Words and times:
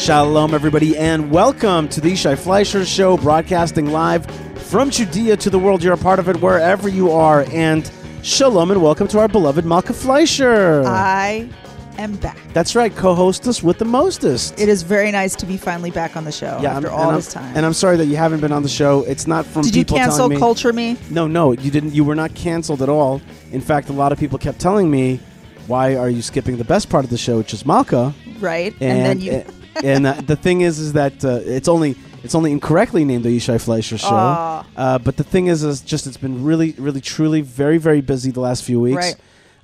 Shalom, 0.00 0.54
everybody, 0.54 0.96
and 0.96 1.30
welcome 1.30 1.86
to 1.90 2.00
the 2.00 2.16
Shai 2.16 2.34
Fleisher 2.34 2.86
Show, 2.86 3.18
broadcasting 3.18 3.90
live 3.92 4.24
from 4.56 4.88
Judea 4.88 5.36
to 5.36 5.50
the 5.50 5.58
world. 5.58 5.84
You're 5.84 5.92
a 5.92 5.98
part 5.98 6.18
of 6.18 6.26
it 6.26 6.40
wherever 6.40 6.88
you 6.88 7.10
are. 7.10 7.44
And 7.52 7.88
shalom, 8.22 8.70
and 8.70 8.82
welcome 8.82 9.08
to 9.08 9.18
our 9.18 9.28
beloved 9.28 9.66
Malka 9.66 9.92
Fleisher. 9.92 10.84
I 10.86 11.50
am 11.98 12.16
back. 12.16 12.38
That's 12.54 12.74
right, 12.74 12.96
co-hostess 12.96 13.62
with 13.62 13.78
the 13.78 13.84
mostest. 13.84 14.58
It 14.58 14.70
is 14.70 14.82
very 14.82 15.10
nice 15.12 15.36
to 15.36 15.44
be 15.44 15.58
finally 15.58 15.90
back 15.90 16.16
on 16.16 16.24
the 16.24 16.32
show 16.32 16.58
yeah, 16.62 16.76
after 16.76 16.88
I'm- 16.88 16.98
all 16.98 17.08
and 17.10 17.18
this 17.18 17.36
I'm, 17.36 17.42
time. 17.42 17.56
And 17.58 17.66
I'm 17.66 17.74
sorry 17.74 17.98
that 17.98 18.06
you 18.06 18.16
haven't 18.16 18.40
been 18.40 18.52
on 18.52 18.62
the 18.62 18.70
show. 18.70 19.02
It's 19.02 19.26
not 19.26 19.44
from 19.44 19.62
Did 19.62 19.76
you 19.76 19.84
cancel 19.84 20.30
me. 20.30 20.38
culture 20.38 20.72
me? 20.72 20.96
No, 21.10 21.26
no, 21.26 21.52
you 21.52 21.70
didn't. 21.70 21.94
You 21.94 22.04
were 22.04 22.16
not 22.16 22.34
canceled 22.34 22.80
at 22.80 22.88
all. 22.88 23.20
In 23.52 23.60
fact, 23.60 23.90
a 23.90 23.92
lot 23.92 24.12
of 24.12 24.18
people 24.18 24.38
kept 24.38 24.60
telling 24.60 24.90
me, 24.90 25.20
"Why 25.66 25.94
are 25.94 26.08
you 26.08 26.22
skipping 26.22 26.56
the 26.56 26.64
best 26.64 26.88
part 26.88 27.04
of 27.04 27.10
the 27.10 27.18
show, 27.18 27.36
which 27.36 27.52
is 27.52 27.66
Malka?" 27.66 28.14
Right? 28.40 28.74
And, 28.80 29.04
then 29.04 29.20
you. 29.20 29.32
and 29.32 29.44
uh, 29.76 30.20
the 30.20 30.36
thing 30.36 30.60
is, 30.62 30.78
is 30.78 30.92
that 30.94 31.24
uh, 31.24 31.40
it's 31.44 31.68
only 31.68 31.96
it's 32.22 32.34
only 32.34 32.52
incorrectly 32.52 33.04
named 33.04 33.24
the 33.24 33.36
Yishai 33.36 33.60
Fleisher 33.60 33.98
Show. 33.98 34.08
Aw. 34.08 34.66
Uh, 34.76 34.98
but 34.98 35.16
the 35.16 35.24
thing 35.24 35.46
is, 35.46 35.64
is 35.64 35.80
just 35.80 36.06
it's 36.06 36.16
been 36.16 36.44
really, 36.44 36.72
really, 36.72 37.00
truly, 37.00 37.40
very, 37.40 37.78
very 37.78 38.00
busy 38.00 38.30
the 38.30 38.40
last 38.40 38.64
few 38.64 38.80
weeks. 38.80 38.96
Right. 38.96 39.16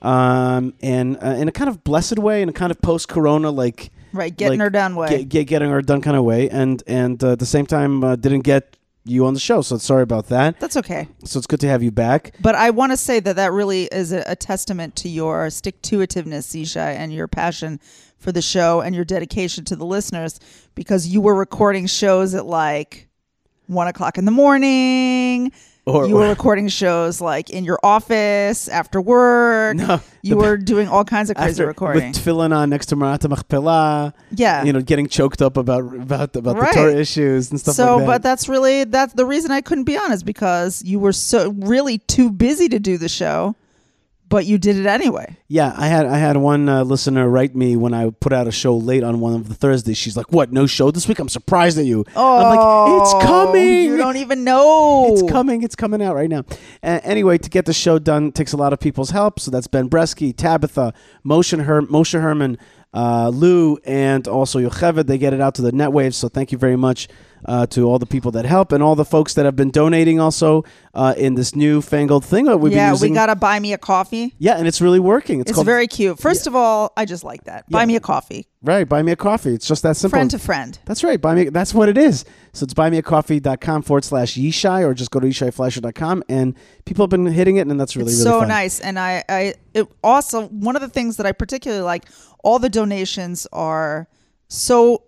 Um, 0.02 0.74
and 0.82 1.16
uh, 1.22 1.28
in 1.30 1.48
a 1.48 1.52
kind 1.52 1.68
of 1.68 1.82
blessed 1.84 2.18
way, 2.18 2.42
in 2.42 2.48
a 2.48 2.52
kind 2.52 2.70
of 2.70 2.80
post-corona, 2.80 3.50
like 3.50 3.90
right, 4.12 4.34
getting 4.34 4.60
her 4.60 4.70
done 4.70 4.94
way. 4.94 5.08
get, 5.08 5.28
get, 5.28 5.44
getting 5.46 5.70
her 5.70 5.82
done 5.82 6.00
kind 6.00 6.16
of 6.16 6.24
way, 6.24 6.48
and 6.50 6.82
and 6.86 7.22
uh, 7.24 7.32
at 7.32 7.38
the 7.38 7.46
same 7.46 7.66
time 7.66 8.04
uh, 8.04 8.16
didn't 8.16 8.42
get 8.42 8.76
you 9.04 9.24
on 9.24 9.34
the 9.34 9.40
show. 9.40 9.62
So 9.62 9.78
sorry 9.78 10.02
about 10.02 10.28
that. 10.28 10.60
That's 10.60 10.76
okay. 10.76 11.08
So 11.24 11.38
it's 11.38 11.46
good 11.46 11.60
to 11.60 11.68
have 11.68 11.82
you 11.82 11.90
back. 11.90 12.34
But 12.40 12.54
I 12.54 12.70
want 12.70 12.92
to 12.92 12.96
say 12.96 13.20
that 13.20 13.36
that 13.36 13.52
really 13.52 13.84
is 13.84 14.12
a, 14.12 14.22
a 14.26 14.36
testament 14.36 14.96
to 14.96 15.08
your 15.08 15.48
stick 15.50 15.80
to 15.82 15.98
itiveness, 15.98 16.60
Yishai, 16.60 16.96
and 16.96 17.12
your 17.12 17.28
passion 17.28 17.80
for 18.26 18.32
the 18.32 18.42
show 18.42 18.80
and 18.80 18.92
your 18.92 19.04
dedication 19.04 19.64
to 19.64 19.76
the 19.76 19.86
listeners 19.86 20.40
because 20.74 21.06
you 21.06 21.20
were 21.20 21.32
recording 21.32 21.86
shows 21.86 22.34
at 22.34 22.44
like 22.44 23.06
one 23.68 23.86
o'clock 23.86 24.18
in 24.18 24.24
the 24.24 24.32
morning. 24.32 25.52
Or- 25.84 26.08
you 26.08 26.16
were 26.16 26.28
recording 26.28 26.66
shows 26.66 27.20
like 27.20 27.50
in 27.50 27.64
your 27.64 27.78
office 27.84 28.66
after 28.66 29.00
work. 29.00 29.76
No, 29.76 30.00
you 30.22 30.30
the- 30.30 30.36
were 30.38 30.56
doing 30.56 30.88
all 30.88 31.04
kinds 31.04 31.30
of 31.30 31.36
crazy 31.36 31.50
After, 31.62 31.68
recording. 31.68 32.08
with 32.08 32.16
tefillin 32.16 32.52
on 32.52 32.68
next 32.68 32.86
to 32.86 32.96
Me'arat 32.96 33.20
HaMachpelah. 33.20 34.12
yeah. 34.32 34.64
you 34.64 34.72
know, 34.72 34.80
getting 34.80 35.06
choked 35.06 35.40
up 35.40 35.56
about 35.56 35.84
about 35.94 36.34
about 36.34 36.56
Right. 36.58 36.74
the 36.74 36.80
Torah 36.80 36.96
issues 36.96 37.52
and 37.52 37.60
stuff 37.60 37.76
so, 37.76 37.98
like 37.98 38.00
that. 38.00 38.06
but 38.06 38.22
that's 38.24 38.48
really 38.48 38.82
that's 38.82 39.14
the 39.14 39.24
reason 39.24 39.52
I 39.52 39.60
couldn't 39.60 39.84
be 39.84 39.96
on 39.96 40.10
is 40.10 40.24
because 40.24 40.82
you 40.84 40.98
were 40.98 41.12
so 41.12 41.50
really 41.58 41.98
too 41.98 42.32
busy 42.32 42.68
to 42.70 42.80
do 42.80 42.98
the 42.98 43.08
show, 43.08 43.54
but 44.28 44.44
you 44.46 44.58
did 44.58 44.76
it 44.76 44.86
anyway. 44.86 45.36
yeah, 45.48 45.72
I 45.76 45.86
had 45.86 46.06
I 46.06 46.18
had 46.18 46.36
one 46.36 46.68
uh, 46.68 46.82
listener 46.84 47.28
write 47.28 47.54
me 47.54 47.76
when 47.76 47.94
I 47.94 48.10
put 48.10 48.32
out 48.32 48.46
a 48.48 48.52
show 48.52 48.76
late 48.76 49.02
on 49.04 49.20
one 49.20 49.34
of 49.34 49.48
the 49.48 49.54
Thursdays. 49.54 49.96
She's 49.96 50.16
like, 50.16 50.32
"What? 50.32 50.52
No 50.52 50.66
show 50.66 50.90
this 50.90 51.06
week? 51.06 51.18
I'm 51.18 51.28
surprised 51.28 51.78
at 51.78 51.84
you." 51.84 52.04
Oh, 52.16 52.36
I'm 52.38 52.56
like, 52.56 53.02
"It's 53.02 53.24
coming. 53.24 53.84
You 53.84 53.96
don't 53.96 54.16
even 54.16 54.42
know. 54.44 55.12
It's 55.12 55.30
coming. 55.30 55.62
It's 55.62 55.76
coming 55.76 56.02
out 56.02 56.14
right 56.16 56.28
now. 56.30 56.44
Uh, 56.82 57.00
anyway, 57.04 57.38
to 57.38 57.48
get 57.50 57.66
the 57.66 57.72
show 57.72 57.98
done 57.98 58.32
takes 58.32 58.52
a 58.52 58.56
lot 58.56 58.72
of 58.72 58.80
people's 58.80 59.10
help. 59.10 59.38
So 59.40 59.50
that's 59.50 59.66
Ben 59.68 59.88
Bresky, 59.88 60.36
Tabitha, 60.36 60.92
Moshe, 61.24 61.62
Her- 61.62 61.82
Moshe 61.82 62.20
Herman, 62.20 62.58
uh, 62.92 63.28
Lou, 63.28 63.76
and 63.84 64.26
also 64.26 64.58
Yocheved. 64.58 65.06
They 65.06 65.18
get 65.18 65.32
it 65.34 65.40
out 65.40 65.54
to 65.56 65.62
the 65.62 65.72
net 65.72 65.92
waves. 65.92 66.16
So 66.16 66.28
thank 66.28 66.50
you 66.52 66.58
very 66.58 66.76
much 66.76 67.08
uh, 67.44 67.66
to 67.66 67.84
all 67.84 67.98
the 67.98 68.06
people 68.06 68.30
that 68.32 68.44
help 68.44 68.72
and 68.72 68.82
all 68.82 68.94
the 68.96 69.04
folks 69.04 69.34
that 69.34 69.44
have 69.44 69.54
been 69.56 69.70
donating 69.70 70.18
also 70.18 70.64
uh, 70.94 71.14
in 71.16 71.34
this 71.34 71.54
new 71.54 71.80
fangled 71.82 72.24
thing 72.24 72.46
that 72.46 72.56
we've 72.58 72.72
yeah, 72.72 72.86
been 72.86 72.94
using. 72.94 73.10
we 73.12 73.14
gotta 73.14 73.36
buy 73.36 73.60
me 73.60 73.72
a 73.72 73.78
coffee. 73.78 74.34
yeah, 74.38 74.56
and 74.56 74.66
it's 74.66 74.80
really 74.80 74.98
working. 74.98 75.40
It's, 75.40 75.50
It's 75.50 75.54
called 75.56 75.66
very 75.66 75.86
cute. 75.86 76.18
First 76.18 76.46
of 76.46 76.56
all, 76.56 76.92
I 76.96 77.04
just 77.04 77.22
like 77.24 77.44
that. 77.44 77.68
Buy 77.70 77.80
Yeah. 77.82 77.86
me 77.86 77.96
a 77.96 78.00
coffee, 78.00 78.46
right. 78.62 78.88
Buy 78.88 79.02
me 79.02 79.12
a 79.12 79.16
coffee. 79.16 79.54
It's 79.54 79.66
just 79.68 79.82
that 79.82 79.96
simple. 79.96 80.16
friend 80.16 80.30
to 80.32 80.38
friend. 80.38 80.78
That's 80.86 81.04
right. 81.04 81.20
Buy 81.20 81.34
me. 81.34 81.44
That's 81.50 81.72
what 81.74 81.88
it 81.88 81.98
is. 81.98 82.24
So 82.52 82.64
it's 82.64 82.74
buymeacoffee.com 82.74 83.82
forward 83.82 84.04
slash 84.04 84.34
Yishai 84.34 84.82
or 84.84 84.94
just 84.94 85.10
go 85.10 85.20
to 85.20 85.26
YishaiFleisher.com 85.26 86.24
and 86.28 86.54
people 86.86 87.02
have 87.04 87.10
been 87.10 87.26
hitting 87.26 87.56
it 87.56 87.66
and 87.68 87.78
that's 87.78 87.96
really, 87.96 88.12
it's 88.12 88.20
really 88.24 88.30
so 88.32 88.38
fun. 88.40 88.48
nice, 88.48 88.80
and 88.80 88.98
I, 88.98 89.22
I 89.28 89.54
it 89.74 89.86
also 90.02 90.48
one 90.48 90.74
of 90.74 90.82
the 90.82 90.88
things 90.88 91.16
that 91.18 91.26
I 91.26 91.32
particularly 91.32 91.82
like. 91.82 92.08
All 92.44 92.58
the 92.60 92.68
donations 92.70 93.46
are 93.52 94.08
so 94.48 95.02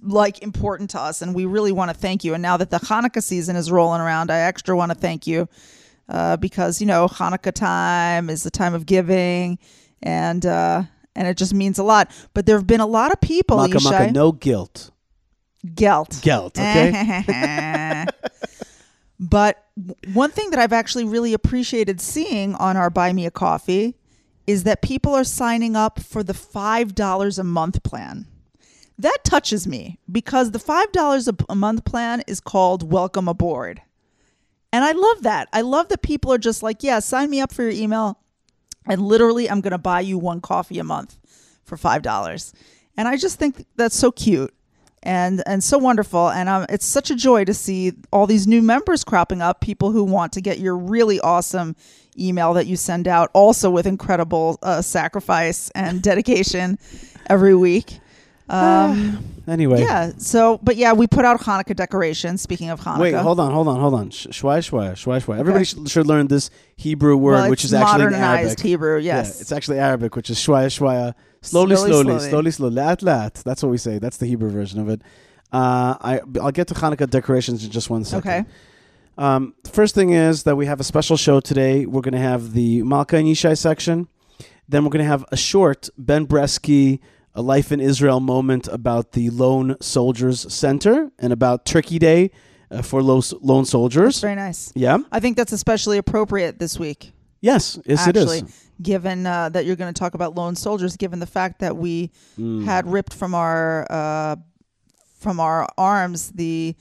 like 0.00 0.42
important 0.42 0.90
to 0.90 1.00
us, 1.00 1.22
and 1.22 1.34
we 1.34 1.44
really 1.44 1.72
want 1.72 1.90
to 1.90 1.96
thank 1.96 2.24
you. 2.24 2.34
And 2.34 2.42
now 2.42 2.56
that 2.56 2.70
the 2.70 2.78
Hanukkah 2.78 3.22
season 3.22 3.56
is 3.56 3.70
rolling 3.70 4.00
around, 4.00 4.30
I 4.30 4.40
extra 4.40 4.76
want 4.76 4.92
to 4.92 4.98
thank 4.98 5.26
you 5.26 5.48
uh, 6.08 6.36
because 6.36 6.80
you 6.80 6.86
know 6.86 7.08
Hanukkah 7.08 7.52
time 7.52 8.30
is 8.30 8.42
the 8.42 8.50
time 8.50 8.74
of 8.74 8.86
giving, 8.86 9.58
and 10.02 10.44
uh, 10.44 10.82
and 11.14 11.28
it 11.28 11.36
just 11.36 11.54
means 11.54 11.78
a 11.78 11.82
lot. 11.82 12.10
But 12.34 12.46
there 12.46 12.56
have 12.56 12.66
been 12.66 12.80
a 12.80 12.86
lot 12.86 13.12
of 13.12 13.20
people, 13.20 13.56
Maka 13.56 13.80
maka, 13.80 14.12
no 14.12 14.32
guilt. 14.32 14.90
guilt 15.74 16.20
guilt 16.22 16.58
okay? 16.58 18.06
but 19.20 19.64
one 20.12 20.30
thing 20.30 20.50
that 20.50 20.58
I've 20.58 20.72
actually 20.72 21.04
really 21.04 21.32
appreciated 21.32 22.00
seeing 22.00 22.54
on 22.56 22.76
our 22.76 22.90
Buy 22.90 23.12
Me 23.12 23.26
a 23.26 23.30
Coffee 23.30 23.96
is 24.46 24.64
that 24.64 24.82
people 24.82 25.14
are 25.14 25.24
signing 25.24 25.76
up 25.76 26.00
for 26.00 26.22
the 26.22 26.32
$5 26.32 27.38
a 27.38 27.44
month 27.44 27.82
plan. 27.84 28.26
That 29.02 29.18
touches 29.24 29.66
me 29.66 29.98
because 30.10 30.52
the 30.52 30.60
$5 30.60 31.44
a, 31.48 31.54
month 31.56 31.84
plan 31.84 32.22
is 32.28 32.38
called 32.38 32.92
Welcome 32.92 33.26
Aboard. 33.26 33.82
And 34.72 34.84
I 34.84 34.92
love 34.92 35.24
that. 35.24 35.48
I 35.52 35.62
love 35.62 35.88
that 35.88 36.02
people 36.02 36.32
are 36.32 36.38
just 36.38 36.62
like, 36.62 36.84
yeah, 36.84 37.00
sign 37.00 37.28
me 37.28 37.40
up 37.40 37.52
for 37.52 37.62
your 37.62 37.72
email. 37.72 38.20
And 38.86 39.02
literally, 39.02 39.50
I'm 39.50 39.60
going 39.60 39.72
to 39.72 39.78
buy 39.78 40.02
you 40.02 40.18
one 40.18 40.40
coffee 40.40 40.78
a 40.78 40.84
month 40.84 41.18
for 41.64 41.76
$5. 41.76 42.52
And 42.96 43.08
I 43.08 43.16
just 43.16 43.40
think 43.40 43.66
that's 43.74 43.96
so 43.96 44.12
cute 44.12 44.54
and 45.02 45.42
and 45.46 45.64
so 45.64 45.78
wonderful 45.78 46.30
and 46.30 46.48
um, 46.48 46.64
it's 46.68 46.86
such 46.86 47.10
a 47.10 47.16
joy 47.16 47.44
to 47.44 47.52
see 47.52 47.92
all 48.12 48.24
these 48.24 48.46
new 48.46 48.62
members 48.62 49.02
cropping 49.02 49.42
up 49.42 49.60
people 49.60 49.90
who 49.90 50.04
want 50.04 50.32
to 50.32 50.40
get 50.40 50.60
your 50.60 50.76
really 50.76 51.18
awesome 51.18 51.74
email 52.16 52.54
that 52.54 52.68
you 52.68 52.76
send 52.76 53.08
out 53.08 53.28
also 53.34 53.68
with 53.68 53.84
incredible 53.84 54.60
uh, 54.62 54.80
sacrifice 54.80 55.70
and 55.70 56.02
dedication 56.04 56.78
every 57.28 57.52
week 57.52 57.98
um, 58.52 59.24
Anyway. 59.48 59.80
yeah 59.80 60.12
so 60.18 60.58
but 60.62 60.76
yeah 60.76 60.92
we 60.92 61.08
put 61.08 61.24
out 61.24 61.40
hanukkah 61.40 61.74
decorations 61.74 62.40
speaking 62.40 62.70
of 62.70 62.80
hanukkah 62.80 63.00
Wait, 63.00 63.14
hold 63.14 63.40
on, 63.40 63.50
hold 63.52 63.66
on, 63.66 63.80
hold 63.80 63.94
on. 63.94 64.10
Sh- 64.10 64.28
Shwai, 64.28 64.58
shwai, 64.58 64.92
shwai, 64.92 65.20
shwai. 65.20 65.38
Everybody 65.40 65.64
sh- 65.64 65.74
should 65.86 66.06
learn 66.06 66.28
this 66.28 66.48
Hebrew 66.76 67.16
word, 67.16 67.32
well, 67.32 67.50
which 67.50 67.64
it's 67.64 67.72
is 67.72 67.74
actually 67.74 68.04
in 68.04 68.10
modernized 68.12 68.48
Arabic. 68.50 68.60
hebrew 68.60 68.98
Yeah, 68.98 69.16
yes 69.16 69.40
it's 69.40 69.50
actually 69.50 69.80
Arabic, 69.80 70.14
which 70.14 70.30
is 70.30 70.38
shwaya, 70.38 70.66
shwaya. 70.66 71.14
Slowly, 71.40 71.74
Slowly, 71.74 71.90
slowly, 71.90 72.04
slowly. 72.04 72.28
slowly, 72.30 72.50
slowly. 72.52 72.74
Lat, 72.76 73.02
lat. 73.02 73.34
That's 73.44 73.64
what 73.64 73.70
we 73.70 73.78
say. 73.78 73.98
That's 73.98 74.16
the 74.18 74.26
Hebrew 74.26 74.48
version 74.48 74.78
of 74.78 74.88
it. 74.88 75.02
Uh, 75.52 75.96
I, 76.00 76.20
I'll 76.40 76.52
get 76.52 76.68
to 76.68 76.74
Hanukkah 76.74 77.10
decorations 77.10 77.64
in 77.64 77.72
just 77.72 77.90
one 77.90 78.04
second. 78.04 78.30
okay 78.30 78.44
Um, 79.18 79.54
first 79.70 79.94
thing 79.96 80.10
is 80.10 80.44
that 80.44 80.54
we 80.56 80.66
have 80.66 80.78
a 80.78 80.84
special 80.84 81.16
show 81.16 81.40
today. 81.40 81.84
We're 81.84 82.00
going 82.00 82.12
to 82.14 82.20
have 82.20 82.52
the 82.52 82.82
Malka 82.84 83.16
and 83.16 83.26
Yishai 83.26 83.58
section. 83.58 84.06
Then 84.68 84.84
we're 84.84 84.90
going 84.90 85.04
to 85.04 85.08
have 85.10 85.24
a 85.32 85.36
short 85.36 85.88
Ben 85.98 86.26
Bresky, 86.28 87.00
a 87.34 87.42
life 87.42 87.72
in 87.72 87.80
Israel 87.80 88.20
moment 88.20 88.68
about 88.68 89.12
the 89.12 89.30
Lone 89.30 89.76
Soldiers 89.80 90.52
Center 90.52 91.10
and 91.18 91.32
about 91.32 91.64
Turkey 91.64 91.98
Day 91.98 92.30
uh, 92.70 92.82
for 92.82 93.02
lo- 93.02 93.22
lone 93.40 93.64
soldiers. 93.64 94.20
very 94.20 94.34
nice 94.34 94.72
Yeah. 94.74 94.98
i 95.12 95.20
think 95.20 95.36
that's 95.36 95.52
especially 95.52 95.98
appropriate 95.98 96.58
this 96.58 96.78
week 96.78 97.12
Yes. 97.44 97.76
Yes, 97.86 98.06
actually, 98.06 98.38
it 98.38 98.44
is. 98.44 98.70
given 98.80 99.26
uh, 99.26 99.48
that 99.48 99.66
you're 99.66 99.74
going 99.74 99.92
to 99.92 99.98
talk 99.98 100.14
about 100.14 100.36
lone 100.36 100.54
soldiers, 100.54 100.96
given 100.96 101.18
the 101.18 101.26
fact 101.26 101.58
that 101.58 101.76
we 101.76 102.12
Mm. 102.38 102.64
had 102.64 102.86
ripped 102.86 103.12
from 103.12 103.34
our 103.34 103.84
uh, 103.90 104.36
from 105.18 105.40
our 105.40 105.66
arms 105.76 106.30
the 106.30 106.76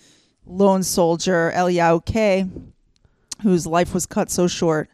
lone 0.45 0.83
soldier 0.83 1.51
Eliyahu 1.56 2.06
Kay, 2.06 2.45
whose 3.42 3.65
life 3.65 3.92
was 3.95 4.06
cut 4.06 4.30
so 4.30 4.45
short 4.47 4.89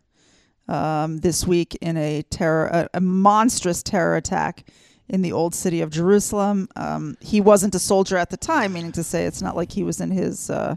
um, 0.69 1.17
this 1.17 1.45
week 1.45 1.75
in 1.81 1.97
a 1.97 2.21
terror, 2.29 2.67
a, 2.67 2.89
a 2.93 3.01
monstrous 3.01 3.83
terror 3.83 4.15
attack 4.15 4.65
in 5.09 5.21
the 5.21 5.31
old 5.31 5.55
city 5.55 5.81
of 5.81 5.89
Jerusalem. 5.89 6.67
Um, 6.75 7.15
he 7.21 7.39
wasn't 7.41 7.73
a 7.75 7.79
soldier 7.79 8.17
at 8.17 8.29
the 8.29 8.37
time, 8.37 8.73
meaning 8.73 8.91
to 8.93 9.03
say 9.03 9.25
it's 9.25 9.41
not 9.41 9.55
like 9.55 9.71
he 9.71 9.83
was 9.83 10.01
in 10.01 10.11
his. 10.11 10.49
Uh, 10.49 10.75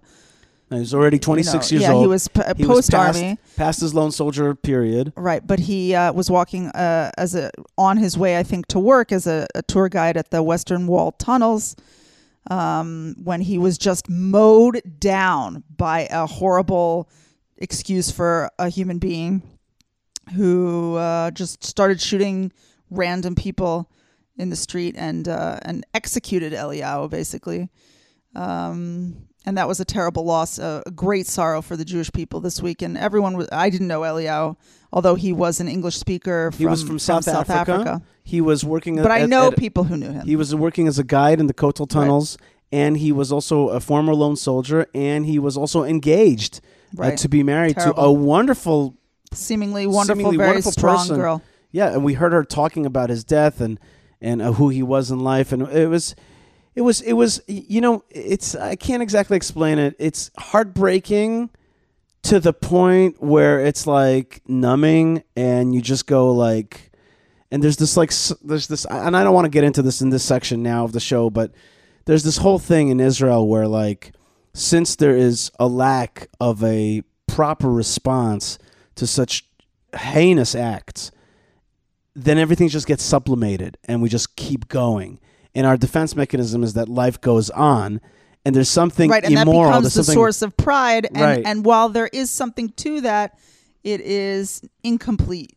Now, 0.71 0.79
He's 0.79 0.95
already 0.95 1.19
26 1.19 1.73
you 1.73 1.79
know, 1.79 1.81
years 1.83 1.89
yeah, 1.89 1.95
old. 1.95 2.05
he 2.05 2.09
was 2.09 2.29
p- 2.29 2.43
He 2.57 2.65
was 2.67 2.77
post 2.77 2.95
army. 2.95 3.37
past, 3.37 3.57
past 3.57 3.81
his 3.81 3.93
lone 3.95 4.13
soldier 4.13 4.55
period. 4.55 5.13
Right, 5.17 5.45
but 5.45 5.59
he 5.59 5.95
uh, 5.97 6.13
was 6.13 6.31
walking 6.31 6.69
uh, 6.69 7.11
as 7.19 7.35
a 7.35 7.51
on 7.77 7.97
his 7.97 8.17
way, 8.17 8.39
I 8.39 8.45
think, 8.45 8.67
to 8.69 8.79
work 8.79 9.11
as 9.11 9.27
a, 9.27 9.47
a 9.55 9.63
tour 9.63 9.89
guide 9.89 10.17
at 10.17 10.31
the 10.31 10.43
Western 10.45 10.87
Wall 10.87 11.11
tunnels 11.13 11.75
um, 12.51 13.17
when 13.23 13.41
he 13.41 13.59
was 13.59 13.79
just 13.79 14.09
mowed 14.09 14.81
down 15.01 15.65
by 15.77 16.07
a 16.11 16.27
horrible 16.27 17.09
excuse 17.59 18.11
for 18.11 18.49
a 18.59 18.69
human 18.69 18.99
being 18.99 19.43
who 20.37 20.95
uh, 20.97 21.31
just 21.33 21.65
started 21.65 22.01
shooting 22.01 22.53
random 22.91 23.35
people 23.35 23.91
in 24.37 24.51
the 24.51 24.57
street 24.57 24.95
and 24.97 25.29
uh, 25.29 25.59
and 25.63 25.85
executed 25.95 26.53
Eliyahu 26.53 27.11
basically. 27.11 27.69
Um, 28.35 29.27
and 29.47 29.57
that 29.57 29.67
was 29.67 29.81
a 29.81 29.85
terrible 29.85 30.25
loss, 30.25 30.59
a, 30.59 30.83
a 30.87 30.91
great 30.91 31.27
sorrow 31.27 31.63
for 31.63 31.77
the 31.77 31.85
Jewish 31.85 32.13
people 32.13 32.41
this 32.41 32.61
week. 32.61 32.83
And 32.83 32.97
everyone, 32.99 33.37
was, 33.37 33.49
I 33.51 33.71
didn't 33.71 33.89
know 33.89 34.03
Eliyahu, 34.03 34.57
although 34.93 35.15
he 35.15 35.33
was 35.33 35.61
an 35.61 35.69
English 35.69 35.97
speaker. 35.97 36.51
From, 36.51 36.59
He 36.59 36.67
was 36.67 36.83
from 36.83 36.99
South, 36.99 37.27
Africa. 37.27 37.55
Africa. 37.55 38.03
He 38.23 38.41
was 38.41 38.65
working. 38.65 38.97
But 38.97 39.07
at, 39.07 39.23
I 39.23 39.27
know 39.27 39.49
at- 39.49 39.57
people 39.57 39.85
who 39.85 39.97
knew 39.97 40.13
him. 40.13 40.27
He 40.27 40.37
was 40.37 40.55
working 40.55 40.87
as 40.87 40.99
a 40.99 41.05
guide 41.05 41.41
in 41.41 41.47
the 41.47 41.55
Kotel 41.55 41.89
tunnels, 41.89 42.37
and 42.71 42.99
he 42.99 43.13
was 43.13 43.33
also 43.33 43.71
a 43.71 43.81
former 43.81 44.15
lone 44.15 44.37
soldier, 44.37 44.87
and 44.95 45.25
he 45.25 45.39
was 45.39 45.57
also 45.57 45.85
engaged 45.85 46.61
uh, 46.99 47.13
to 47.13 47.29
be 47.29 47.43
married 47.43 47.77
to 47.79 47.99
a 47.99 48.13
wonderful, 48.13 48.95
seemingly 49.33 49.87
wonderful, 49.87 50.17
seemingly 50.17 50.37
very 50.37 50.49
wonderful 50.51 50.73
strong 50.73 50.99
person. 50.99 51.17
girl. 51.17 51.43
yeah. 51.73 51.93
And 51.95 52.05
we 52.05 52.15
heard 52.15 52.33
her 52.33 52.45
talking 52.45 52.85
about 52.85 53.09
his 53.09 53.25
death 53.25 53.61
and 53.61 53.81
and 54.21 54.43
uh, 54.43 54.53
who 54.53 54.69
he 54.69 54.83
was 54.83 55.11
in 55.11 55.21
life, 55.21 55.53
and 55.53 55.63
it 55.69 55.89
was. 55.89 56.15
It 56.73 56.83
was, 56.83 57.01
it 57.01 57.15
was, 57.15 57.43
you 57.49 57.81
know, 57.81 58.05
it's, 58.11 58.55
I 58.55 58.77
can't 58.77 59.03
exactly 59.03 59.37
explain 59.37 59.81
it. 59.81 59.97
It's 59.99 60.31
heartbreaking 60.39 61.51
to 62.23 62.39
the 62.39 62.53
point 62.53 63.21
where 63.21 63.59
it's 63.61 63.89
like 63.89 64.41
numbing 64.47 65.25
and 65.35 65.75
you 65.75 65.83
just 65.83 66.07
go 66.07 66.33
like, 66.33 66.93
and 67.51 67.63
there's 67.63 67.77
this 67.77 67.97
like 67.97 68.13
there's 68.43 68.69
this 68.69 68.85
and 68.85 69.17
I 69.17 69.25
don't 69.25 69.35
want 69.35 69.47
to 69.47 69.51
get 69.51 69.65
into 69.65 69.83
this 69.83 70.01
in 70.01 70.11
this 70.11 70.23
section 70.23 70.63
now 70.63 70.85
of 70.85 70.93
the 70.93 71.01
show, 71.01 71.29
but 71.29 71.53
there's 72.05 72.23
this 72.23 72.39
whole 72.39 72.59
thing 72.59 72.89
in 72.89 73.01
Israel 73.01 73.49
where 73.49 73.67
like 73.67 74.13
since 74.55 74.97
there 74.97 75.17
is 75.17 75.51
a 75.59 75.67
lack 75.67 76.29
of 76.41 76.63
a 76.63 77.03
proper 77.27 77.71
response 77.71 78.59
to 78.97 79.07
such 79.07 79.45
heinous 79.95 80.55
acts, 80.55 81.11
then 82.15 82.39
everything 82.39 82.69
just 82.69 82.87
gets 82.87 83.03
sublimated 83.03 83.79
and 83.85 84.03
we 84.03 84.09
just 84.09 84.37
keep 84.37 84.69
going. 84.69 85.21
And 85.55 85.67
our 85.67 85.77
defense 85.77 86.15
mechanism 86.17 86.63
is 86.63 86.75
that 86.75 86.89
life 86.89 87.21
goes 87.21 87.51
on 87.51 88.01
and 88.45 88.55
there's 88.55 88.69
something 88.69 89.11
right, 89.11 89.25
and 89.25 89.35
immoral. 89.35 89.71
that 89.73 89.79
becomes 89.79 89.95
the 89.95 90.05
source 90.05 90.43
of 90.43 90.57
pride. 90.57 91.07
And, 91.07 91.21
Right. 91.21 91.43
and 91.45 91.65
while 91.65 91.89
there 91.89 92.09
is 92.13 92.31
something 92.31 92.71
to 92.77 93.03
that, 93.03 93.39
it 93.85 94.01
is 94.01 94.63
incomplete. 94.83 95.57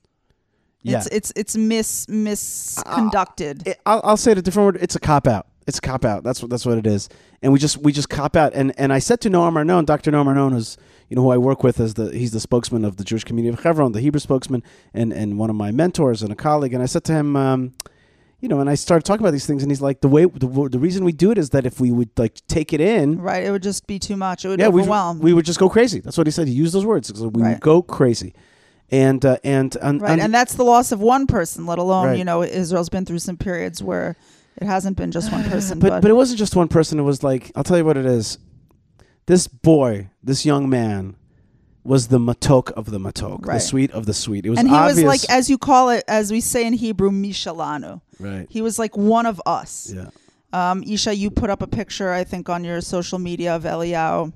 Yeah. 0.81 0.97
It's 0.97 1.07
it's 1.07 1.33
it's 1.35 1.55
mis 1.55 2.05
misconducted. 2.07 3.67
it, 3.67 3.79
I'll, 3.85 4.01
I'll 4.03 4.17
say 4.17 4.31
it 4.33 4.37
a 4.37 4.41
different 4.41 4.65
word. 4.75 4.77
It's 4.83 4.95
a 4.95 4.99
cop 4.99 5.27
out. 5.27 5.47
It's 5.65 5.77
a 5.77 5.81
cop 5.81 6.03
out. 6.03 6.23
That's 6.23 6.41
what 6.41 6.49
that's 6.49 6.65
what 6.65 6.77
it 6.77 6.85
is. 6.85 7.07
And 7.41 7.53
we 7.53 7.59
just 7.59 7.77
we 7.77 7.91
just 7.93 8.09
cop 8.09 8.35
out. 8.35 8.53
And 8.53 8.73
and 8.77 8.91
I 8.91 8.99
said 8.99 9.21
to 9.21 9.29
Noam 9.29 9.55
Arnon, 9.55 9.85
Dr. 9.85 10.11
Noam 10.11 10.27
Arnon, 10.27 10.51
who's 10.51 10.77
you 11.13 11.15
know 11.15 11.21
who 11.21 11.29
I 11.29 11.37
work 11.37 11.61
with 11.61 11.79
as 11.79 11.93
the 11.93 12.11
he's 12.11 12.31
the 12.31 12.39
spokesman 12.39 12.83
of 12.83 12.97
the 12.97 13.03
Jewish 13.03 13.23
community 13.23 13.53
of 13.55 13.63
Hebron, 13.63 13.91
the 13.91 14.01
Hebrew 14.01 14.19
spokesman, 14.19 14.63
and 14.95 15.13
and 15.13 15.37
one 15.37 15.51
of 15.51 15.55
my 15.55 15.69
mentors 15.69 16.23
and 16.23 16.31
a 16.31 16.35
colleague. 16.35 16.73
And 16.73 16.81
I 16.81 16.87
said 16.87 17.03
to 17.03 17.13
him, 17.13 17.35
um, 17.35 17.75
you 18.39 18.49
know, 18.49 18.59
and 18.59 18.67
I 18.67 18.73
started 18.73 19.05
talking 19.05 19.21
about 19.23 19.29
these 19.29 19.45
things, 19.45 19.61
and 19.61 19.71
he's 19.71 19.79
like, 19.79 20.01
the 20.01 20.07
way 20.07 20.25
the, 20.25 20.47
the 20.71 20.79
reason 20.79 21.05
we 21.05 21.11
do 21.11 21.29
it 21.29 21.37
is 21.37 21.51
that 21.51 21.67
if 21.67 21.79
we 21.79 21.91
would 21.91 22.09
like 22.17 22.41
take 22.47 22.73
it 22.73 22.81
in, 22.81 23.21
right, 23.21 23.43
it 23.43 23.51
would 23.51 23.61
just 23.61 23.85
be 23.85 23.99
too 23.99 24.17
much. 24.17 24.43
It 24.43 24.47
would 24.47 24.59
yeah, 24.59 24.69
we 24.69 24.81
overwhelm. 24.81 25.19
we 25.19 25.33
would 25.33 25.45
just 25.45 25.59
go 25.59 25.69
crazy. 25.69 25.99
That's 25.99 26.17
what 26.17 26.25
he 26.25 26.31
said. 26.31 26.47
He 26.47 26.55
used 26.55 26.73
those 26.73 26.83
words. 26.83 27.13
We 27.13 27.29
Right. 27.43 27.49
would 27.51 27.61
go 27.61 27.83
crazy. 27.83 28.33
And 28.89 29.23
uh, 29.23 29.37
and 29.43 29.75
and, 29.83 30.01
right, 30.01 30.17
and 30.19 30.33
that's 30.33 30.55
the 30.55 30.63
loss 30.63 30.91
of 30.91 30.99
one 30.99 31.27
person. 31.27 31.67
Let 31.67 31.77
alone 31.77 32.07
Right. 32.07 32.17
you 32.17 32.25
know 32.25 32.41
Israel's 32.41 32.89
been 32.89 33.05
through 33.05 33.19
some 33.19 33.37
periods 33.37 33.83
where 33.83 34.15
it 34.57 34.65
hasn't 34.65 34.97
been 34.97 35.11
just 35.11 35.31
one 35.31 35.43
person. 35.53 35.77
but 35.77 35.89
but, 35.89 36.01
but 36.01 36.09
it 36.09 36.15
wasn't 36.15 36.39
just 36.39 36.55
one 36.55 36.69
person. 36.69 36.97
It 36.97 37.03
was 37.03 37.21
like 37.21 37.51
I'll 37.55 37.63
tell 37.63 37.77
you 37.77 37.85
what 37.85 37.97
it 37.97 38.07
is. 38.07 38.39
This 39.25 39.47
boy, 39.47 40.09
this 40.23 40.45
young 40.45 40.69
man, 40.69 41.15
was 41.85 42.07
the 42.07 42.17
matok 42.19 42.71
of 42.71 42.91
the 42.91 42.97
matok, 42.99 43.41
the 43.41 43.47
Right. 43.47 43.61
sweet 43.61 43.91
of 43.91 44.05
the 44.05 44.13
sweet. 44.13 44.45
It 44.45 44.51
was 44.51 44.59
and 44.59 44.69
he 44.69 44.73
obvious. 44.73 44.97
was 44.97 45.03
like, 45.05 45.29
as 45.29 45.49
you 45.49 45.57
call 45.57 45.89
it, 45.89 46.03
as 46.07 46.31
we 46.31 46.39
say 46.41 46.65
in 46.65 46.73
Hebrew, 46.73 47.09
mishelanu. 47.11 48.01
right. 48.19 48.47
He 48.49 48.61
was 48.61 48.79
like 48.79 48.95
one 48.95 49.25
of 49.25 49.41
us. 49.45 49.91
Yeah. 49.93 50.07
Um, 50.53 50.83
Yishai, 50.83 51.17
you 51.17 51.29
put 51.31 51.49
up 51.49 51.61
a 51.61 51.67
picture, 51.67 52.11
I 52.13 52.23
think, 52.23 52.47
on 52.47 52.63
your 52.63 52.79
social 52.79 53.19
media 53.19 53.55
of 53.55 53.63
Eliyahu, 53.63 54.31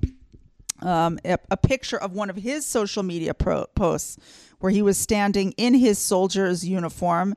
um, 0.82 1.18
a, 1.24 1.38
a 1.50 1.56
picture 1.56 1.96
of 1.96 2.12
one 2.12 2.28
of 2.28 2.36
his 2.36 2.66
social 2.66 3.02
media 3.02 3.32
pro- 3.34 3.66
posts 3.74 4.18
where 4.60 4.70
he 4.72 4.82
was 4.82 4.98
standing 4.98 5.52
in 5.56 5.74
his 5.74 5.98
soldier's 5.98 6.66
uniform, 6.66 7.34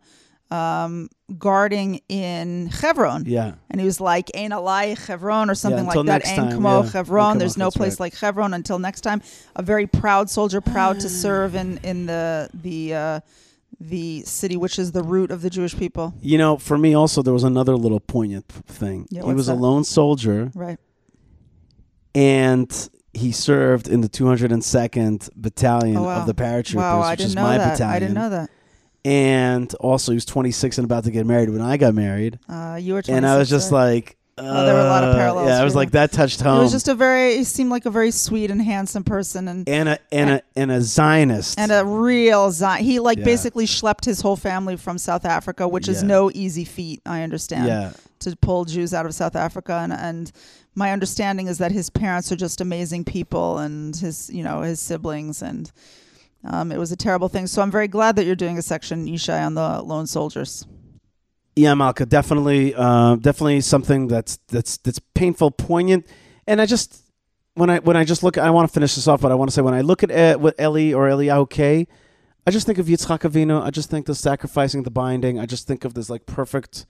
um, 0.51 1.09
guarding 1.37 2.01
in 2.09 2.67
Hebron. 2.67 3.23
Yeah. 3.25 3.53
And 3.69 3.79
he 3.79 3.85
was 3.85 4.01
like, 4.01 4.29
Ain 4.35 4.51
alai 4.51 4.97
Hebron 5.07 5.49
or 5.49 5.55
something 5.55 5.85
until 5.85 6.03
like 6.03 6.07
that. 6.07 6.11
next 6.27 6.29
Ain 6.31 6.35
time, 6.37 6.51
kamo 6.51 6.83
yeah. 6.83 6.89
Hebron. 6.91 7.37
There's 7.37 7.57
no 7.57 7.71
place 7.71 7.93
right. 7.93 7.99
like 8.01 8.15
Hebron 8.17 8.53
until 8.53 8.77
next 8.77 9.01
time. 9.01 9.21
A 9.55 9.63
very 9.63 9.87
proud 9.87 10.29
soldier, 10.29 10.59
proud 10.61 10.99
to 10.99 11.09
serve 11.23 11.55
in, 11.55 11.77
in 11.83 12.05
the, 12.05 12.49
the, 12.53 12.93
uh, 12.93 13.19
the 13.79 14.21
city, 14.23 14.57
which 14.57 14.77
is 14.77 14.91
the 14.91 15.01
root 15.03 15.31
of 15.31 15.41
the 15.41 15.49
Jewish 15.49 15.75
people. 15.75 16.13
You 16.21 16.37
know, 16.37 16.57
for 16.57 16.77
me 16.77 16.93
also 16.93 17.21
there 17.23 17.33
was 17.33 17.43
another 17.45 17.75
little 17.77 18.01
poignant 18.01 18.47
thing. 18.49 19.07
Yeah, 19.09 19.23
he 19.25 19.33
was 19.33 19.47
a 19.47 19.55
lone 19.55 19.83
soldier 19.85 20.51
Right. 20.53 20.77
and 22.13 22.89
he 23.13 23.31
served 23.31 23.87
in 23.87 24.01
the 24.01 24.09
202nd 24.09 25.29
Battalion 25.35 25.97
Oh, 25.97 26.03
wow. 26.03 26.21
of 26.21 26.27
the 26.27 26.33
paratroopers, 26.33 26.75
Wow, 26.75 27.09
which 27.09 27.21
is 27.21 27.35
my 27.35 27.57
that. 27.57 27.71
battalion. 27.73 27.95
I 27.95 27.99
didn't 27.99 28.15
know 28.15 28.29
that. 28.29 28.49
And 29.03 29.73
also 29.75 30.11
he 30.11 30.15
was 30.15 30.25
26 30.25 30.77
and 30.77 30.85
about 30.85 31.05
to 31.05 31.11
get 31.11 31.25
married 31.25 31.49
when 31.49 31.61
I 31.61 31.77
got 31.77 31.95
married. 31.95 32.37
Uh, 32.47 32.77
you 32.79 32.93
were 32.93 33.01
26, 33.01 33.17
and 33.17 33.25
I 33.25 33.37
was 33.37 33.49
just 33.49 33.71
right? 33.71 33.93
like, 33.95 34.17
Oh, 34.37 34.65
there 34.65 34.73
were 34.73 34.79
a 34.79 34.85
lot 34.85 35.03
of 35.03 35.09
uh, 35.13 35.17
parallels 35.17 35.47
Yeah, 35.49 35.59
I 35.59 35.63
was 35.63 35.75
like 35.75 35.91
that 35.91 36.11
touched 36.11 36.39
home. 36.41 36.57
He 36.57 36.63
was 36.63 36.71
just 36.71 36.87
a 36.87 36.95
very. 36.95 37.37
He 37.37 37.43
seemed 37.43 37.69
like 37.69 37.85
a 37.85 37.91
very 37.91 38.09
sweet 38.11 38.49
and 38.49 38.61
handsome 38.61 39.03
person, 39.03 39.47
and 39.47 39.67
and 39.69 39.89
a 39.89 39.99
and 40.11 40.29
a 40.31 40.41
and 40.55 40.71
a 40.71 40.81
Zionist. 40.81 41.59
and 41.59 41.71
a 41.71 41.85
real 41.85 42.49
Zion. 42.49 42.83
He 42.83 42.99
like 42.99 43.19
Yeah. 43.19 43.25
basically 43.25 43.65
schlepped 43.67 44.05
his 44.05 44.21
whole 44.21 44.37
family 44.37 44.77
from 44.77 44.97
South 44.97 45.25
Africa, 45.25 45.67
which 45.67 45.87
is 45.87 46.01
Yeah. 46.01 46.07
no 46.07 46.31
easy 46.33 46.63
feat. 46.63 47.01
I 47.05 47.21
understand. 47.21 47.67
yeah, 47.67 47.91
To 48.21 48.35
pull 48.37 48.65
Jews 48.65 48.93
out 48.95 49.05
of 49.05 49.13
South 49.13 49.35
Africa, 49.35 49.73
and 49.83 49.93
and 49.93 50.31
my 50.75 50.91
understanding 50.91 51.47
is 51.47 51.57
that 51.59 51.71
his 51.73 51.89
parents 51.91 52.31
are 52.31 52.37
just 52.37 52.61
amazing 52.61 53.03
people, 53.03 53.57
and 53.59 53.95
his 53.95 54.29
you 54.33 54.43
know 54.43 54.61
his 54.61 54.79
siblings, 54.79 55.41
and 55.43 55.71
um, 56.43 56.71
it 56.71 56.77
was 56.77 56.91
a 56.91 56.95
terrible 56.95 57.29
thing. 57.29 57.47
So 57.47 57.61
I'm 57.61 57.71
very 57.71 57.87
glad 57.87 58.15
that 58.15 58.25
you're 58.25 58.35
doing 58.35 58.57
a 58.57 58.61
section, 58.61 59.05
Yishai, 59.05 59.45
on 59.45 59.53
the 59.53 59.81
lone 59.81 60.07
soldiers. 60.07 60.65
yeah, 61.55 61.73
Malka, 61.73 62.05
definitely, 62.05 62.73
uh, 62.75 63.15
definitely 63.17 63.61
something 63.61 64.07
that's 64.07 64.37
that's 64.47 64.77
that's 64.77 64.99
painful, 65.13 65.51
poignant, 65.51 66.07
and 66.47 66.61
I 66.61 66.65
just 66.65 67.03
when 67.55 67.69
I 67.69 67.79
when 67.79 67.97
I 67.97 68.05
just 68.05 68.23
look, 68.23 68.37
I 68.37 68.49
want 68.49 68.69
to 68.69 68.73
finish 68.73 68.95
this 68.95 69.07
off, 69.07 69.21
but 69.21 69.31
I 69.31 69.35
want 69.35 69.49
to 69.51 69.53
say 69.55 69.61
when 69.61 69.73
I 69.73 69.81
look 69.81 70.03
at 70.03 70.11
uh, 70.11 70.37
what 70.39 70.55
Eli 70.59 70.93
or 70.93 71.07
Eliyahu 71.09 71.49
Kay, 71.49 71.87
I 72.47 72.51
just 72.51 72.65
think 72.65 72.79
of 72.79 72.85
Yitzchak 72.87 73.19
Avinu. 73.29 73.61
I 73.61 73.69
just 73.69 73.89
think 73.89 74.05
the 74.05 74.15
sacrificing, 74.15 74.83
the 74.83 74.91
binding. 74.91 75.39
I 75.39 75.45
just 75.45 75.67
think 75.67 75.83
of 75.85 75.93
this 75.93 76.09
like 76.09 76.25
perfect, 76.25 76.85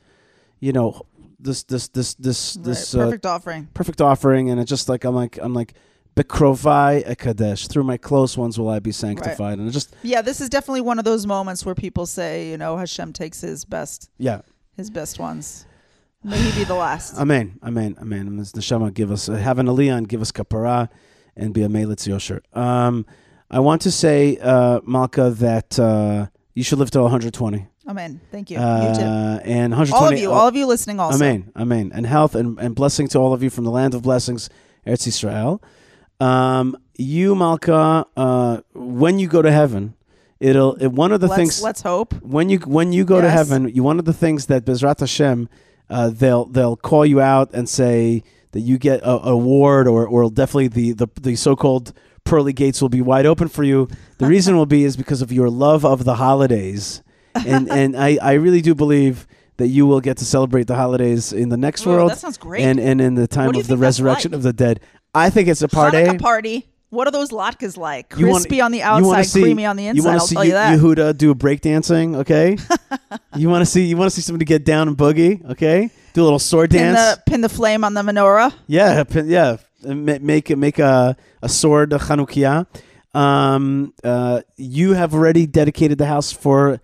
you 0.59 0.71
know, 0.71 1.01
this 1.39 1.63
this 1.63 1.88
this 1.89 2.13
this 2.13 2.53
this 2.53 2.94
right. 2.94 3.01
uh, 3.01 3.06
Perfect 3.06 3.25
offering. 3.25 3.68
perfect 3.74 4.01
offering, 4.01 4.50
and 4.51 4.59
it's 4.62 4.69
just 4.69 4.88
like 4.88 5.03
I'm 5.03 5.15
like 5.15 5.39
I'm 5.42 5.53
like 5.56 5.74
Bekrovai 6.15 7.05
Ekadesh. 7.07 7.67
Through 7.69 7.83
my 7.83 7.97
close 7.97 8.37
ones 8.37 8.59
will 8.59 8.69
I 8.69 8.79
be 8.79 8.91
sanctified, 8.91 9.59
and 9.59 9.67
it 9.67 9.71
just 9.71 9.95
Yeah, 10.03 10.21
this 10.21 10.41
is 10.41 10.50
definitely 10.50 10.81
one 10.81 11.00
of 11.00 11.05
those 11.05 11.25
moments 11.25 11.65
where 11.65 11.75
people 11.75 12.05
say, 12.05 12.50
you 12.50 12.57
know, 12.57 12.77
Hashem 12.77 13.13
takes 13.13 13.41
his 13.41 13.63
best, 13.65 14.09
yeah. 14.17 14.41
his 14.75 14.89
best 14.89 15.19
ones. 15.19 15.65
May 16.24 16.38
he 16.38 16.59
be 16.59 16.63
the 16.65 16.75
last. 16.75 17.17
Amen, 17.17 17.59
amen, 17.63 17.95
amen. 18.00 18.27
And. 18.27 18.39
Neshama, 18.39 18.93
give 18.93 19.12
us, 19.12 19.27
uh, 19.27 19.33
have 19.33 19.57
an 19.57 19.65
aliyah 19.67 20.07
give 20.07 20.21
us 20.21 20.31
kapara 20.31 20.89
and 21.36 21.53
be 21.53 21.63
a 21.63 21.67
melitz 21.67 22.07
yosher. 22.07 22.41
Um, 22.55 23.05
I 23.50 23.59
want 23.59 23.81
to 23.83 23.91
say, 23.91 24.38
uh, 24.38 24.81
Malka, 24.86 25.31
that 25.31 25.79
uh, 25.79 26.27
you 26.53 26.63
should 26.63 26.77
live 26.77 26.91
to 26.91 27.01
120. 27.01 27.67
Amen. 27.88 28.21
Thank 28.31 28.51
you. 28.51 28.57
you 28.57 28.63
Uh, 28.63 29.39
too. 29.39 29.50
and 29.50 29.71
120. 29.71 29.93
All 29.93 30.13
of 30.13 30.19
you, 30.19 30.31
all 30.31 30.47
of 30.47 30.55
you 30.55 30.67
listening 30.67 31.00
also. 31.00 31.17
Amen, 31.17 31.51
amen. 31.55 31.91
And 31.93 32.05
health 32.05 32.36
and, 32.36 32.59
and 32.59 32.75
blessing 32.75 33.07
to 33.09 33.17
all 33.19 33.33
of 33.33 33.41
you 33.41 33.50
from 33.50 33.63
the 33.63 33.71
land 33.71 33.95
of 33.95 34.03
blessings, 34.03 34.50
Eretz 34.86 35.07
Israel. 35.07 35.62
Um, 36.21 36.77
you, 36.97 37.35
Malka, 37.35 38.05
uh, 38.15 38.61
when 38.73 39.17
you 39.19 39.27
go 39.27 39.41
to 39.41 39.51
heaven, 39.51 39.95
it'll, 40.39 40.75
it, 40.75 40.87
one 40.89 41.11
of 41.11 41.19
the 41.19 41.27
let's, 41.27 41.37
things, 41.39 41.61
let's 41.63 41.81
hope. 41.81 42.13
when 42.21 42.49
you 42.49 42.59
when 42.59 42.93
you 42.93 43.05
go 43.05 43.21
to 43.21 43.29
heaven, 43.29 43.67
you 43.69 43.81
one 43.83 43.97
of 43.99 44.05
the 44.05 44.13
things 44.13 44.45
that 44.45 44.63
Bezrat 44.65 44.99
Hashem, 44.99 45.49
uh, 45.89 46.09
they'll 46.09 46.45
they'll 46.45 46.75
call 46.77 47.05
you 47.05 47.19
out 47.19 47.49
and 47.53 47.67
say 47.67 48.23
that 48.51 48.59
you 48.59 48.77
get 48.77 49.01
a, 49.01 49.09
a 49.09 49.31
award 49.33 49.87
or 49.87 50.05
or 50.07 50.29
definitely 50.29 50.67
the 50.67 50.91
the, 50.93 51.07
the 51.19 51.35
so 51.35 51.55
called 51.55 51.91
pearly 52.23 52.53
gates 52.53 52.81
will 52.81 52.89
be 52.89 53.01
wide 53.01 53.25
open 53.25 53.47
for 53.47 53.63
you. 53.63 53.87
The 54.19 54.27
reason 54.27 54.55
will 54.55 54.67
be 54.67 54.83
is 54.83 54.95
because 54.95 55.23
of 55.23 55.31
your 55.31 55.49
love 55.49 55.83
of 55.83 56.03
the 56.05 56.15
holidays, 56.15 57.01
and 57.33 57.67
and 57.81 57.97
I 57.97 58.19
I 58.21 58.33
really 58.33 58.61
do 58.61 58.75
believe 58.75 59.25
that 59.57 59.67
you 59.67 59.85
will 59.85 60.01
get 60.01 60.17
to 60.17 60.25
celebrate 60.25 60.65
the 60.67 60.75
holidays 60.75 61.33
in 61.33 61.49
the 61.49 61.57
next 61.57 61.85
world 61.85 62.09
that 62.11 62.17
sounds 62.19 62.37
great. 62.37 62.63
and 62.63 62.79
and 62.79 63.01
in 63.01 63.15
the 63.15 63.27
time 63.27 63.47
What 63.47 63.53
do 63.53 63.57
you 63.59 63.61
of 63.63 63.67
the 63.67 63.77
resurrection 63.77 64.31
like? 64.31 64.37
of 64.37 64.43
the 64.43 64.53
dead. 64.53 64.79
I 65.13 65.30
think 65.30 65.48
it's 65.48 65.62
a 65.62 65.68
party. 65.68 65.98
Hanukkah 65.98 66.20
party. 66.20 66.68
What 66.89 67.08
are 67.08 67.12
those 67.12 67.30
latkes 67.32 67.77
like? 67.77 68.13
You 68.18 68.27
wanna- 68.27 68.39
Crispy 68.39 68.60
on 68.62 68.72
the 68.72 68.80
you 68.80 68.84
wanna 68.84 69.08
outside, 69.08 69.22
see- 69.27 69.41
creamy 69.41 69.65
on 69.65 69.77
the 69.77 69.84
You 69.84 69.89
inside. 69.91 70.03
want 70.06 70.13
I'll 70.15 70.20
to 70.22 70.27
see 70.27 70.36
tell 70.36 70.46
you 70.46 70.51
that. 70.51 70.77
Yehuda 70.80 71.18
do 71.18 71.34
breakdancing, 71.34 72.15
okay? 72.18 72.58
you 73.36 73.48
want 73.50 73.62
to 73.62 73.65
see 73.65 73.86
you 73.86 73.96
want 73.98 74.10
to 74.12 74.15
see 74.15 74.22
somebody 74.22 74.44
get 74.46 74.65
down 74.65 74.88
and 74.89 74.98
boogie, 74.98 75.44
okay? 75.51 75.89
Do 76.13 76.22
a 76.22 76.25
little 76.25 76.39
sword 76.39 76.70
pin 76.72 76.94
dance. 76.94 77.15
the 77.18 77.32
pin 77.32 77.39
the 77.41 77.48
flame 77.50 77.84
on 77.86 77.94
the 77.94 78.01
menorah. 78.01 78.53
yeah, 78.68 79.03
pin- 79.06 79.30
yeah. 79.30 79.58
And 79.84 80.06
ma- 80.06 80.18
Make 80.22 80.56
make 80.58 80.80
a 80.80 81.15
a 81.41 81.48
sword 81.50 81.94
a 81.94 81.98
Chanukiah. 81.98 82.68
Um, 83.13 83.94
uh, 84.03 84.41
you 84.58 84.94
have 84.94 85.13
already 85.13 85.46
dedicated 85.46 85.98
the 85.98 86.06
house 86.06 86.32
for 86.32 86.80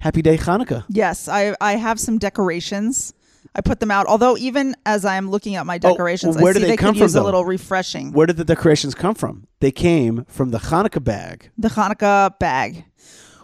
Happy 0.00 0.22
Day 0.22 0.36
Hanukkah. 0.38 0.84
Yes, 0.88 1.28
I 1.28 1.54
I 1.60 1.74
have 1.76 1.98
some 2.00 2.18
decorations. 2.18 3.12
I 3.58 3.60
put 3.60 3.80
them 3.80 3.90
out. 3.90 4.06
Although 4.06 4.36
even 4.38 4.76
as 4.86 5.04
I'm 5.04 5.28
looking 5.30 5.56
at 5.56 5.66
my 5.66 5.76
oh, 5.82 5.90
decorations, 5.90 6.36
Oh, 6.36 6.42
where 6.42 6.50
I 6.50 6.54
do 6.54 6.60
see 6.60 6.64
they 6.66 6.70
they, 6.70 6.76
come 6.76 6.94
could 6.94 6.98
from, 6.98 7.04
use 7.06 7.16
a 7.16 7.22
little 7.24 7.44
refreshing. 7.44 8.12
Where 8.12 8.26
did 8.26 8.36
the 8.36 8.44
decorations 8.44 8.94
come 8.94 9.14
from? 9.16 9.48
They 9.60 9.72
came 9.72 10.24
from 10.28 10.50
the 10.52 10.58
Hanukkah 10.58 11.02
bag. 11.02 11.50
the 11.58 11.68
Hanukkah 11.68 12.38
bag. 12.38 12.84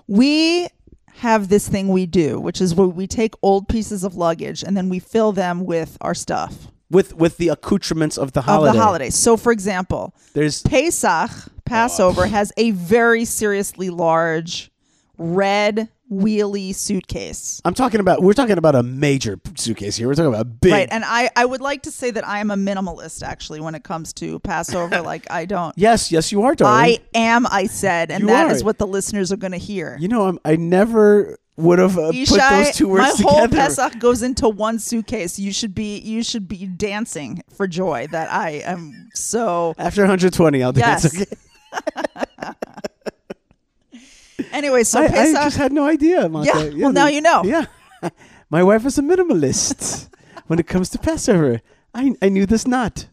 We 0.07 0.69
have 1.17 1.49
this 1.49 1.69
thing 1.69 1.89
we 1.89 2.07
do, 2.07 2.39
which 2.41 2.61
is 2.61 2.75
where 2.75 2.87
we 2.87 3.07
take 3.07 3.35
old 3.43 3.69
pieces 3.69 4.05
of 4.05 4.15
luggage 4.15 4.63
and 4.63 4.77
then 4.77 4.89
we 4.89 4.99
fill 5.01 5.33
them 5.33 5.65
with 5.65 5.97
our 6.01 6.15
stuff 6.15 6.69
With 6.91 7.15
with 7.17 7.37
the 7.39 7.49
accoutrements 7.49 8.17
of 8.17 8.33
the 8.33 8.43
holiday. 8.43 8.71
of 8.71 8.77
holiday. 8.77 8.79
the 8.79 8.85
holidays. 8.85 9.15
So, 9.17 9.37
for 9.37 9.51
example, 9.53 10.15
There's 10.35 10.63
Pesach, 10.63 11.31
oh, 11.33 11.51
Passover, 11.65 12.27
has 12.27 12.53
a 12.57 12.71
very 12.73 13.25
seriously 13.25 13.91
large 13.91 14.71
red 15.19 15.89
wheelie 16.13 16.75
suitcase. 16.75 17.61
I'm 17.65 17.75
talking 17.75 18.01
about 18.01 18.23
we're 18.23 18.35
talking 18.35 18.59
about 18.59 18.75
a 18.75 18.83
major 18.83 19.39
suitcase 19.57 19.97
here. 19.97 20.07
We're 20.07 20.15
talking 20.15 20.35
about 20.35 20.61
big 20.61 20.73
Right. 20.73 20.89
And 20.91 21.05
I, 21.05 21.31
I 21.35 21.45
would 21.45 21.61
like 21.61 21.83
to 21.83 21.91
say 21.91 22.11
that 22.11 22.27
I 22.27 22.41
am 22.41 22.51
a 22.51 22.57
minimalist 22.57 23.23
actually 23.23 23.61
when 23.61 23.75
it 23.75 23.85
comes 23.85 24.13
to 24.15 24.39
Passover. 24.41 25.01
like 25.03 25.31
I 25.31 25.45
don't 25.47 25.77
Yes, 25.77 26.13
yes 26.13 26.31
you 26.31 26.43
are, 26.43 26.55
darling. 26.55 26.99
I 27.15 27.19
am, 27.19 27.47
I 27.47 27.67
said, 27.67 28.11
and 28.11 28.23
You 28.23 28.27
that 28.29 28.51
is 28.51 28.63
are. 28.63 28.65
what 28.67 28.79
the 28.79 28.87
listeners 28.87 29.33
are 29.33 29.37
gonna 29.37 29.57
hear. 29.57 29.97
you 29.99 30.09
know 30.09 30.27
I'm, 30.27 30.39
I 30.45 30.57
never 30.57 31.39
would 31.57 31.79
have 31.79 31.97
uh, 31.97 32.11
put 32.11 32.41
those 32.41 32.75
two 32.77 32.89
words 32.89 33.03
my 33.03 33.09
words 33.09 33.21
whole 33.21 33.43
together. 33.43 33.57
Pesach 33.57 33.99
goes 34.01 34.23
into 34.23 34.49
one 34.49 34.79
suitcase. 34.81 35.39
You 35.39 35.53
should 35.53 35.75
be 35.75 35.99
you 36.01 36.23
should 36.23 36.49
be 36.49 36.67
dancing 36.67 37.43
for 37.57 37.67
joy 37.67 38.09
that 38.11 38.31
I 38.33 38.63
am 38.65 39.09
so 39.15 39.75
After 39.79 40.03
120 40.03 40.63
I'll 40.63 40.73
dance. 40.73 41.15
Yes. 41.15 41.23
Okay? 41.23 42.53
anyway, 44.55 44.85
so 44.85 45.01
I, 45.01 45.05
I 45.07 45.33
just 45.33 45.57
had 45.57 45.73
no 45.73 45.87
idea. 45.87 46.29
Martha. 46.29 46.71
Yeah, 46.73 46.85
well, 46.85 46.93
now 46.93 47.07
you 47.09 47.21
know. 47.21 47.43
Yeah. 47.45 47.67
My 48.51 48.63
wife 48.63 48.85
is 48.87 48.99
a 48.99 49.03
minimalist 49.03 50.09
when 50.47 50.59
it 50.59 50.67
comes 50.67 50.89
to 50.91 50.99
Passover. 50.99 51.61
I 51.95 52.15
I 52.23 52.29
knew 52.29 52.47
this 52.47 52.67
not. 52.67 53.07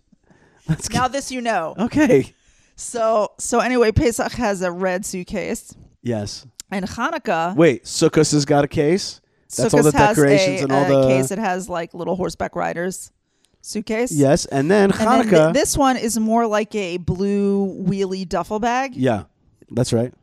That's 0.68 0.90
now 0.90 1.08
this 1.08 1.32
you 1.32 1.42
know. 1.42 1.76
okay. 1.78 2.34
So 2.76 3.32
so 3.38 3.60
anyway, 3.60 3.92
Pesach 3.92 4.32
has 4.34 4.62
a 4.62 4.72
red 4.72 5.06
suitcase. 5.06 5.76
Yes. 6.02 6.46
And 6.72 6.86
Hanukkah 6.86 7.56
Wait, 7.56 7.84
Sukkot 7.84 8.32
has 8.32 8.46
got 8.46 8.64
a 8.64 8.68
case. 8.68 9.20
That's 9.58 9.74
all 9.74 9.84
the 9.84 9.92
Sukkot 9.92 9.94
has 9.94 10.16
decorations 10.16 10.62
a, 10.62 10.64
and 10.64 10.72
all 10.72 10.86
the 11.02 11.08
case 11.08 11.32
It 11.32 11.40
has 11.40 11.68
like 11.68 11.94
little 11.94 12.16
horseback 12.16 12.56
riders 12.56 13.12
suitcase. 13.62 14.12
Yes, 14.12 14.46
and 14.46 14.72
then 14.72 14.92
And 14.92 15.00
then 15.00 15.28
Hanukkah. 15.28 15.54
this 15.54 15.78
one 15.78 15.98
is 15.98 16.18
more 16.18 16.48
like 16.48 16.74
a 16.76 16.98
blue 16.98 17.84
wheelie 17.86 18.28
duffel 18.28 18.60
bag. 18.60 18.96
yeah, 18.96 19.24
that's 19.70 19.94
right. 19.94 20.14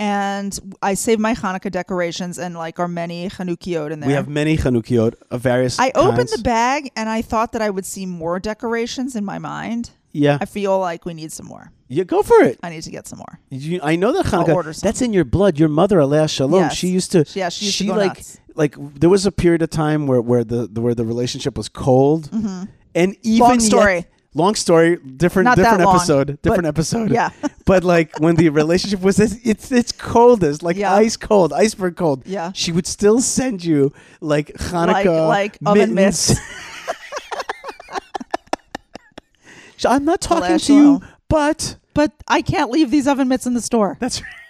And 0.00 0.58
I 0.82 0.94
saved 0.94 1.20
my 1.20 1.34
Hanukkah 1.34 1.70
decorations 1.70 2.38
and 2.38 2.54
like 2.56 2.78
our 2.78 2.88
many 2.88 3.28
Chanukkiot 3.28 3.90
in 3.90 4.00
there. 4.00 4.08
We 4.08 4.14
have 4.14 4.28
many 4.28 4.56
Chanukkiot 4.56 5.14
of 5.30 5.40
various. 5.42 5.78
I 5.78 5.92
opened 5.94 6.30
the 6.30 6.40
bag 6.42 6.90
and 6.96 7.08
I 7.08 7.20
thought 7.22 7.52
that 7.52 7.60
I 7.62 7.68
would 7.70 7.84
see 7.84 8.06
more 8.06 8.40
decorations 8.40 9.14
in 9.14 9.24
my 9.26 9.38
mind. 9.38 9.90
Yeah, 10.12 10.38
I 10.40 10.46
feel 10.46 10.78
like 10.80 11.04
we 11.04 11.14
need 11.14 11.30
some 11.30 11.46
more. 11.46 11.70
yeah, 11.86 12.02
go 12.02 12.22
for 12.22 12.42
it. 12.42 12.58
I 12.64 12.70
need 12.70 12.82
to 12.82 12.90
get 12.90 13.06
some 13.06 13.18
more. 13.18 13.38
You, 13.50 13.78
I 13.82 13.94
know 13.94 14.10
that 14.12 14.26
Hanukkah. 14.26 14.80
That's 14.80 15.02
in 15.02 15.12
your 15.12 15.24
blood. 15.24 15.56
Your 15.58 15.68
mother, 15.68 16.00
Alea 16.00 16.26
Shalom. 16.26 16.62
Yes. 16.62 16.74
She 16.74 16.88
used 16.88 17.12
to. 17.12 17.24
Yeah, 17.34 17.48
she 17.48 17.66
used 17.66 17.78
to 17.78 17.84
go 17.86 17.94
like 17.94 18.16
nuts. 18.16 18.40
like 18.56 18.74
there 18.98 19.08
was 19.10 19.24
a 19.26 19.30
period 19.30 19.62
of 19.62 19.70
time 19.70 20.08
where 20.08 20.20
where 20.20 20.42
the, 20.42 20.66
the 20.66 20.80
where 20.80 20.96
the 20.96 21.04
relationship 21.04 21.56
was 21.56 21.68
cold, 21.68 22.28
and 22.32 23.16
even 23.22 23.22
Mm-hmm. 23.22 23.40
Long 23.42 23.52
yet- 23.52 23.62
story. 23.62 24.06
Long 24.34 24.54
story. 24.54 24.96
Different 24.96 25.44
Not 25.44 25.56
different 25.56 25.82
long, 25.84 25.96
episode. 25.96 26.26
but- 26.28 26.42
Different 26.42 26.66
episode. 26.66 27.10
Yeah. 27.10 27.30
but 27.66 27.84
like 27.84 28.18
when 28.20 28.36
the 28.36 28.48
relationship 28.50 29.00
was 29.00 29.18
it's 29.18 29.34
it's, 29.44 29.72
it's 29.72 29.92
coldest, 29.92 30.62
like 30.62 30.76
Yeah. 30.76 30.94
ice 30.94 31.16
cold, 31.16 31.52
iceberg 31.52 31.96
cold. 31.96 32.22
Yeah. 32.26 32.52
She 32.54 32.72
would 32.72 32.86
still 32.86 33.20
send 33.20 33.64
you 33.64 33.92
like 34.20 34.48
Hanukkah 34.54 35.28
like 35.28 35.58
oven 35.66 35.94
mitts. 35.94 36.38
I'm 39.86 40.04
not 40.04 40.20
talking 40.20 40.58
to 40.58 40.74
you, 40.74 41.00
but 41.28 41.76
But 41.94 42.12
I 42.28 42.42
can't 42.42 42.70
leave 42.70 42.90
these 42.90 43.08
oven 43.08 43.28
mitts 43.28 43.46
in 43.46 43.54
the 43.54 43.60
store. 43.62 43.96
that's. 44.00 44.20
Right 44.20 44.30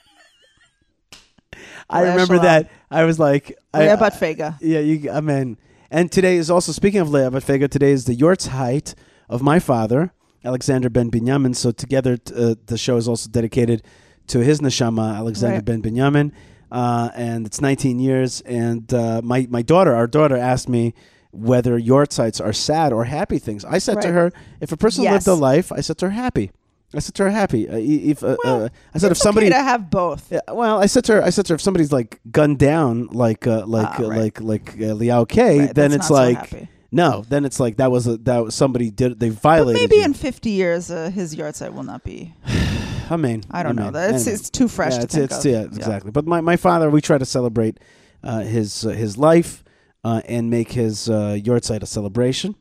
I 1.90 2.02
remember 2.02 2.38
that. 2.40 2.70
I 2.90 3.04
was 3.04 3.18
like, 3.18 3.56
I, 3.74 3.80
Leah 3.80 3.96
Bat 3.96 4.14
Fega. 4.14 4.56
yeah, 4.60 4.78
you, 4.80 5.10
I 5.10 5.20
mean, 5.20 5.56
and 5.90 6.10
today 6.10 6.36
is 6.36 6.50
also 6.50 6.72
speaking 6.72 7.00
of 7.00 7.10
Leah 7.10 7.30
Batfega. 7.30 7.68
Today 7.68 7.90
is 7.92 8.04
the 8.04 8.16
Yortzheit 8.16 8.94
of 9.30 9.40
my 9.42 9.58
father, 9.58 10.12
Alexander 10.44 10.90
ben 10.90 11.10
Binyamin. 11.10 11.54
So 11.56 11.70
together, 11.70 12.18
uh, 12.36 12.54
the 12.66 12.76
show 12.76 12.96
is 12.96 13.06
also 13.08 13.30
dedicated 13.30 13.82
to 14.26 14.40
his 14.40 14.60
neshama, 14.60 15.16
Alexander 15.16 15.56
Right. 15.56 15.64
ben 15.64 15.82
Binyamin, 15.82 16.32
uh, 16.70 17.08
and 17.14 17.46
it's 17.46 17.60
19 17.60 17.98
years. 17.98 18.40
And 18.42 18.92
uh, 18.92 19.20
my 19.24 19.46
my 19.50 19.62
daughter, 19.62 19.94
our 19.94 20.06
daughter, 20.06 20.36
asked 20.36 20.68
me 20.68 20.94
whether 21.32 21.78
Yortzites 21.80 22.44
are 22.44 22.52
sad 22.52 22.92
or 22.92 23.04
happy 23.04 23.38
things. 23.38 23.64
I 23.64 23.78
said 23.78 24.00
to 24.02 24.08
her, 24.12 24.32
if 24.60 24.72
a 24.72 24.76
person 24.76 25.04
Yes. 25.04 25.12
lived 25.12 25.28
a 25.28 25.34
life, 25.34 25.70
I 25.72 25.80
said 25.80 25.96
to 25.98 26.06
her, 26.06 26.10
happy. 26.10 26.50
I 26.92 26.98
said 26.98 27.14
to 27.18 27.22
her, 27.24 27.30
happy. 27.30 27.68
Uh, 27.68 27.76
i- 27.76 28.04
if 28.12 28.24
uh, 28.24 28.36
Well, 28.44 28.64
uh, 28.64 28.68
I 28.94 28.98
said 28.98 29.12
if 29.12 29.18
somebody 29.18 29.46
okay 29.46 29.54
to 29.56 29.62
have 29.62 29.90
both. 29.90 30.26
yeah, 30.32 30.40
well, 30.52 30.82
I 30.82 30.86
said 30.86 31.04
to 31.04 31.12
her, 31.14 31.22
I 31.22 31.30
said 31.30 31.46
to 31.46 31.52
her, 31.52 31.54
if 31.54 31.60
somebody's 31.62 31.92
like 31.92 32.18
gunned 32.32 32.58
down, 32.58 33.06
like 33.24 33.46
uh, 33.46 33.64
like 33.64 34.00
Ah, 34.00 34.02
uh, 34.02 34.08
right. 34.08 34.18
like 34.22 34.40
like 34.40 34.66
uh, 34.82 34.94
Liao 35.00 35.24
K, 35.24 35.38
Right, 35.38 35.74
then 35.74 35.92
it's 35.92 36.08
so 36.08 36.14
like 36.14 36.38
happy. 36.50 36.68
No, 36.92 37.24
then 37.28 37.44
it's 37.44 37.60
like 37.60 37.76
that 37.76 37.90
was 37.90 38.06
a 38.06 38.16
that 38.18 38.44
was 38.44 38.54
somebody 38.54 38.90
did 38.90 39.20
they 39.20 39.30
But 39.30 39.38
violated. 39.40 39.80
maybe 39.80 39.96
you. 39.96 40.04
in 40.04 40.14
50 40.14 40.50
years, 40.50 40.90
uh, 40.90 41.10
his 41.10 41.36
yahrzeit 41.36 41.72
will 41.72 41.84
not 41.84 42.02
be. 42.04 42.34
I 43.10 43.16
mean, 43.16 43.42
I 43.50 43.62
don't 43.62 43.76
know. 43.76 43.84
mean, 43.84 43.92
That's 43.92 44.26
anyway. 44.26 44.34
it's 44.34 44.50
too 44.50 44.68
fresh 44.68 44.92
yeah, 44.94 44.98
to 44.98 45.04
it's, 45.04 45.14
think 45.14 45.30
it's 45.30 45.44
of. 45.44 45.50
yeah, 45.50 45.60
exactly. 45.62 46.10
But 46.10 46.26
my, 46.26 46.40
my 46.40 46.56
father, 46.56 46.90
we 46.90 47.00
try 47.00 47.18
to 47.18 47.24
celebrate 47.24 47.78
uh, 48.22 48.40
his 48.40 48.84
uh, 48.84 48.90
his 48.90 49.16
life 49.18 49.62
uh, 50.04 50.22
and 50.26 50.48
make 50.50 50.72
his 50.72 51.08
uh, 51.10 51.36
yahrzeit 51.40 51.82
a 51.82 51.86
celebration. 51.86 52.54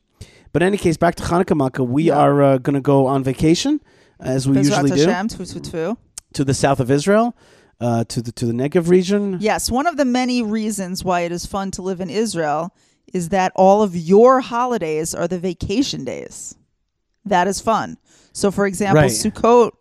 But 0.51 0.61
in 0.63 0.67
any 0.67 0.77
case, 0.77 0.97
back 0.97 1.15
to 1.15 1.23
Hanukkah 1.23 1.55
Makkah, 1.55 1.83
we 1.83 2.03
Yeah. 2.03 2.17
are 2.17 2.41
uh, 2.41 2.57
going 2.57 2.73
to 2.75 2.81
go 2.81 3.05
on 3.07 3.23
vacation 3.23 3.79
as 4.19 4.47
we 4.47 4.57
Bezrat 4.57 4.63
usually 4.83 4.91
do 4.91 5.05
Hashem, 5.09 5.27
tfu, 5.29 5.53
tfu, 5.53 5.59
tfu. 5.71 5.97
to 6.33 6.43
the 6.43 6.53
south 6.55 6.79
of 6.79 6.89
Israel, 6.91 7.35
uh, 7.79 8.03
to 8.05 8.21
the 8.21 8.31
to 8.33 8.45
the 8.45 8.53
Negev 8.53 8.89
region. 8.89 9.37
Yes, 9.39 9.69
one 9.71 9.85
of 9.87 9.97
the 9.97 10.05
many 10.05 10.41
reasons 10.41 11.03
why 11.03 11.21
it 11.21 11.31
is 11.31 11.45
fun 11.45 11.69
to 11.71 11.81
live 11.83 12.01
in 12.01 12.09
Israel 12.09 12.73
is 13.13 13.29
that 13.29 13.51
all 13.55 13.81
of 13.81 13.95
your 13.95 14.41
holidays 14.41 15.13
are 15.15 15.27
the 15.27 15.39
vacation 15.39 16.03
days. 16.05 16.55
That 17.25 17.47
is 17.47 17.59
fun. 17.61 17.97
So, 18.33 18.51
for 18.51 18.65
example, 18.65 19.01
Right. 19.01 19.11
Sukkot 19.11 19.71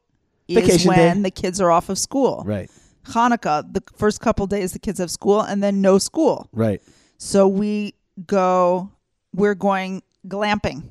is 0.49 0.57
Vacation 0.57 0.89
when 0.89 1.17
day. 1.19 1.23
the 1.23 1.31
kids 1.31 1.61
are 1.61 1.71
off 1.71 1.89
of 1.89 1.99
school. 1.99 2.43
Right, 2.47 2.71
Hanukkah, 3.05 3.73
the 3.73 3.83
first 3.97 4.21
couple 4.21 4.47
days 4.47 4.73
the 4.73 4.79
kids 4.79 4.99
have 4.99 5.11
school, 5.11 5.41
and 5.41 5.63
then 5.63 5.81
no 5.81 5.99
school. 5.99 6.49
right. 6.53 6.83
So 7.19 7.49
we 7.49 7.95
go. 8.27 8.91
We're 9.35 9.55
going 9.55 10.03
glamping. 10.27 10.83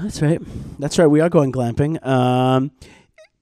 That's 0.00 0.20
right. 0.22 0.40
That's 0.78 0.98
right. 0.98 1.06
We 1.06 1.20
are 1.20 1.28
going 1.30 1.50
glamping. 1.50 2.04
Um, 2.06 2.70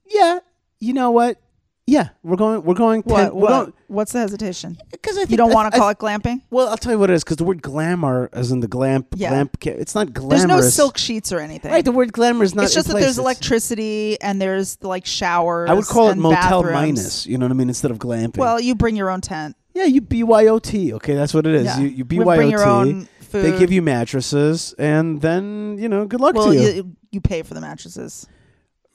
yeah. 0.07 0.39
You 0.79 0.93
know 0.93 1.11
what? 1.11 1.39
Yeah, 1.87 2.09
we're 2.23 2.35
going. 2.35 2.63
We're 2.63 2.73
going. 2.73 3.01
What? 3.03 3.35
We're 3.35 3.41
what 3.41 3.49
going 3.49 3.73
what's 3.87 4.11
the 4.11 4.17
hesitation? 4.19 4.75
because 4.89 5.17
I 5.17 5.21
think 5.21 5.31
You 5.31 5.37
don't 5.37 5.53
want 5.53 5.71
to 5.71 5.75
I- 5.77 5.79
call 5.79 5.89
it 5.89 5.99
glamping? 5.99 6.41
Well, 6.49 6.67
I'll 6.67 6.77
tell 6.77 6.91
you 6.91 6.97
what 6.97 7.11
it 7.11 7.13
is 7.13 7.23
because 7.23 7.37
the 7.37 7.43
word 7.43 7.61
glamour, 7.61 8.27
as 8.33 8.49
in 8.51 8.61
the 8.61 8.67
glamp, 8.67 9.07
Yeah. 9.15 9.29
glamp. 9.29 9.57
It's 9.67 9.93
not 9.93 10.11
glamorous. 10.11 10.41
There's 10.45 10.63
no 10.63 10.67
silk 10.67 10.97
sheets 10.97 11.31
or 11.31 11.39
anything. 11.39 11.71
Right. 11.71 11.85
The 11.85 11.91
word 11.91 12.11
glamour 12.11 12.43
is 12.43 12.55
not. 12.55 12.65
it's 12.65 12.73
just 12.73 12.87
in 12.87 12.93
that 12.93 12.93
place. 12.93 13.03
there's 13.05 13.17
It's- 13.19 13.23
electricity 13.23 14.19
and 14.19 14.41
there's 14.41 14.79
like 14.81 15.05
showers. 15.05 15.69
I 15.69 15.73
would 15.73 15.85
call 15.85 16.09
it 16.09 16.17
motel 16.17 16.63
bathrooms. 16.63 16.73
minus. 16.73 17.27
You 17.27 17.37
know 17.37 17.45
what 17.45 17.51
I 17.51 17.55
mean? 17.55 17.67
Instead 17.67 17.91
of 17.91 17.99
glamping. 17.99 18.37
Well, 18.37 18.59
you 18.59 18.73
bring 18.73 18.95
your 18.95 19.11
own 19.11 19.21
tent. 19.21 19.55
yeah, 19.75 19.83
you 19.85 20.01
BYOT. 20.01 20.93
Okay, 20.93 21.13
that's 21.13 21.35
what 21.35 21.45
it 21.45 21.53
is. 21.53 21.65
Yeah. 21.65 21.79
You, 21.81 21.87
you 21.89 22.05
BYOT. 22.05 22.35
bring 22.35 22.49
your 22.49 22.65
own 22.65 23.07
food. 23.19 23.43
They 23.53 23.59
give 23.59 23.71
you 23.71 23.83
mattresses, 23.83 24.73
and 24.79 25.21
then 25.21 25.77
you 25.79 25.87
know, 25.87 26.05
good 26.07 26.19
luck 26.21 26.33
well, 26.33 26.47
to 26.47 26.55
you. 26.55 26.61
you, 26.61 26.95
you 27.11 27.21
pay 27.21 27.43
for 27.43 27.53
the 27.53 27.61
mattresses. 27.61 28.25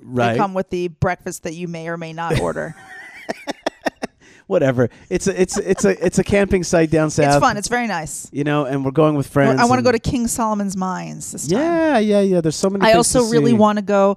Right. 0.03 0.33
They 0.33 0.39
come 0.39 0.55
with 0.55 0.71
the 0.71 0.89
breakfast 0.89 1.43
that 1.45 1.55
you 1.55 1.69
may 1.69 1.89
or 1.89 1.97
may 1.97 2.13
not 2.13 2.41
order. 2.41 2.75
Whatever. 4.47 4.91
It's 5.09 5.29
a 5.29 5.41
it's 5.41 5.57
it's 5.59 5.85
a 5.85 6.05
it's 6.05 6.19
a 6.19 6.25
camping 6.25 6.65
site 6.65 6.91
down 6.91 7.11
south. 7.11 7.27
it's 7.27 7.37
fun. 7.39 7.57
It's 7.57 7.69
very 7.69 7.87
nice. 7.87 8.29
You 8.33 8.43
know, 8.43 8.65
and 8.65 8.85
we're 8.85 8.91
going 8.91 9.15
with 9.15 9.29
friends. 9.29 9.61
I 9.61 9.65
want 9.65 9.75
to 9.75 9.77
and- 9.79 9.85
go 9.85 9.93
to 9.93 9.99
King 10.01 10.27
Solomon's 10.27 10.77
Mines 10.77 11.31
this 11.31 11.47
time. 11.47 11.61
Yeah, 11.61 11.99
yeah, 11.99 12.21
yeah. 12.21 12.41
There's 12.41 12.57
so 12.57 12.69
many. 12.69 12.83
I 12.83 12.89
things 12.89 12.97
also 12.97 13.27
to 13.27 13.31
really 13.33 13.53
see. 13.53 13.57
want 13.57 13.79
to 13.79 13.83
go 13.85 14.17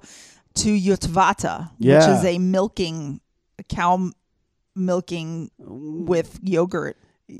to 0.54 0.68
Yotvata, 0.76 1.70
which 1.78 1.86
Yeah. 1.86 2.18
is 2.18 2.24
a 2.24 2.38
milking, 2.38 3.20
a 3.60 3.62
cow 3.62 3.94
m- 3.94 4.12
milking 4.74 5.52
with 5.58 6.40
yogurt 6.42 6.96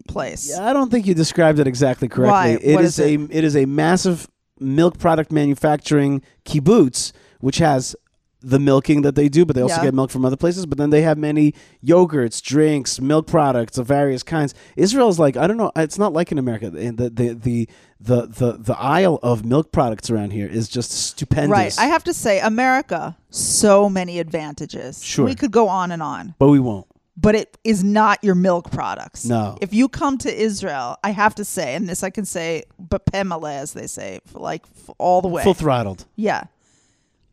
place. 0.07 0.51
Yeah, 0.51 0.65
I 0.71 0.73
don't 0.73 0.89
think 0.89 1.05
you 1.05 1.15
described 1.15 1.59
it 1.59 1.67
exactly 1.67 2.07
correctly. 2.07 2.31
Why? 2.31 2.59
It 2.63 2.77
What 2.77 2.85
is 2.85 3.01
is 3.01 3.07
a 3.07 3.15
it? 3.15 3.29
it 3.33 3.43
is 3.45 3.57
a 3.57 3.65
massive 3.67 4.29
milk 4.61 4.99
product 4.99 5.33
manufacturing 5.33 6.23
kibbutz, 6.45 7.11
which 7.41 7.59
has 7.59 7.97
the 8.45 8.59
milking 8.59 9.03
that 9.03 9.15
they 9.15 9.29
do, 9.29 9.45
but 9.45 9.57
they 9.57 9.63
also 9.63 9.77
Yeah. 9.77 9.85
get 9.85 9.95
milk 9.95 10.11
from 10.11 10.25
other 10.25 10.37
places. 10.37 10.67
But 10.67 10.79
then 10.79 10.91
they 10.91 11.03
have 11.03 11.19
many 11.19 11.55
yogurts, 11.85 12.43
drinks, 12.43 13.01
milk 13.01 13.27
products 13.27 13.79
of 13.79 13.87
various 13.87 14.23
kinds. 14.23 14.55
Israel's 14.77 15.19
like 15.19 15.37
I 15.37 15.47
don't 15.47 15.57
know. 15.57 15.73
It's 15.77 15.99
not 15.99 16.13
like 16.13 16.31
in 16.31 16.39
America. 16.39 16.71
The 16.71 16.91
the 16.91 17.35
the 17.35 17.69
the 18.01 18.27
the, 18.27 18.57
the, 18.59 18.79
aisle 18.79 19.19
of 19.23 19.47
milk 19.47 19.73
products 19.73 20.11
around 20.11 20.33
here 20.33 20.47
is 20.47 20.69
just 20.69 20.91
stupendous. 20.91 21.51
Right. 21.51 21.79
I 21.79 21.87
have 21.87 22.05
to 22.05 22.13
say, 22.13 22.39
America, 22.39 23.17
so 23.31 23.89
many 23.89 24.19
advantages. 24.19 25.03
Sure. 25.03 25.25
We 25.25 25.35
could 25.35 25.53
go 25.53 25.69
on 25.69 25.91
and 25.91 26.03
on. 26.03 26.35
but 26.39 26.49
we 26.49 26.61
won't. 26.61 26.87
but 27.17 27.35
it 27.35 27.57
is 27.65 27.83
not 27.83 28.23
your 28.23 28.35
milk 28.35 28.71
products. 28.71 29.25
No. 29.25 29.57
If 29.63 29.73
you 29.73 29.89
come 29.89 30.19
to 30.19 30.31
Israel, 30.35 30.99
I 31.03 31.11
have 31.11 31.35
to 31.37 31.45
say, 31.45 31.75
and 31.77 31.89
this 31.89 32.03
I 32.03 32.11
can 32.11 32.27
say, 32.27 32.65
but 32.79 33.03
as 33.15 33.73
they 33.73 33.87
say, 33.87 34.21
like 34.35 34.65
all 34.99 35.23
the 35.23 35.29
way. 35.29 35.43
Full 35.43 35.55
throttled. 35.55 36.05
Yeah. 36.17 36.45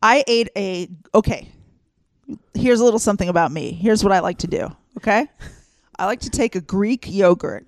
I 0.02 0.24
ate 0.26 0.48
a 0.56 0.88
okay. 1.14 1.48
Here's 2.54 2.80
a 2.80 2.84
little 2.84 2.98
something 2.98 3.28
about 3.28 3.52
me. 3.52 3.72
Here's 3.72 4.02
what 4.02 4.12
I 4.12 4.20
like 4.20 4.38
to 4.38 4.46
do. 4.46 4.74
Okay. 4.98 5.26
I 5.98 6.06
like 6.06 6.20
to 6.20 6.30
take 6.30 6.54
a 6.56 6.60
Greek 6.60 7.06
yogurt. 7.08 7.66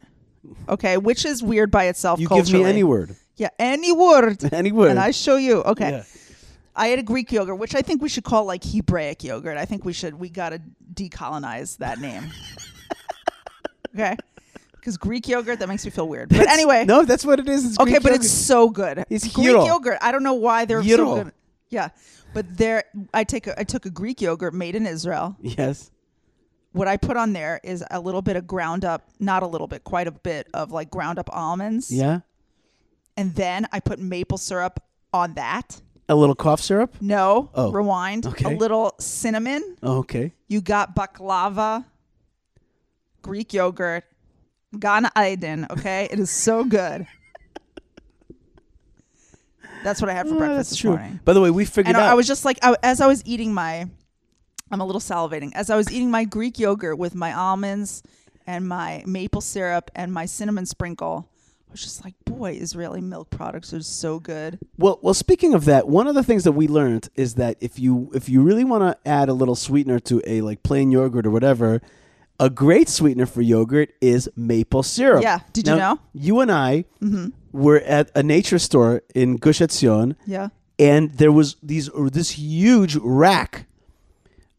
Okay, 0.69 0.97
which 0.99 1.25
is 1.25 1.43
weird 1.43 1.71
by 1.71 1.85
itself. 1.85 2.21
You 2.21 2.29
give 2.29 2.53
me 2.53 2.64
any 2.64 2.85
word. 2.85 3.17
Yeah, 3.37 3.49
any 3.59 3.93
word. 3.93 4.45
Any 4.53 4.71
word. 4.73 4.91
And 4.91 4.99
I 5.00 5.11
show 5.11 5.37
you. 5.37 5.62
Okay. 5.62 5.91
Yeah. 5.91 6.03
I 6.76 6.88
ate 6.88 6.99
a 6.99 7.03
Greek 7.03 7.33
yogurt, 7.33 7.59
which 7.59 7.75
I 7.75 7.83
think 7.83 8.03
we 8.03 8.09
should 8.09 8.25
call 8.25 8.45
like 8.45 8.62
Hebraic 8.64 9.25
yogurt. 9.25 9.57
I 9.57 9.64
think 9.64 9.85
we 9.85 9.93
should 9.93 10.14
we 10.14 10.29
gotta 10.29 10.61
decolonize 10.93 11.79
that 11.79 11.99
name. 12.00 12.25
okay. 13.95 14.17
Because 14.75 14.97
Greek 14.99 15.26
yogurt, 15.29 15.61
that 15.61 15.69
makes 15.69 15.85
me 15.85 15.91
feel 15.91 16.09
weird. 16.09 16.29
But 16.29 16.38
That's- 16.38 16.55
anyway. 16.55 16.85
no, 16.85 17.05
that's 17.05 17.25
what 17.25 17.41
it 17.41 17.49
is. 17.49 17.64
It's 17.64 17.81
Okay, 17.81 17.95
but 17.95 18.05
yogurt. 18.12 18.17
it's 18.25 18.31
so 18.31 18.69
good. 18.69 19.05
It's 19.09 19.26
Greek 19.33 19.47
gyro. 19.49 19.64
yogurt. 19.67 19.99
I 20.03 20.12
don't 20.12 20.23
know 20.23 20.35
why 20.35 20.64
they're 20.67 20.83
Gyro. 20.83 20.97
so 21.17 21.25
good. 21.25 21.33
Yeah, 21.71 21.88
but 22.35 22.57
there, 22.59 22.85
I 23.14 23.25
take 23.25 23.47
a, 23.47 23.59
I 23.59 23.64
took 23.64 23.87
a 23.87 23.91
Greek 23.91 24.21
yogurt 24.21 24.53
made 24.55 24.75
in 24.75 24.87
Israel. 24.87 25.37
yes. 25.41 25.91
What 26.73 26.88
I 26.88 26.97
put 26.97 27.17
on 27.17 27.33
there 27.33 27.61
is 27.62 27.85
a 27.91 28.00
little 28.00 28.21
bit 28.21 28.35
of 28.37 28.49
ground 28.49 28.85
up, 28.85 29.09
not 29.21 29.45
a 29.45 29.47
little 29.47 29.69
bit, 29.69 29.85
quite 29.85 30.09
a 30.09 30.11
bit 30.11 30.49
of 30.53 30.73
like 30.73 30.91
ground 30.91 31.21
up 31.21 31.31
almonds. 31.33 31.91
Yeah. 31.91 32.21
and 33.17 33.33
then 33.37 33.67
I 33.73 33.79
put 33.79 34.00
maple 34.00 34.38
syrup 34.38 34.83
on 35.12 35.35
that. 35.35 35.81
A 36.09 36.17
little 36.17 36.35
cough 36.35 36.61
syrup. 36.61 36.97
No, 37.00 37.49
Oh, 37.55 37.71
rewind. 37.71 38.26
okay. 38.26 38.55
A 38.55 38.59
little 38.59 38.95
cinnamon. 38.99 39.76
Oh, 39.85 39.99
okay. 39.99 40.33
You 40.49 40.61
got 40.61 40.97
baklava, 40.97 41.85
Greek 43.23 43.53
yogurt, 43.55 44.05
Gan 44.79 45.09
Eden. 45.17 45.67
Okay, 45.71 46.09
it 46.11 46.19
is 46.19 46.31
so 46.31 46.64
good. 46.64 47.07
That's 49.85 50.00
what 50.00 50.11
I 50.11 50.14
had 50.14 50.26
for 50.29 50.35
breakfast 50.37 50.57
that's 50.57 50.69
this 50.71 50.79
true. 50.79 50.91
morning. 50.91 51.21
By 51.25 51.33
the 51.35 51.41
way, 51.41 51.50
we 51.50 51.64
figured 51.64 51.95
And 51.95 52.03
out. 52.03 52.11
I 52.11 52.14
was 52.14 52.26
just 52.26 52.45
like, 52.45 52.59
I, 52.62 52.75
as 52.83 53.00
I 53.00 53.07
was 53.07 53.23
eating 53.25 53.55
my, 53.55 53.87
I'm 54.71 54.81
a 54.81 54.85
little 54.85 55.00
salivating. 55.00 55.53
As 55.55 55.71
I 55.71 55.76
was 55.76 55.93
eating 55.93 56.11
my 56.11 56.25
Greek 56.25 56.59
yogurt 56.59 56.99
with 56.99 57.14
my 57.14 57.33
almonds 57.33 58.03
and 58.47 58.67
my 58.67 59.05
maple 59.07 59.41
syrup 59.41 59.91
and 59.95 60.12
my 60.12 60.25
cinnamon 60.25 60.67
sprinkle, 60.67 61.29
I 61.69 61.73
was 61.73 61.83
just 61.83 62.05
like, 62.05 62.14
boy, 62.25 62.53
Israeli 62.53 63.00
milk 63.00 63.31
products 63.31 63.75
are 63.75 63.83
so 63.83 64.19
good. 64.21 64.59
Well, 64.79 64.99
well. 65.03 65.14
Speaking 65.14 65.55
of 65.55 65.64
that, 65.67 65.87
one 65.88 66.07
of 66.07 66.14
the 66.14 66.23
things 66.23 66.45
that 66.45 66.53
we 66.53 66.67
learned 66.67 67.09
is 67.14 67.35
that 67.35 67.57
if 67.61 67.79
you 67.79 68.11
if 68.14 68.29
you 68.29 68.43
really 68.43 68.64
want 68.64 68.83
to 68.85 69.09
add 69.09 69.29
a 69.29 69.33
little 69.35 69.57
sweetener 69.57 69.99
to 70.00 70.23
a 70.25 70.41
like 70.41 70.62
plain 70.62 70.91
yogurt 70.93 71.26
or 71.26 71.31
whatever, 71.31 71.83
a 72.41 72.49
great 72.49 72.88
sweetener 72.88 73.26
for 73.26 73.43
yogurt 73.43 73.91
is 74.00 74.31
maple 74.37 74.83
syrup. 74.83 75.23
Yeah. 75.23 75.41
Did 75.53 75.67
you 75.69 75.76
Now, 75.76 75.95
know? 75.95 76.00
You 76.14 76.41
and 76.41 76.50
I 76.53 76.85
Mm-hmm. 77.03 77.29
Were 77.54 77.80
at 77.80 78.11
a 78.14 78.23
nature 78.23 78.58
store 78.58 79.02
in 79.14 79.37
Gush 79.37 79.61
Etzion, 79.61 80.16
Yeah. 80.26 80.49
and 80.78 81.12
there 81.20 81.32
was 81.32 81.56
these 81.62 81.88
this 82.12 82.30
huge 82.32 82.96
rack 82.96 83.66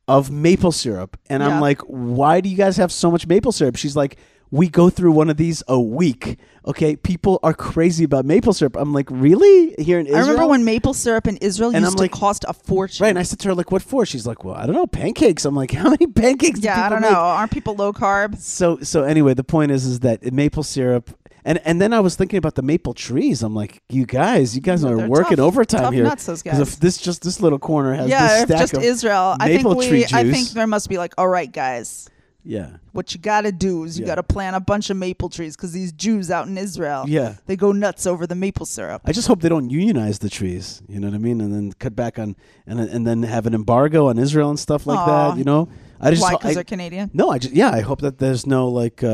of 0.08 0.30
maple 0.32 0.72
syrup, 0.72 1.18
and 1.30 1.44
I'm 1.44 1.60
like, 1.60 1.82
"Why 1.82 2.40
do 2.42 2.48
you 2.50 2.58
guys 2.58 2.78
have 2.78 2.92
so 2.92 3.10
much 3.12 3.28
maple 3.28 3.52
syrup?" 3.52 3.76
She's 3.76 3.96
like. 3.96 4.18
We 4.52 4.70
go 4.70 4.92
through 4.92 5.12
one 5.12 5.30
of 5.32 5.38
these 5.38 5.64
a 5.68 5.78
week. 5.82 6.38
Okay, 6.68 6.96
people 6.96 7.40
are 7.42 7.54
crazy 7.54 8.04
about 8.06 8.26
maple 8.26 8.54
syrup. 8.54 8.76
I'm 8.78 8.94
like, 8.94 9.10
really? 9.10 9.74
Here 9.80 10.00
in 10.00 10.06
Israel? 10.06 10.18
I 10.18 10.22
remember 10.22 10.48
when 10.48 10.64
maple 10.64 10.94
syrup 10.94 11.28
in 11.28 11.36
Israel 11.38 11.72
And 11.76 11.84
used 11.84 11.98
I'm 11.98 12.00
like- 12.00 12.12
to 12.14 12.18
cost 12.18 12.46
a 12.48 12.54
fortune. 12.54 13.04
Right, 13.04 13.10
and 13.10 13.18
I 13.20 13.24
said 13.24 13.40
to 13.40 13.48
her, 13.50 13.56
like, 13.56 13.72
what 13.72 13.82
for? 13.82 14.06
She's 14.06 14.26
like, 14.28 14.46
well, 14.46 14.54
I 14.56 14.66
don't 14.68 14.76
know, 14.76 14.86
pancakes. 14.88 15.44
I'm 15.46 15.56
like, 15.56 15.72
how 15.82 15.90
many 15.90 16.06
pancakes? 16.08 16.60
do 16.60 16.68
yeah, 16.68 16.86
I 16.86 16.90
don't 16.90 17.02
make? 17.02 17.12
know. 17.12 17.18
Aren't 17.18 17.52
people 17.52 17.76
low 17.76 17.92
carb? 17.92 18.38
So, 18.38 18.78
so 18.82 19.04
anyway, 19.04 19.34
the 19.34 19.44
point 19.44 19.72
is, 19.72 19.84
is 19.86 20.02
that 20.02 20.32
maple 20.32 20.64
syrup, 20.64 21.10
and 21.46 21.62
and 21.64 21.80
then 21.80 21.94
I 21.94 22.02
was 22.02 22.16
thinking 22.16 22.38
about 22.38 22.56
the 22.56 22.62
maple 22.64 22.94
trees. 22.94 23.42
I'm 23.44 23.56
like, 23.56 23.82
you 23.90 24.06
guys, 24.06 24.56
you 24.56 24.62
guys 24.62 24.84
Yeah, 24.84 24.90
are 24.90 24.98
they're 24.98 25.08
working 25.08 25.38
tough- 25.38 25.46
overtime 25.48 25.82
tough 25.84 25.94
here. 25.94 26.04
nuts, 26.04 26.26
those 26.26 26.44
'Cause 26.44 26.58
guys. 26.60 26.68
if 26.74 26.80
this 26.82 26.98
just 26.98 27.22
this 27.24 27.40
little 27.40 27.60
corner 27.60 27.94
has 27.94 28.10
Yeah, 28.10 28.28
this 28.28 28.42
if 28.44 28.48
stack 28.50 28.60
just 28.60 28.74
of 28.74 28.84
Israel. 28.84 29.38
I 29.40 29.48
think 29.48 29.60
maple 29.64 29.76
we. 29.78 29.88
tree 29.88 30.06
I 30.12 30.24
juice. 30.24 30.36
think 30.36 30.50
there 30.50 30.68
must 30.68 30.90
be 30.90 30.98
like, 30.98 31.14
all 31.18 31.28
right, 31.30 31.52
guys. 31.52 32.10
yeah, 32.48 32.78
What 32.92 33.12
you 33.14 33.20
got 33.20 33.42
to 33.42 33.52
do 33.52 33.84
is 33.86 33.98
you 33.98 34.04
Yeah. 34.06 34.12
got 34.12 34.16
to 34.16 34.24
plant 34.36 34.56
a 34.56 34.60
bunch 34.60 34.90
of 34.92 34.98
maple 34.98 35.30
trees 35.30 35.56
because 35.56 35.72
these 35.72 35.92
Jews 35.92 36.30
out 36.30 36.48
in 36.48 36.58
Israel, 36.60 37.06
yeah. 37.08 37.34
they 37.48 37.56
go 37.56 37.72
nuts 37.72 38.06
over 38.06 38.28
the 38.28 38.36
maple 38.36 38.68
syrup. 38.68 39.02
I 39.04 39.12
just 39.14 39.28
hope 39.28 39.42
they 39.42 39.50
don't 39.50 39.70
unionize 39.72 40.20
the 40.20 40.30
trees. 40.30 40.82
You 40.88 41.00
know 41.00 41.08
what 41.08 41.16
I 41.16 41.18
mean? 41.18 41.42
And 41.42 41.52
then 41.54 41.74
cut 41.80 41.96
back 41.96 42.20
on, 42.20 42.36
and 42.68 42.80
and 42.80 43.06
then 43.08 43.24
have 43.24 43.46
an 43.48 43.54
embargo 43.56 44.08
on 44.10 44.20
Israel 44.20 44.50
and 44.52 44.60
stuff 44.60 44.86
like 44.86 45.00
Aw. 45.00 45.06
that. 45.32 45.38
You 45.40 45.44
know, 45.44 45.68
I 46.00 46.12
just 46.12 46.22
Why? 46.22 46.32
ho- 46.32 46.38
Because 46.38 46.52
I- 46.52 46.54
they're 46.56 46.64
Canadian. 46.76 47.10
no, 47.14 47.30
I 47.32 47.38
just 47.40 47.54
yeah, 47.56 47.72
I 47.72 47.82
hope 47.82 48.02
that 48.02 48.20
there's 48.20 48.46
no 48.46 48.62
like 48.70 49.04
uh 49.04 49.08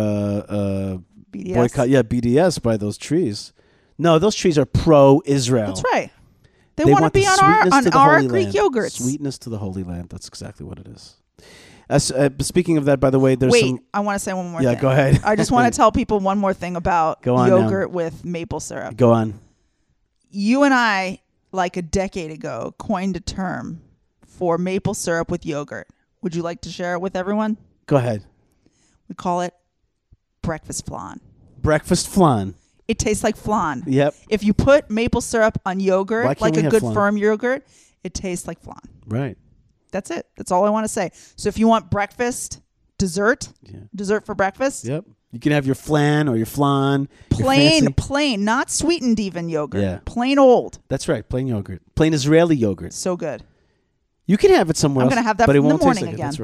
uh 0.60 0.98
BDS. 1.32 1.56
boycott. 1.56 1.90
Yeah, 1.90 2.02
BDS 2.02 2.62
by 2.62 2.78
those 2.78 2.98
trees. 2.98 3.54
No, 3.98 4.20
those 4.20 4.36
trees 4.36 4.58
are 4.58 4.66
pro-Israel. 4.66 5.68
That's 5.68 5.84
right. 5.84 6.12
They, 6.76 6.86
want 6.86 7.06
to 7.06 7.12
be 7.12 7.28
on 7.28 7.40
our 7.40 7.62
on 7.72 7.88
our 7.94 8.16
Holy 8.18 8.28
Greek 8.28 8.54
Land. 8.54 8.56
yogurts. 8.56 8.94
Sweetness 8.94 9.38
to 9.40 9.50
the 9.50 9.60
Holy 9.60 9.84
Land. 9.84 10.10
That's 10.10 10.28
exactly 10.28 10.66
what 10.66 10.80
it 10.80 10.88
is. 10.88 11.18
As, 11.90 12.12
uh, 12.12 12.30
speaking 12.40 12.78
of 12.78 12.86
that, 12.86 13.00
by 13.00 13.10
the 13.10 13.20
way, 13.20 13.36
there's 13.36 13.52
Wait, 13.52 13.68
some. 13.68 13.82
I 13.94 14.00
want 14.00 14.16
to 14.16 14.20
say 14.20 14.34
one 14.34 14.48
more 14.48 14.62
thing. 14.62 14.70
Yeah, 14.70 14.76
thing. 14.76 14.82
go 14.82 14.90
ahead. 14.90 15.22
I 15.24 15.36
just 15.36 15.52
want 15.52 15.72
to 15.72 15.78
tell 15.78 15.92
people 15.92 16.20
one 16.20 16.38
more 16.38 16.54
thing 16.54 16.76
about 16.76 17.28
on 17.28 17.50
now. 17.50 17.58
yogurt 17.58 17.92
with 17.92 18.24
maple 18.24 18.62
syrup. 18.62 18.96
Go 18.96 19.12
on. 19.12 19.40
You 20.30 20.64
and 20.64 20.74
I, 20.74 21.20
like 21.52 21.76
a 21.76 21.82
decade 21.82 22.32
ago, 22.32 22.74
coined 22.80 23.18
a 23.18 23.20
term 23.20 23.82
for 24.26 24.58
maple 24.58 24.94
syrup 24.94 25.30
with 25.30 25.46
yogurt. 25.46 25.88
Would 26.22 26.34
you 26.34 26.44
like 26.44 26.62
to 26.62 26.70
share 26.70 26.94
it 26.94 27.00
with 27.00 27.16
everyone? 27.16 27.58
Go 27.88 27.98
ahead. 27.98 28.24
We 29.10 29.16
call 29.16 29.42
it 29.42 29.54
breakfast 30.42 30.86
flan. 30.86 31.20
Breakfast 31.62 32.08
flan. 32.08 32.56
It 32.88 33.00
tastes 33.00 33.24
like 33.24 33.38
flan. 33.38 33.84
Yep. 33.88 34.16
If 34.30 34.44
you 34.44 34.54
put 34.54 34.90
maple 34.90 35.22
syrup 35.22 35.60
on 35.66 35.78
Why 35.78 35.84
yogurt, 35.86 36.26
can't 36.26 36.42
like 36.42 36.54
we 36.56 36.60
a 36.60 36.64
have 36.64 36.72
good 36.72 36.82
flan? 36.82 36.94
firm 36.94 37.18
yogurt, 37.18 37.66
it 38.04 38.14
tastes 38.14 38.48
like 38.48 38.60
flan. 38.62 38.80
Right. 39.08 39.38
That's 39.92 40.10
it. 40.12 40.28
That's 40.38 40.52
all 40.52 40.66
I 40.66 40.70
want 40.70 40.84
to 40.86 40.90
say. 40.90 41.12
So 41.36 41.48
if 41.50 41.58
you 41.58 41.68
want 41.68 41.90
breakfast 41.90 42.60
dessert, 42.98 43.50
Yeah. 43.64 43.80
dessert 43.96 44.26
for 44.26 44.36
breakfast, 44.36 44.86
Yep. 44.86 45.06
You 45.34 45.40
can 45.40 45.54
have 45.54 45.66
your 45.66 45.76
flan 45.76 46.28
or 46.28 46.36
your 46.36 46.46
flan. 46.46 47.08
your 47.30 47.40
plain, 47.40 47.84
fancy- 47.84 47.94
plain, 47.94 48.44
not 48.44 48.70
sweetened 48.70 49.18
even 49.18 49.48
yogurt. 49.48 49.82
Yeah. 49.82 50.00
Plain 50.04 50.38
old. 50.38 50.80
That's 50.90 51.08
right. 51.08 51.28
Plain 51.28 51.48
yogurt. 51.48 51.82
Plain 51.96 52.14
Israeli 52.14 52.58
yogurt. 52.58 52.92
So 52.92 53.16
good. 53.16 53.44
You 54.26 54.36
can 54.38 54.52
have 54.52 54.70
it 54.70 54.76
somewhere 54.76 55.04
I'm 55.04 55.08
else. 55.10 55.16
gonna 55.16 55.26
have 55.28 55.38
that 55.38 55.48
but 55.48 55.56
it 55.56 55.60
in 55.60 55.64
the 55.64 55.70
won't 55.70 55.82
taste 55.82 55.86
morning 55.86 56.04
like 56.06 56.12
it. 56.12 56.16
again. 56.16 56.26
That's 56.28 56.40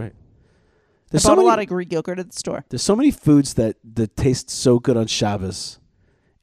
right. 1.08 1.10
I 1.10 1.12
There's 1.12 1.24
bought 1.24 1.38
so 1.38 1.42
a 1.42 1.46
lot 1.48 1.60
of 1.60 1.68
Greek 1.68 1.92
yogurt 1.92 2.20
at 2.20 2.32
the 2.32 2.38
store. 2.38 2.66
there's 2.70 2.82
so 2.84 2.96
many 2.96 3.12
foods 3.12 3.54
that 3.56 3.76
that 3.96 4.16
taste 4.16 4.50
so 4.50 4.80
good 4.80 4.98
on 4.98 5.08
Shabbos, 5.08 5.80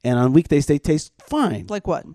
and 0.03 0.17
on 0.19 0.33
weekdays 0.33 0.65
they 0.65 0.79
taste 0.79 1.11
fine. 1.27 1.67
Like 1.69 1.87
what? 1.87 2.05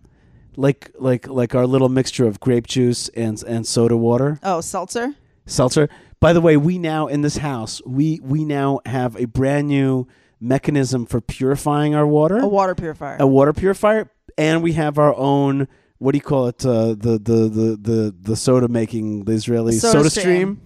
Like 0.56 0.90
like 0.98 1.28
like 1.28 1.54
our 1.54 1.66
little 1.66 1.88
mixture 1.88 2.26
of 2.26 2.40
grape 2.40 2.66
juice 2.66 3.08
and 3.10 3.42
and 3.46 3.66
soda 3.66 3.96
water. 3.96 4.38
Oh, 4.42 4.60
seltzer. 4.60 5.14
seltzer. 5.46 5.88
By 6.18 6.32
the 6.34 6.40
way, 6.40 6.56
we 6.56 6.76
now 6.78 7.06
in 7.06 7.22
this 7.22 7.38
house 7.38 7.80
we 7.86 8.20
we 8.22 8.44
now 8.44 8.80
have 8.84 9.16
a 9.16 9.24
brand 9.26 9.68
new 9.68 10.06
mechanism 10.40 11.06
for 11.06 11.20
purifying 11.20 11.94
our 11.94 12.06
water, 12.06 12.38
A 12.38 12.48
water 12.48 12.74
purifier. 12.74 13.16
a 13.20 13.26
water 13.26 13.52
purifier, 13.52 14.10
and 14.36 14.62
we 14.62 14.72
have 14.74 14.98
our 14.98 15.14
own. 15.14 15.68
What 15.98 16.12
do 16.12 16.16
you 16.16 16.22
call 16.22 16.48
it? 16.48 16.64
Uh, 16.66 16.88
the, 16.98 17.18
the 17.22 17.48
the 17.48 17.78
the 17.80 18.14
the 18.20 18.36
soda 18.36 18.68
making 18.68 19.24
the 19.24 19.32
Israeli 19.32 19.72
Soda 19.78 19.98
soda, 19.98 20.10
stream. 20.10 20.22
stream. 20.24 20.60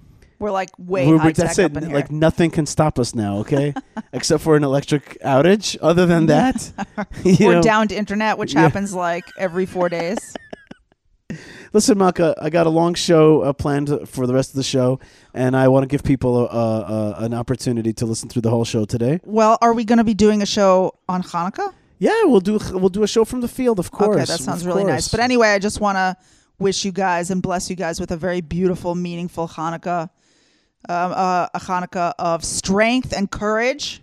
We're 0.45 0.51
like 0.51 0.69
way 0.77 1.07
We're- 1.07 1.19
high 1.19 1.33
that's 1.33 1.57
tech 1.57 1.75
it. 1.75 1.85
here. 1.85 1.95
Like 1.95 2.11
nothing 2.13 2.51
can 2.51 2.67
stop 2.67 2.99
us 2.99 3.15
now. 3.15 3.39
Okay, 3.39 3.73
except 4.13 4.43
for 4.43 4.57
an 4.57 4.63
electric 4.63 5.17
outage. 5.25 5.79
Other 5.81 6.05
than 6.05 6.27
that, 6.27 6.71
you 7.25 7.47
We're 7.47 7.53
know. 7.55 7.63
down 7.63 7.89
to 7.89 7.97
internet, 7.97 8.37
which 8.37 8.53
Yeah. 8.53 8.61
happens 8.61 8.93
like 8.93 9.25
every 9.39 9.65
four 9.65 9.89
days. 9.89 10.19
Listen, 11.73 11.97
Malka, 11.97 12.35
I 12.41 12.51
got 12.51 12.67
a 12.67 12.71
long 12.71 12.93
show 12.93 13.41
uh, 13.41 13.53
planned 13.55 13.89
for 14.07 14.27
the 14.27 14.35
rest 14.35 14.51
of 14.51 14.57
the 14.57 14.63
show, 14.63 15.01
and 15.33 15.57
I 15.57 15.69
want 15.69 15.83
to 15.85 15.89
give 15.89 16.05
people 16.05 16.37
a, 16.37 16.45
a, 16.47 16.71
a, 17.21 17.25
an 17.25 17.33
opportunity 17.35 17.95
to 17.95 18.05
listen 18.07 18.29
through 18.29 18.43
the 18.43 18.51
whole 18.51 18.67
show 18.67 18.85
today. 18.85 19.21
Well, 19.25 19.57
are 19.63 19.73
we 19.73 19.85
going 19.85 19.97
to 19.99 20.05
be 20.05 20.13
doing 20.15 20.43
a 20.43 20.47
show 20.47 20.93
on 21.09 21.23
Hanukkah? 21.23 21.73
Yeah, 21.99 22.25
we'll 22.25 22.41
do 22.41 22.59
we'll 22.73 22.91
do 22.91 23.03
a 23.03 23.09
show 23.09 23.25
from 23.25 23.41
the 23.41 23.49
field, 23.49 23.79
of 23.79 23.91
course. 23.91 24.15
Okay, 24.17 24.25
that 24.27 24.41
sounds 24.41 24.61
of 24.61 24.67
really 24.67 24.85
nice. 24.85 25.05
course. 25.05 25.09
But 25.09 25.21
anyway, 25.21 25.49
I 25.49 25.59
just 25.59 25.81
want 25.81 25.97
to 25.97 26.17
wish 26.59 26.85
you 26.85 26.93
guys 26.93 27.31
and 27.31 27.41
bless 27.43 27.71
you 27.71 27.77
guys 27.77 27.99
with 27.99 28.11
a 28.13 28.17
very 28.17 28.41
beautiful, 28.43 28.95
meaningful 28.95 29.49
Hanukkah, 29.49 30.11
um, 30.89 31.13
uh, 31.13 31.49
a 31.55 31.61
Hanukkah 31.61 32.13
of 32.19 32.45
strength 32.45 33.13
and 33.17 33.31
courage, 33.31 34.03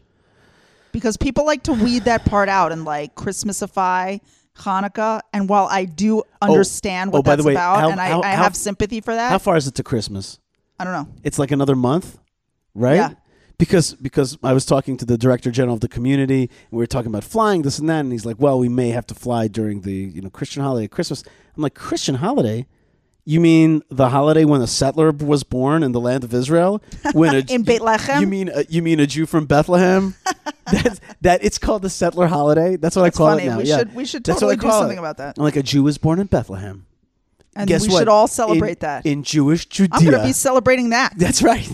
because 0.92 1.18
people 1.18 1.46
like 1.46 1.64
to 1.64 1.74
weed 1.74 2.04
that 2.06 2.26
part 2.26 2.50
out 2.50 2.72
and 2.72 2.86
like 2.86 3.16
Christmasify 3.16 4.20
Hanukkah. 4.58 5.22
And 5.34 5.48
while 5.50 5.68
I 5.70 5.86
do 5.86 6.24
understand 6.42 7.12
what 7.14 7.20
oh, 7.20 7.22
that's 7.22 7.44
way, 7.46 7.54
about, 7.54 7.80
how- 7.80 7.90
and 7.90 8.00
I, 8.02 8.10
how- 8.10 8.22
I 8.22 8.36
how- 8.36 8.44
have 8.44 8.56
sympathy 8.56 9.02
for 9.02 9.14
that, 9.14 9.30
how 9.32 9.38
far 9.38 9.58
is 9.58 9.68
it 9.68 9.76
to 9.76 9.84
Christmas? 9.84 10.40
I 10.80 10.84
don't 10.84 10.94
know. 10.94 11.14
It's 11.24 11.38
like 11.38 11.52
another 11.52 11.76
month, 11.76 12.18
right? 12.74 12.96
Yeah. 12.96 13.14
Because 13.58 13.94
because 13.94 14.40
I 14.42 14.54
was 14.54 14.66
talking 14.66 14.98
to 14.98 15.06
the 15.06 15.20
director 15.20 15.52
general 15.52 15.76
of 15.76 15.82
the 15.82 15.88
community, 15.88 16.42
and 16.50 16.72
we 16.72 16.78
were 16.80 16.88
talking 16.88 17.12
about 17.12 17.24
flying 17.24 17.62
this 17.62 17.78
and 17.78 17.88
that, 17.90 18.00
and 18.00 18.12
he's 18.12 18.26
like, 18.26 18.38
"Well, 18.40 18.58
we 18.58 18.70
may 18.70 18.90
have 18.90 19.06
to 19.06 19.14
fly 19.14 19.48
during 19.48 19.82
the 19.82 19.94
you 19.94 20.20
know 20.20 20.32
Christian 20.32 20.64
holiday, 20.64 20.88
Christmas." 20.88 21.24
I'm 21.56 21.62
like, 21.62 21.76
"Christian 21.76 22.16
holiday? 22.16 22.66
You 23.24 23.40
mean 23.40 23.84
the 23.90 24.10
holiday 24.10 24.46
when 24.46 24.62
a 24.62 24.68
settler 24.68 25.12
was 25.12 25.44
born 25.44 25.84
in 25.84 25.92
the 25.92 26.00
land 26.00 26.24
of 26.24 26.34
Israel? 26.34 26.82
When 27.14 27.36
a, 27.36 27.40
In 27.54 27.62
Beit 27.64 27.82
Lechem? 27.82 28.20
You 28.22 28.28
mean 28.28 28.50
a, 28.50 28.64
you 28.68 28.82
mean 28.82 29.00
a 29.00 29.06
Jew 29.06 29.26
from 29.28 29.46
Bethlehem? 29.46 30.16
that, 30.72 31.00
that 31.22 31.44
it's 31.44 31.58
called 31.60 31.84
the 31.84 31.90
settler 31.90 32.26
holiday. 32.28 32.78
That's 32.78 32.96
what 32.96 33.04
That's 33.04 33.16
I 33.16 33.18
call 33.18 33.28
funny. 33.30 33.44
it 33.44 33.50
now. 33.50 33.58
We 33.60 33.64
yeah. 33.66 33.78
should- 33.80 33.96
we 33.96 34.06
should 34.06 34.24
That's 34.24 34.40
totally 34.40 34.56
do 34.58 34.70
something 34.72 34.98
it. 34.98 35.00
about 35.00 35.18
that. 35.18 35.38
Like 35.38 35.56
a 35.56 35.62
Jew 35.64 35.84
was 35.84 35.98
born 36.00 36.20
in 36.20 36.28
Bethlehem. 36.28 36.88
And 37.56 37.68
Guess 37.68 37.84
we 37.84 37.94
what? 37.94 38.00
should 38.00 38.08
all 38.08 38.24
In- 38.24 38.30
celebrate 38.30 38.80
that. 38.80 39.06
in 39.06 39.24
Jewish 39.24 39.66
Judea. 39.68 39.98
I'm 39.98 40.06
going 40.06 40.18
to 40.20 40.26
be 40.26 40.34
celebrating 40.34 40.90
that. 40.92 41.14
That's 41.18 41.42
right. 41.44 41.70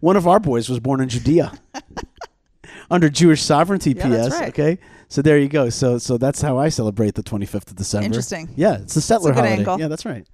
One 0.00 0.16
of 0.16 0.26
our 0.26 0.40
boys 0.40 0.68
was 0.68 0.80
born 0.80 1.00
in 1.00 1.08
Judea 1.08 1.52
under 2.90 3.08
Jewish 3.08 3.42
sovereignty. 3.42 3.92
Yeah, 3.92 4.08
P.S. 4.08 4.28
that's 4.28 4.40
right. 4.40 4.48
Okay, 4.48 4.78
so 5.08 5.22
there 5.22 5.38
you 5.38 5.48
go. 5.48 5.70
So 5.70 5.98
so 5.98 6.18
that's 6.18 6.40
how 6.40 6.58
I 6.58 6.68
celebrate 6.68 7.14
the 7.14 7.22
25th 7.22 7.70
of 7.70 7.76
December. 7.76 8.06
Interesting. 8.06 8.48
Yeah, 8.56 8.78
it's 8.78 8.94
the 8.94 9.00
settler 9.00 9.30
good 9.30 9.36
holiday. 9.44 9.56
angle. 9.58 9.78
Yeah, 9.78 9.88
that's 9.88 10.04
right. 10.04 10.26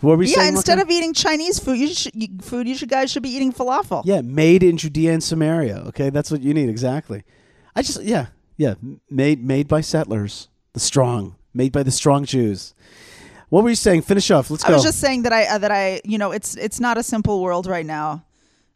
What 0.00 0.10
were 0.12 0.16
we 0.18 0.28
Yeah, 0.28 0.36
saying? 0.36 0.54
instead 0.54 0.78
of 0.78 0.88
eating 0.90 1.12
Chinese 1.12 1.58
food, 1.58 1.78
you 1.78 1.88
should 1.88 2.14
you, 2.14 2.28
food. 2.40 2.68
You 2.68 2.74
should 2.76 2.88
guys 2.88 3.10
should 3.10 3.22
be 3.22 3.30
eating 3.30 3.52
falafel. 3.52 4.02
yeah, 4.04 4.20
made 4.20 4.62
in 4.62 4.76
Judea 4.76 5.12
and 5.12 5.22
Samaria. 5.22 5.84
Okay, 5.88 6.10
that's 6.10 6.30
what 6.30 6.40
you 6.42 6.54
need 6.54 6.68
exactly. 6.68 7.24
I 7.74 7.82
just 7.82 8.02
yeah 8.02 8.26
yeah 8.56 8.74
made 9.10 9.44
made 9.44 9.66
by 9.68 9.80
settlers, 9.80 10.48
the 10.72 10.80
strong, 10.80 11.34
made 11.52 11.72
by 11.72 11.82
the 11.82 11.90
strong 11.90 12.24
Jews. 12.24 12.74
What 13.48 13.64
were 13.64 13.70
you 13.70 13.76
saying? 13.76 14.02
Finish 14.02 14.30
off. 14.30 14.50
Let's 14.50 14.64
I 14.64 14.68
go. 14.68 14.74
I 14.74 14.76
was 14.76 14.84
just 14.84 15.00
saying 15.00 15.22
that 15.22 15.32
I 15.32 15.46
uh, 15.46 15.58
that 15.58 15.70
I 15.72 16.00
you 16.04 16.18
know 16.18 16.30
it's 16.32 16.54
it's 16.56 16.78
not 16.80 16.96
a 16.98 17.02
simple 17.02 17.42
world 17.42 17.66
right 17.66 17.86
now, 17.86 18.24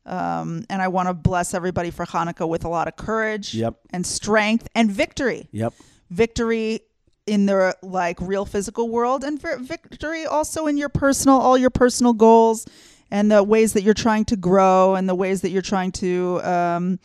um, 0.07 0.65
and 0.71 0.81
I 0.83 0.89
want 0.89 1.09
to 1.09 1.15
bless 1.15 1.55
everybody 1.55 1.91
for 1.91 2.05
Hanukkah 2.07 2.49
with 2.49 2.65
a 2.65 2.69
lot 2.69 2.89
of 2.89 2.97
courage, 2.97 3.55
Yep. 3.55 3.75
and 3.91 4.05
strength 4.07 4.69
and 4.75 4.91
victory. 4.91 5.49
yep. 5.53 5.73
Victory 6.11 6.81
in 7.27 7.47
the 7.47 7.77
like 7.83 8.21
real 8.21 8.45
physical 8.45 8.89
world, 8.89 9.25
and 9.25 9.41
vi- 9.41 9.57
victory 9.57 10.27
also 10.27 10.67
in 10.67 10.77
your 10.77 10.89
personal 10.89 11.39
all 11.39 11.57
your 11.57 11.71
personal 11.71 12.13
goals 12.13 12.67
and 13.11 13.31
the 13.31 13.43
ways 13.43 13.75
that 13.75 13.83
you're 13.83 13.95
trying 13.95 14.25
to 14.25 14.37
grow 14.37 14.95
and 14.95 15.09
the 15.09 15.15
ways 15.15 15.43
that 15.43 15.51
you're 15.51 15.63
trying 15.63 15.93
to. 15.93 16.41
Um, 16.43 16.99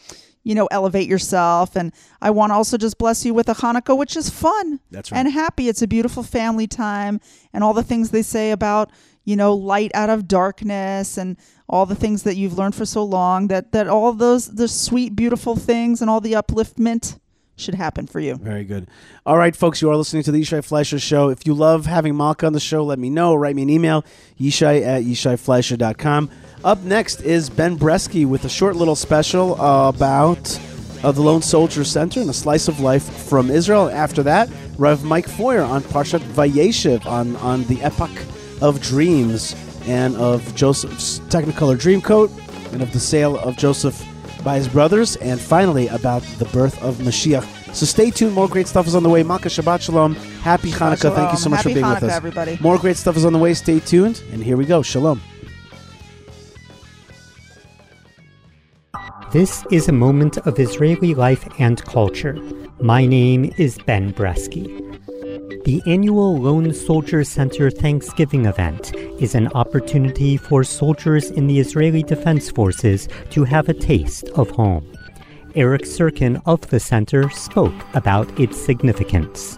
you 0.43 0.55
know, 0.55 0.67
elevate 0.67 1.09
yourself. 1.09 1.75
And 1.75 1.91
I 2.21 2.29
want 2.29 2.51
to 2.51 2.55
also 2.55 2.77
just 2.77 2.97
bless 2.97 3.25
you 3.25 3.33
with 3.33 3.49
a 3.49 3.53
Hanukkah, 3.53 3.97
which 3.97 4.15
is 4.15 4.29
fun 4.29 4.79
That's 4.89 5.11
right. 5.11 5.17
and 5.17 5.29
happy. 5.29 5.67
It's 5.67 5.81
a 5.81 5.87
beautiful 5.87 6.23
family 6.23 6.67
time, 6.67 7.19
and 7.51 7.65
all 7.65 7.73
the 7.73 7.83
things 7.83 8.11
they 8.11 8.21
say 8.21 8.51
about 8.51 8.89
you 9.25 9.35
know 9.35 9.53
light 9.53 9.91
out 9.93 10.09
of 10.09 10.25
darkness, 10.25 11.17
and 11.17 11.35
all 11.67 11.85
the 11.85 11.95
things 11.95 12.23
that 12.23 12.37
you've 12.37 12.57
learned 12.57 12.75
for 12.75 12.85
so 12.85 13.03
long. 13.03 13.49
That 13.49 13.73
that 13.73 13.89
all 13.89 14.13
those 14.13 14.55
the 14.55 14.69
sweet, 14.69 15.17
beautiful 15.17 15.57
things 15.57 15.99
and 15.99 16.09
all 16.09 16.21
the 16.21 16.31
upliftment 16.31 17.19
should 17.57 17.75
happen 17.75 18.07
for 18.07 18.19
you. 18.19 18.35
Very 18.35 18.63
good. 18.63 18.87
All 19.25 19.37
right, 19.37 19.55
folks, 19.55 19.81
you 19.81 19.89
are 19.89 19.97
listening 19.97 20.23
to 20.23 20.31
the 20.31 20.41
Yishai 20.41 20.63
Fleisher 20.63 20.99
Show. 20.99 21.29
If 21.29 21.45
you 21.45 21.53
love 21.53 21.85
having 21.85 22.15
Malka 22.15 22.45
on 22.45 22.53
the 22.53 22.59
show, 22.59 22.85
let 22.85 22.99
me 22.99 23.09
know. 23.09 23.35
Write 23.35 23.55
me 23.55 23.63
an 23.63 23.69
email, 23.69 24.05
yishai 24.39 24.85
at 24.85 25.03
yishaifleisher.com. 25.03 26.29
Up 26.63 26.81
next 26.83 27.21
is 27.21 27.49
Ben 27.49 27.77
Bresky 27.77 28.25
with 28.25 28.45
a 28.45 28.49
short 28.49 28.75
little 28.75 28.95
special 28.95 29.55
about 29.55 30.59
uh, 31.03 31.11
the 31.11 31.21
Lone 31.21 31.41
Soldier 31.41 31.83
Center 31.83 32.21
and 32.21 32.29
a 32.29 32.33
slice 32.33 32.67
of 32.67 32.79
life 32.79 33.03
from 33.27 33.49
Israel. 33.49 33.89
After 33.89 34.23
that, 34.23 34.49
Rav 34.77 35.03
Mike 35.03 35.27
Feuer 35.27 35.67
on 35.67 35.81
Parshat 35.81 36.19
Vayeshev 36.19 37.05
on, 37.05 37.35
on 37.37 37.63
the 37.65 37.81
epoch 37.81 38.11
of 38.61 38.81
dreams 38.81 39.55
and 39.85 40.15
of 40.17 40.53
Joseph's 40.55 41.19
Technicolor 41.29 41.77
Dreamcoat 41.77 42.31
and 42.73 42.81
of 42.81 42.91
the 42.93 42.99
sale 42.99 43.37
of 43.39 43.57
Joseph 43.57 44.05
by 44.43 44.57
his 44.57 44.67
brothers, 44.67 45.15
and 45.17 45.39
finally 45.39 45.87
about 45.87 46.21
the 46.39 46.45
birth 46.45 46.81
of 46.83 46.95
Mashiach. 46.97 47.45
So 47.73 47.85
stay 47.85 48.11
tuned. 48.11 48.33
More 48.33 48.47
great 48.47 48.67
stuff 48.67 48.87
is 48.87 48.95
on 48.95 49.03
the 49.03 49.09
way. 49.09 49.23
Malka 49.23 49.49
Shabbat 49.49 49.81
Shalom. 49.81 50.15
Happy 50.41 50.71
Hanukkah. 50.71 51.13
Thank 51.13 51.31
you 51.31 51.37
so 51.37 51.49
much 51.49 51.57
Happy 51.57 51.69
for 51.69 51.75
being 51.75 51.85
Hanukkah, 51.85 52.01
with 52.01 52.11
us. 52.11 52.15
everybody. 52.15 52.57
More 52.61 52.77
great 52.77 52.97
stuff 52.97 53.17
is 53.17 53.25
on 53.25 53.33
the 53.33 53.39
way. 53.39 53.53
Stay 53.53 53.79
tuned. 53.79 54.23
And 54.31 54.43
here 54.43 54.57
we 54.57 54.65
go. 54.65 54.81
Shalom. 54.81 55.21
This 59.31 59.65
is 59.71 59.89
a 59.89 59.91
moment 59.91 60.37
of 60.37 60.57
Israeli 60.57 61.13
life 61.13 61.47
and 61.59 61.83
culture. 61.83 62.41
My 62.79 63.05
name 63.05 63.53
is 63.57 63.77
Ben 63.77 64.13
Bresky. 64.13 64.86
The 65.67 65.83
annual 65.85 66.37
Lone 66.37 66.73
Soldier 66.73 67.25
Center 67.25 67.69
Thanksgiving 67.69 68.45
event 68.45 68.95
is 69.19 69.35
an 69.35 69.49
opportunity 69.49 70.37
for 70.37 70.63
soldiers 70.63 71.29
in 71.29 71.45
the 71.45 71.59
Israeli 71.59 72.03
Defense 72.03 72.49
Forces 72.49 73.09
to 73.31 73.43
have 73.43 73.67
a 73.67 73.73
taste 73.73 74.29
of 74.29 74.49
home. 74.49 74.89
Eric 75.55 75.81
Serkin 75.81 76.41
of 76.45 76.61
the 76.69 76.79
center 76.79 77.29
spoke 77.31 77.73
about 77.95 78.39
its 78.39 78.57
significance. 78.57 79.57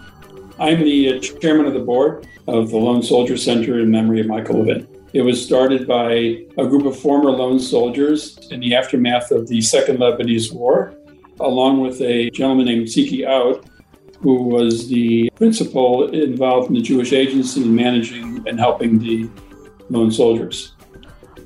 I'm 0.58 0.82
the 0.82 1.14
uh, 1.14 1.20
chairman 1.20 1.66
of 1.66 1.74
the 1.74 1.78
board 1.78 2.26
of 2.48 2.70
the 2.70 2.76
Lone 2.76 3.04
Soldier 3.04 3.36
Center 3.36 3.78
in 3.78 3.88
memory 3.88 4.18
of 4.18 4.26
Michael 4.26 4.64
Levin. 4.64 4.88
It 5.12 5.22
was 5.22 5.40
started 5.40 5.86
by 5.86 6.10
a 6.58 6.66
group 6.66 6.86
of 6.86 6.98
former 6.98 7.30
lone 7.30 7.60
soldiers 7.60 8.36
in 8.50 8.58
the 8.58 8.74
aftermath 8.74 9.30
of 9.30 9.46
the 9.46 9.60
Second 9.60 9.98
Lebanese 9.98 10.52
War, 10.52 10.92
along 11.38 11.82
with 11.82 12.00
a 12.00 12.30
gentleman 12.30 12.66
named 12.66 12.88
Siki 12.88 13.24
Out, 13.24 13.64
who 14.20 14.42
was 14.44 14.88
the 14.88 15.30
principal 15.36 16.08
involved 16.10 16.68
in 16.68 16.74
the 16.74 16.82
Jewish 16.82 17.12
agency 17.12 17.62
in 17.62 17.74
managing 17.74 18.46
and 18.46 18.58
helping 18.58 18.98
the 18.98 19.28
lone 19.88 20.10
soldiers. 20.10 20.74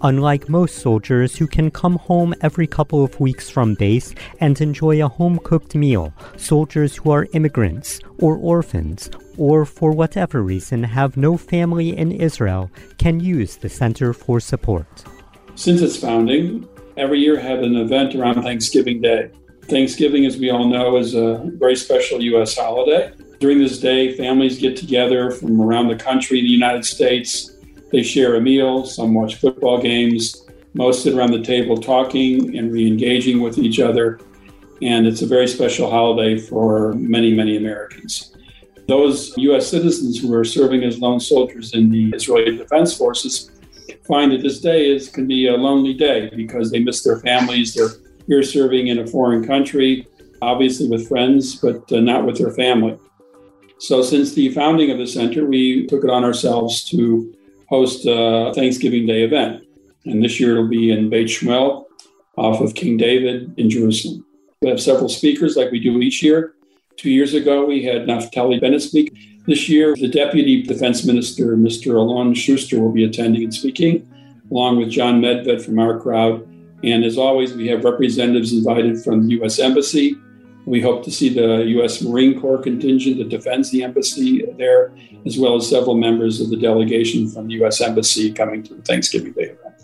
Unlike 0.02 0.50
most 0.50 0.80
soldiers 0.80 1.36
who 1.36 1.46
can 1.46 1.70
come 1.70 1.96
home 1.96 2.34
every 2.42 2.66
couple 2.66 3.02
of 3.02 3.18
weeks 3.20 3.48
from 3.48 3.74
base 3.74 4.14
and 4.40 4.60
enjoy 4.60 5.02
a 5.02 5.08
home 5.08 5.38
cooked 5.44 5.74
meal, 5.74 6.12
soldiers 6.36 6.96
who 6.96 7.10
are 7.10 7.26
immigrants 7.32 8.00
or 8.18 8.36
orphans 8.36 9.08
or 9.38 9.64
for 9.64 9.92
whatever 9.92 10.42
reason 10.42 10.82
have 10.82 11.16
no 11.16 11.36
family 11.36 11.96
in 11.96 12.12
Israel 12.12 12.70
can 12.98 13.18
use 13.18 13.56
the 13.56 13.68
Center 13.68 14.12
for 14.12 14.40
support. 14.40 15.04
Since 15.54 15.80
its 15.80 15.96
founding, 15.96 16.68
every 16.96 17.20
year 17.20 17.38
had 17.38 17.60
an 17.60 17.76
event 17.76 18.14
around 18.14 18.42
Thanksgiving 18.42 19.00
Day. 19.00 19.30
Thanksgiving, 19.68 20.26
as 20.26 20.36
we 20.36 20.50
all 20.50 20.66
know, 20.66 20.96
is 20.96 21.14
a 21.14 21.40
very 21.56 21.76
special 21.76 22.20
U.S. 22.20 22.56
holiday. 22.56 23.12
During 23.40 23.58
this 23.58 23.78
day, 23.78 24.16
families 24.16 24.58
get 24.58 24.76
together 24.76 25.30
from 25.30 25.60
around 25.60 25.88
the 25.88 25.96
country, 25.96 26.40
the 26.40 26.46
United 26.46 26.84
States. 26.84 27.56
They 27.90 28.02
share 28.02 28.36
a 28.36 28.40
meal, 28.40 28.84
some 28.84 29.14
watch 29.14 29.36
football 29.36 29.80
games, 29.80 30.46
most 30.74 31.02
sit 31.02 31.14
around 31.14 31.32
the 31.32 31.42
table 31.42 31.76
talking 31.76 32.56
and 32.56 32.72
re 32.72 32.86
engaging 32.86 33.40
with 33.40 33.58
each 33.58 33.80
other. 33.80 34.20
And 34.82 35.06
it's 35.06 35.22
a 35.22 35.26
very 35.26 35.46
special 35.46 35.90
holiday 35.90 36.38
for 36.38 36.92
many, 36.94 37.32
many 37.32 37.56
Americans. 37.56 38.34
Those 38.86 39.36
U.S. 39.38 39.66
citizens 39.68 40.20
who 40.20 40.32
are 40.34 40.44
serving 40.44 40.84
as 40.84 40.98
lone 40.98 41.20
soldiers 41.20 41.74
in 41.74 41.90
the 41.90 42.10
Israeli 42.10 42.56
Defense 42.56 42.96
Forces 42.96 43.50
find 44.06 44.32
that 44.32 44.42
this 44.42 44.60
day 44.60 44.90
is 44.90 45.08
can 45.08 45.26
be 45.26 45.48
a 45.48 45.56
lonely 45.56 45.94
day 45.94 46.30
because 46.36 46.70
they 46.70 46.80
miss 46.80 47.02
their 47.02 47.20
families. 47.20 47.74
They're 47.74 47.88
here 48.26 48.42
serving 48.42 48.88
in 48.88 48.98
a 48.98 49.06
foreign 49.06 49.46
country, 49.46 50.06
obviously 50.42 50.88
with 50.88 51.08
friends, 51.08 51.56
but 51.56 51.90
uh, 51.92 52.00
not 52.00 52.26
with 52.26 52.38
their 52.38 52.52
family. 52.52 52.98
So, 53.78 54.02
since 54.02 54.34
the 54.34 54.50
founding 54.50 54.90
of 54.90 54.98
the 54.98 55.06
center, 55.06 55.44
we 55.44 55.86
took 55.86 56.04
it 56.04 56.10
on 56.10 56.24
ourselves 56.24 56.84
to 56.90 57.34
host 57.68 58.06
a 58.06 58.52
Thanksgiving 58.54 59.06
Day 59.06 59.22
event. 59.22 59.64
And 60.06 60.22
this 60.22 60.38
year 60.38 60.52
it'll 60.52 60.68
be 60.68 60.90
in 60.90 61.10
Beit 61.10 61.28
Shmuel 61.28 61.84
off 62.36 62.60
of 62.60 62.74
King 62.74 62.96
David 62.96 63.54
in 63.58 63.70
Jerusalem. 63.70 64.24
We 64.60 64.68
have 64.68 64.80
several 64.80 65.08
speakers 65.08 65.56
like 65.56 65.70
we 65.70 65.80
do 65.80 66.00
each 66.00 66.22
year. 66.22 66.54
Two 66.96 67.10
years 67.10 67.34
ago, 67.34 67.64
we 67.64 67.82
had 67.82 68.06
Naftali 68.06 68.60
Bennett 68.60 68.82
speak. 68.82 69.12
This 69.46 69.68
year, 69.68 69.94
the 69.94 70.08
Deputy 70.08 70.62
Defense 70.62 71.04
Minister, 71.04 71.56
Mr. 71.56 71.96
Alon 71.96 72.34
Schuster, 72.34 72.80
will 72.80 72.92
be 72.92 73.04
attending 73.04 73.42
and 73.44 73.52
speaking, 73.52 74.08
along 74.50 74.78
with 74.78 74.90
John 74.90 75.20
Medved 75.20 75.62
from 75.62 75.74
OurCrowd. 75.74 76.48
And 76.82 77.04
as 77.04 77.16
always, 77.16 77.54
we 77.54 77.66
have 77.68 77.84
representatives 77.84 78.52
invited 78.52 79.02
from 79.02 79.26
the 79.26 79.34
U.S. 79.36 79.58
Embassy. 79.58 80.16
We 80.66 80.80
hope 80.80 81.04
to 81.04 81.10
see 81.10 81.28
the 81.28 81.64
U.S. 81.76 82.02
Marine 82.02 82.40
Corps 82.40 82.62
contingent 82.62 83.18
that 83.18 83.28
defends 83.28 83.70
the 83.70 83.82
embassy 83.82 84.44
there, 84.58 84.94
as 85.26 85.38
well 85.38 85.56
as 85.56 85.68
several 85.68 85.96
members 85.96 86.40
of 86.40 86.50
the 86.50 86.56
delegation 86.56 87.28
from 87.28 87.48
the 87.48 87.54
U.S. 87.54 87.80
Embassy 87.80 88.32
coming 88.32 88.62
to 88.64 88.74
the 88.74 88.82
Thanksgiving 88.82 89.32
Day 89.32 89.44
event. 89.44 89.74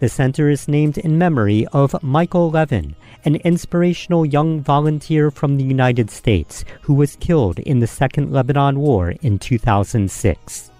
The 0.00 0.08
center 0.08 0.48
is 0.48 0.68
named 0.68 0.96
in 0.96 1.18
memory 1.18 1.66
of 1.72 2.00
Michael 2.04 2.50
Levin, 2.50 2.94
an 3.24 3.34
inspirational 3.36 4.24
young 4.24 4.60
volunteer 4.60 5.32
from 5.32 5.56
the 5.56 5.64
United 5.64 6.08
States 6.08 6.64
who 6.82 6.94
was 6.94 7.16
killed 7.16 7.58
in 7.58 7.80
the 7.80 7.88
Second 7.88 8.30
Lebanon 8.30 8.78
War 8.78 9.10
in 9.22 9.40
2006. 9.40 10.70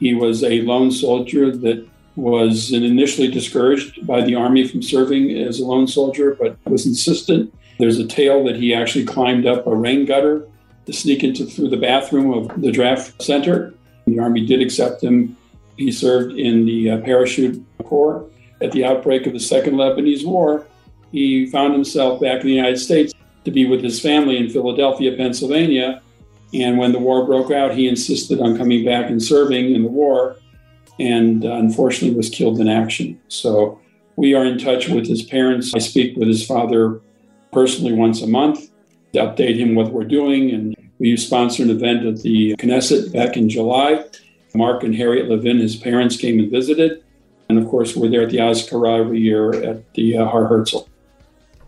He 0.00 0.14
was 0.14 0.42
a 0.42 0.62
lone 0.62 0.90
soldier 0.90 1.56
that 1.56 1.86
was 2.16 2.72
initially 2.72 3.28
discouraged 3.28 4.06
by 4.06 4.22
the 4.22 4.34
Army 4.34 4.66
from 4.66 4.82
serving 4.82 5.30
as 5.30 5.60
a 5.60 5.64
lone 5.64 5.86
soldier, 5.86 6.34
but 6.34 6.56
was 6.64 6.86
insistent. 6.86 7.54
There's 7.78 7.98
a 7.98 8.06
tale 8.06 8.42
that 8.44 8.56
he 8.56 8.74
actually 8.74 9.04
climbed 9.04 9.46
up 9.46 9.66
a 9.66 9.74
rain 9.74 10.06
gutter 10.06 10.48
to 10.86 10.92
sneak 10.92 11.22
into 11.22 11.44
through 11.44 11.68
the 11.68 11.76
bathroom 11.76 12.32
of 12.32 12.60
the 12.60 12.72
draft 12.72 13.22
center. 13.22 13.74
The 14.06 14.18
Army 14.18 14.46
did 14.46 14.62
accept 14.62 15.02
him. 15.02 15.36
He 15.76 15.92
served 15.92 16.38
in 16.38 16.64
the 16.64 16.92
uh, 16.92 17.00
parachute 17.02 17.62
corps. 17.84 18.24
At 18.62 18.72
the 18.72 18.86
outbreak 18.86 19.26
of 19.26 19.34
the 19.34 19.40
Second 19.40 19.74
Lebanese 19.74 20.24
War, 20.24 20.66
he 21.12 21.44
found 21.46 21.74
himself 21.74 22.20
back 22.22 22.40
in 22.40 22.46
the 22.46 22.54
United 22.54 22.78
States 22.78 23.12
to 23.44 23.50
be 23.50 23.66
with 23.66 23.82
his 23.82 24.00
family 24.00 24.38
in 24.38 24.48
Philadelphia, 24.48 25.14
Pennsylvania. 25.14 26.00
And 26.54 26.78
when 26.78 26.92
the 26.92 26.98
war 26.98 27.26
broke 27.26 27.50
out, 27.50 27.74
he 27.74 27.88
insisted 27.88 28.40
on 28.40 28.56
coming 28.56 28.84
back 28.84 29.10
and 29.10 29.22
serving 29.22 29.74
in 29.74 29.82
the 29.82 29.88
war. 29.88 30.36
And 30.98 31.44
unfortunately 31.44 32.16
was 32.16 32.30
killed 32.30 32.60
in 32.60 32.68
action. 32.68 33.20
So 33.28 33.80
we 34.16 34.34
are 34.34 34.44
in 34.44 34.58
touch 34.58 34.88
with 34.88 35.06
his 35.06 35.22
parents. 35.22 35.72
I 35.74 35.78
speak 35.78 36.16
with 36.16 36.28
his 36.28 36.44
father 36.44 37.00
personally 37.52 37.92
once 37.92 38.22
a 38.22 38.26
month 38.26 38.70
to 39.12 39.20
update 39.20 39.56
him 39.56 39.74
what 39.74 39.92
we're 39.92 40.04
doing. 40.04 40.50
And 40.50 40.76
we 40.98 41.16
sponsored 41.16 41.68
an 41.68 41.76
event 41.76 42.06
at 42.06 42.22
the 42.22 42.56
Knesset 42.56 43.12
back 43.12 43.36
in 43.36 43.48
July. 43.48 44.04
Mark 44.54 44.82
and 44.82 44.94
Harriet 44.94 45.28
Levin, 45.28 45.58
his 45.58 45.76
parents, 45.76 46.16
came 46.16 46.38
and 46.38 46.50
visited. 46.50 47.04
And 47.48 47.58
of 47.58 47.68
course, 47.68 47.94
we're 47.94 48.08
there 48.08 48.22
at 48.22 48.30
the 48.30 48.38
Azkara 48.38 49.00
every 49.00 49.20
year 49.20 49.52
at 49.62 49.92
the 49.94 50.18
uh, 50.18 50.24
Har 50.26 50.46
Herzl. 50.46 50.88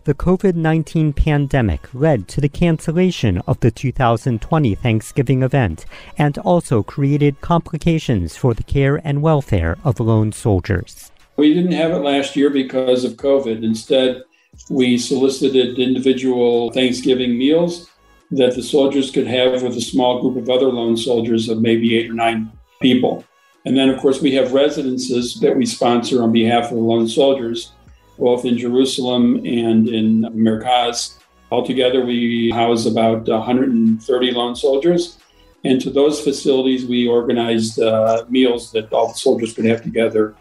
The 0.09 0.15
COVID 0.15 0.55
19 0.55 1.13
pandemic 1.13 1.93
led 1.93 2.27
to 2.29 2.41
the 2.41 2.49
cancellation 2.49 3.43
of 3.45 3.59
the 3.59 3.69
2020 3.69 4.73
Thanksgiving 4.73 5.43
event 5.43 5.85
and 6.17 6.35
also 6.39 6.81
created 6.81 7.41
complications 7.41 8.35
for 8.35 8.55
the 8.55 8.63
care 8.63 8.99
and 9.03 9.21
welfare 9.21 9.77
of 9.83 9.99
lone 9.99 10.31
soldiers. 10.31 11.11
We 11.37 11.53
didn't 11.53 11.73
have 11.73 11.91
it 11.91 11.99
last 11.99 12.35
year 12.35 12.49
because 12.49 13.03
of 13.03 13.17
COVID. 13.17 13.63
Instead, 13.63 14.23
we 14.71 14.97
solicited 14.97 15.77
individual 15.77 16.71
Thanksgiving 16.71 17.37
meals 17.37 17.87
that 18.31 18.55
the 18.55 18.63
soldiers 18.63 19.11
could 19.11 19.27
have 19.27 19.61
with 19.61 19.77
a 19.77 19.81
small 19.81 20.23
group 20.23 20.37
of 20.37 20.49
other 20.49 20.71
lone 20.71 20.97
soldiers 20.97 21.49
of 21.49 21.61
maybe 21.61 21.95
eight 21.95 22.09
or 22.09 22.15
nine 22.15 22.51
people. 22.81 23.23
And 23.63 23.77
then, 23.77 23.89
of 23.89 23.99
course, 23.99 24.23
we 24.23 24.33
have 24.33 24.53
residences 24.53 25.39
that 25.41 25.55
we 25.55 25.67
sponsor 25.67 26.23
on 26.23 26.31
behalf 26.31 26.71
of 26.71 26.77
the 26.77 26.83
lone 26.83 27.07
soldiers, 27.07 27.73
both 28.19 28.45
in 28.45 28.57
Jerusalem 28.57 29.37
and 29.37 29.87
in 29.87 30.21
Merkaz. 30.35 31.15
Altogether, 31.51 32.05
we 32.05 32.51
house 32.51 32.85
about 32.85 33.27
130 33.27 34.31
lone 34.31 34.55
soldiers. 34.55 35.17
And 35.63 35.81
to 35.81 35.89
those 35.89 36.21
facilities, 36.21 36.85
we 36.85 37.07
organized 37.07 37.79
uh, 37.79 38.25
meals 38.29 38.71
that 38.71 38.91
all 38.93 39.09
the 39.09 39.17
soldiers 39.17 39.53
could 39.53 39.65
have 39.65 39.81
together. 39.81 40.35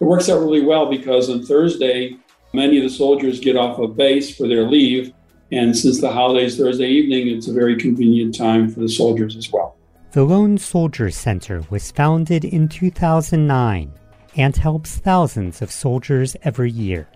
It 0.00 0.04
works 0.04 0.28
out 0.28 0.40
really 0.40 0.64
well 0.64 0.90
because 0.90 1.30
on 1.30 1.44
Thursday, 1.44 2.16
many 2.52 2.78
of 2.78 2.84
the 2.84 2.90
soldiers 2.90 3.40
get 3.40 3.56
off 3.56 3.78
of 3.78 3.96
base 3.96 4.34
for 4.34 4.46
their 4.46 4.64
leave. 4.64 5.12
And 5.50 5.76
since 5.76 6.00
the 6.00 6.10
holidays 6.10 6.58
Thursday 6.58 6.88
evening, 6.88 7.28
it's 7.28 7.48
a 7.48 7.52
very 7.52 7.76
convenient 7.76 8.36
time 8.36 8.68
for 8.68 8.80
the 8.80 8.88
soldiers 8.88 9.36
as 9.36 9.50
well. 9.50 9.76
The 10.12 10.24
Lone 10.24 10.58
Soldier 10.58 11.10
Center 11.10 11.64
was 11.70 11.90
founded 11.90 12.44
in 12.44 12.68
2009 12.68 13.92
and 14.36 14.56
helps 14.56 14.98
thousands 14.98 15.60
of 15.62 15.70
soldiers 15.70 16.36
every 16.42 16.70
year, 16.70 17.08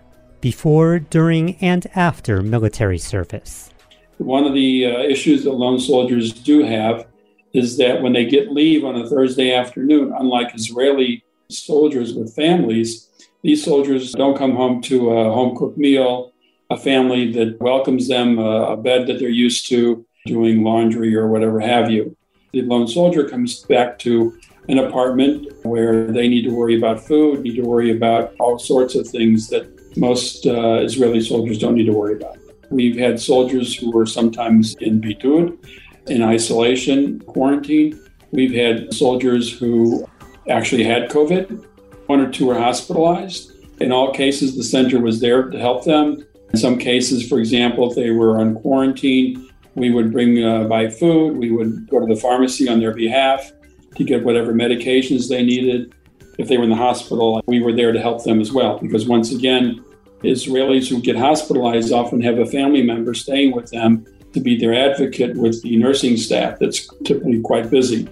before, 0.43 0.99
during, 0.99 1.57
and 1.57 1.87
after 1.95 2.43
military 2.43 2.99
service. 2.99 3.71
One 4.19 4.45
of 4.45 4.53
the 4.53 4.87
uh, 4.87 4.99
issues 4.99 5.45
that 5.45 5.53
lone 5.53 5.81
soldiers 5.81 6.35
do 6.35 6.63
have 6.63 7.07
is 7.55 7.79
that 7.79 8.03
when 8.03 8.13
they 8.13 8.27
get 8.27 8.53
leave 8.53 8.85
on 8.85 8.97
a 8.97 9.09
Thursday 9.09 9.55
afternoon, 9.55 10.13
unlike 10.19 10.55
Israeli 10.55 11.25
soldiers 11.49 12.13
with 12.13 12.35
families, 12.35 13.09
these 13.43 13.65
soldiers 13.65 14.13
don't 14.13 14.37
come 14.37 14.55
home 14.55 14.83
to 14.83 15.11
a 15.11 15.33
home 15.33 15.57
cooked 15.57 15.79
meal, 15.79 16.33
a 16.69 16.77
family 16.77 17.33
that 17.33 17.59
welcomes 17.61 18.07
them, 18.09 18.39
a 18.39 18.77
bed 18.77 19.07
that 19.07 19.19
they're 19.19 19.31
used 19.31 19.67
to, 19.69 20.05
doing 20.27 20.63
laundry 20.63 21.17
or 21.17 21.29
whatever 21.29 21.59
have 21.59 21.91
you 21.91 22.17
the 22.53 22.63
lone 22.63 22.87
soldier 22.87 23.27
comes 23.27 23.61
back 23.65 23.99
to 23.99 24.39
an 24.69 24.79
apartment 24.79 25.51
where 25.65 26.13
they 26.13 26.29
need 26.29 26.43
to 26.43 26.51
worry 26.51 26.77
about 26.77 27.01
food, 27.01 27.41
need 27.41 27.57
to 27.57 27.63
worry 27.63 27.91
about 27.91 28.35
all 28.39 28.59
sorts 28.59 28.95
of 28.95 29.09
things 29.09 29.49
that 29.49 29.67
most 29.97 30.47
uh, 30.47 30.81
Israeli 30.83 31.21
soldiers 31.21 31.59
don't 31.59 31.75
need 31.75 31.87
to 31.87 31.93
worry 31.93 32.17
about. 32.17 32.39
We've 32.71 32.97
had 32.97 33.21
soldiers 33.21 33.75
who 33.75 33.91
were 33.91 34.07
sometimes 34.07 34.75
in 34.77 35.01
bidud, 35.01 35.59
in 36.07 36.23
isolation, 36.23 37.21
quarantine. 37.21 38.01
We've 38.31 38.55
had 38.55 38.95
soldiers 38.95 39.53
who 39.53 40.09
actually 40.49 40.85
had 40.85 41.11
COVID. 41.11 41.67
One 42.07 42.21
or 42.21 42.31
two 42.31 42.47
were 42.47 42.59
hospitalized. 42.59 43.53
In 43.81 43.93
all 43.93 44.13
cases, 44.13 44.57
the 44.57 44.65
center 44.65 45.01
was 45.01 45.21
there 45.21 45.51
to 45.51 45.59
help 45.59 45.85
them. 45.85 46.25
In 46.53 46.59
some 46.59 46.79
cases, 46.79 47.29
for 47.29 47.39
example, 47.39 47.91
if 47.91 47.97
they 47.97 48.11
were 48.11 48.39
on 48.39 48.55
quarantine, 48.55 49.51
we 49.75 49.91
would 49.91 50.13
bring 50.13 50.45
uh, 50.45 50.65
buy 50.65 50.89
food. 50.89 51.37
We 51.37 51.51
would 51.51 51.89
go 51.89 52.01
to 52.01 52.07
the 52.07 52.21
pharmacy 52.21 52.69
on 52.69 52.81
their 52.81 52.95
behalf 52.95 53.53
to 53.97 54.05
get 54.05 54.25
whatever 54.25 54.53
medications 54.53 55.29
they 55.29 55.43
needed. 55.43 55.95
If 56.39 56.49
they 56.49 56.57
were 56.57 56.65
in 56.65 56.71
the 56.71 56.77
hospital, 56.77 57.43
we 57.47 57.61
were 57.61 57.73
there 57.73 57.93
to 57.93 58.01
help 58.01 58.25
them 58.25 58.41
as 58.41 58.51
well. 58.53 58.79
Because 58.79 59.07
once 59.07 59.31
again, 59.33 59.85
Israelis 60.23 60.89
who 60.89 61.01
get 61.01 61.17
hospitalized 61.17 61.93
often 61.93 62.21
have 62.23 62.39
a 62.39 62.47
family 62.47 62.83
member 62.83 63.15
staying 63.15 63.53
with 63.53 63.71
them 63.71 64.05
to 64.33 64.41
be 64.41 64.59
their 64.59 64.75
advocate 64.75 65.37
with 65.37 65.63
the 65.63 65.77
nursing 65.77 66.17
staff 66.17 66.59
that's 66.59 66.89
typically 67.05 67.41
quite 67.41 67.71
busy. 67.71 68.09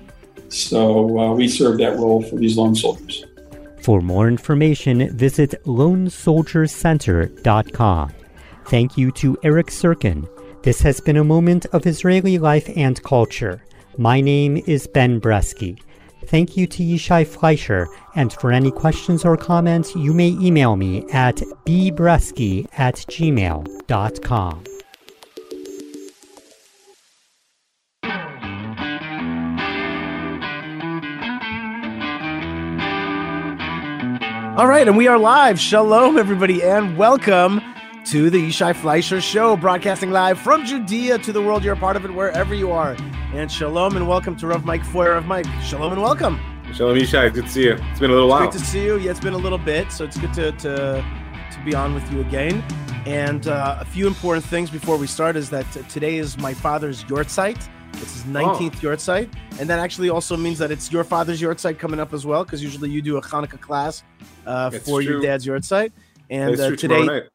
So 0.48 1.18
uh, 1.18 1.34
we 1.34 1.48
serve 1.48 1.78
that 1.78 1.96
role 1.96 2.22
for 2.22 2.36
these 2.36 2.56
lone 2.56 2.74
soldiers. 2.74 3.24
For 3.80 4.00
more 4.02 4.28
information, 4.28 5.16
visit 5.16 5.54
lonesoldiercenter.com. 5.64 8.12
Thank 8.66 8.98
you 8.98 9.10
to 9.12 9.38
Eric 9.42 9.68
Sirkin, 9.68 10.28
this 10.62 10.82
has 10.82 11.00
been 11.00 11.16
a 11.16 11.24
moment 11.24 11.64
of 11.72 11.86
Israeli 11.86 12.36
life 12.36 12.68
and 12.76 13.02
culture. 13.02 13.64
My 13.96 14.20
name 14.20 14.62
is 14.66 14.86
Ben 14.86 15.18
Bresky. 15.18 15.80
Thank 16.26 16.56
you 16.56 16.66
to 16.68 16.82
Yishai 16.82 17.26
Fleisher, 17.26 17.86
and 18.14 18.32
for 18.32 18.52
any 18.52 18.70
questions 18.70 19.24
or 19.24 19.36
comments, 19.36 19.96
you 19.96 20.12
may 20.12 20.28
email 20.28 20.76
me 20.76 21.04
at 21.12 21.36
bbresky 21.66 22.68
at 22.78 22.96
gmail.com. 22.96 24.64
All 34.56 34.66
right, 34.66 34.86
and 34.86 34.96
we 34.96 35.08
are 35.08 35.18
live. 35.18 35.58
Shalom, 35.58 36.18
everybody, 36.18 36.62
and 36.62 36.98
welcome 36.98 37.69
to 38.10 38.28
the 38.28 38.48
Yishai 38.48 38.74
Fleisher 38.74 39.20
Show, 39.20 39.56
broadcasting 39.56 40.10
live 40.10 40.36
from 40.36 40.64
Judea 40.64 41.16
to 41.18 41.32
the 41.32 41.40
world. 41.40 41.62
You're 41.62 41.74
a 41.74 41.76
part 41.76 41.94
of 41.94 42.04
it 42.04 42.12
wherever 42.12 42.52
you 42.52 42.72
are. 42.72 42.96
And 43.32 43.48
shalom 43.52 43.96
and 43.96 44.08
welcome 44.08 44.34
to 44.38 44.48
Rav 44.48 44.64
Mike 44.64 44.82
Feuer 44.82 45.16
of 45.16 45.26
Mike. 45.26 45.46
Shalom 45.62 45.92
and 45.92 46.02
welcome. 46.02 46.40
Shalom 46.74 46.96
Yishai, 46.96 47.32
good 47.32 47.44
to 47.44 47.50
see 47.52 47.66
you. 47.66 47.76
It's 47.78 48.00
been 48.00 48.10
a 48.10 48.12
little 48.12 48.28
while. 48.28 48.40
Great 48.40 48.50
to 48.50 48.58
see 48.58 48.84
you. 48.84 48.98
Yeah, 48.98 49.12
it's 49.12 49.20
been 49.20 49.34
a 49.34 49.38
little 49.38 49.58
bit, 49.58 49.92
so 49.92 50.02
it's 50.02 50.18
good 50.18 50.34
to 50.34 50.50
to, 50.50 51.04
to 51.52 51.64
be 51.64 51.72
on 51.72 51.94
with 51.94 52.10
you 52.10 52.20
again. 52.20 52.64
And 53.06 53.46
uh, 53.46 53.76
a 53.78 53.84
few 53.84 54.08
important 54.08 54.44
things 54.44 54.70
before 54.70 54.96
we 54.96 55.06
start 55.06 55.36
is 55.36 55.48
that 55.50 55.70
today 55.88 56.16
is 56.16 56.36
my 56.36 56.52
father's 56.52 57.04
yahrzeit. 57.04 57.68
It's 57.92 58.14
his 58.14 58.24
19th 58.24 58.58
oh. 58.58 58.88
yahrzeit. 58.88 59.32
And 59.60 59.70
that 59.70 59.78
actually 59.78 60.10
also 60.10 60.36
means 60.36 60.58
that 60.58 60.72
it's 60.72 60.90
your 60.90 61.04
father's 61.04 61.40
yahrzeit 61.40 61.78
coming 61.78 62.00
up 62.00 62.12
as 62.12 62.26
well, 62.26 62.42
because 62.42 62.60
usually 62.60 62.90
you 62.90 63.02
do 63.02 63.18
a 63.18 63.22
Hanukkah 63.22 63.60
class 63.60 64.02
uh, 64.46 64.70
for 64.70 65.00
true. 65.00 65.00
your 65.00 65.20
dad's 65.20 65.46
yahrzeit. 65.46 65.92
And 66.28 66.58
uh, 66.58 66.74
today, 66.74 67.28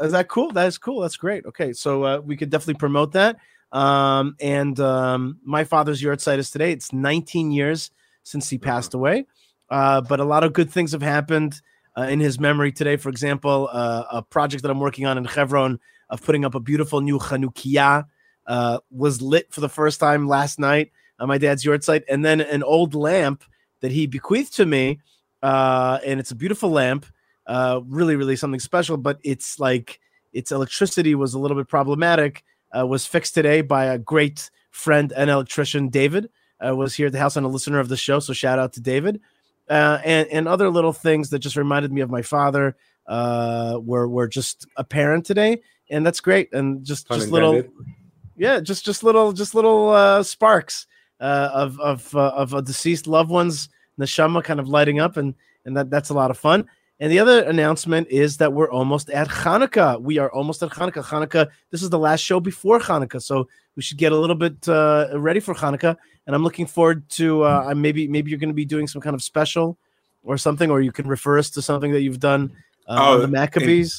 is 0.00 0.12
that 0.12 0.28
cool? 0.28 0.50
That 0.52 0.66
is 0.66 0.78
cool. 0.78 1.00
That's 1.00 1.16
great. 1.16 1.46
Okay, 1.46 1.72
so 1.72 2.04
uh, 2.04 2.20
we 2.20 2.36
could 2.36 2.50
definitely 2.50 2.74
promote 2.74 3.12
that. 3.12 3.38
Um, 3.72 4.36
and 4.40 4.78
um, 4.80 5.38
my 5.44 5.64
father's 5.64 6.02
yahrzeit 6.02 6.38
is 6.38 6.50
today. 6.50 6.72
It's 6.72 6.92
19 6.92 7.52
years 7.52 7.90
since 8.22 8.50
he 8.50 8.58
passed 8.58 8.94
away, 8.94 9.26
uh, 9.70 10.00
but 10.00 10.20
a 10.20 10.24
lot 10.24 10.44
of 10.44 10.52
good 10.52 10.70
things 10.70 10.92
have 10.92 11.02
happened 11.02 11.60
uh, 11.96 12.02
in 12.02 12.20
his 12.20 12.40
memory 12.40 12.72
today. 12.72 12.96
For 12.96 13.08
example, 13.08 13.68
uh, 13.72 14.04
a 14.10 14.22
project 14.22 14.62
that 14.62 14.70
I'm 14.70 14.80
working 14.80 15.06
on 15.06 15.18
in 15.18 15.24
Hebron 15.24 15.78
of 16.08 16.22
putting 16.22 16.44
up 16.44 16.54
a 16.54 16.60
beautiful 16.60 17.00
new 17.00 17.18
Chanukiah 17.18 18.04
uh, 18.46 18.78
was 18.90 19.22
lit 19.22 19.52
for 19.52 19.60
the 19.60 19.68
first 19.68 20.00
time 20.00 20.26
last 20.26 20.58
night 20.58 20.90
on 21.20 21.28
my 21.28 21.38
dad's 21.38 21.64
yahrzeit, 21.64 22.02
and 22.08 22.24
then 22.24 22.40
an 22.40 22.62
old 22.62 22.94
lamp 22.94 23.44
that 23.80 23.92
he 23.92 24.06
bequeathed 24.06 24.54
to 24.54 24.66
me, 24.66 25.00
uh, 25.42 25.98
and 26.04 26.18
it's 26.18 26.30
a 26.30 26.34
beautiful 26.34 26.70
lamp 26.70 27.06
uh, 27.50 27.80
really, 27.88 28.14
really 28.14 28.36
something 28.36 28.60
special. 28.60 28.96
But 28.96 29.18
it's 29.24 29.58
like 29.58 30.00
its 30.32 30.52
electricity 30.52 31.14
was 31.16 31.34
a 31.34 31.38
little 31.38 31.56
bit 31.56 31.68
problematic. 31.68 32.44
Uh, 32.76 32.86
was 32.86 33.04
fixed 33.04 33.34
today 33.34 33.60
by 33.60 33.86
a 33.86 33.98
great 33.98 34.48
friend 34.70 35.12
and 35.14 35.28
electrician, 35.28 35.88
David. 35.88 36.30
Uh, 36.64 36.76
was 36.76 36.94
here 36.94 37.06
at 37.06 37.12
the 37.12 37.18
house 37.18 37.36
and 37.36 37.44
a 37.44 37.48
listener 37.48 37.80
of 37.80 37.88
the 37.88 37.96
show. 37.96 38.20
So 38.20 38.32
shout 38.32 38.58
out 38.58 38.74
to 38.74 38.80
David. 38.80 39.20
Uh, 39.68 39.98
and 40.04 40.28
and 40.28 40.46
other 40.46 40.70
little 40.70 40.92
things 40.92 41.30
that 41.30 41.40
just 41.40 41.56
reminded 41.56 41.92
me 41.92 42.00
of 42.00 42.10
my 42.10 42.22
father 42.22 42.76
uh, 43.06 43.78
were 43.82 44.06
were 44.06 44.28
just 44.28 44.66
apparent 44.76 45.26
today, 45.26 45.60
and 45.90 46.06
that's 46.06 46.20
great. 46.20 46.52
And 46.52 46.84
just 46.84 47.08
Fun 47.08 47.18
just 47.18 47.30
little, 47.30 47.64
yeah, 48.36 48.60
just 48.60 48.84
just 48.84 49.02
little 49.02 49.32
just 49.32 49.54
little 49.54 49.90
uh, 49.90 50.22
sparks 50.22 50.86
uh, 51.20 51.50
of 51.52 51.80
of 51.80 52.14
uh, 52.14 52.32
of 52.36 52.54
a 52.54 52.62
deceased 52.62 53.06
loved 53.06 53.30
one's 53.30 53.68
neshama 53.98 54.44
kind 54.44 54.60
of 54.60 54.68
lighting 54.68 55.00
up, 55.00 55.16
and 55.16 55.34
and 55.64 55.76
that 55.76 55.90
that's 55.90 56.10
a 56.10 56.14
lot 56.14 56.30
of 56.30 56.38
fun. 56.38 56.68
And 57.00 57.10
the 57.10 57.18
other 57.18 57.42
announcement 57.44 58.08
is 58.08 58.36
that 58.36 58.52
we're 58.52 58.70
almost 58.70 59.08
at 59.08 59.26
Hanukkah. 59.28 60.00
We 60.00 60.18
are 60.18 60.30
almost 60.32 60.62
at 60.62 60.68
Hanukkah. 60.68 61.02
Hanukkah, 61.02 61.48
this 61.70 61.82
is 61.82 61.88
the 61.88 61.98
last 61.98 62.20
show 62.20 62.40
before 62.40 62.78
Hanukkah. 62.78 63.22
So 63.22 63.48
we 63.74 63.82
should 63.82 63.96
get 63.96 64.12
a 64.12 64.16
little 64.16 64.36
bit 64.36 64.68
uh, 64.68 65.08
ready 65.14 65.40
for 65.40 65.54
Hanukkah. 65.54 65.96
And 66.26 66.36
I'm 66.36 66.42
looking 66.42 66.66
forward 66.66 67.08
to 67.10 67.44
uh, 67.44 67.72
maybe 67.74 68.06
maybe 68.06 68.30
you're 68.30 68.38
going 68.38 68.50
to 68.50 68.54
be 68.54 68.66
doing 68.66 68.86
some 68.86 69.00
kind 69.00 69.14
of 69.14 69.22
special 69.22 69.78
or 70.22 70.36
something, 70.36 70.70
or 70.70 70.82
you 70.82 70.92
can 70.92 71.08
refer 71.08 71.38
us 71.38 71.48
to 71.50 71.62
something 71.62 71.90
that 71.92 72.02
you've 72.02 72.20
done 72.20 72.52
uh, 72.86 72.96
oh, 72.98 73.14
on 73.14 73.20
the 73.22 73.28
Maccabees. 73.28 73.98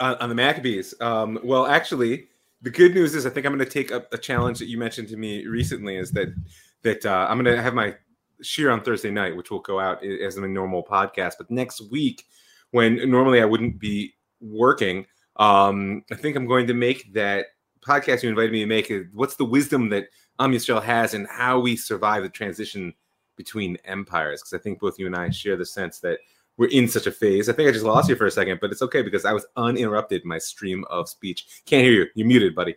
uh, 0.00 0.16
on 0.20 0.28
the 0.28 0.34
Maccabees. 0.34 0.92
Um, 1.00 1.38
well, 1.44 1.66
actually, 1.66 2.26
the 2.62 2.70
good 2.70 2.94
news 2.94 3.14
is 3.14 3.26
I 3.26 3.30
think 3.30 3.46
I'm 3.46 3.52
going 3.52 3.64
to 3.64 3.70
take 3.70 3.92
up 3.92 4.12
a 4.12 4.18
challenge 4.18 4.58
that 4.58 4.66
you 4.66 4.76
mentioned 4.76 5.08
to 5.08 5.16
me 5.16 5.46
recently 5.46 5.96
is 5.96 6.10
that 6.12 6.34
that 6.82 7.06
uh, 7.06 7.28
I'm 7.30 7.40
going 7.40 7.56
to 7.56 7.62
have 7.62 7.74
my 7.74 7.94
Shiur 8.42 8.72
on 8.72 8.82
Thursday 8.82 9.10
night, 9.10 9.36
which 9.36 9.50
will 9.50 9.60
go 9.60 9.78
out 9.78 10.04
as 10.04 10.36
a 10.36 10.48
normal 10.48 10.82
podcast. 10.82 11.34
But 11.38 11.50
next 11.50 11.80
week, 11.90 12.26
when 12.72 13.10
normally 13.10 13.40
I 13.42 13.44
wouldn't 13.44 13.78
be 13.78 14.14
working, 14.40 15.06
um, 15.36 16.02
I 16.10 16.14
think 16.14 16.36
I'm 16.36 16.46
going 16.46 16.66
to 16.66 16.74
make 16.74 17.12
that 17.14 17.46
podcast 17.86 18.22
you 18.22 18.28
invited 18.28 18.52
me 18.52 18.60
to 18.60 18.66
make. 18.66 18.90
uh, 18.90 19.00
What's 19.12 19.36
the 19.36 19.44
wisdom 19.44 19.88
that 19.90 20.06
Am 20.38 20.52
Yisrael 20.52 20.82
has 20.82 21.14
and 21.14 21.26
how 21.28 21.58
we 21.60 21.76
survive 21.76 22.22
the 22.22 22.28
transition 22.28 22.94
between 23.36 23.76
empires? 23.84 24.40
Because 24.42 24.58
I 24.58 24.62
think 24.62 24.80
both 24.80 24.98
you 24.98 25.06
and 25.06 25.16
I 25.16 25.30
share 25.30 25.56
the 25.56 25.66
sense 25.66 26.00
that 26.00 26.18
we're 26.56 26.68
in 26.68 26.88
such 26.88 27.06
a 27.06 27.12
phase. 27.12 27.48
I 27.48 27.52
think 27.54 27.68
I 27.68 27.72
just 27.72 27.84
lost 27.86 28.08
you 28.10 28.16
for 28.16 28.26
a 28.26 28.30
second, 28.30 28.58
but 28.60 28.70
it's 28.70 28.82
okay 28.82 29.00
because 29.02 29.24
I 29.24 29.32
was 29.32 29.46
uninterrupted 29.56 30.22
in 30.22 30.28
my 30.28 30.38
stream 30.38 30.84
of 30.90 31.08
speech. 31.08 31.46
Can't 31.64 31.82
hear 31.82 31.92
you. 31.92 32.06
You're 32.14 32.26
muted, 32.26 32.54
buddy. 32.54 32.74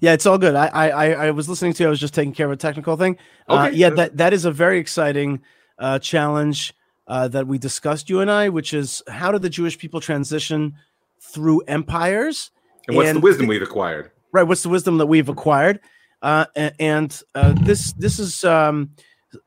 Yeah, 0.00 0.12
it's 0.12 0.24
all 0.26 0.38
good. 0.38 0.54
I 0.54 0.68
I 0.68 0.88
I 0.90 1.06
I 1.26 1.30
was 1.32 1.48
listening 1.48 1.72
to. 1.74 1.82
you. 1.82 1.88
I 1.88 1.90
was 1.90 2.00
just 2.00 2.14
taking 2.14 2.32
care 2.32 2.46
of 2.46 2.52
a 2.52 2.56
technical 2.56 2.96
thing. 2.96 3.18
Uh, 3.48 3.66
Okay. 3.66 3.76
yeah, 3.76 3.90
that 3.90 4.16
that 4.16 4.32
is 4.32 4.44
a 4.44 4.52
very 4.52 4.78
exciting 4.78 5.42
uh, 5.78 5.98
challenge 5.98 6.72
uh, 7.08 7.26
that 7.28 7.46
we 7.46 7.58
discussed, 7.58 8.08
you 8.08 8.20
and 8.20 8.30
I, 8.30 8.48
which 8.48 8.72
is 8.72 9.02
how 9.08 9.32
did 9.32 9.42
the 9.42 9.50
Jewish 9.50 9.78
people 9.78 10.00
transition 10.00 10.74
through 11.20 11.62
empires? 11.62 12.52
And 12.86 12.96
what's 12.96 13.12
the 13.12 13.20
wisdom 13.20 13.46
we've 13.48 13.62
acquired? 13.62 14.12
right 14.30 14.42
what's 14.42 14.62
the 14.62 14.68
wisdom 14.68 14.98
that 14.98 15.06
we've 15.06 15.30
acquired 15.30 15.80
uh, 16.22 16.46
and 16.78 17.22
uh, 17.34 17.54
this 17.60 17.92
this 17.92 18.18
is 18.18 18.42
um, 18.44 18.90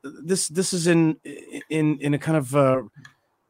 this 0.02 0.48
this 0.48 0.72
is 0.72 0.86
in 0.86 1.16
in 1.68 1.98
in 1.98 2.14
a 2.14 2.18
kind 2.18 2.38
of 2.38 2.56
uh, 2.56 2.82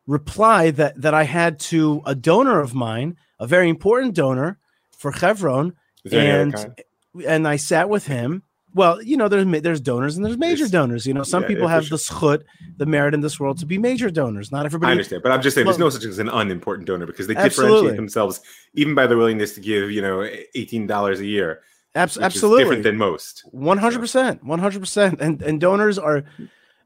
reply 0.07 0.73
that 0.73 1.01
that 1.01 1.15
I 1.15 1.23
had 1.23 1.61
to 1.61 2.03
a 2.05 2.17
donor 2.17 2.61
of 2.61 2.75
mine, 2.75 3.17
a 3.39 3.47
very 3.47 3.69
important 3.69 4.15
donor 4.15 4.59
for 4.91 5.13
Chevron, 5.13 5.75
Is 6.05 6.11
there 6.11 6.21
any 6.21 6.53
other 6.53 6.75
and 7.15 7.25
and 7.27 7.49
I 7.49 7.57
sat 7.57 7.89
with 7.89 8.07
him. 8.07 8.43
Well, 8.75 9.03
you 9.03 9.17
know, 9.17 9.29
there's 9.29 9.47
there's 9.63 9.81
donors 9.81 10.17
and 10.17 10.25
there's 10.25 10.39
major 10.39 10.65
Yes. 10.65 10.71
donors. 10.71 11.07
You 11.07 11.15
know, 11.15 11.23
some 11.23 11.43
Yeah, 11.43 11.49
people 11.49 11.69
have 11.69 11.85
for 11.85 11.91
the 11.91 11.97
zchut, 11.97 12.43
the 12.79 12.87
merit 12.87 13.13
in 13.13 13.21
this 13.21 13.39
world 13.39 13.59
to 13.59 13.67
be 13.67 13.77
major 13.79 14.11
donors. 14.11 14.51
Not 14.51 14.65
everybody. 14.65 14.89
I 14.89 14.93
understand, 14.93 15.23
but 15.23 15.31
I'm 15.33 15.43
just 15.43 15.55
saying 15.55 15.67
there's 15.67 15.79
no 15.79 15.91
such 15.91 16.03
thing 16.03 16.11
as 16.11 16.19
an 16.19 16.29
unimportant 16.31 16.87
donor 16.87 17.07
because 17.07 17.27
they 17.27 17.37
Absolutely. 17.37 17.75
differentiate 17.77 17.97
themselves 17.97 18.41
even 18.75 18.95
by 18.95 19.07
their 19.07 19.19
willingness 19.19 19.55
to 19.57 19.61
give, 19.61 19.91
you 19.91 20.01
know, 20.01 20.27
eighteen 20.55 20.87
dollars 20.87 21.21
a 21.21 21.27
year. 21.27 21.61
Abs- 21.95 22.17
absolutely, 22.19 22.65
different 22.65 22.83
than 22.85 22.97
most. 22.97 23.43
One 23.51 23.77
hundred 23.77 24.01
percent, 24.01 24.43
one 24.43 24.59
hundred 24.59 24.81
percent, 24.81 25.21
and 25.21 25.43
and 25.43 25.61
donors 25.61 25.99
are 25.99 26.25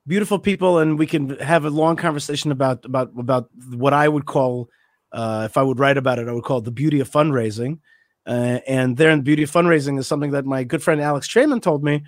beautiful 0.09 0.41
people, 0.41 0.79
and 0.79 0.99
we 0.99 1.07
can 1.07 1.39
have 1.39 1.65
a 1.65 1.71
long 1.71 1.95
conversation 1.95 2.51
about 2.51 2.85
about 2.85 3.13
about 3.17 3.49
what 3.71 3.93
I 3.93 4.09
would 4.09 4.27
call, 4.27 4.69
uh, 5.13 5.43
if 5.49 5.57
I 5.57 5.63
would 5.63 5.79
write 5.79 5.97
about 5.97 6.19
it, 6.19 6.27
I 6.29 6.33
would 6.33 6.43
call 6.43 6.59
it 6.59 6.65
the 6.65 6.73
beauty 6.73 6.99
of 6.99 7.09
fundraising. 7.09 7.79
Uh, 8.27 8.59
and 8.67 8.97
there, 8.97 9.11
in 9.11 9.21
the 9.21 9.23
beauty 9.23 9.45
of 9.45 9.51
fundraising 9.51 9.99
is 9.99 10.07
something 10.07 10.33
that 10.33 10.45
my 10.45 10.65
good 10.65 10.83
friend 10.83 11.01
Alex 11.01 11.29
Traiman 11.29 11.61
told 11.61 11.85
me 11.85 12.03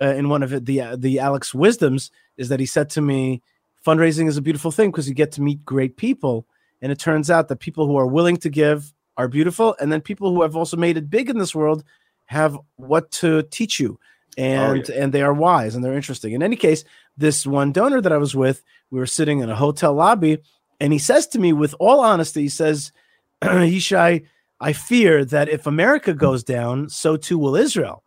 uh, 0.00 0.06
in 0.14 0.28
one 0.28 0.42
of 0.42 0.50
the 0.50 0.96
the 0.96 1.18
Alex 1.18 1.52
wisdoms 1.52 2.10
is 2.36 2.48
that 2.48 2.60
he 2.60 2.66
said 2.66 2.90
to 2.90 3.00
me, 3.00 3.42
fundraising 3.84 4.28
is 4.28 4.36
a 4.36 4.42
beautiful 4.42 4.70
thing 4.70 4.90
because 4.90 5.08
you 5.08 5.14
get 5.14 5.32
to 5.32 5.42
meet 5.42 5.64
great 5.64 5.96
people, 5.96 6.46
and 6.80 6.92
it 6.92 6.98
turns 6.98 7.30
out 7.30 7.48
that 7.48 7.56
people 7.56 7.86
who 7.86 7.96
are 7.96 8.06
willing 8.06 8.36
to 8.38 8.48
give 8.48 8.92
are 9.16 9.28
beautiful, 9.28 9.74
and 9.80 9.92
then 9.92 10.00
people 10.00 10.32
who 10.32 10.42
have 10.42 10.56
also 10.56 10.76
made 10.76 10.96
it 10.96 11.10
big 11.10 11.28
in 11.28 11.38
this 11.38 11.54
world 11.54 11.84
have 12.26 12.58
what 12.76 13.10
to 13.10 13.42
teach 13.50 13.78
you 13.78 13.98
and 14.36 14.88
and 14.90 15.12
they 15.12 15.22
are 15.22 15.32
wise 15.32 15.74
and 15.74 15.84
they're 15.84 15.94
interesting. 15.94 16.32
In 16.32 16.42
any 16.42 16.56
case 16.56 16.84
this 17.16 17.46
one 17.46 17.72
donor 17.72 18.00
that 18.00 18.12
i 18.12 18.16
was 18.16 18.34
with 18.34 18.62
we 18.90 18.98
were 18.98 19.06
sitting 19.06 19.40
in 19.40 19.50
a 19.50 19.56
hotel 19.56 19.94
lobby 19.94 20.38
and 20.80 20.92
he 20.92 20.98
says 20.98 21.26
to 21.28 21.38
me 21.38 21.52
with 21.52 21.74
all 21.78 22.00
honesty 22.00 22.42
he 22.42 22.48
says 22.48 22.92
Yishai, 23.42 24.26
i 24.64 24.72
fear 24.72 25.24
that 25.24 25.48
if 25.48 25.66
america 25.66 26.12
goes 26.14 26.42
down 26.42 26.88
so 26.88 27.16
too 27.16 27.38
will 27.38 27.56
israel. 27.56 28.02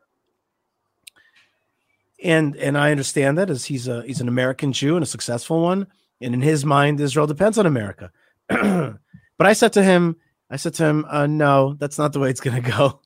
And 2.24 2.56
and 2.56 2.78
i 2.78 2.92
understand 2.92 3.38
that 3.38 3.50
as 3.50 3.66
he's 3.66 3.88
a 3.88 4.04
he's 4.04 4.22
an 4.22 4.28
american 4.28 4.74
jew 4.74 4.96
and 4.96 5.04
a 5.04 5.14
successful 5.16 5.62
one 5.62 5.88
and 6.20 6.34
in 6.34 6.42
his 6.42 6.66
mind 6.66 7.00
israel 7.00 7.28
depends 7.28 7.58
on 7.58 7.66
america. 7.66 8.12
But 9.40 9.46
i 9.46 9.54
said 9.54 9.74
to 9.74 9.84
him 9.84 10.16
i 10.50 10.56
said 10.56 10.74
to 10.76 10.84
him 10.84 11.06
uh, 11.10 11.28
no 11.28 11.76
that's 11.80 12.00
not 12.00 12.12
the 12.14 12.20
way 12.20 12.30
it's 12.32 12.42
going 12.42 12.62
to 12.62 12.72
go. 12.72 13.02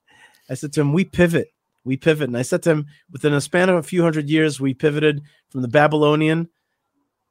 I 0.51 0.55
said 0.55 0.73
to 0.73 0.81
him, 0.81 0.91
"We 0.91 1.05
pivot, 1.05 1.53
we 1.85 1.95
pivot." 1.95 2.27
And 2.27 2.37
I 2.37 2.41
said 2.41 2.61
to 2.63 2.71
him, 2.71 2.87
within 3.09 3.33
a 3.33 3.39
span 3.39 3.69
of 3.69 3.77
a 3.77 3.83
few 3.83 4.03
hundred 4.03 4.29
years, 4.29 4.59
we 4.59 4.73
pivoted 4.73 5.21
from 5.49 5.61
the 5.61 5.69
Babylonian 5.69 6.49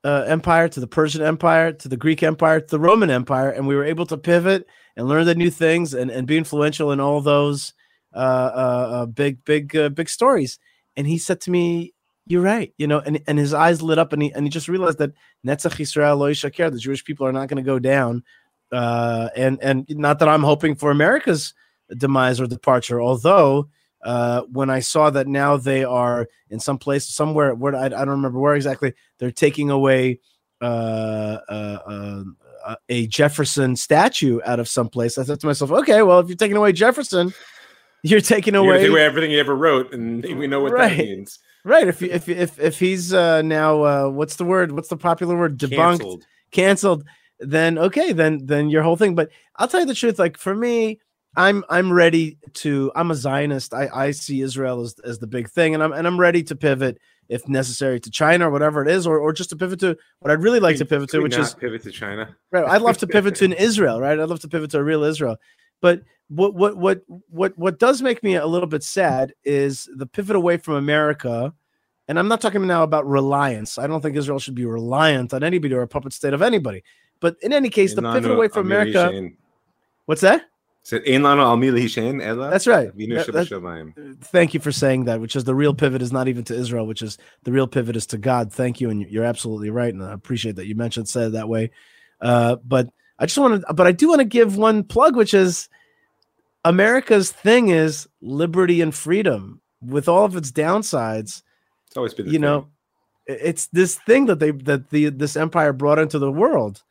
uh, 0.02 0.24
Empire 0.26 0.68
to 0.70 0.80
the 0.80 0.86
Persian 0.86 1.22
Empire 1.22 1.72
to 1.72 1.88
the 1.88 1.98
Greek 1.98 2.22
Empire 2.22 2.60
to 2.60 2.66
the 2.66 2.80
Roman 2.80 3.10
Empire, 3.10 3.50
and 3.50 3.66
we 3.66 3.76
were 3.76 3.84
able 3.84 4.06
to 4.06 4.16
pivot 4.16 4.66
and 5.00 5.08
learn 5.08 5.24
the 5.24 5.34
new 5.34 5.48
things 5.48 5.94
and, 5.94 6.10
and 6.10 6.26
be 6.26 6.36
influential 6.36 6.92
in 6.92 7.00
all 7.00 7.22
those 7.22 7.72
uh, 8.14 8.18
uh, 8.18 8.88
uh, 8.92 9.06
big, 9.06 9.42
big, 9.46 9.74
uh, 9.74 9.88
big 9.88 10.10
stories. 10.10 10.58
And 10.94 11.06
he 11.06 11.16
said 11.16 11.40
to 11.42 11.50
me, 11.50 11.94
"You're 12.26 12.42
right," 12.42 12.74
you 12.76 12.86
know, 12.86 12.98
and 12.98 13.18
and 13.26 13.38
his 13.38 13.54
eyes 13.54 13.80
lit 13.80 13.98
up, 13.98 14.12
and 14.12 14.22
he 14.22 14.30
and 14.32 14.44
he 14.44 14.50
just 14.50 14.68
realized 14.68 14.98
that 14.98 15.12
Netzach 15.46 15.78
Yisrael 15.78 16.18
Lo 16.18 16.70
the 16.70 16.78
Jewish 16.78 17.02
people 17.02 17.26
are 17.26 17.32
not 17.32 17.48
going 17.48 17.56
to 17.56 17.66
go 17.66 17.78
down, 17.78 18.24
uh, 18.72 19.30
and 19.34 19.58
and 19.62 19.86
not 19.88 20.18
that 20.18 20.28
I'm 20.28 20.42
hoping 20.42 20.74
for 20.74 20.90
America's 20.90 21.54
demise 21.96 22.38
or 22.38 22.46
departure. 22.46 23.00
Although, 23.00 23.70
uh, 24.04 24.42
when 24.52 24.68
I 24.68 24.80
saw 24.80 25.08
that 25.08 25.26
now 25.26 25.56
they 25.56 25.82
are 25.82 26.28
in 26.50 26.60
some 26.60 26.76
place, 26.76 27.06
somewhere, 27.06 27.54
where 27.54 27.74
I, 27.74 27.86
I 27.86 27.88
don't 27.88 28.10
remember 28.10 28.38
where 28.38 28.54
exactly, 28.54 28.92
they're 29.18 29.30
taking 29.30 29.70
away 29.70 30.20
uh, 30.60 31.38
uh, 31.48 32.24
a 32.88 33.06
Jefferson 33.06 33.76
statue 33.76 34.40
out 34.44 34.60
of 34.60 34.68
some 34.68 34.88
place. 34.88 35.18
I 35.18 35.24
thought 35.24 35.40
to 35.40 35.46
myself, 35.46 35.70
okay, 35.70 36.02
well, 36.02 36.20
if 36.20 36.28
you're 36.28 36.36
taking 36.36 36.56
away 36.56 36.72
Jefferson, 36.72 37.32
you're 38.02 38.20
taking 38.20 38.54
You're 38.54 38.64
away 38.64 38.78
take 38.80 38.90
away 38.90 39.04
everything 39.04 39.30
he 39.30 39.38
ever 39.38 39.54
wrote, 39.56 39.92
and 39.92 40.22
we 40.38 40.46
know 40.46 40.60
what 40.60 40.72
Right. 40.72 40.96
that 40.96 40.98
means. 40.98 41.38
right. 41.64 41.86
If 41.88 42.02
if 42.02 42.28
if 42.28 42.58
if 42.58 42.78
he's 42.78 43.12
uh, 43.12 43.42
now 43.42 43.82
uh, 43.82 44.08
what's 44.08 44.36
the 44.36 44.44
word? 44.44 44.72
What's 44.72 44.88
the 44.88 44.96
popular 44.96 45.36
word? 45.38 45.58
Debunked 45.58 45.70
Canceled. 45.98 46.26
canceled 46.50 47.04
then 47.42 47.78
okay 47.78 48.12
then 48.12 48.44
then 48.44 48.68
your 48.68 48.82
whole 48.82 48.96
thing 48.96 49.14
but 49.14 49.30
i'll 49.56 49.66
tell 49.66 49.80
you 49.80 49.86
the 49.86 49.94
truth 49.94 50.18
like 50.18 50.36
for 50.36 50.54
me 50.54 51.00
i'm 51.36 51.64
i'm 51.70 51.90
ready 51.90 52.36
to 52.52 52.92
i'm 52.94 53.10
a 53.10 53.14
zionist 53.14 53.72
i 53.72 53.88
i 53.94 54.10
see 54.10 54.42
israel 54.42 54.82
as, 54.82 54.94
as 55.04 55.18
the 55.20 55.26
big 55.26 55.48
thing 55.48 55.72
and 55.72 55.82
i'm 55.82 55.90
and 55.90 56.06
i'm 56.06 56.20
ready 56.20 56.42
to 56.42 56.54
pivot 56.54 56.98
if 57.30 57.48
necessary 57.48 57.98
to 58.00 58.10
china 58.10 58.48
or 58.48 58.50
whatever 58.50 58.82
it 58.82 58.88
is 58.88 59.06
or, 59.06 59.18
or 59.18 59.32
just 59.32 59.50
to 59.50 59.56
pivot 59.56 59.80
to 59.80 59.96
what 60.18 60.30
i'd 60.30 60.42
really 60.42 60.60
like 60.60 60.76
to 60.76 60.84
pivot 60.84 61.08
to 61.08 61.20
which 61.20 61.36
is 61.36 61.54
pivot 61.54 61.82
to 61.82 61.90
China. 61.90 62.36
Right. 62.50 62.64
I'd 62.64 62.82
love 62.82 62.98
to 62.98 63.06
pivot 63.06 63.34
to 63.36 63.44
an 63.44 63.52
Israel, 63.68 64.00
right? 64.00 64.18
I'd 64.18 64.28
love 64.28 64.40
to 64.40 64.48
pivot 64.48 64.70
to 64.72 64.78
a 64.78 64.82
real 64.82 65.04
Israel. 65.04 65.36
But 65.80 66.02
what 66.28 66.54
what 66.54 66.76
what 66.76 67.02
what 67.28 67.58
what 67.58 67.78
does 67.78 68.02
make 68.02 68.22
me 68.22 68.36
a 68.36 68.46
little 68.46 68.68
bit 68.68 68.82
sad 68.82 69.34
is 69.44 69.88
the 69.96 70.06
pivot 70.06 70.36
away 70.36 70.56
from 70.56 70.74
America. 70.74 71.52
And 72.08 72.18
I'm 72.18 72.28
not 72.28 72.40
talking 72.40 72.66
now 72.66 72.82
about 72.82 73.06
reliance. 73.06 73.78
I 73.78 73.86
don't 73.86 74.00
think 74.00 74.16
Israel 74.16 74.40
should 74.40 74.56
be 74.56 74.64
reliant 74.64 75.32
on 75.32 75.44
anybody 75.44 75.74
or 75.74 75.82
a 75.82 75.86
puppet 75.86 76.12
state 76.12 76.34
of 76.34 76.42
anybody. 76.42 76.82
But 77.20 77.36
in 77.42 77.52
any 77.52 77.70
case, 77.70 77.94
the 77.94 78.02
pivot 78.02 78.32
away 78.32 78.48
from 78.48 78.66
America. 78.66 79.30
What's 80.06 80.22
that? 80.22 80.46
Said 80.82 81.02
Ein 81.06 81.22
lanu 81.22 81.40
al 81.40 81.56
mili 81.58 81.84
shein 81.84 82.22
ela 82.24 82.48
That's 82.50 82.66
right. 82.66 82.90
That- 83.32 83.46
Thank 84.22 84.54
you 84.54 84.60
for 84.60 84.72
saying 84.72 85.04
that, 85.04 85.20
which 85.20 85.36
is 85.36 85.44
the 85.44 85.54
real 85.54 85.74
pivot 85.74 86.00
is 86.02 86.10
not 86.12 86.26
even 86.28 86.42
to 86.44 86.54
Israel, 86.54 86.86
which 86.86 87.02
is 87.02 87.18
the 87.44 87.52
real 87.52 87.66
pivot 87.66 87.96
is 87.96 88.06
to 88.06 88.18
God. 88.18 88.52
Thank 88.52 88.80
you. 88.80 88.88
And 88.90 89.02
you're 89.10 89.24
absolutely 89.24 89.70
right. 89.70 89.92
And 89.92 90.02
I 90.02 90.12
appreciate 90.12 90.56
that 90.56 90.66
you 90.66 90.74
mentioned 90.74 91.08
said 91.08 91.28
it 91.28 91.32
that 91.32 91.48
way. 91.50 91.70
Uh, 92.20 92.56
but 92.64 92.88
I 93.18 93.26
just 93.26 93.36
want 93.38 93.60
to, 93.66 93.74
but 93.74 93.86
I 93.86 93.92
do 93.92 94.08
want 94.08 94.20
to 94.20 94.24
give 94.24 94.56
one 94.56 94.82
plug, 94.82 95.16
which 95.16 95.34
is 95.34 95.68
America's 96.64 97.30
thing 97.30 97.68
is 97.68 98.08
liberty 98.20 98.80
and 98.80 98.94
freedom 98.94 99.60
with 99.82 100.08
all 100.08 100.24
of 100.24 100.36
its 100.36 100.50
downsides. 100.50 101.42
It's 101.86 101.96
always 101.96 102.14
been 102.14 102.26
the 102.26 102.32
You 102.32 102.38
know, 102.38 102.60
thing. 103.26 103.36
i- 103.36 103.40
it's 103.48 103.66
this 103.68 103.96
thing 103.96 104.26
that 104.26 104.38
they, 104.38 104.50
that 104.52 104.90
the, 104.90 105.10
this 105.10 105.36
empire 105.36 105.72
brought 105.72 105.98
into 105.98 106.18
the 106.18 106.32
world. 106.32 106.82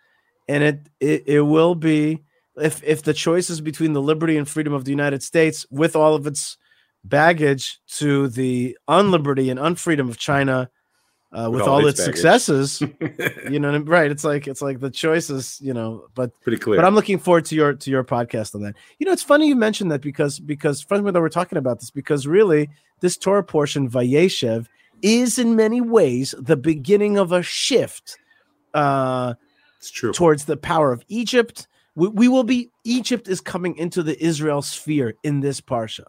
And 0.47 0.63
it, 0.63 0.89
it, 0.99 1.23
it 1.27 1.41
will 1.41 1.75
be, 1.75 2.23
if, 2.61 2.83
if 2.83 3.03
the 3.03 3.13
choice 3.13 3.49
is 3.49 3.61
between 3.61 3.93
the 3.93 4.01
liberty 4.01 4.37
and 4.37 4.47
freedom 4.47 4.73
of 4.73 4.85
the 4.85 4.91
United 4.91 5.23
States 5.23 5.65
with 5.69 5.95
all 5.95 6.15
of 6.15 6.27
its 6.27 6.57
baggage 7.03 7.79
to 7.87 8.27
the 8.27 8.77
unliberty 8.87 9.49
and 9.49 9.59
unfreedom 9.59 10.09
of 10.09 10.17
China, 10.17 10.69
uh, 11.31 11.49
with, 11.51 11.61
all, 11.61 11.85
its, 11.85 11.99
baggage. 11.99 12.15
successes, 12.15 12.81
you 13.51 13.59
know, 13.59 13.77
right? 13.81 14.09
It's 14.09 14.23
like 14.23 14.47
it's 14.47 14.63
like 14.63 14.79
the 14.79 14.89
choices, 14.89 15.59
you 15.61 15.73
know. 15.73 16.07
But 16.15 16.31
Pretty 16.41 16.57
clear. 16.57 16.77
but 16.77 16.85
I'm 16.85 16.95
looking 16.95 17.19
forward 17.19 17.45
to 17.45 17.55
your 17.55 17.73
to 17.73 17.91
your 17.91 18.03
podcast 18.03 18.55
on 18.55 18.63
that. 18.63 18.75
You 18.97 19.05
know, 19.05 19.11
it's 19.11 19.21
funny 19.23 19.47
you 19.47 19.55
mentioned 19.55 19.91
that 19.91 20.01
because 20.01 20.39
because 20.39 20.81
friends 20.81 21.03
that 21.03 21.13
we're 21.13 21.29
talking 21.29 21.59
about 21.59 21.79
this 21.79 21.91
because 21.91 22.25
really 22.25 22.69
this 23.01 23.15
Torah 23.15 23.43
portion 23.43 23.89
Vayeshev 23.89 24.65
is 25.01 25.37
in 25.37 25.55
many 25.55 25.81
ways 25.81 26.33
the 26.37 26.57
beginning 26.57 27.17
of 27.17 27.31
a 27.31 27.43
shift 27.43 28.17
uh, 28.73 29.35
it's 29.77 29.91
true. 29.91 30.11
towards 30.11 30.45
the 30.45 30.57
power 30.57 30.91
of 30.91 31.03
Egypt. 31.07 31.67
We, 31.95 32.07
we 32.09 32.27
will 32.27 32.43
be 32.43 32.69
Egypt 32.83 33.27
is 33.27 33.41
coming 33.41 33.77
into 33.77 34.03
the 34.03 34.21
Israel 34.23 34.61
sphere 34.61 35.15
in 35.23 35.39
this 35.41 35.61
parsha. 35.61 36.05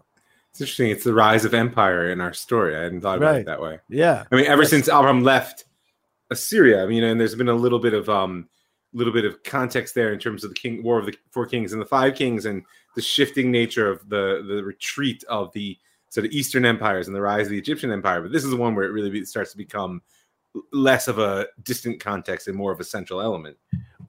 It's 0.50 0.60
interesting. 0.60 0.90
It's 0.90 1.04
the 1.04 1.14
rise 1.14 1.44
of 1.44 1.54
empire 1.54 2.10
in 2.10 2.20
our 2.20 2.32
story. 2.32 2.76
I 2.76 2.80
hadn't 2.82 3.00
thought 3.02 3.18
about 3.18 3.30
Right. 3.32 3.40
it 3.40 3.46
that 3.46 3.60
way. 3.62 3.78
Yeah, 3.88 4.24
I 4.30 4.36
mean, 4.36 4.46
ever 4.46 4.62
Yes. 4.62 4.70
since 4.70 4.88
Avram 4.88 5.22
left 5.22 5.64
Assyria, 6.30 6.82
I 6.82 6.86
mean, 6.86 7.02
and 7.04 7.20
there's 7.20 7.34
been 7.34 7.48
a 7.48 7.54
little 7.54 7.78
bit 7.78 7.94
of 7.94 8.08
um, 8.08 8.48
little 8.92 9.12
bit 9.12 9.24
of 9.24 9.42
context 9.44 9.94
there 9.94 10.12
in 10.12 10.18
terms 10.18 10.42
of 10.42 10.50
the 10.50 10.56
king 10.56 10.82
war 10.82 10.98
of 10.98 11.06
the 11.06 11.14
four 11.30 11.46
kings 11.46 11.72
and 11.72 11.80
the 11.80 11.86
five 11.86 12.14
kings, 12.16 12.46
and 12.46 12.64
the 12.96 13.02
shifting 13.02 13.50
nature 13.50 13.88
of 13.88 14.08
the 14.08 14.44
the 14.46 14.62
retreat 14.64 15.22
of 15.28 15.52
the 15.52 15.78
sort 16.08 16.26
of 16.26 16.32
Eastern 16.32 16.64
empires 16.64 17.06
and 17.06 17.14
the 17.14 17.20
rise 17.20 17.46
of 17.46 17.50
the 17.52 17.58
Egyptian 17.58 17.92
empire. 17.92 18.20
But 18.20 18.32
this 18.32 18.42
is 18.42 18.50
the 18.50 18.56
one 18.56 18.74
where 18.74 18.84
it 18.84 18.90
really 18.92 19.24
starts 19.24 19.52
to 19.52 19.56
become 19.56 20.02
less 20.72 21.06
of 21.06 21.20
a 21.20 21.46
distant 21.62 22.00
context 22.00 22.48
and 22.48 22.56
more 22.56 22.72
of 22.72 22.80
a 22.80 22.84
central 22.84 23.20
element. 23.20 23.56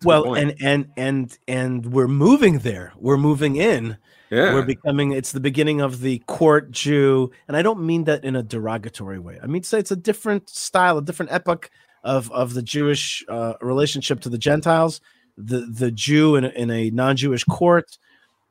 Well 0.03 0.35
and 0.35 0.55
and 0.61 0.87
and 0.97 1.37
and 1.47 1.85
we're 1.87 2.07
moving 2.07 2.59
there. 2.59 2.93
We're 2.97 3.17
moving 3.17 3.55
in. 3.55 3.97
Yeah, 4.29 4.53
we're 4.53 4.65
becoming 4.65 5.11
it's 5.11 5.33
the 5.33 5.41
beginning 5.41 5.81
of 5.81 5.99
the 5.99 6.19
court 6.19 6.71
jew 6.71 7.31
and 7.49 7.57
i 7.57 7.61
don't 7.61 7.81
mean 7.85 8.05
that 8.05 8.23
in 8.23 8.37
a 8.37 8.41
derogatory 8.43 9.19
way. 9.19 9.37
I 9.43 9.47
mean 9.47 9.61
to 9.61 9.67
say 9.67 9.77
it's 9.77 9.91
a 9.91 9.95
different 9.97 10.49
style 10.49 10.97
a 10.97 11.01
different 11.01 11.33
epoch 11.33 11.69
of 12.05 12.31
of 12.31 12.53
the 12.53 12.61
jewish 12.61 13.25
uh, 13.27 13.55
relationship 13.61 14.21
to 14.21 14.29
the 14.29 14.37
gentiles 14.37 15.01
the 15.37 15.67
the 15.69 15.91
jew 15.91 16.35
in, 16.37 16.45
a- 16.45 16.49
in 16.49 16.71
a 16.71 16.89
non-jewish 16.91 17.43
court. 17.43 17.97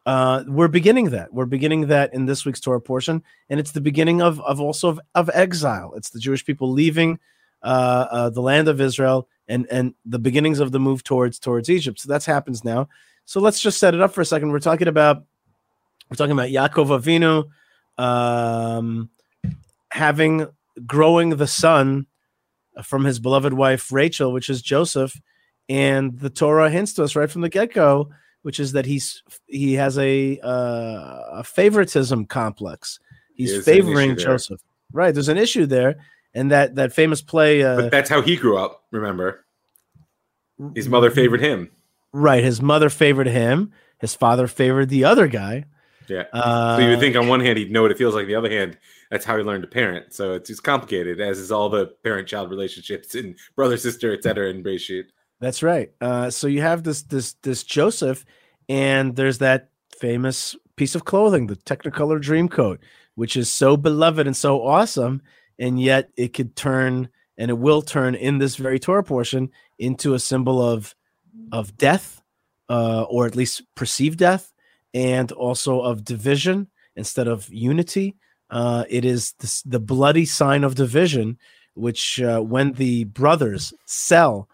Uh, 0.06 0.44
we're 0.48 0.68
beginning 0.68 1.10
that. 1.10 1.32
We're 1.32 1.46
beginning 1.46 1.86
that 1.88 2.12
in 2.12 2.26
this 2.26 2.44
week's 2.44 2.60
torah 2.60 2.80
portion 2.80 3.22
and 3.48 3.58
it's 3.58 3.72
the 3.72 3.80
beginning 3.80 4.20
of 4.20 4.38
of 4.42 4.60
also 4.60 4.88
of, 4.90 5.00
of 5.14 5.30
exile. 5.32 5.94
It's 5.96 6.10
the 6.10 6.20
jewish 6.20 6.44
people 6.44 6.70
leaving 6.72 7.18
uh, 7.62 8.06
uh, 8.10 8.30
the 8.30 8.40
land 8.42 8.68
of 8.68 8.80
israel 8.82 9.28
and 9.50 9.66
and 9.70 9.94
the 10.06 10.18
beginnings 10.18 10.60
of 10.60 10.72
the 10.72 10.80
move 10.80 11.04
towards 11.04 11.38
towards 11.38 11.68
egypt 11.68 12.00
so 12.00 12.08
that's 12.08 12.24
happens 12.24 12.64
now 12.64 12.88
so 13.26 13.40
let's 13.40 13.60
just 13.60 13.78
set 13.78 13.94
it 13.94 14.00
up 14.00 14.14
for 14.14 14.22
a 14.22 14.24
second 14.24 14.50
we're 14.50 14.58
talking 14.58 14.88
about 14.88 15.24
we're 16.10 16.16
talking 16.16 16.32
about 16.32 16.48
Yaakov 16.48 17.00
Avinu 17.00 17.44
um, 18.02 19.10
having 19.92 20.46
growing 20.86 21.30
the 21.30 21.46
son 21.46 22.06
from 22.82 23.04
his 23.04 23.18
beloved 23.18 23.52
wife 23.52 23.92
Rachel, 23.92 24.32
which 24.32 24.48
is 24.48 24.62
Joseph, 24.62 25.20
and 25.68 26.18
the 26.18 26.30
Torah 26.30 26.70
hints 26.70 26.94
to 26.94 27.04
us 27.04 27.14
right 27.14 27.30
from 27.30 27.42
the 27.42 27.48
get 27.48 27.72
go, 27.72 28.10
which 28.42 28.58
is 28.58 28.72
that 28.72 28.86
he's 28.86 29.22
he 29.46 29.74
has 29.74 29.98
a 29.98 30.40
uh, 30.40 31.22
a 31.32 31.44
favoritism 31.44 32.26
complex. 32.26 32.98
He's 33.34 33.64
favoring. 33.64 34.16
Joseph. 34.16 34.60
Right, 34.92 35.14
there's 35.14 35.28
an 35.28 35.38
issue 35.38 35.66
there, 35.66 36.04
and 36.34 36.50
that 36.50 36.74
that 36.76 36.92
famous 36.92 37.22
play. 37.22 37.62
Uh, 37.62 37.76
but 37.82 37.90
that's 37.90 38.10
how 38.10 38.20
he 38.22 38.36
grew 38.36 38.56
up. 38.58 38.84
Remember, 38.90 39.44
his 40.74 40.88
mother 40.88 41.10
favored 41.10 41.40
him. 41.40 41.70
right, 42.12 42.42
his 42.44 42.60
mother 42.60 42.90
favored 42.90 43.26
him. 43.28 43.72
His 43.98 44.14
father 44.14 44.46
favored 44.46 44.88
the 44.88 45.04
other 45.04 45.26
guy. 45.28 45.64
Yeah. 46.08 46.24
Uh, 46.32 46.76
So 46.76 46.82
you 46.82 46.90
would 46.90 47.00
think 47.00 47.16
on 47.16 47.28
one 47.28 47.40
hand 47.40 47.58
he'd 47.58 47.70
know 47.70 47.82
what 47.82 47.90
it 47.90 47.98
feels 47.98 48.14
like. 48.14 48.26
The 48.26 48.34
other 48.34 48.50
hand, 48.50 48.78
that's 49.10 49.24
how 49.24 49.36
he 49.36 49.44
learned 49.44 49.62
to 49.62 49.68
parent. 49.68 50.12
So 50.12 50.32
it's, 50.34 50.50
it's 50.50 50.58
complicated, 50.58 51.20
as 51.20 51.38
is 51.38 51.52
all 51.52 51.68
the 51.68 51.86
parent-child 52.02 52.50
relationships 52.50 53.14
and 53.14 53.36
brother 53.56 53.76
sister, 53.76 54.12
et 54.12 54.22
cetera, 54.24 54.48
in 54.50 54.62
Breshit. 54.64 55.04
That's 55.38 55.62
right. 55.62 55.90
Uh, 56.00 56.30
so 56.30 56.46
you 56.48 56.62
have 56.62 56.82
this 56.82 57.02
this 57.04 57.34
this 57.42 57.62
Joseph, 57.62 58.24
and 58.68 59.16
there's 59.16 59.38
that 59.38 59.70
famous 59.98 60.56
piece 60.76 60.94
of 60.94 61.04
clothing, 61.04 61.46
the 61.46 61.56
Technicolor 61.56 62.20
Dreamcoat, 62.20 62.78
which 63.14 63.36
is 63.36 63.50
so 63.50 63.76
beloved 63.76 64.26
and 64.26 64.36
so 64.36 64.62
awesome, 64.62 65.22
and 65.60 65.80
yet 65.80 66.10
it 66.16 66.32
could 66.32 66.56
turn 66.56 67.08
and 67.38 67.50
it 67.50 67.58
will 67.58 67.80
turn 67.80 68.14
in 68.14 68.38
this 68.38 68.56
very 68.56 68.78
Torah 68.78 69.04
portion 69.04 69.50
into 69.78 70.14
a 70.14 70.18
symbol 70.18 70.60
of 70.60 70.94
of 71.52 71.76
death, 71.76 72.20
uh, 72.68 73.02
or 73.04 73.26
at 73.26 73.36
least 73.36 73.62
perceived 73.76 74.18
death, 74.18 74.52
and 74.92 75.30
also 75.32 75.80
of 75.80 76.04
division 76.04 76.66
instead 76.96 77.28
of 77.28 77.48
unity. 77.50 78.16
Uh, 78.50 78.84
it 78.88 79.04
is 79.04 79.34
this, 79.38 79.62
the 79.62 79.78
bloody 79.78 80.24
sign 80.24 80.64
of 80.64 80.74
division, 80.74 81.38
which 81.74 82.20
uh, 82.20 82.40
when 82.40 82.72
the 82.72 83.04
brothers 83.04 83.72
sell 83.86 84.48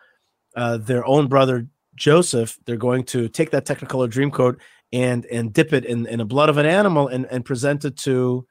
uh, 0.54 0.76
their 0.76 1.06
own 1.06 1.28
brother 1.28 1.66
Joseph, 1.94 2.58
they're 2.66 2.76
going 2.76 3.04
to 3.04 3.28
take 3.28 3.50
that 3.50 3.64
Technicolor 3.64 4.08
dream 4.08 4.30
coat 4.30 4.60
and 4.92 5.24
and 5.26 5.52
dip 5.52 5.72
it 5.72 5.84
in, 5.84 6.06
in 6.06 6.18
the 6.18 6.24
blood 6.24 6.48
of 6.48 6.58
an 6.58 6.66
animal 6.66 7.08
and, 7.08 7.26
and 7.30 7.44
present 7.44 7.84
it 7.84 7.96
to 7.96 8.46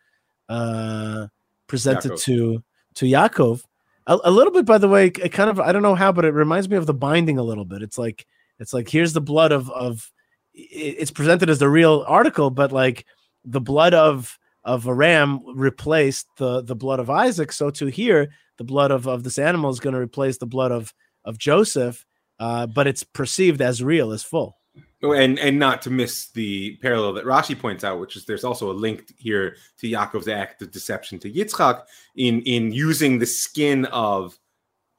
present 1.67 2.05
it 2.05 2.13
Yaakov. 2.13 2.23
to 2.23 2.63
to 2.95 3.05
Yaakov. 3.05 3.63
A, 4.07 4.19
a 4.25 4.31
little 4.31 4.53
bit, 4.53 4.65
by 4.65 4.77
the 4.77 4.87
way, 4.87 5.07
it 5.07 5.31
kind 5.31 5.49
of 5.49 5.59
I 5.59 5.71
don't 5.71 5.81
know 5.81 5.95
how, 5.95 6.11
but 6.11 6.25
it 6.25 6.33
reminds 6.33 6.69
me 6.69 6.77
of 6.77 6.85
the 6.85 6.93
binding 6.93 7.37
a 7.37 7.43
little 7.43 7.65
bit. 7.65 7.81
It's 7.81 7.97
like 7.97 8.25
it's 8.59 8.73
like 8.73 8.89
here's 8.89 9.13
the 9.13 9.21
blood 9.21 9.51
of 9.51 9.69
of 9.71 10.11
it's 10.53 11.11
presented 11.11 11.49
as 11.49 11.59
the 11.59 11.69
real 11.69 12.05
article, 12.07 12.49
but 12.49 12.71
like 12.71 13.05
the 13.43 13.61
blood 13.61 13.93
of 13.93 14.37
of 14.63 14.87
a 14.87 14.93
ram 14.93 15.41
replaced 15.55 16.27
the 16.37 16.61
the 16.61 16.75
blood 16.75 16.99
of 16.99 17.09
Isaac. 17.09 17.51
So 17.51 17.69
to 17.71 17.87
here, 17.87 18.29
the 18.57 18.63
blood 18.63 18.91
of, 18.91 19.07
of 19.07 19.23
this 19.23 19.37
animal 19.37 19.69
is 19.69 19.79
going 19.79 19.93
to 19.93 19.99
replace 19.99 20.37
the 20.37 20.45
blood 20.45 20.71
of 20.71 20.93
of 21.23 21.37
Joseph, 21.37 22.05
uh, 22.39 22.67
but 22.67 22.87
it's 22.87 23.03
perceived 23.03 23.61
as 23.61 23.83
real, 23.83 24.11
as 24.11 24.23
full. 24.23 24.57
Oh, 25.03 25.13
And 25.13 25.37
and 25.39 25.59
not 25.59 25.81
to 25.83 25.89
miss 25.89 26.29
the 26.29 26.77
parallel 26.77 27.13
that 27.13 27.25
Rashi 27.25 27.57
points 27.57 27.83
out, 27.83 27.99
which 27.99 28.15
is 28.15 28.25
there's 28.25 28.43
also 28.43 28.71
a 28.71 28.73
link 28.73 29.13
here 29.17 29.57
to 29.79 29.87
Yaakov's 29.87 30.27
act 30.27 30.61
of 30.61 30.71
deception 30.71 31.19
to 31.19 31.31
Yitzchak 31.31 31.83
in 32.15 32.41
in 32.43 32.71
using 32.71 33.19
the 33.19 33.25
skin 33.25 33.85
of 33.85 34.39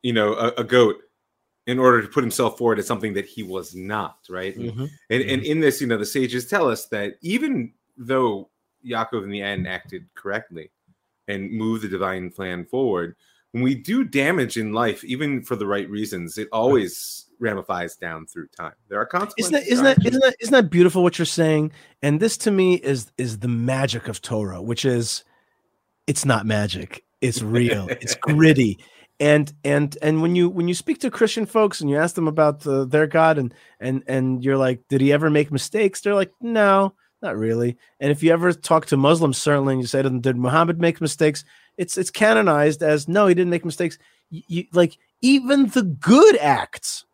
you 0.03 0.13
know 0.13 0.35
a, 0.35 0.49
a 0.59 0.65
goat 0.65 0.97
in 1.67 1.79
order 1.79 2.01
to 2.01 2.09
put 2.09 2.23
himself 2.23 2.59
forward 2.59 2.79
as 2.79 2.87
something 2.87 3.15
that 3.15 3.27
he 3.27 3.43
was 3.43 3.75
not, 3.75 4.19
right? 4.29 4.57
And, 4.57 4.71
mm-hmm. 4.71 4.85
and, 5.11 5.23
and 5.23 5.43
mm-hmm. 5.43 5.51
in 5.51 5.61
this, 5.61 5.81
you 5.81 5.87
know, 5.89 5.99
the 5.99 6.07
sages 6.07 6.47
tell 6.47 6.69
us 6.69 6.87
that 6.87 7.15
even 7.23 7.73
though 7.97 8.51
Yaakov 8.87 9.25
in 9.25 9.31
the 9.31 9.43
end 9.43 9.67
acted 9.67 10.07
correctly 10.15 10.71
and 11.27 11.51
moved 11.51 11.83
the 11.83 11.89
divine 11.89 12.31
plan 12.31 12.65
forward, 12.65 13.17
when 13.51 13.65
we 13.65 13.75
do 13.75 14.05
damage 14.05 14.59
in 14.59 14.73
life, 14.73 15.03
even 15.03 15.43
for 15.43 15.57
the 15.57 15.67
right 15.67 15.91
reasons, 15.91 16.39
it 16.39 16.49
always 16.53 17.26
ramifies 17.39 17.97
down 17.97 18.27
through 18.27 18.49
time. 18.49 18.73
There 18.89 19.01
are 19.01 19.07
consequences. 19.07 19.53
Isn't 19.53 19.55
that 19.55 19.73
isn't 19.73 19.85
that 19.85 20.07
isn't 20.07 20.21
that 20.21 20.37
isn't 20.41 20.53
that 20.53 20.71
beautiful 20.71 21.03
what 21.03 21.19
you're 21.19 21.27
saying? 21.27 21.73
And 22.03 22.21
this 22.21 22.37
to 22.39 22.51
me 22.51 22.75
is 22.75 23.11
is 23.19 23.39
the 23.39 23.49
magic 23.49 24.09
of 24.09 24.23
Torah, 24.23 24.63
which 24.63 24.85
is 24.85 25.25
it's 26.07 26.25
not 26.25 26.47
magic, 26.47 27.05
it's 27.21 27.43
real, 27.43 27.89
it's 27.89 28.15
gritty. 28.21 28.79
And 29.19 29.53
and 29.65 29.97
and 30.03 30.21
when 30.21 30.37
you 30.37 30.49
when 30.49 30.69
you 30.69 30.75
speak 30.75 31.01
to 31.01 31.11
Christian 31.11 31.47
folks 31.47 31.81
and 31.81 31.89
you 31.89 31.97
ask 31.97 32.15
them 32.15 32.29
about 32.29 32.61
the, 32.61 32.85
their 32.85 33.07
God 33.07 33.39
and 33.39 33.55
and 33.81 34.03
and 34.07 34.45
you're 34.45 34.59
like, 34.59 34.87
did 34.89 35.01
he 35.01 35.13
ever 35.13 35.31
make 35.31 35.51
mistakes? 35.51 36.01
They're 36.01 36.15
like, 36.15 36.33
no, 36.41 36.93
not 37.23 37.37
really. 37.37 37.79
And 37.99 38.13
if 38.13 38.23
you 38.23 38.33
ever 38.33 38.53
talk 38.53 38.87
to 38.87 38.97
Muslims, 38.97 39.39
certainly, 39.39 39.73
and 39.73 39.83
you 39.83 39.87
say 39.87 40.03
to 40.03 40.09
them, 40.09 40.21
did 40.21 40.37
Muhammad 40.37 40.81
make 40.81 41.01
mistakes? 41.01 41.45
It's 41.79 41.97
it's 41.97 42.11
canonized 42.11 42.83
as 42.83 43.09
no, 43.09 43.27
he 43.27 43.35
didn't 43.35 43.51
make 43.51 43.65
mistakes. 43.65 43.99
You, 44.29 44.43
you 44.49 44.65
like 44.73 44.99
even 45.23 45.69
the 45.69 45.83
good 45.83 46.37
acts 46.37 47.05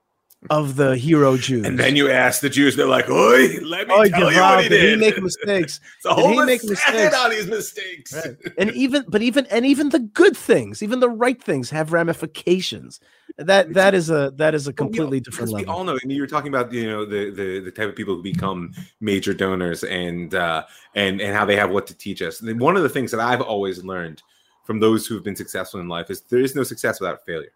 of 0.50 0.74
the 0.76 0.96
hero 0.96 1.36
Jews. 1.36 1.64
And 1.64 1.78
then 1.78 1.94
you 1.94 2.10
ask 2.10 2.40
the 2.40 2.48
Jews, 2.50 2.74
they're 2.74 2.86
like, 2.88 3.08
"Oi, 3.08 3.58
let 3.62 3.86
me 3.86 4.08
tell 4.10 4.32
you 4.32 4.40
what 4.40 4.62
he 4.64 4.68
did 4.68 4.90
he 4.90 4.96
make 4.96 5.22
mistakes? 5.22 5.78
A 6.04 6.14
Did 6.16 6.30
he 6.30 6.36
make 6.44 6.64
mistakes? 6.64 7.14
on 7.16 7.30
his 7.30 7.46
mistakes. 7.46 8.12
Right. 8.14 8.36
and 8.58 8.70
even 8.72 9.04
but 9.08 9.22
even 9.22 9.46
and 9.46 9.64
even 9.64 9.90
the 9.90 10.00
good 10.00 10.36
things, 10.36 10.82
even 10.82 10.98
the 11.00 11.08
right 11.08 11.40
things 11.40 11.70
have 11.70 11.92
ramifications. 11.92 12.98
That 13.38 13.72
that 13.74 13.94
is 13.94 14.10
a 14.10 14.32
that 14.36 14.54
is 14.54 14.66
a 14.66 14.72
Well, 14.72 14.74
we 14.76 14.80
all- 14.82 14.86
completely 15.06 15.20
different 15.20 15.52
level. 15.52 15.66
We 15.66 15.72
all 15.78 15.84
know, 15.84 15.98
and 16.02 16.10
you 16.12 16.20
were 16.20 16.26
talking 16.26 16.48
about 16.48 16.72
you 16.72 16.86
know 16.86 17.04
the 17.06 17.30
the 17.30 17.60
the 17.60 17.70
type 17.70 17.88
of 17.88 17.94
people 17.96 18.16
who 18.16 18.22
become 18.22 18.72
major 19.00 19.32
donors 19.32 19.84
and 19.84 20.34
uh, 20.34 20.64
and 20.94 21.20
and 21.20 21.34
how 21.36 21.44
they 21.44 21.56
have 21.56 21.70
what 21.70 21.86
to 21.86 21.94
teach 21.94 22.20
us. 22.20 22.40
And 22.40 22.60
one 22.60 22.76
of 22.76 22.82
the 22.82 22.88
things 22.88 23.10
that 23.12 23.20
I've 23.20 23.40
always 23.40 23.84
learned 23.84 24.22
from 24.64 24.80
those 24.80 25.06
who've 25.06 25.22
been 25.24 25.36
successful 25.36 25.80
in 25.80 25.88
life 25.88 26.10
is 26.10 26.20
there 26.22 26.40
is 26.40 26.54
no 26.54 26.62
success 26.64 27.00
without 27.00 27.24
failure. 27.24 27.52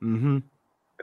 hmm 0.00 0.36
If 0.36 0.42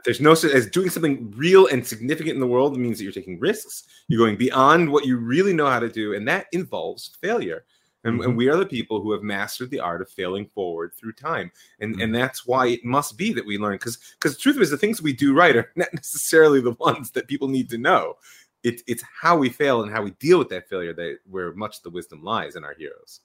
there's 0.04 0.20
no 0.20 0.32
as 0.32 0.66
doing 0.66 0.90
something 0.90 1.30
real 1.36 1.66
and 1.66 1.86
significant 1.86 2.34
in 2.34 2.40
the 2.40 2.46
world 2.46 2.76
means 2.78 2.98
that 2.98 3.04
you're 3.04 3.12
taking 3.12 3.38
risks, 3.40 3.84
you're 4.08 4.24
going 4.24 4.36
beyond 4.36 4.90
what 4.90 5.06
you 5.06 5.16
really 5.16 5.52
know 5.52 5.66
how 5.66 5.80
to 5.80 5.88
do, 5.88 6.14
and 6.14 6.26
that 6.28 6.46
involves 6.52 7.16
failure. 7.20 7.64
And, 8.04 8.14
and 8.16 8.30
mm-hmm. 8.30 8.36
we 8.36 8.48
are 8.48 8.56
the 8.56 8.66
people 8.66 9.00
who 9.00 9.12
have 9.12 9.22
mastered 9.22 9.70
the 9.70 9.78
art 9.78 10.02
of 10.02 10.10
failing 10.10 10.46
forward 10.46 10.92
through 10.94 11.12
time, 11.12 11.52
and 11.80 11.92
mm-hmm. 11.92 12.02
and 12.02 12.14
that's 12.14 12.46
why 12.46 12.66
it 12.68 12.84
must 12.84 13.16
be 13.16 13.32
that 13.32 13.46
we 13.46 13.58
learn. 13.58 13.74
Because 13.74 13.98
because 14.18 14.34
the 14.36 14.42
truth 14.42 14.60
is, 14.60 14.70
the 14.70 14.76
things 14.76 15.00
we 15.00 15.12
do 15.12 15.34
right 15.34 15.56
are 15.56 15.70
not 15.76 15.92
necessarily 15.94 16.60
the 16.60 16.72
ones 16.72 17.10
that 17.12 17.28
people 17.28 17.48
need 17.48 17.70
to 17.70 17.78
know. 17.78 18.16
It's 18.64 18.82
it's 18.86 19.04
how 19.20 19.36
we 19.36 19.50
fail 19.50 19.82
and 19.82 19.92
how 19.92 20.02
we 20.02 20.12
deal 20.12 20.38
with 20.38 20.48
that 20.50 20.68
failure 20.68 20.92
that 20.94 21.18
where 21.30 21.52
much 21.54 21.78
of 21.78 21.82
the 21.84 21.90
wisdom 21.90 22.22
lies 22.22 22.56
in 22.56 22.64
our 22.64 22.74
heroes. 22.74 23.20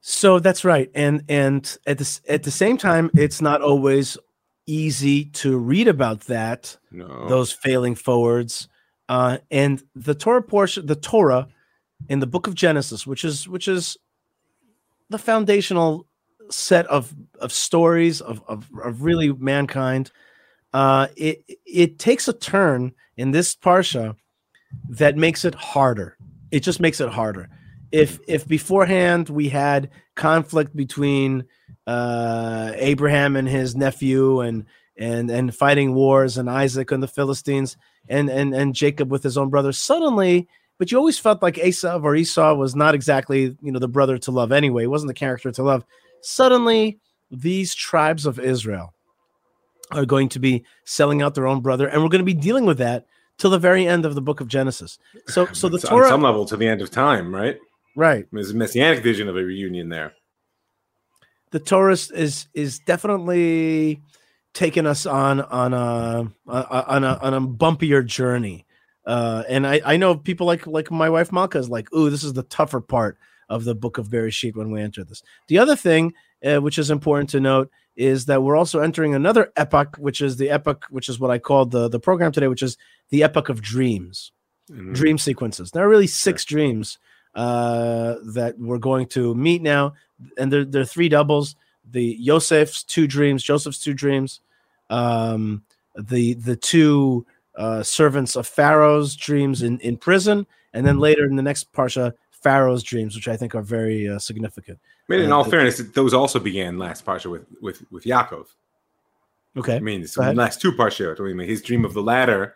So 0.00 0.38
that's 0.38 0.64
right, 0.64 0.90
and 0.94 1.22
and 1.28 1.76
at 1.86 1.98
the 1.98 2.20
at 2.28 2.42
the 2.42 2.50
same 2.50 2.78
time, 2.78 3.10
it's 3.14 3.42
not 3.42 3.60
always 3.60 4.16
easy 4.66 5.24
to 5.26 5.58
read 5.58 5.88
about 5.88 6.22
that 6.22 6.76
No, 6.90 7.28
those 7.28 7.52
failing 7.52 7.94
forwards, 7.94 8.68
uh, 9.08 9.38
and 9.50 9.82
the 9.94 10.14
Torah 10.14 10.42
portion, 10.42 10.86
the 10.86 10.96
Torah, 10.96 11.48
in 12.08 12.20
the 12.20 12.26
Book 12.26 12.46
of 12.46 12.54
Genesis, 12.54 13.06
which 13.06 13.24
is 13.24 13.48
which 13.48 13.68
is 13.68 13.96
the 15.10 15.18
foundational 15.18 16.06
set 16.50 16.86
of 16.86 17.14
of 17.40 17.52
stories 17.52 18.20
of 18.20 18.42
of, 18.48 18.68
of 18.82 19.02
really 19.02 19.32
mankind. 19.32 20.10
Uh, 20.72 21.08
it 21.16 21.44
it 21.66 21.98
takes 21.98 22.28
a 22.28 22.32
turn 22.32 22.92
in 23.16 23.30
this 23.30 23.54
parsha 23.54 24.16
that 24.88 25.16
makes 25.16 25.44
it 25.44 25.54
harder. 25.54 26.16
It 26.50 26.60
just 26.60 26.80
makes 26.80 27.00
it 27.00 27.10
harder. 27.10 27.48
If 27.90 28.18
if 28.26 28.48
beforehand 28.48 29.28
we 29.28 29.48
had 29.48 29.90
conflict 30.14 30.74
between 30.74 31.44
uh, 31.86 32.72
Abraham 32.76 33.36
and 33.36 33.48
his 33.48 33.74
nephew 33.76 34.40
and 34.40 34.64
and 34.96 35.30
and 35.30 35.54
fighting 35.54 35.94
wars 35.94 36.38
and 36.38 36.50
Isaac 36.50 36.90
and 36.90 37.02
the 37.02 37.08
Philistines 37.08 37.76
and 38.08 38.28
and 38.28 38.54
and 38.54 38.74
Jacob 38.74 39.10
with 39.10 39.22
his 39.22 39.38
own 39.38 39.48
brother, 39.48 39.72
suddenly, 39.72 40.48
but 40.78 40.90
you 40.90 40.98
always 40.98 41.18
felt 41.18 41.42
like 41.42 41.58
Esau 41.58 42.00
or 42.00 42.14
Esau 42.14 42.54
was 42.54 42.74
not 42.74 42.94
exactly 42.94 43.56
you 43.60 43.72
know 43.72 43.78
the 43.78 43.88
brother 43.88 44.18
to 44.18 44.30
love 44.30 44.52
anyway. 44.52 44.82
He 44.82 44.88
wasn't 44.88 45.08
the 45.08 45.14
character 45.14 45.50
to 45.50 45.62
love. 45.62 45.84
Suddenly, 46.20 46.98
these 47.30 47.74
tribes 47.74 48.26
of 48.26 48.38
Israel 48.38 48.94
are 49.90 50.06
going 50.06 50.28
to 50.30 50.38
be 50.38 50.64
selling 50.84 51.22
out 51.22 51.34
their 51.34 51.46
own 51.46 51.60
brother, 51.60 51.88
and 51.88 52.02
we're 52.02 52.08
going 52.08 52.20
to 52.20 52.24
be 52.24 52.34
dealing 52.34 52.64
with 52.64 52.78
that 52.78 53.06
till 53.38 53.50
the 53.50 53.58
very 53.58 53.86
end 53.86 54.04
of 54.04 54.14
the 54.14 54.22
book 54.22 54.40
of 54.40 54.48
Genesis. 54.48 54.98
So, 55.26 55.46
so 55.52 55.68
the 55.68 55.78
Torah, 55.78 56.06
on 56.06 56.12
some 56.12 56.22
level 56.22 56.44
to 56.46 56.56
the 56.56 56.68
end 56.68 56.80
of 56.80 56.90
time, 56.90 57.34
right? 57.34 57.58
right? 57.96 58.26
There's 58.32 58.50
a 58.50 58.54
messianic 58.54 59.02
vision 59.02 59.28
of 59.28 59.36
a 59.36 59.42
reunion 59.42 59.88
there. 59.88 60.14
The 61.52 61.60
Torah 61.60 61.92
is 61.92 62.48
is 62.54 62.78
definitely 62.80 64.02
taking 64.54 64.86
us 64.86 65.06
on 65.06 65.40
on 65.40 65.72
a 65.74 66.32
on 66.46 67.04
a 67.04 67.18
on 67.22 67.34
a 67.34 67.40
bumpier 67.40 68.04
journey. 68.04 68.66
Uh, 69.06 69.42
and 69.48 69.66
I, 69.66 69.80
I 69.84 69.96
know 69.96 70.14
people 70.16 70.46
like 70.46 70.66
like 70.66 70.90
my 70.90 71.10
wife 71.10 71.30
Malkah 71.30 71.58
is 71.58 71.68
like, 71.68 71.92
ooh, 71.92 72.10
this 72.10 72.24
is 72.24 72.32
the 72.34 72.44
tougher 72.44 72.80
part 72.80 73.18
of 73.48 73.64
the 73.64 73.74
book 73.74 73.98
of 73.98 74.08
Bereshit 74.08 74.56
when 74.56 74.70
we 74.70 74.80
enter 74.80 75.04
this. 75.04 75.22
The 75.48 75.58
other 75.58 75.76
thing, 75.76 76.14
uh, 76.44 76.58
which 76.60 76.78
is 76.78 76.90
important 76.90 77.28
to 77.30 77.40
note, 77.40 77.70
is 77.96 78.26
that 78.26 78.42
we're 78.42 78.56
also 78.56 78.80
entering 78.80 79.14
another 79.14 79.52
epoch, 79.56 79.96
which 79.98 80.22
is 80.22 80.36
the 80.36 80.50
epoch, 80.50 80.86
which 80.90 81.08
is 81.08 81.18
what 81.20 81.30
I 81.30 81.38
called 81.38 81.70
the 81.70 81.88
the 81.88 82.00
program 82.00 82.32
today, 82.32 82.48
which 82.48 82.62
is 82.62 82.76
the 83.10 83.22
epoch 83.22 83.48
of 83.48 83.60
dreams 83.60 84.32
Mhm. 84.70 84.94
dream 84.94 85.18
sequences. 85.18 85.72
There 85.72 85.84
are 85.84 85.88
really 85.88 86.06
six 86.06 86.44
dreams 86.44 86.98
uh, 87.34 88.16
that 88.34 88.58
we're 88.58 88.78
going 88.78 89.06
to 89.08 89.34
meet 89.34 89.60
now, 89.62 89.94
and 90.38 90.52
they're, 90.52 90.64
they're 90.64 90.84
three 90.84 91.08
doubles. 91.08 91.56
The 91.90 92.16
Yosef's 92.20 92.82
two 92.84 93.06
dreams, 93.06 93.42
Joseph's 93.42 93.82
two 93.82 93.94
dreams, 93.94 94.40
um, 94.90 95.62
the 95.96 96.34
the 96.34 96.56
two 96.56 97.26
uh, 97.56 97.82
servants 97.82 98.36
of 98.36 98.46
Pharaoh's 98.46 99.16
dreams 99.16 99.62
in, 99.62 99.78
in 99.80 99.96
prison, 99.96 100.46
and 100.72 100.86
then 100.86 100.98
later 100.98 101.24
in 101.24 101.36
the 101.36 101.42
next 101.42 101.72
parsha, 101.72 102.12
Pharaoh's 102.30 102.82
dreams, 102.82 103.14
which 103.14 103.28
I 103.28 103.36
think 103.36 103.54
are 103.54 103.62
very 103.62 104.08
uh, 104.08 104.18
significant. 104.18 104.78
I 105.08 105.12
mean, 105.12 105.20
in 105.22 105.32
Uh, 105.32 105.36
all 105.36 105.44
fairness, 105.44 105.78
those 105.92 106.14
also 106.14 106.38
began 106.38 106.78
last 106.78 107.04
parsha 107.04 107.30
with 107.30 107.46
with 107.60 107.82
with 107.90 108.04
Yaakov. 108.04 108.46
Okay, 109.56 109.76
I 109.76 109.80
mean, 109.80 110.02
it's 110.02 110.14
the 110.14 110.32
last 110.32 110.60
two 110.60 110.72
parsha. 110.72 111.18
I 111.18 111.34
mean, 111.34 111.48
his 111.48 111.62
dream 111.62 111.84
of 111.84 111.94
the 111.94 112.02
ladder, 112.02 112.54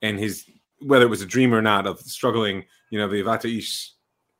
and 0.00 0.18
his 0.18 0.44
whether 0.80 1.04
it 1.04 1.10
was 1.10 1.22
a 1.22 1.26
dream 1.26 1.54
or 1.54 1.62
not 1.62 1.86
of 1.86 2.00
struggling. 2.00 2.64
You 2.90 2.98
know, 2.98 3.08
the 3.08 3.22
Vata 3.22 3.54
Ish. 3.54 3.92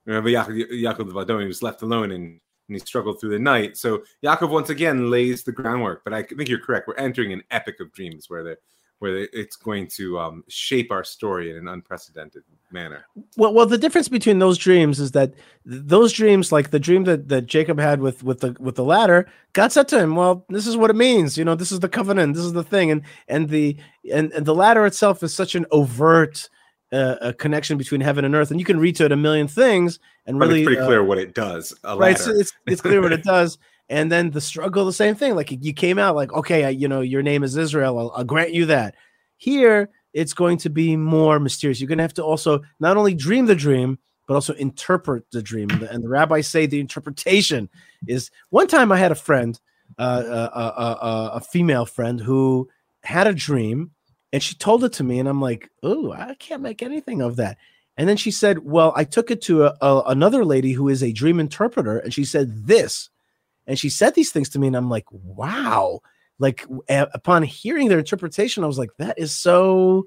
Remember 0.04 0.30
Yaakov, 0.30 0.68
Yaakov 0.72 1.06
the 1.06 1.14
Vadon, 1.14 1.42
he 1.42 1.46
was 1.46 1.62
left 1.62 1.82
alone 1.82 2.10
and, 2.10 2.40
and 2.72 2.80
he 2.80 2.86
struggled 2.86 3.20
through 3.20 3.30
the 3.30 3.38
night. 3.38 3.76
So 3.76 4.02
Yaakov 4.24 4.48
once 4.48 4.70
again 4.70 5.10
lays 5.10 5.44
the 5.44 5.52
groundwork. 5.52 6.04
But 6.04 6.14
I 6.14 6.22
think 6.22 6.48
you're 6.48 6.58
correct. 6.58 6.88
We're 6.88 6.94
entering 6.94 7.32
an 7.32 7.42
epic 7.50 7.80
of 7.80 7.92
dreams 7.92 8.30
where 8.30 8.42
the 8.42 8.56
where 8.98 9.26
it's 9.32 9.56
going 9.56 9.88
to 9.88 10.16
um, 10.20 10.44
shape 10.46 10.92
our 10.92 11.02
story 11.02 11.50
in 11.50 11.56
an 11.56 11.66
unprecedented 11.66 12.44
manner. 12.70 13.04
well, 13.36 13.52
well, 13.52 13.66
the 13.66 13.76
difference 13.76 14.08
between 14.08 14.38
those 14.38 14.56
dreams 14.56 15.00
is 15.00 15.10
that 15.10 15.34
those 15.64 16.12
dreams, 16.12 16.52
like 16.52 16.70
the 16.70 16.78
dream 16.78 17.02
that, 17.02 17.28
that 17.28 17.46
Jacob 17.46 17.80
had 17.80 18.00
with 18.00 18.22
with 18.22 18.40
the 18.40 18.56
with 18.60 18.76
the 18.76 18.84
ladder, 18.84 19.28
God 19.54 19.72
said 19.72 19.88
to 19.88 19.98
him, 19.98 20.14
"Well, 20.14 20.46
this 20.48 20.68
is 20.68 20.76
what 20.76 20.88
it 20.88 20.96
means. 20.96 21.36
You 21.36 21.44
know, 21.44 21.56
this 21.56 21.72
is 21.72 21.80
the 21.80 21.88
covenant. 21.88 22.34
This 22.34 22.44
is 22.44 22.52
the 22.52 22.62
thing." 22.62 22.92
And 22.92 23.02
and 23.26 23.48
the 23.48 23.76
and, 24.12 24.32
and 24.32 24.46
the 24.46 24.54
ladder 24.54 24.86
itself 24.86 25.22
is 25.24 25.34
such 25.34 25.56
an 25.56 25.66
overt 25.72 26.48
uh, 26.92 27.16
a 27.20 27.32
connection 27.32 27.78
between 27.78 28.00
heaven 28.00 28.24
and 28.24 28.34
earth, 28.34 28.50
and 28.50 28.60
you 28.60 28.66
can 28.66 28.78
read 28.78 28.96
to 28.96 29.04
it 29.04 29.12
a 29.12 29.16
million 29.16 29.48
things 29.48 29.98
and 30.26 30.38
But 30.38 30.48
really 30.48 30.60
it's 30.60 30.66
pretty 30.66 30.80
uh, 30.80 30.86
clear 30.86 31.02
what 31.02 31.18
it 31.18 31.34
does. 31.34 31.74
A 31.84 31.96
right? 31.96 32.18
So 32.18 32.30
it's 32.30 32.52
it's 32.66 32.80
clear 32.80 33.00
what 33.00 33.12
it 33.12 33.24
does. 33.24 33.58
And 33.88 34.10
then 34.10 34.30
the 34.30 34.40
struggle, 34.40 34.86
the 34.86 34.92
same 34.92 35.14
thing. 35.14 35.34
Like 35.34 35.50
you 35.50 35.72
came 35.72 35.98
out 35.98 36.14
like, 36.16 36.32
okay, 36.32 36.64
I, 36.64 36.68
you 36.70 36.88
know, 36.88 37.00
your 37.00 37.22
name 37.22 37.42
is 37.42 37.56
Israel. 37.56 37.98
I'll, 37.98 38.12
I'll 38.16 38.24
grant 38.24 38.52
you 38.52 38.66
that. 38.66 38.94
Here, 39.36 39.90
it's 40.14 40.32
going 40.32 40.58
to 40.58 40.70
be 40.70 40.96
more 40.96 41.40
mysterious. 41.40 41.80
You're 41.80 41.88
going 41.88 41.98
to 41.98 42.04
have 42.04 42.14
to 42.14 42.24
also 42.24 42.62
not 42.80 42.96
only 42.96 43.14
dream 43.14 43.46
the 43.46 43.54
dream, 43.54 43.98
but 44.26 44.34
also 44.34 44.54
interpret 44.54 45.24
the 45.32 45.42
dream. 45.42 45.68
And 45.70 45.80
the, 45.80 45.90
and 45.90 46.02
the 46.02 46.08
rabbis 46.08 46.48
say 46.48 46.66
the 46.66 46.80
interpretation 46.80 47.68
is. 48.06 48.30
One 48.50 48.68
time, 48.68 48.92
I 48.92 48.98
had 48.98 49.12
a 49.12 49.16
friend, 49.16 49.60
uh, 49.98 50.02
uh, 50.02 50.50
uh, 50.54 51.04
uh, 51.04 51.30
a 51.34 51.40
female 51.40 51.84
friend, 51.84 52.20
who 52.20 52.68
had 53.02 53.26
a 53.26 53.34
dream, 53.34 53.90
and 54.32 54.42
she 54.42 54.54
told 54.54 54.84
it 54.84 54.92
to 54.94 55.04
me, 55.04 55.18
and 55.18 55.28
I'm 55.28 55.40
like, 55.40 55.70
oh, 55.82 56.12
I 56.12 56.34
can't 56.34 56.62
make 56.62 56.82
anything 56.82 57.20
of 57.20 57.36
that. 57.36 57.58
And 57.96 58.08
then 58.08 58.16
she 58.16 58.30
said, 58.30 58.60
well, 58.60 58.92
I 58.96 59.04
took 59.04 59.30
it 59.30 59.42
to 59.42 59.64
a, 59.64 59.76
a, 59.80 60.02
another 60.06 60.44
lady 60.44 60.72
who 60.72 60.88
is 60.88 61.02
a 61.02 61.12
dream 61.12 61.38
interpreter, 61.38 61.98
and 61.98 62.12
she 62.12 62.24
said 62.24 62.66
this, 62.66 63.10
and 63.66 63.78
she 63.78 63.90
said 63.90 64.14
these 64.14 64.32
things 64.32 64.48
to 64.50 64.58
me, 64.58 64.66
and 64.66 64.76
I'm 64.76 64.90
like, 64.90 65.06
wow. 65.12 66.00
Like 66.38 66.64
a- 66.88 67.08
upon 67.14 67.42
hearing 67.44 67.88
their 67.88 67.98
interpretation, 67.98 68.64
I 68.64 68.66
was 68.66 68.78
like, 68.78 68.90
that 68.98 69.18
is 69.18 69.36
so. 69.36 70.06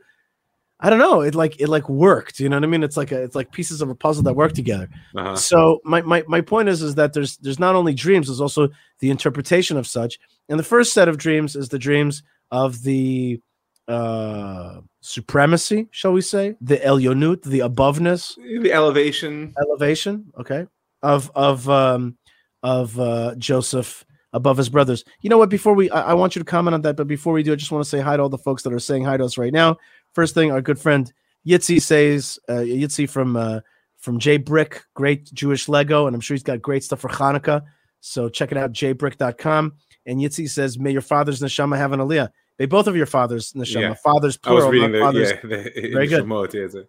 I 0.78 0.90
don't 0.90 1.00
know. 1.00 1.22
It 1.22 1.36
like 1.36 1.62
it 1.62 1.70
like 1.70 1.88
worked. 1.88 2.40
You 2.42 2.50
know 2.50 2.58
what 2.58 2.66
I 2.66 2.68
mean? 2.68 2.84
It's 2.84 2.98
like 2.98 3.14
a, 3.14 3.24
it's 3.24 3.36
like 3.36 3.54
pieces 3.54 3.82
of 3.82 3.90
a 3.90 3.96
puzzle 3.96 4.24
that 4.24 4.34
work 4.34 4.52
together. 4.52 4.90
Uh-huh. 5.16 5.38
So 5.38 5.80
my, 5.86 6.02
my 6.02 6.26
my 6.28 6.42
point 6.42 6.68
is 6.68 6.82
is 6.82 6.96
that 6.96 7.14
there's 7.14 7.38
there's 7.38 7.60
not 7.60 7.76
only 7.76 7.94
dreams, 7.94 8.28
there's 8.28 8.42
also 8.42 8.68
the 9.00 9.10
interpretation 9.10 9.78
of 9.78 9.88
such. 9.88 10.20
And 10.50 10.60
the 10.60 10.64
first 10.64 10.94
set 10.94 11.08
of 11.08 11.18
dreams 11.18 11.56
is 11.56 11.70
the 11.70 11.80
dreams 11.80 12.24
of 12.52 12.84
the 12.84 13.40
uh 13.88 14.82
supremacy, 15.02 15.88
shall 15.92 16.14
we 16.14 16.22
say, 16.22 16.56
the 16.62 16.78
Elyonut, 16.78 17.44
the 17.44 17.60
aboveness, 17.60 18.36
The 18.62 18.72
elevation. 18.74 19.54
elevation, 19.62 20.32
okay, 20.40 20.66
of 21.04 21.32
of 21.36 21.70
um 21.70 22.18
of 22.64 23.00
uh 23.00 23.36
Joseph 23.38 24.06
above 24.34 24.58
his 24.58 24.70
brothers. 24.70 25.06
You 25.22 25.30
know 25.30 25.38
what? 25.38 25.50
Before 25.50 25.74
we, 25.74 25.90
I, 25.92 26.12
I 26.12 26.14
want 26.14 26.36
you 26.36 26.42
to 26.42 26.46
comment 26.46 26.74
on 26.74 26.82
that, 26.82 26.98
but 26.98 27.08
before 27.08 27.32
we 27.32 27.42
do, 27.42 27.54
I 27.54 27.56
just 27.56 27.72
want 27.72 27.84
to 27.86 27.90
say 27.90 28.02
hi 28.02 28.18
to 28.18 28.24
all 28.24 28.28
the 28.30 28.38
folks 28.38 28.64
that 28.64 28.74
are 28.74 28.80
saying 28.80 29.06
hi 29.06 29.16
to 29.16 29.24
us 29.24 29.38
right 29.38 29.54
now. 29.54 29.78
First 30.14 30.34
thing, 30.34 30.52
our 30.52 30.62
good 30.62 30.78
friend 30.80 31.12
Yitzi 31.48 31.82
says, 31.82 32.38
uh, 32.50 32.54
Yitzi 32.56 33.08
from 33.10 33.36
uh, 33.38 33.60
from 33.98 34.20
J 34.20 34.38
Brick, 34.38 34.84
great 34.94 35.32
Jewish 35.34 35.70
Lego, 35.70 36.08
and 36.08 36.16
I'm 36.16 36.22
sure 36.22 36.36
he's 36.36 36.44
got 36.44 36.62
great 36.62 36.84
stuff 36.84 37.00
for 37.00 37.10
Hanukkah. 37.10 37.64
So 38.02 38.30
check 38.30 38.52
it 38.52 38.58
out, 38.58 38.72
jbrick.com. 38.72 39.74
And 40.06 40.20
Yitzi 40.20 40.50
says, 40.50 40.78
"May 40.78 40.92
your 40.92 41.02
father's 41.02 41.40
neshama 41.42 41.78
have 41.78 41.92
an 41.94 42.00
aliyah." 42.00 42.30
May 42.60 42.66
both 42.66 42.88
of 42.88 42.96
your 42.96 43.06
fathers 43.06 43.54
neshama, 43.54 43.82
Yeah. 43.82 43.94
fathers 43.96 44.40
I 44.44 44.52
was 44.52 44.64
plural, 44.64 44.72
reading 44.72 44.92
the, 44.94 45.00
fathers. 45.00 45.32
yeah, 45.32 45.40
the 45.42 45.90
Very 45.92 46.08
good. 46.08 46.24
Shemot, 46.24 46.54
yeah, 46.54 46.68
Thank 46.68 46.88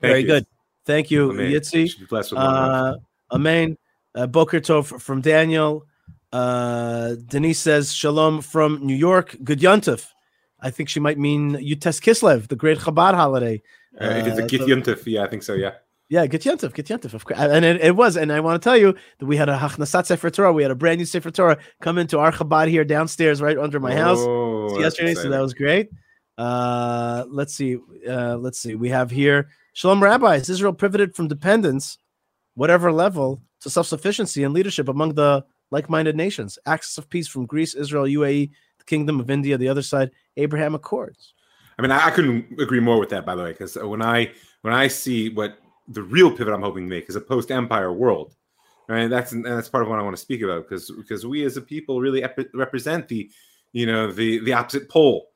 Very 0.00 0.20
you. 0.20 0.26
good. 0.26 0.46
Thank 0.86 1.10
you, 1.10 1.30
Amen. 1.30 1.50
Yitzi. 1.52 1.88
Should 1.90 2.00
be 2.00 2.06
blessed 2.06 2.32
with. 2.32 2.40
Uh, 2.40 2.96
Amen. 3.32 3.76
Uh, 4.14 4.26
Boker 4.26 4.60
Tov 4.60 5.00
from 5.00 5.20
Daniel. 5.20 5.86
Uh, 6.32 7.14
Denise 7.26 7.60
says 7.60 7.92
Shalom 7.92 8.40
from 8.40 8.84
New 8.84 8.94
York. 8.96 9.36
Good 9.44 9.60
Yontif. 9.60 10.08
I 10.60 10.70
think 10.70 10.88
she 10.88 11.00
might 11.00 11.18
mean 11.18 11.52
Yud 11.56 11.80
Tes 11.80 12.00
Kislev, 12.00 12.48
the 12.48 12.56
great 12.56 12.78
Chabad 12.78 13.14
holiday. 13.14 13.62
Uh, 14.00 14.06
if 14.06 14.26
it's 14.26 14.38
a 14.38 14.44
uh, 14.44 14.46
Git 14.46 14.62
Yontif, 14.62 15.02
yeah, 15.06 15.22
I 15.22 15.28
think 15.28 15.42
so. 15.42 15.54
Yeah, 15.54 15.74
Yeah, 16.10 16.26
Get 16.26 16.42
Yontif, 16.42 17.14
of 17.14 17.24
course. 17.24 17.40
And 17.40 17.64
it, 17.64 17.80
it 17.80 17.96
was. 17.96 18.16
And 18.16 18.30
I 18.30 18.40
want 18.40 18.60
to 18.62 18.68
tell 18.68 18.76
you 18.76 18.94
that 19.18 19.26
we 19.26 19.36
had 19.36 19.48
a 19.48 19.56
Hachnasat 19.56 20.06
Sefer 20.06 20.30
Torah. 20.30 20.52
We 20.52 20.62
had 20.62 20.70
a 20.70 20.74
brand 20.74 20.98
new 20.98 21.06
Sefer 21.06 21.30
Torah 21.30 21.58
come 21.80 21.96
into 21.96 22.18
our 22.18 22.30
Chabad 22.30 22.68
here 22.68 22.84
downstairs, 22.84 23.40
right 23.40 23.56
under 23.56 23.80
my 23.80 23.94
house 23.94 24.18
Oh, 24.20 24.78
yesterday, 24.78 25.14
so 25.14 25.30
that 25.30 25.40
was 25.40 25.54
great. 25.54 25.88
Uh, 26.36 27.24
let's 27.28 27.54
see. 27.54 27.78
Uh, 28.08 28.36
let's 28.36 28.60
see. 28.60 28.74
We 28.74 28.90
have 28.90 29.10
here 29.10 29.48
Shalom 29.72 30.02
Rabbis. 30.02 30.48
Israel 30.50 30.72
pivoted 30.74 31.16
from 31.16 31.28
dependence, 31.28 31.96
whatever 32.54 32.92
level, 32.92 33.42
to 33.60 33.70
self 33.70 33.86
sufficiency 33.86 34.44
and 34.44 34.52
leadership 34.52 34.88
among 34.88 35.14
the 35.14 35.44
like 35.70 35.88
minded 35.88 36.16
nations. 36.16 36.58
Axis 36.66 36.98
of 36.98 37.08
peace 37.08 37.26
from 37.26 37.46
Greece, 37.46 37.74
Israel, 37.74 38.04
UAE, 38.04 38.50
the 38.78 38.84
Kingdom 38.84 39.20
of 39.20 39.30
India, 39.30 39.56
the 39.56 39.68
other 39.68 39.82
side, 39.82 40.10
Abraham 40.36 40.74
Accords. 40.74 41.34
I 41.78 41.82
mean, 41.82 41.90
I, 41.90 42.06
I 42.06 42.10
couldn't 42.10 42.60
agree 42.60 42.80
more 42.80 43.00
with 43.00 43.08
that. 43.08 43.24
By 43.24 43.34
the 43.34 43.42
way, 43.42 43.52
because 43.52 43.76
when 43.76 44.02
I 44.02 44.32
when 44.62 44.74
I 44.74 44.88
see 44.88 45.30
what 45.30 45.58
the 45.88 46.02
real 46.02 46.30
pivot 46.30 46.54
I'm 46.54 46.62
hoping 46.62 46.84
to 46.84 46.90
make 46.90 47.08
is 47.08 47.16
a 47.16 47.20
post 47.20 47.50
empire 47.50 47.92
world, 47.92 48.34
right? 48.88 49.08
That's 49.08 49.32
and 49.32 49.44
that's 49.44 49.68
part 49.68 49.82
of 49.82 49.90
what 49.90 49.98
I 49.98 50.02
want 50.02 50.16
to 50.16 50.22
speak 50.22 50.42
about 50.42 50.68
because 50.68 50.90
because 50.90 51.26
we 51.26 51.44
as 51.44 51.56
a 51.56 51.60
people 51.60 52.00
really 52.00 52.22
ep- 52.22 52.50
represent 52.54 53.08
the 53.08 53.30
you 53.72 53.86
know 53.86 54.10
the 54.10 54.38
the 54.40 54.52
opposite 54.52 54.88
pole 54.88 55.28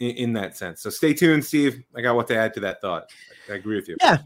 in, 0.00 0.10
in 0.10 0.32
that 0.34 0.56
sense. 0.56 0.82
So 0.82 0.90
stay 0.90 1.14
tuned, 1.14 1.44
Steve. 1.44 1.82
I 1.96 2.00
got 2.02 2.16
what 2.16 2.28
to 2.28 2.36
add 2.36 2.54
to 2.54 2.60
that 2.60 2.80
thought. 2.80 3.10
I 3.50 3.54
agree 3.54 3.76
with 3.76 3.88
you. 3.88 3.96
Yeah. 4.00 4.18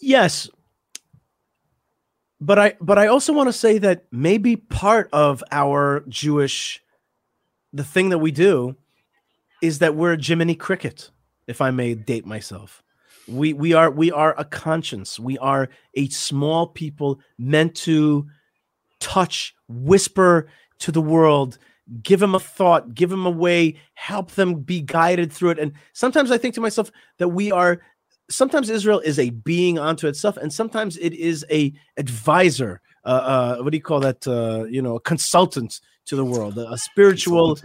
Yes. 0.00 0.48
But 2.40 2.58
I 2.58 2.74
but 2.80 2.98
I 2.98 3.06
also 3.06 3.32
want 3.32 3.48
to 3.48 3.52
say 3.52 3.78
that 3.78 4.04
maybe 4.12 4.56
part 4.56 5.08
of 5.12 5.42
our 5.50 6.04
Jewish 6.08 6.82
the 7.72 7.84
thing 7.84 8.10
that 8.10 8.18
we 8.18 8.30
do 8.30 8.76
is 9.60 9.80
that 9.80 9.96
we're 9.96 10.12
a 10.12 10.22
Jiminy 10.22 10.54
Cricket, 10.54 11.10
if 11.46 11.60
I 11.60 11.70
may 11.70 11.94
date 11.94 12.24
myself. 12.24 12.83
We 13.26 13.52
we 13.52 13.72
are 13.72 13.90
we 13.90 14.12
are 14.12 14.34
a 14.38 14.44
conscience. 14.44 15.18
We 15.18 15.38
are 15.38 15.68
a 15.94 16.08
small 16.08 16.66
people 16.66 17.20
meant 17.38 17.74
to 17.76 18.26
touch, 19.00 19.54
whisper 19.68 20.48
to 20.80 20.92
the 20.92 21.00
world, 21.00 21.58
give 22.02 22.20
them 22.20 22.34
a 22.34 22.40
thought, 22.40 22.94
give 22.94 23.10
them 23.10 23.26
a 23.26 23.30
way, 23.30 23.76
help 23.94 24.32
them 24.32 24.60
be 24.60 24.80
guided 24.80 25.32
through 25.32 25.50
it. 25.50 25.58
And 25.58 25.72
sometimes 25.92 26.30
I 26.30 26.38
think 26.38 26.54
to 26.54 26.60
myself 26.60 26.90
that 27.18 27.28
we 27.28 27.52
are 27.52 27.80
sometimes 28.30 28.70
Israel 28.70 29.00
is 29.00 29.18
a 29.18 29.30
being 29.30 29.78
unto 29.78 30.06
itself, 30.06 30.36
and 30.36 30.52
sometimes 30.52 30.96
it 30.96 31.12
is 31.12 31.44
a 31.50 31.72
advisor. 31.96 32.80
Uh, 33.04 33.56
uh, 33.58 33.62
what 33.62 33.70
do 33.70 33.76
you 33.76 33.82
call 33.82 34.00
that? 34.00 34.26
Uh, 34.26 34.64
you 34.64 34.80
know, 34.82 34.96
a 34.96 35.00
consultant 35.00 35.80
to 36.06 36.16
the 36.16 36.24
world, 36.24 36.56
a, 36.58 36.72
a 36.72 36.78
spiritual, 36.78 37.58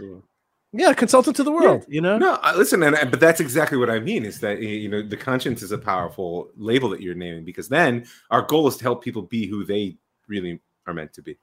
yeah, 0.72 0.92
consultant 0.92 1.36
to 1.36 1.42
the 1.42 1.52
world. 1.52 1.84
You 1.88 2.00
know, 2.00 2.18
No, 2.18 2.34
I- 2.42 2.56
listen, 2.56 2.82
and 2.82 2.96
but 3.10 3.20
that's 3.20 3.40
exactly 3.40 3.76
what 3.78 3.90
I 3.90 3.98
mean. 4.00 4.24
Is 4.24 4.40
that 4.40 4.60
you 4.60 4.88
know 4.88 5.02
the 5.02 5.16
conscience 5.16 5.62
is 5.62 5.72
a 5.72 5.78
powerful 5.78 6.50
label 6.56 6.88
that 6.90 7.00
you're 7.00 7.14
naming 7.14 7.44
because 7.44 7.68
then 7.68 8.06
our 8.30 8.42
goal 8.42 8.68
is 8.68 8.76
to 8.76 8.84
help 8.84 9.02
people 9.02 9.22
be 9.22 9.46
who 9.46 9.64
they 9.64 9.96
really 10.28 10.60
are 10.86 10.94
meant 10.94 11.12
to 11.14 11.22
be. 11.22 11.36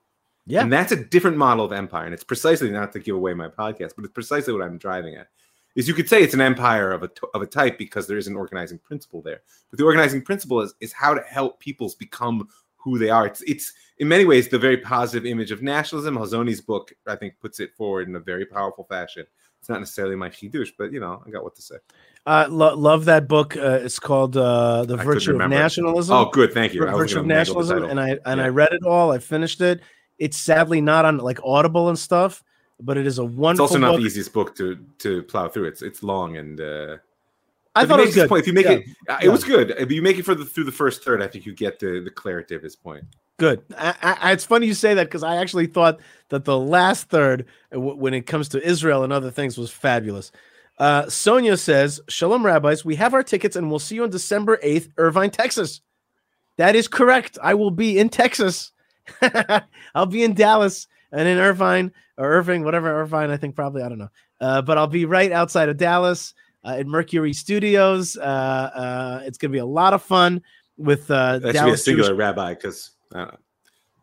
Yeah. 0.45 0.61
And 0.61 0.71
that's 0.71 0.93
a 0.93 0.95
different 0.95 1.35
model 1.35 1.65
of 1.65 1.73
empire. 1.73 2.05
And 2.05 2.13
it's 2.13 2.23
precisely 2.23 2.71
not 2.71 2.93
to 2.93 2.99
give 2.99 3.15
away 3.15 3.33
my 3.33 3.49
podcast, 3.49 3.93
but 3.97 4.05
it's 4.05 4.13
precisely 4.13 4.53
what 4.53 4.61
I'm 4.63 4.77
driving 4.77 5.15
at. 5.15 5.27
Is 5.75 5.87
you 5.89 5.93
could 5.93 6.07
say 6.07 6.23
it's 6.23 6.33
an 6.33 6.41
empire 6.41 6.91
of 6.91 7.03
a, 7.03 7.11
of 7.33 7.41
a 7.41 7.45
type 7.45 7.77
because 7.77 8.07
there 8.07 8.17
is 8.17 8.27
an 8.27 8.35
organizing 8.37 8.79
principle 8.79 9.21
there. 9.21 9.41
But 9.69 9.77
the 9.77 9.85
organizing 9.85 10.21
principle 10.23 10.61
is, 10.61 10.73
is 10.79 10.93
how 10.93 11.13
to 11.13 11.21
help 11.21 11.59
peoples 11.59 11.95
become 11.95 12.47
who 12.91 12.99
they 12.99 13.09
are. 13.09 13.27
It's, 13.27 13.41
it's 13.41 13.73
in 13.99 14.07
many 14.07 14.25
ways 14.25 14.47
the 14.47 14.59
very 14.59 14.77
positive 14.77 15.25
image 15.25 15.51
of 15.51 15.61
nationalism. 15.61 16.17
Hazoni's 16.17 16.61
book, 16.61 16.93
I 17.07 17.15
think, 17.15 17.35
puts 17.39 17.59
it 17.59 17.73
forward 17.75 18.07
in 18.07 18.15
a 18.15 18.19
very 18.19 18.45
powerful 18.45 18.85
fashion. 18.85 19.25
It's 19.59 19.69
not 19.69 19.79
necessarily 19.79 20.15
my 20.15 20.29
chidush, 20.29 20.69
but 20.77 20.93
you 20.93 20.99
know, 20.99 21.21
I 21.25 21.29
got 21.29 21.43
what 21.43 21.55
to 21.55 21.61
say. 21.61 21.75
Uh, 22.25 22.45
lo- 22.49 22.75
love 22.75 23.05
that 23.05 23.27
book. 23.27 23.57
Uh, 23.57 23.79
it's 23.81 23.99
called 23.99 24.37
uh, 24.37 24.85
"The 24.85 24.97
I 24.97 25.03
Virtue 25.03 25.41
of. 25.41 25.49
Nationalism." 25.49 26.15
Oh, 26.15 26.29
good, 26.29 26.53
thank 26.53 26.73
you. 26.73 26.81
Virtue 26.81 27.19
of 27.19 27.25
gonna 27.25 27.27
mangle 27.27 27.55
the 27.55 27.75
Nationalism, 27.75 27.83
and 27.83 27.99
I 27.99 28.19
and 28.25 28.41
I 28.41 28.49
read 28.49 28.71
it 28.71 28.85
all. 28.85 29.11
I 29.11 29.19
finished 29.19 29.61
it. 29.61 29.81
It's 30.19 30.37
sadly 30.37 30.81
not 30.81 31.05
on 31.05 31.17
like 31.17 31.39
Audible 31.43 31.89
and 31.89 31.97
stuff, 31.97 32.43
but 32.79 32.97
it 32.97 33.07
is 33.07 33.17
a 33.17 33.25
wonderful. 33.25 33.39
Book. 33.41 33.51
It's 33.53 33.59
also 33.59 33.79
not 33.79 33.91
book. 33.93 34.01
the 34.01 34.05
easiest 34.05 34.33
book 34.33 34.55
to 34.57 34.77
to 34.99 35.23
plow 35.23 35.47
through. 35.47 35.65
It's 35.65 35.81
it's 35.81 36.03
long 36.03 36.37
and 36.37 36.61
uh, 36.61 36.97
I 37.77 37.85
thought 37.85 37.99
it 37.99 38.05
was 38.07 38.15
good. 38.15 38.29
Point, 38.29 38.41
if 38.41 38.47
you 38.47 38.53
make 38.53 38.65
Yeah. 38.65 38.71
it, 38.73 38.85
uh, 39.09 39.17
it 39.23 39.29
was 39.29 39.43
good. 39.43 39.71
If 39.77 39.91
you 39.91 40.01
make 40.01 40.17
it 40.17 40.23
for 40.23 40.35
the 40.35 40.45
through 40.45 40.65
the 40.65 40.71
first 40.71 41.03
third, 41.03 41.21
I 41.21 41.27
think 41.27 41.45
you 41.45 41.53
get 41.53 41.79
the 41.79 41.99
the 41.99 42.11
clarity 42.11 42.55
of 42.55 42.61
his 42.63 42.75
point. 42.75 43.03
Good. 43.39 43.61
I, 43.77 44.17
I, 44.21 44.31
it's 44.31 44.45
funny 44.45 44.65
you 44.65 44.73
say 44.73 44.95
that 44.95 45.05
because 45.05 45.21
I 45.23 45.35
actually 45.37 45.67
thought 45.67 45.99
that 46.29 46.43
the 46.45 46.57
last 46.57 47.09
third, 47.09 47.45
uh, 47.71 47.75
w- 47.75 47.95
when 47.95 48.15
it 48.15 48.21
comes 48.25 48.49
to 48.49 48.67
Israel 48.67 49.03
and 49.03 49.13
other 49.13 49.29
things, 49.29 49.57
was 49.59 49.69
fabulous. 49.69 50.31
Uh, 50.79 51.07
Sonia 51.07 51.55
says, 51.57 52.01
"Shalom, 52.09 52.43
rabbis. 52.45 52.83
We 52.83 52.95
have 52.95 53.13
our 53.13 53.21
tickets, 53.23 53.55
and 53.55 53.69
we'll 53.69 53.79
see 53.79 53.95
you 53.95 54.03
on 54.03 54.09
December 54.09 54.57
eighth, 54.63 54.89
Irvine, 54.97 55.29
Texas. 55.31 55.81
That 56.57 56.75
is 56.75 56.87
correct. 56.87 57.37
I 57.43 57.53
will 57.53 57.69
be 57.71 57.99
in 57.99 58.09
Texas. 58.09 58.71
I'll 59.95 60.05
be 60.07 60.23
in 60.23 60.33
Dallas 60.33 60.87
and 61.11 61.27
in 61.27 61.37
Irvine 61.37 61.91
or 62.17 62.29
Irving, 62.31 62.63
whatever 62.63 62.89
Irvine. 63.01 63.29
I 63.29 63.37
think 63.37 63.55
probably 63.55 63.83
I 63.83 63.89
don't 63.89 63.99
know. 63.99 64.09
Uh, 64.41 64.61
but 64.61 64.77
I'll 64.77 64.87
be 64.87 65.05
right 65.05 65.31
outside 65.31 65.69
of 65.69 65.77
Dallas 65.77 66.33
at 66.65 66.87
Mercury 66.87 67.33
Studios. 67.33 68.17
Uh, 68.17 68.21
uh, 68.21 69.21
it's 69.25 69.37
gonna 69.37 69.51
be 69.51 69.59
a 69.59 69.65
lot 69.65 69.93
of 69.93 70.01
fun 70.01 70.41
with 70.77 71.09
uh, 71.09 71.39
That 71.39 71.41
should 71.41 71.43
be 71.43 71.49
a 71.49 71.53
Dallas 71.53 71.69
Jewish 71.71 71.83
singular 71.83 72.15
rabbi 72.15 72.53
because 72.53 72.91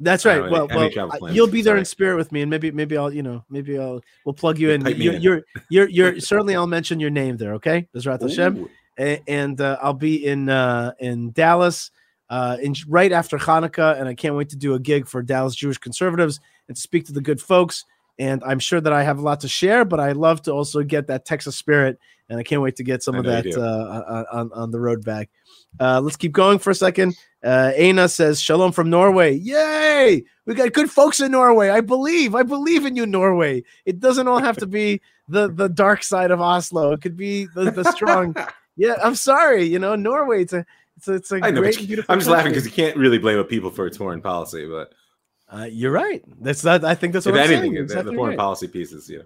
that's 0.00 0.24
right. 0.24 0.50
Well, 0.50 0.68
well 0.68 0.90
plans. 0.90 1.36
you'll 1.36 1.46
be 1.46 1.62
there 1.62 1.76
in 1.76 1.84
spirit 1.84 2.16
with 2.16 2.32
me, 2.32 2.42
and 2.42 2.50
maybe, 2.50 2.70
maybe 2.70 2.96
I'll, 2.96 3.12
you 3.12 3.22
know, 3.22 3.44
maybe 3.48 3.78
I'll, 3.78 4.00
we'll 4.24 4.32
plug 4.32 4.58
you 4.58 4.70
in. 4.70 4.84
You're, 4.84 5.14
in. 5.14 5.22
you're, 5.22 5.42
you're, 5.68 5.88
you're 5.88 6.20
certainly. 6.20 6.56
I'll 6.56 6.66
mention 6.66 6.98
your 6.98 7.10
name 7.10 7.36
there. 7.36 7.54
Okay, 7.54 7.88
Bezrat 7.94 8.20
Hashem, 8.20 8.58
Ooh. 8.58 8.70
A- 8.98 9.22
and 9.28 9.60
uh, 9.60 9.78
I'll 9.80 9.94
be 9.94 10.26
in 10.26 10.48
uh, 10.48 10.92
in 10.98 11.30
Dallas, 11.30 11.90
uh, 12.28 12.56
in 12.60 12.74
right 12.88 13.12
after 13.12 13.38
Hanukkah, 13.38 13.98
and 13.98 14.08
I 14.08 14.14
can't 14.14 14.34
wait 14.34 14.48
to 14.50 14.56
do 14.56 14.74
a 14.74 14.80
gig 14.80 15.06
for 15.06 15.22
Dallas 15.22 15.54
Jewish 15.54 15.78
conservatives 15.78 16.40
and 16.68 16.76
speak 16.76 17.06
to 17.06 17.12
the 17.12 17.20
good 17.20 17.40
folks. 17.40 17.84
And 18.18 18.42
I'm 18.44 18.60
sure 18.60 18.80
that 18.80 18.92
I 18.92 19.02
have 19.02 19.18
a 19.18 19.22
lot 19.22 19.40
to 19.40 19.48
share, 19.48 19.84
but 19.84 19.98
I 19.98 20.12
love 20.12 20.42
to 20.42 20.52
also 20.52 20.82
get 20.82 21.08
that 21.08 21.24
Texas 21.24 21.56
spirit, 21.56 21.98
and 22.28 22.38
I 22.38 22.42
can't 22.42 22.62
wait 22.62 22.76
to 22.76 22.82
get 22.82 23.02
some 23.02 23.14
of 23.16 23.24
that 23.24 23.46
uh, 23.46 24.24
on 24.32 24.50
on 24.52 24.70
the 24.70 24.80
road 24.80 25.04
back. 25.04 25.30
Uh, 25.80 26.00
let's 26.00 26.16
keep 26.16 26.32
going 26.32 26.58
for 26.58 26.70
a 26.70 26.74
second. 26.74 27.16
Uh, 27.42 28.06
says, 28.06 28.40
Shalom 28.40 28.72
from 28.72 28.88
Norway. 28.88 29.34
Yay! 29.34 30.24
We 30.46 30.54
got 30.54 30.72
good 30.72 30.90
folks 30.90 31.20
in 31.20 31.32
Norway. 31.32 31.68
I 31.68 31.80
believe. 31.80 32.34
I 32.34 32.42
believe 32.42 32.86
in 32.86 32.96
you, 32.96 33.06
Norway. 33.06 33.64
It 33.84 34.00
doesn't 34.00 34.28
all 34.28 34.38
have 34.40 34.56
to 34.58 34.66
be 34.66 35.00
the, 35.28 35.50
the 35.50 35.68
dark 35.68 36.02
side 36.02 36.30
of 36.30 36.40
Oslo. 36.40 36.92
It 36.92 37.02
could 37.02 37.16
be 37.16 37.46
the, 37.54 37.70
the 37.70 37.84
strong. 37.92 38.34
yeah, 38.76 38.94
I'm 39.02 39.14
sorry. 39.14 39.64
You 39.64 39.78
know, 39.78 39.94
Norway, 39.94 40.42
it's 40.42 40.52
a 40.52 40.64
it's 40.96 41.08
a, 41.08 41.14
it's 41.14 41.32
a 41.32 41.38
know, 41.38 41.60
great, 41.60 41.76
beautiful 41.86 42.12
I'm 42.12 42.18
just 42.18 42.30
laughing 42.30 42.52
because 42.52 42.64
you 42.64 42.72
can't 42.72 42.96
really 42.96 43.18
blame 43.18 43.38
a 43.38 43.44
people 43.44 43.70
for 43.70 43.86
its 43.86 43.96
foreign 43.96 44.22
policy. 44.22 44.66
But 44.66 44.92
Uh, 45.48 45.64
you're 45.70 45.92
right. 45.92 46.22
That's 46.40 46.62
that. 46.62 46.84
I 46.84 46.94
think 46.94 47.12
that's 47.12 47.26
if 47.26 47.32
what 47.32 47.40
I'm 47.40 47.50
anything, 47.50 47.74
saying. 47.74 48.04
the- 48.04 48.10
the, 48.10 48.16
foreign 48.16 48.30
right. 48.30 48.38
policy 48.38 48.68
pieces, 48.68 49.10
yeah, 49.10 49.22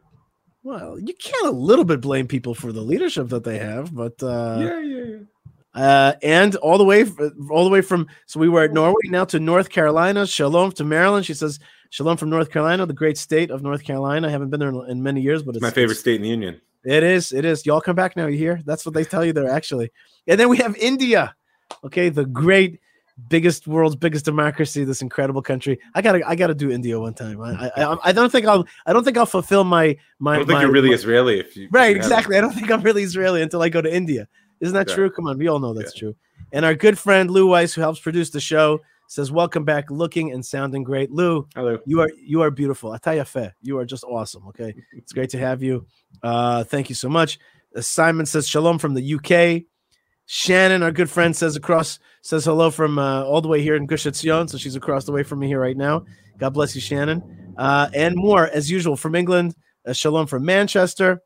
Well, 0.69 0.99
you 1.01 1.14
can 1.14 1.47
a 1.47 1.51
little 1.51 1.87
bit 1.87 2.03
blame 2.03 2.27
people 2.27 2.55
for 2.55 2.73
the 2.73 2.83
leadership 2.83 3.29
that 3.31 3.43
they 3.43 3.57
have, 3.59 3.95
but 3.95 4.23
uh, 4.23 4.59
yeah, 4.61 4.81
yeah, 4.81 5.05
yeah. 5.05 5.83
uh, 5.83 6.12
and 6.23 6.55
all 6.57 6.77
the 6.77 6.85
way, 6.85 7.01
f- 7.05 7.12
all 7.51 7.64
the 7.64 7.71
way 7.71 7.81
from. 7.81 8.07
So 8.27 8.39
we 8.39 8.51
were 8.51 8.64
at 8.64 8.75
Norway 8.75 9.01
now 9.07 9.25
to 9.25 9.41
North 9.41 9.71
Carolina. 9.71 10.27
Shalom 10.27 10.73
to 10.73 10.85
Maryland. 10.85 11.25
She 11.25 11.33
says, 11.33 11.59
"Shalom 11.89 12.19
from 12.19 12.29
North 12.29 12.51
Carolina, 12.51 12.85
the 12.85 12.93
great 12.93 13.16
state 13.16 13.51
of 13.51 13.62
North 13.62 13.83
Carolina." 13.83 14.29
I 14.29 14.31
haven't 14.31 14.51
been 14.51 14.61
there 14.61 14.69
in, 14.69 14.91
in 14.91 15.03
many 15.03 15.23
years, 15.23 15.43
but 15.43 15.57
it's 15.57 15.57
It's 15.57 15.62
my 15.62 15.71
favorite 15.71 15.93
it's- 15.93 16.01
state 16.01 16.16
in 16.16 16.23
the 16.23 16.29
union. 16.29 16.61
It 16.85 17.03
is. 17.03 17.33
It 17.33 17.47
is. 17.47 17.64
Y'all 17.64 17.81
come 17.81 17.97
back 17.97 18.14
now. 18.14 18.27
You 18.27 18.37
hear? 18.37 18.61
That's 18.66 18.85
what 18.85 18.95
they 18.95 19.05
tell 19.05 19.25
you 19.25 19.33
there, 19.33 19.49
actually. 19.49 19.91
And 20.27 20.39
then 20.39 20.51
we 20.51 20.59
have 20.59 20.77
India. 20.77 21.35
Okay, 21.83 22.11
the 22.11 22.27
great, 22.27 22.79
biggest 23.29 23.66
world's 23.66 23.97
biggest 23.97 24.25
democracy. 24.25 24.85
This 24.85 25.03
incredible 25.03 25.43
country. 25.43 25.79
I 25.95 26.03
gotta. 26.03 26.27
I 26.27 26.35
gotta 26.35 26.55
do 26.55 26.71
India 26.71 26.99
one 26.99 27.14
time. 27.14 27.41
I. 27.41 27.71
I, 27.77 27.97
I 28.05 28.12
don't 28.12 28.31
think 28.31 28.47
I'll. 28.47 28.66
I 28.87 28.93
don't 28.93 29.05
think 29.05 29.16
I'll 29.16 29.27
fulfill 29.27 29.64
my 29.64 29.97
my. 30.19 30.35
I 30.35 30.37
don't 30.39 30.47
think 30.47 30.57
my- 30.57 30.62
you're 30.62 30.73
really 30.73 30.89
my- 30.91 30.95
Israeli 30.95 31.41
if 31.41 31.57
you 31.57 31.66
if 31.66 31.73
right. 31.75 31.89
you 31.89 31.95
haven't. 31.97 32.12
Exactly. 32.12 32.37
I 32.37 32.41
don't 32.41 32.53
think 32.53 32.71
I'm 32.71 32.83
really 32.83 33.03
Israeli 33.03 33.43
until 33.43 33.62
I 33.62 33.69
go 33.69 33.81
to 33.81 33.93
India. 33.93 34.29
Isn't 34.61 34.75
that 34.75 34.89
Yeah. 34.89 34.95
true? 34.95 35.11
Come 35.11 35.27
on, 35.27 35.39
we 35.39 35.49
all 35.49 35.59
know 35.59 35.75
that's 35.75 35.95
true. 35.95 36.14
And 36.53 36.64
our 36.64 36.75
good 36.75 36.99
friend 36.99 37.31
Lou 37.31 37.49
Weiss, 37.49 37.75
who 37.75 37.81
helps 37.81 38.01
produce 38.01 38.31
the 38.31 38.41
show, 38.41 38.81
says, 39.07 39.31
"Welcome 39.31 39.64
back, 39.64 39.91
looking 39.91 40.33
and 40.33 40.45
sounding 40.45 40.83
great, 40.83 41.11
Lou." 41.11 41.47
Hello. 41.55 41.79
You 41.87 42.01
are 42.01 42.11
you 42.16 42.43
are 42.43 42.51
beautiful. 42.51 42.93
Ata 42.93 43.11
Yafe, 43.11 43.53
You 43.62 43.79
are 43.79 43.85
just 43.85 44.05
awesome. 44.05 44.47
Okay. 44.49 44.75
It's 44.93 45.12
great 45.12 45.31
to 45.31 45.39
have 45.39 45.62
you. 45.62 45.87
Uh 46.23 46.64
thank 46.64 46.89
you 46.89 46.95
so 46.95 47.09
much. 47.09 47.39
Uh, 47.77 47.81
Simon 47.83 48.27
says 48.27 48.49
shalom 48.49 48.79
from 48.79 48.95
the 48.95 49.14
UK. 49.14 49.64
Shannon, 50.31 50.83
our 50.83 50.93
good 50.93 51.09
friend, 51.09 51.35
says 51.35 51.57
across 51.57 51.99
says 52.20 52.45
hello 52.45 52.70
from 52.70 52.99
uh, 52.99 53.24
all 53.24 53.41
the 53.41 53.49
way 53.49 53.62
here 53.62 53.74
in 53.74 53.87
Gush 53.87 54.05
Etzion. 54.05 54.51
So 54.51 54.59
she's 54.59 54.76
across 54.76 55.07
the 55.07 55.12
way 55.12 55.22
from 55.22 55.39
me 55.39 55.47
here 55.47 55.59
right 55.59 55.76
now. 55.76 56.05
God 56.37 56.51
bless 56.51 56.74
you, 56.74 56.83
Shannon. 56.83 57.55
Uh, 57.57 57.89
and 57.95 58.14
more 58.14 58.47
as 58.47 58.70
usual 58.70 58.95
from 58.95 59.14
England. 59.14 59.57
Uh, 59.87 59.95
shalom 59.95 60.26
from 60.26 60.45
Manchester. 60.45 61.22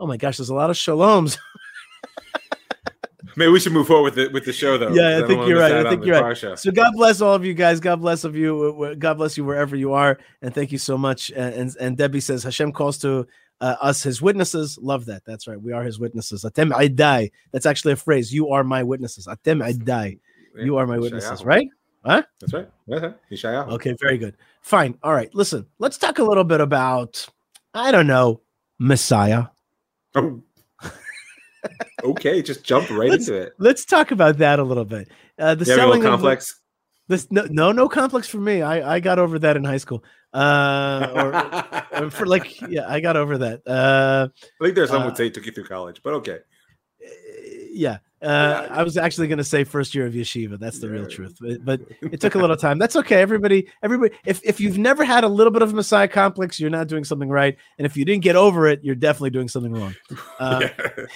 Oh 0.00 0.06
my 0.06 0.16
gosh, 0.16 0.38
there's 0.38 0.48
a 0.48 0.54
lot 0.54 0.70
of 0.70 0.76
shaloms. 0.76 1.36
Maybe 3.36 3.52
we 3.52 3.60
should 3.60 3.72
move 3.72 3.86
forward 3.86 4.14
with 4.14 4.14
the 4.14 4.32
with 4.32 4.46
the 4.46 4.52
show 4.54 4.78
though. 4.78 4.94
Yeah, 4.94 5.18
I 5.22 5.26
think 5.26 5.40
don't 5.40 5.48
you're 5.48 5.58
right. 5.58 5.72
I 5.72 5.90
think 5.90 6.06
you're 6.06 6.18
right. 6.18 6.34
Parsha. 6.34 6.58
So 6.58 6.70
God 6.70 6.92
bless 6.94 7.20
all 7.20 7.34
of 7.34 7.44
you 7.44 7.52
guys. 7.52 7.80
God 7.80 8.00
bless 8.00 8.24
of 8.24 8.34
you. 8.34 8.96
God 8.98 9.18
bless 9.18 9.36
you 9.36 9.44
wherever 9.44 9.76
you 9.76 9.92
are. 9.92 10.18
And 10.40 10.54
thank 10.54 10.72
you 10.72 10.78
so 10.78 10.96
much. 10.96 11.30
And 11.30 11.54
and, 11.54 11.76
and 11.78 11.96
Debbie 11.98 12.20
says 12.20 12.42
Hashem 12.42 12.72
calls 12.72 12.96
to 12.98 13.26
uh, 13.62 13.76
us 13.80 14.02
his 14.02 14.20
witnesses. 14.20 14.76
Love 14.82 15.06
that. 15.06 15.24
That's 15.24 15.46
right. 15.46 15.60
We 15.60 15.72
are 15.72 15.84
his 15.84 15.98
witnesses. 15.98 16.44
Atem 16.44 16.72
edai. 16.72 17.30
That's 17.52 17.64
actually 17.64 17.92
a 17.92 17.96
phrase. 17.96 18.32
You 18.34 18.50
are 18.50 18.64
my 18.64 18.82
witnesses. 18.82 19.26
Atem 19.26 19.64
edai. 19.66 20.18
You 20.56 20.76
are 20.76 20.86
my 20.86 20.98
witnesses. 20.98 21.44
right? 21.44 21.66
Right? 22.04 22.24
That's 22.40 22.52
right. 22.52 22.68
Okay. 22.90 23.94
Very 24.00 24.18
good. 24.18 24.36
Fine. 24.60 24.98
All 25.02 25.14
right. 25.14 25.32
Listen. 25.34 25.64
Let's 25.78 25.96
talk 25.96 26.18
a 26.18 26.24
little 26.24 26.44
bit 26.44 26.60
about 26.60 27.26
I 27.72 27.92
don't 27.92 28.08
know 28.08 28.40
Messiah. 28.78 29.44
Oh. 30.16 30.42
okay, 32.04 32.42
just 32.42 32.64
jump 32.64 32.90
right 32.90 33.10
Let's- 33.10 33.28
into 33.28 33.40
it. 33.40 33.52
Let's 33.58 33.84
talk 33.84 34.10
about 34.10 34.38
that 34.38 34.58
a 34.58 34.64
little 34.64 34.84
bit. 34.84 35.08
Uh, 35.38 35.54
the 35.54 35.62
a 35.62 35.66
selling 35.66 36.02
complex. 36.02 36.60
This 37.12 37.30
no, 37.30 37.46
no 37.50 37.72
no 37.72 37.90
complex 37.90 38.26
for 38.26 38.38
me. 38.38 38.62
I 38.62 38.94
I 38.94 39.00
got 39.00 39.18
over 39.18 39.38
that 39.40 39.54
in 39.54 39.64
high 39.64 39.76
school. 39.76 40.02
Uh, 40.32 41.82
or, 41.92 42.04
or 42.04 42.10
for 42.10 42.24
like 42.24 42.58
yeah, 42.62 42.88
I 42.88 43.00
got 43.00 43.18
over 43.18 43.36
that. 43.36 43.60
Uh, 43.66 44.28
I 44.42 44.64
think 44.64 44.74
there's 44.74 44.88
some 44.88 45.02
uh, 45.02 45.04
would 45.04 45.16
say 45.18 45.26
it 45.26 45.34
took 45.34 45.44
you 45.44 45.52
through 45.52 45.66
college, 45.66 46.00
but 46.02 46.14
okay. 46.14 46.38
yeah. 47.70 47.98
Uh, 48.22 48.66
I 48.70 48.82
was 48.82 48.96
actually 48.96 49.26
going 49.28 49.38
to 49.38 49.44
say 49.44 49.64
first 49.64 49.94
year 49.94 50.06
of 50.06 50.14
yeshiva. 50.14 50.58
That's 50.58 50.78
the 50.78 50.88
real 50.88 51.06
truth. 51.06 51.36
But, 51.38 51.64
but 51.66 51.80
it 52.00 52.20
took 52.20 52.34
a 52.34 52.38
little 52.38 52.56
time. 52.56 52.78
That's 52.78 52.96
okay. 52.96 53.20
Everybody, 53.20 53.68
everybody. 53.82 54.14
If 54.24 54.40
if 54.42 54.58
you've 54.58 54.78
never 54.78 55.04
had 55.04 55.22
a 55.22 55.28
little 55.28 55.52
bit 55.52 55.60
of 55.60 55.74
Messiah 55.74 56.08
complex, 56.08 56.58
you're 56.58 56.70
not 56.70 56.86
doing 56.86 57.04
something 57.04 57.28
right. 57.28 57.58
And 57.76 57.84
if 57.84 57.94
you 57.94 58.06
didn't 58.06 58.22
get 58.22 58.36
over 58.36 58.68
it, 58.68 58.80
you're 58.82 58.94
definitely 58.94 59.30
doing 59.30 59.48
something 59.48 59.72
wrong. 59.72 59.94
Uh, 60.40 60.60
Yeah. 60.62 61.06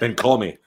then 0.00 0.16
call 0.16 0.36
me. 0.38 0.58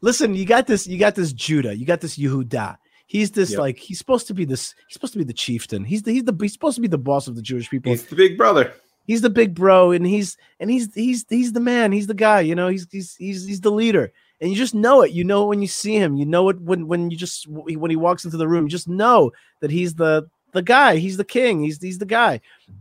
Listen, 0.00 0.34
you 0.34 0.44
got 0.44 0.66
this. 0.66 0.86
You 0.86 0.98
got 0.98 1.14
this 1.14 1.32
Judah. 1.32 1.76
You 1.76 1.86
got 1.86 2.00
this 2.00 2.16
Yehuda. 2.18 2.76
He's 3.06 3.30
this 3.30 3.50
Yep. 3.52 3.60
like 3.60 3.78
he's 3.78 3.98
supposed 3.98 4.26
to 4.28 4.34
be 4.34 4.44
this. 4.44 4.74
He's 4.88 4.94
supposed 4.94 5.12
to 5.12 5.18
be 5.18 5.24
the 5.24 5.32
chieftain. 5.32 5.84
He's 5.84 6.02
the 6.02 6.12
he's 6.12 6.24
the 6.24 6.36
he's 6.40 6.52
supposed 6.52 6.74
to 6.74 6.80
be 6.80 6.88
the 6.88 6.98
boss 6.98 7.28
of 7.28 7.36
the 7.36 7.42
Jewish 7.42 7.70
people. 7.70 7.90
He's 7.92 8.04
the 8.04 8.16
big 8.16 8.36
brother. 8.36 8.72
he's 9.06 9.20
the 9.20 9.30
big 9.30 9.54
bro 9.54 9.92
and 9.92 10.04
he's 10.04 10.36
and 10.58 10.68
he's 10.70 10.92
he's 10.92 11.24
he's 11.28 11.52
the 11.52 11.60
man 11.60 11.92
he's 11.92 12.08
the 12.08 12.14
guy 12.14 12.40
you 12.40 12.56
know 12.56 12.66
he's 12.66 12.88
he's 12.90 13.14
he's, 13.14 13.46
he's 13.46 13.60
the 13.60 13.70
leader 13.70 14.12
and 14.40 14.50
you 14.50 14.56
just 14.56 14.74
know 14.74 15.02
it 15.02 15.12
you 15.12 15.22
know 15.22 15.44
it 15.44 15.46
when 15.46 15.62
you 15.62 15.68
see 15.68 15.94
him 15.94 16.16
you 16.16 16.26
know 16.26 16.48
it 16.48 16.60
when 16.60 16.88
when 16.88 17.08
you 17.08 17.16
just 17.16 17.46
when 17.46 17.88
he 17.90 17.94
walks 17.96 18.24
into 18.24 18.36
the 18.36 18.48
room 18.48 18.64
you 18.64 18.68
just 18.68 18.88
know 18.88 19.30
that 19.60 19.70
he's 19.70 19.94
the 19.94 20.28
the 20.54 20.62
guy 20.62 20.96
he's 20.96 21.16
the 21.16 21.24
king 21.24 21.62
he's 21.62 21.80
he's 21.80 21.98
the 21.98 22.04
guy 22.04 22.40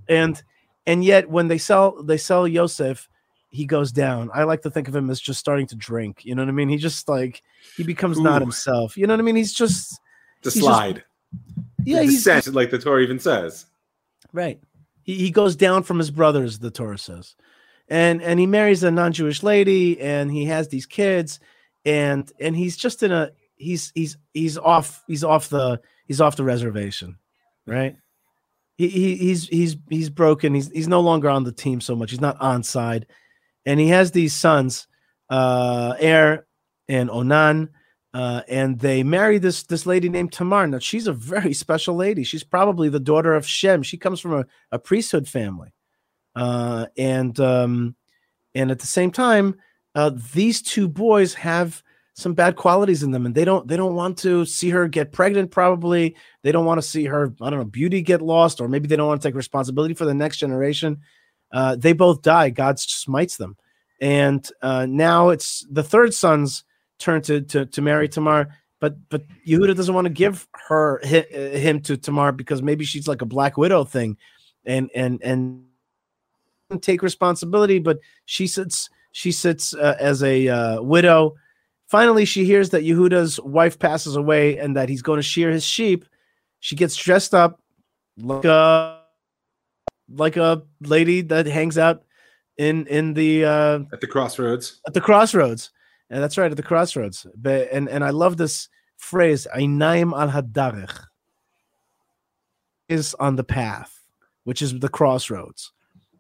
and 0.10 0.42
and 0.88 1.06
yet 1.06 1.30
when 1.30 1.48
they 1.48 1.60
sell 1.60 2.02
they 2.02 2.18
sell 2.18 2.48
Yosef 2.48 3.08
he 3.56 3.66
goes 3.66 3.92
down 3.92 4.30
i 4.34 4.44
like 4.44 4.62
to 4.62 4.70
think 4.70 4.88
of 4.88 4.96
him 4.96 5.10
as 5.10 5.20
just 5.20 5.40
starting 5.40 5.66
to 5.66 5.76
drink 5.76 6.26
you 6.26 6.36
know 6.36 6.42
what 6.42 6.50
i 6.50 6.52
mean 6.52 6.70
he 6.70 6.78
just 6.78 7.08
like 7.10 7.42
he 7.78 7.84
becomes 7.84 8.20
not 8.20 8.42
himself 8.42 8.98
you 8.98 9.08
know 9.08 9.14
what 9.14 9.20
i 9.20 9.24
mean 9.24 9.36
he's 9.36 9.54
just 9.54 10.00
The 10.44 10.50
He's 10.50 10.54
just- 10.56 10.66
slide. 10.66 11.04
yeah 11.84 12.00
the 12.00 12.04
he's 12.04 12.24
descent, 12.24 12.54
like 12.56 12.70
the 12.72 12.80
Torah 12.80 13.02
even 13.02 13.20
says. 13.20 13.66
Right. 14.34 14.60
He, 15.04 15.16
he 15.16 15.32
goes 15.32 15.56
down 15.56 15.84
from 15.84 15.98
his 16.00 16.12
brothers, 16.12 16.60
the 16.60 16.72
Torah 16.72 16.98
says. 16.98 17.36
And 17.88 18.22
and 18.22 18.40
he 18.40 18.48
marries 18.48 18.84
a 18.84 18.92
non-Jewish 18.92 19.44
lady 19.44 20.00
and 20.02 20.30
he 20.32 20.46
has 20.46 20.68
these 20.68 20.86
kids 20.86 21.40
and 21.86 22.30
and 22.40 22.56
he's 22.56 22.76
just 22.76 23.04
in 23.04 23.12
a 23.12 23.32
he's 23.56 23.92
he's 23.96 24.18
he's 24.34 24.58
off 24.58 25.04
he's 25.08 25.24
off 25.24 25.48
the 25.50 25.80
he's 26.08 26.20
off 26.20 26.36
the 26.36 26.44
reservation, 26.44 27.18
right? 27.68 27.96
He, 28.78 28.88
he 28.90 29.16
he's 29.16 29.48
he's 29.48 29.78
he's 29.90 30.10
broken. 30.10 30.54
He's 30.56 30.70
he's 30.72 30.88
no 30.88 31.00
longer 31.02 31.30
on 31.30 31.44
the 31.44 31.52
team 31.54 31.80
so 31.80 31.96
much. 31.96 32.10
He's 32.12 32.20
not 32.22 32.42
on 32.42 32.64
side, 32.64 33.06
and 33.66 33.80
he 33.80 33.90
has 33.90 34.12
these 34.12 34.34
sons, 34.34 34.88
uh, 35.30 35.96
Er 36.02 36.48
and 36.88 37.10
Onan, 37.10 37.70
uh, 38.14 38.42
and 38.48 38.80
they 38.80 39.04
marry 39.04 39.38
this 39.38 39.64
this 39.64 39.86
lady 39.86 40.08
named 40.08 40.32
Tamar. 40.32 40.68
Now 40.68 40.80
she's 40.80 41.08
a 41.08 41.14
very 41.14 41.54
special 41.66 41.96
lady. 41.96 42.24
She's 42.24 42.44
probably 42.44 42.90
the 42.90 43.00
daughter 43.00 43.34
of 43.34 43.48
Shem. 43.48 43.84
She 43.84 43.98
comes 43.98 44.20
from 44.20 44.34
a, 44.34 44.46
a 44.72 44.80
priesthood 44.80 45.28
family, 45.28 45.74
uh, 46.36 46.88
and 46.98 47.38
um, 47.40 47.96
and 48.54 48.72
at 48.72 48.80
the 48.80 48.88
same 48.88 49.12
time, 49.12 49.56
uh, 49.96 50.12
these 50.34 50.62
two 50.62 50.88
boys 50.88 51.34
have 51.34 51.84
some 52.16 52.34
bad 52.34 52.56
qualities 52.56 53.04
in 53.04 53.12
them 53.12 53.26
and 53.26 53.36
they 53.36 53.44
don't 53.44 53.68
they 53.68 53.76
don't 53.76 53.94
want 53.94 54.18
to 54.18 54.46
see 54.46 54.70
her 54.70 54.88
get 54.88 55.12
pregnant 55.12 55.52
probably 55.52 56.16
they 56.44 56.52
don't 56.52 56.66
want 56.66 56.78
to 56.78 56.88
see 56.88 57.04
her 57.04 57.34
i 57.42 57.50
don't 57.50 57.60
know 57.60 57.66
beauty 57.66 58.02
get 58.02 58.22
lost 58.22 58.62
or 58.62 58.70
maybe 58.70 58.88
they 58.88 58.96
don't 58.96 59.08
want 59.08 59.22
to 59.22 59.28
take 59.28 59.36
responsibility 59.36 59.94
for 59.94 60.06
the 60.06 60.14
next 60.14 60.38
generation 60.38 60.98
uh, 61.56 61.76
they 61.76 61.94
both 61.94 62.22
die. 62.22 62.50
God 62.52 62.80
smites 62.80 63.38
them. 63.38 63.58
And 64.00 64.48
uh, 64.62 64.86
now 64.88 65.30
it's 65.30 65.66
the 65.72 65.84
third 65.84 66.14
son's 66.14 66.64
turn 67.00 67.22
to 67.24 67.42
to, 67.42 67.66
to 67.66 67.82
marry 67.82 68.08
tamar 68.08 68.48
but 68.80 68.96
but 69.10 69.22
yehuda 69.46 69.76
doesn't 69.76 69.96
want 69.96 70.06
to 70.06 70.14
give 70.14 70.48
her 70.70 71.00
him 71.06 71.82
to 71.82 71.98
tamar 71.98 72.32
because 72.32 72.62
maybe 72.62 72.86
she's 72.86 73.06
like 73.06 73.22
a 73.22 73.26
black 73.26 73.58
widow 73.58 73.84
thing 73.84 74.16
and 74.66 74.90
and 74.96 75.22
and 75.22 75.66
take 76.80 77.02
responsibility 77.02 77.80
but 77.80 78.00
she 78.26 78.48
sits 78.48 78.90
she 79.16 79.32
sits 79.32 79.74
uh, 79.74 79.96
as 79.98 80.22
a 80.24 80.50
uh, 80.50 80.82
widow. 80.82 81.36
Finally, 81.88 82.26
she 82.26 82.44
hears 82.44 82.72
that 82.72 82.84
Yehuda's 82.84 83.40
wife 83.40 83.80
passes 83.80 84.18
away 84.18 84.58
and 84.58 84.76
that 84.76 84.90
he's 84.90 85.02
going 85.02 85.20
to 85.20 85.24
shear 85.24 85.50
his 85.52 85.64
sheep. 85.64 86.04
She 86.60 86.76
gets 86.76 86.98
dressed 86.98 87.34
up 87.34 87.62
like 88.18 88.44
a 88.44 89.00
like 90.10 90.38
a 90.38 90.64
lady 90.82 91.22
that 91.22 91.46
hangs 91.46 91.78
out 91.78 92.04
in 92.58 92.88
in 92.88 93.14
the 93.14 93.46
uh, 93.46 93.80
at 93.92 94.02
the 94.02 94.08
crossroads. 94.08 94.82
At 94.88 94.94
the 94.94 95.02
crossroads, 95.02 95.72
and 96.10 96.24
that's 96.24 96.38
right 96.38 96.52
at 96.52 96.58
the 96.58 96.64
crossroads. 96.64 97.26
But 97.36 97.70
and 97.72 97.90
and 97.90 98.04
I 98.04 98.12
love 98.12 98.38
this 98.38 98.70
phrase 98.98 99.48
"Ainaim 99.56 100.14
al 100.18 100.30
hadarech" 100.30 101.06
is 102.88 103.16
on 103.16 103.36
the 103.36 103.44
path, 103.44 104.00
which 104.44 104.62
is 104.62 104.80
the 104.80 104.90
crossroads. 104.90 105.72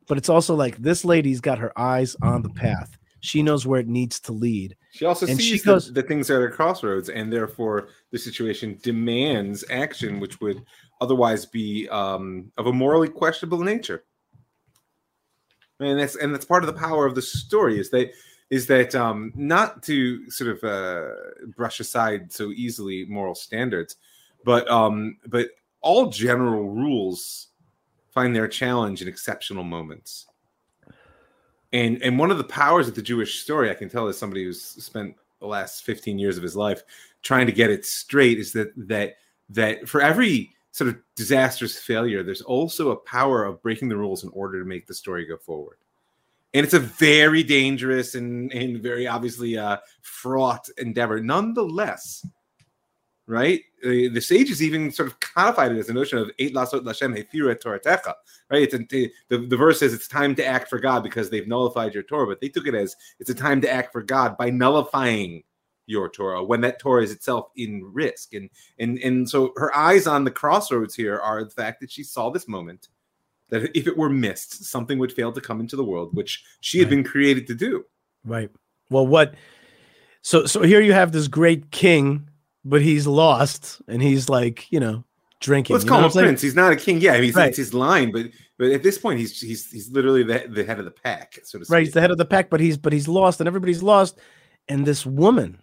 But 0.08 0.18
it's 0.18 0.30
also 0.30 0.56
like 0.56 0.78
this 0.78 1.06
lady's 1.06 1.42
got 1.42 1.58
her 1.58 1.78
eyes 1.80 2.16
on 2.22 2.42
the 2.42 2.50
path. 2.50 2.98
She 3.22 3.42
knows 3.42 3.66
where 3.66 3.80
it 3.80 3.88
needs 3.88 4.20
to 4.22 4.32
lead. 4.32 4.76
She 4.92 5.06
also 5.06 5.26
and 5.26 5.38
sees 5.38 5.60
she 5.60 5.66
goes, 5.66 5.88
the, 5.88 6.02
the 6.02 6.08
things 6.08 6.30
at 6.30 6.44
a 6.44 6.48
crossroads, 6.48 7.10
and 7.10 7.34
therefore 7.34 7.88
the 8.12 8.20
situation 8.20 8.78
demands 8.84 9.64
action, 9.72 10.20
which 10.20 10.40
would 10.42 10.64
otherwise 11.02 11.46
be 11.46 11.88
um, 11.90 12.52
of 12.58 12.68
a 12.68 12.74
morally 12.74 13.10
questionable 13.10 13.60
nature. 13.60 14.04
And 15.80 16.00
that's 16.00 16.16
and 16.16 16.34
that's 16.34 16.46
part 16.46 16.64
of 16.64 16.68
the 16.68 16.80
power 16.80 17.06
of 17.06 17.16
the 17.16 17.22
story 17.22 17.80
is 17.80 17.90
that 17.90 18.12
is 18.50 18.68
that 18.68 18.96
um, 18.96 19.34
not 19.36 19.84
to 19.84 20.30
sort 20.30 20.52
of 20.52 20.64
uh, 20.64 21.14
brush 21.56 21.80
aside 21.80 22.32
so 22.32 22.52
easily 22.52 23.06
moral 23.06 23.36
standards, 23.36 23.98
but 24.44 24.70
um, 24.70 25.18
but 25.28 25.50
all 25.82 26.10
general 26.10 26.70
rules 26.70 27.48
find 28.14 28.36
their 28.36 28.48
challenge 28.48 29.02
in 29.02 29.08
exceptional 29.08 29.64
moments. 29.64 30.28
And 31.74 32.02
and 32.02 32.18
one 32.18 32.32
of 32.32 32.38
the 32.38 32.46
powers 32.46 32.88
of 32.88 32.96
the 32.96 33.02
Jewish 33.02 33.42
story, 33.42 33.70
I 33.70 33.74
can 33.74 33.90
tell 33.90 34.08
as 34.08 34.18
somebody 34.18 34.46
who's 34.46 34.62
spent 34.62 35.16
the 35.40 35.48
last 35.48 35.84
15 35.84 36.18
years 36.18 36.38
of 36.38 36.44
his 36.44 36.56
life 36.56 36.84
trying 37.22 37.48
to 37.48 37.52
get 37.52 37.70
it 37.70 37.86
straight, 37.86 38.40
is 38.40 38.54
that 38.54 38.72
that 38.88 39.16
that 39.50 39.90
for 39.90 40.02
every 40.02 40.55
sort 40.76 40.90
of 40.90 40.98
disastrous 41.16 41.80
failure, 41.80 42.22
there's 42.22 42.42
also 42.42 42.92
a 42.92 42.98
power 42.98 43.46
of 43.46 43.64
breaking 43.64 43.88
the 43.88 43.96
rules 43.96 44.26
in 44.26 44.30
order 44.34 44.60
to 44.60 44.66
make 44.66 44.86
the 44.88 44.94
story 44.94 45.26
go 45.26 45.38
forward. 45.38 45.78
And 46.54 46.66
it's 46.66 46.74
a 46.74 46.80
very 46.80 47.44
dangerous 47.44 48.14
and, 48.14 48.52
and 48.52 48.84
very 48.84 49.08
obviously 49.08 49.58
uh, 49.58 49.78
fraught 50.02 50.68
endeavor. 50.78 51.22
Nonetheless, 51.22 52.28
right? 53.26 53.62
The, 53.82 54.10
the 54.10 54.20
sages 54.20 54.62
even 54.62 54.92
sort 54.92 55.08
of 55.08 55.18
codified 55.22 55.72
it 55.72 55.78
as 55.78 55.88
a 55.88 55.94
notion 55.94 56.18
of 56.18 56.30
et 56.40 56.52
lasot 56.52 56.84
lashem 56.84 57.18
hefiru 57.18 57.56
toratecha, 57.56 58.14
right? 58.52 58.64
It's 58.64 58.74
a, 58.74 58.80
the, 59.30 59.48
the 59.48 59.56
verse 59.56 59.80
says 59.80 59.94
it's 59.94 60.10
time 60.10 60.36
to 60.36 60.46
act 60.46 60.70
for 60.70 60.80
God 60.80 61.04
because 61.04 61.30
they've 61.30 61.48
nullified 61.48 61.94
your 61.94 62.04
Torah, 62.04 62.28
but 62.28 62.42
they 62.42 62.50
took 62.50 62.68
it 62.68 62.76
as 62.76 62.98
it's 63.22 63.30
a 63.30 63.34
time 63.34 63.62
to 63.62 63.72
act 63.72 63.94
for 63.94 64.04
God 64.04 64.38
by 64.38 64.50
nullifying 64.50 65.44
your 65.86 66.10
Torah 66.10 66.44
when 66.44 66.62
that 66.62 66.80
Torah 66.80 67.04
is 67.04 67.12
itself 67.12 67.50
in 67.56 67.84
risk. 67.84 68.34
And 68.34 68.50
and 68.80 68.98
and 69.00 69.30
so 69.30 69.54
her 69.58 69.76
eyes 69.76 70.08
on 70.08 70.24
the 70.24 70.32
crossroads 70.32 70.96
here 70.96 71.20
are 71.20 71.44
the 71.44 71.50
fact 71.50 71.80
that 71.82 71.92
she 71.92 72.04
saw 72.04 72.30
this 72.30 72.48
moment 72.48 72.90
that 73.50 73.76
if 73.78 73.88
it 73.88 73.98
were 73.98 74.10
missed, 74.10 74.66
something 74.66 74.98
would 74.98 75.14
fail 75.14 75.32
to 75.32 75.42
come 75.42 75.60
into 75.60 75.76
the 75.76 75.84
world, 75.84 76.16
which 76.16 76.44
she 76.62 76.80
had 76.80 76.86
right. 76.86 76.96
been 76.96 77.04
created 77.04 77.46
to 77.48 77.54
do. 77.54 77.86
Right. 78.24 78.50
Well, 78.90 79.06
what 79.06 79.36
so 80.22 80.46
so 80.46 80.62
here 80.64 80.82
you 80.82 80.94
have 80.94 81.12
this 81.12 81.28
great 81.28 81.72
king 81.72 82.28
but 82.66 82.82
he's 82.82 83.08
lost 83.08 83.80
and 83.88 84.02
he's 84.02 84.28
like, 84.28 84.70
you 84.72 84.80
know, 84.80 85.04
drinking. 85.40 85.76
Let's 85.76 85.86
call 85.86 86.00
him 86.00 86.06
a 86.06 86.10
prince. 86.10 86.42
He's 86.42 86.56
not 86.56 86.74
a 86.74 86.76
king. 86.76 87.00
Yeah, 87.00 87.18
he's 87.18 87.36
right. 87.36 87.50
it's 87.50 87.58
his 87.58 87.74
line, 87.74 88.12
but 88.12 88.26
but 88.58 88.72
at 88.72 88.84
this 88.84 88.98
point, 88.98 89.20
he's 89.20 89.40
he's 89.40 89.72
he's 89.72 89.92
literally 89.92 90.24
the, 90.24 90.46
the 90.50 90.66
head 90.66 90.80
of 90.80 90.86
the 90.86 90.92
pack, 90.92 91.40
so 91.44 91.60
to 91.60 91.66
speak. 91.66 91.74
Right, 91.74 91.86
he's 91.86 91.94
the 91.94 92.02
head 92.02 92.12
of 92.12 92.18
the 92.18 92.26
pack, 92.26 92.50
but 92.50 92.60
he's 92.60 92.78
but 92.78 92.92
he's 92.92 93.08
lost, 93.08 93.40
and 93.40 93.48
everybody's 93.48 93.84
lost. 93.84 94.20
And 94.68 94.86
this 94.86 95.06
woman, 95.06 95.62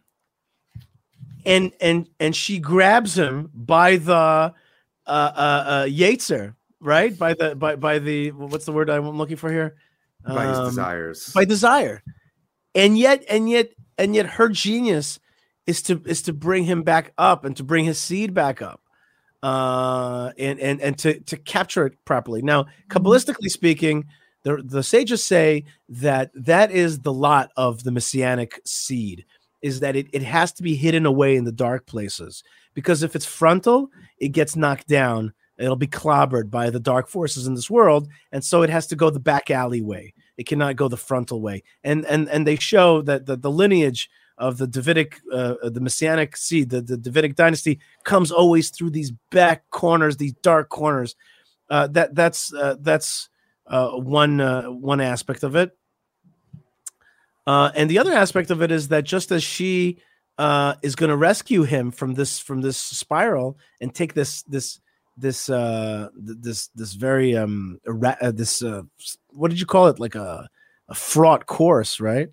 and 1.45 1.73
and 1.81 2.09
and 2.21 2.35
she 2.35 2.59
grabs 2.59 3.17
him 3.17 3.51
by 3.55 3.97
the 3.97 4.15
uh 4.15 4.53
uh, 5.07 5.65
uh 5.67 5.85
Yetzer, 5.87 6.55
right? 6.81 7.17
By 7.17 7.35
the 7.35 7.55
by 7.55 7.77
by 7.77 7.99
the 7.99 8.31
what's 8.33 8.65
the 8.65 8.73
word 8.73 8.91
I'm 8.91 9.09
looking 9.11 9.37
for 9.37 9.51
here? 9.51 9.77
By 10.25 10.47
um, 10.47 10.65
his 10.65 10.69
desires. 10.71 11.33
By 11.33 11.45
desire, 11.45 12.03
and 12.75 12.97
yet 12.97 13.25
and 13.29 13.49
yet 13.51 13.71
and 13.99 14.15
yet 14.15 14.27
her 14.27 14.49
genius 14.49 15.19
is 15.67 15.83
to 15.83 16.03
is 16.05 16.23
to 16.23 16.33
bring 16.33 16.65
him 16.65 16.83
back 16.83 17.13
up 17.19 17.45
and 17.45 17.57
to 17.57 17.65
bring 17.65 17.85
his 17.85 17.99
seed 17.99 18.35
back 18.35 18.63
up 18.63 18.81
uh 19.43 20.31
and 20.39 20.61
and 20.61 20.81
and 20.81 20.99
to 20.99 21.19
to 21.21 21.37
capture 21.37 21.87
it 21.87 22.05
properly 22.05 22.43
now 22.43 22.67
kabbalistically 22.89 23.49
speaking 23.49 24.05
the 24.45 24.63
the 24.65 24.83
sages 24.83 25.25
say 25.25 25.65
that 25.89 26.31
that 26.35 26.71
is 26.71 27.01
the 27.01 27.13
lot 27.13 27.51
of 27.57 27.83
the 27.85 27.91
messianic 27.91 28.61
seed 28.65 29.25
is 29.63 29.81
that 29.81 29.97
it, 29.97 30.09
it 30.13 30.23
has 30.23 30.53
to 30.53 30.63
be 30.63 30.75
hidden 30.75 31.07
away 31.07 31.37
in 31.37 31.45
the 31.45 31.53
dark 31.53 31.87
places 31.87 32.43
because 32.75 33.03
if 33.03 33.17
it's 33.17 33.27
frontal 33.27 33.89
it 34.19 34.29
gets 34.29 34.57
knocked 34.57 34.89
down 34.89 35.33
it'll 35.59 35.77
be 35.77 35.87
clobbered 35.87 36.51
by 36.51 36.71
the 36.71 36.81
dark 36.81 37.09
forces 37.09 37.47
in 37.47 37.55
this 37.55 37.71
world 37.71 38.09
and 38.33 38.45
so 38.45 38.63
it 38.63 38.71
has 38.71 38.87
to 38.87 38.97
go 38.97 39.11
the 39.11 39.21
back 39.21 39.51
alley 39.51 39.83
way 39.83 40.13
it 40.37 40.47
cannot 40.47 40.77
go 40.77 40.89
the 40.89 40.97
frontal 40.97 41.41
way. 41.41 41.63
And 41.85 42.05
and 42.07 42.29
and 42.29 42.47
they 42.47 42.57
show 42.57 43.03
that 43.03 43.27
the, 43.27 43.37
the 43.37 43.51
lineage 43.51 44.09
of 44.39 44.59
the 44.59 44.67
Davidic, 44.67 45.21
uh, 45.33 45.55
the 45.63 45.81
Messianic 45.81 46.37
seed, 46.37 46.71
the, 46.71 46.81
the 46.81 46.97
Davidic 46.97 47.37
dynasty 47.37 47.79
comes 48.05 48.33
always 48.33 48.71
through 48.71 48.91
these 48.91 49.13
back 49.31 49.69
corners, 49.71 50.17
these 50.17 50.33
dark 50.43 50.69
corners. 50.69 51.15
Uh, 51.71 51.87
that 51.89 52.15
that's 52.15 52.53
uh, 52.53 52.77
that's 52.81 53.29
uh, 53.67 53.91
one 53.91 54.41
uh, 54.41 54.65
one 54.65 55.01
aspect 55.01 55.43
of 55.43 55.55
it, 55.55 55.77
and 57.47 57.91
the 57.91 57.99
other 57.99 58.13
aspect 58.13 58.51
of 58.51 58.63
it 58.63 58.71
is 58.71 58.89
that 58.89 59.05
just 59.05 59.33
as 59.33 59.43
she 59.43 59.99
is 60.39 60.97
going 60.97 61.11
to 61.11 61.17
rescue 61.17 61.63
him 61.63 61.91
from 61.91 62.15
this 62.15 62.39
from 62.39 62.61
this 62.61 62.77
spiral 62.77 63.59
and 63.81 63.95
take 63.95 64.15
this 64.15 64.43
this 64.45 64.81
this 65.17 65.47
this 65.47 66.69
this 66.69 66.93
very 66.95 67.37
um 67.37 67.79
this 67.87 68.63
what 69.31 69.51
did 69.51 69.61
you 69.61 69.67
call 69.67 69.89
it 69.89 70.01
like 70.01 70.15
a 70.15 70.49
a 70.89 70.95
fraught 70.95 71.47
course, 71.47 72.01
right? 72.01 72.29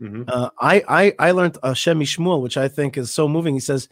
Mm-hmm. 0.00 0.24
Uh, 0.28 0.50
I, 0.60 0.82
I 0.88 1.14
I 1.18 1.30
learned 1.32 1.58
Hashem 1.62 2.00
Shmuel, 2.00 2.42
which 2.42 2.56
I 2.56 2.68
think 2.68 2.96
is 2.96 3.12
so 3.12 3.28
moving. 3.28 3.54
He 3.54 3.60
says, 3.60 3.88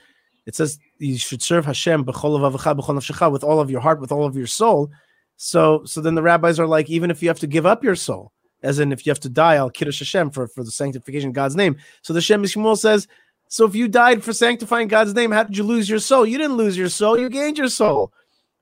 it 0.46 0.54
says 0.54 0.78
you 0.98 1.18
should 1.18 1.42
serve 1.42 1.64
Hashem 1.66 2.04
with 2.04 2.22
all 2.22 3.60
of 3.60 3.70
your 3.70 3.80
heart, 3.80 4.00
with 4.00 4.12
all 4.12 4.24
of 4.24 4.36
your 4.36 4.46
soul. 4.46 4.90
So 5.36 5.84
so 5.84 6.00
then 6.00 6.14
the 6.14 6.22
rabbis 6.22 6.60
are 6.60 6.66
like, 6.66 6.88
even 6.88 7.10
if 7.10 7.22
you 7.22 7.28
have 7.28 7.40
to 7.40 7.46
give 7.46 7.66
up 7.66 7.82
your 7.82 7.96
soul, 7.96 8.32
as 8.62 8.78
in 8.78 8.92
if 8.92 9.06
you 9.06 9.10
have 9.10 9.20
to 9.20 9.28
die, 9.28 9.56
al 9.56 9.70
kiddush 9.70 9.98
Hashem 9.98 10.30
for, 10.30 10.46
for 10.46 10.64
the 10.64 10.70
sanctification 10.70 11.28
of 11.28 11.34
God's 11.34 11.56
name. 11.56 11.76
So 12.02 12.12
the 12.12 12.20
Shem 12.20 12.42
Shmuel 12.42 12.78
says, 12.78 13.08
so 13.48 13.66
if 13.66 13.74
you 13.74 13.88
died 13.88 14.24
for 14.24 14.32
sanctifying 14.32 14.88
God's 14.88 15.14
name, 15.14 15.30
how 15.30 15.42
did 15.42 15.56
you 15.56 15.64
lose 15.64 15.88
your 15.88 15.98
soul? 15.98 16.24
You 16.24 16.38
didn't 16.38 16.56
lose 16.56 16.76
your 16.76 16.88
soul, 16.88 17.18
you 17.18 17.28
gained 17.28 17.58
your 17.58 17.68
soul. 17.68 18.12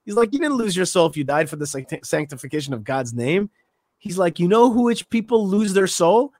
He's 0.05 0.17
like, 0.17 0.33
you 0.33 0.41
didn't 0.41 0.57
lose 0.57 0.77
your 0.77 0.87
soul 0.87 1.07
if 1.07 1.17
you 1.17 1.25
died 1.25 1.49
for 1.49 1.57
the 1.57 1.67
sanctification 2.03 2.75
of 2.75 2.83
God's 2.83 3.13
name. 3.13 3.51
He's 3.99 4.19
like, 4.19 4.39
you 4.39 4.49
know 4.49 4.73
who 4.73 4.85
which 4.85 5.09
people 5.11 5.47
lose 5.47 5.75
their 5.75 5.87
soul? 5.87 6.33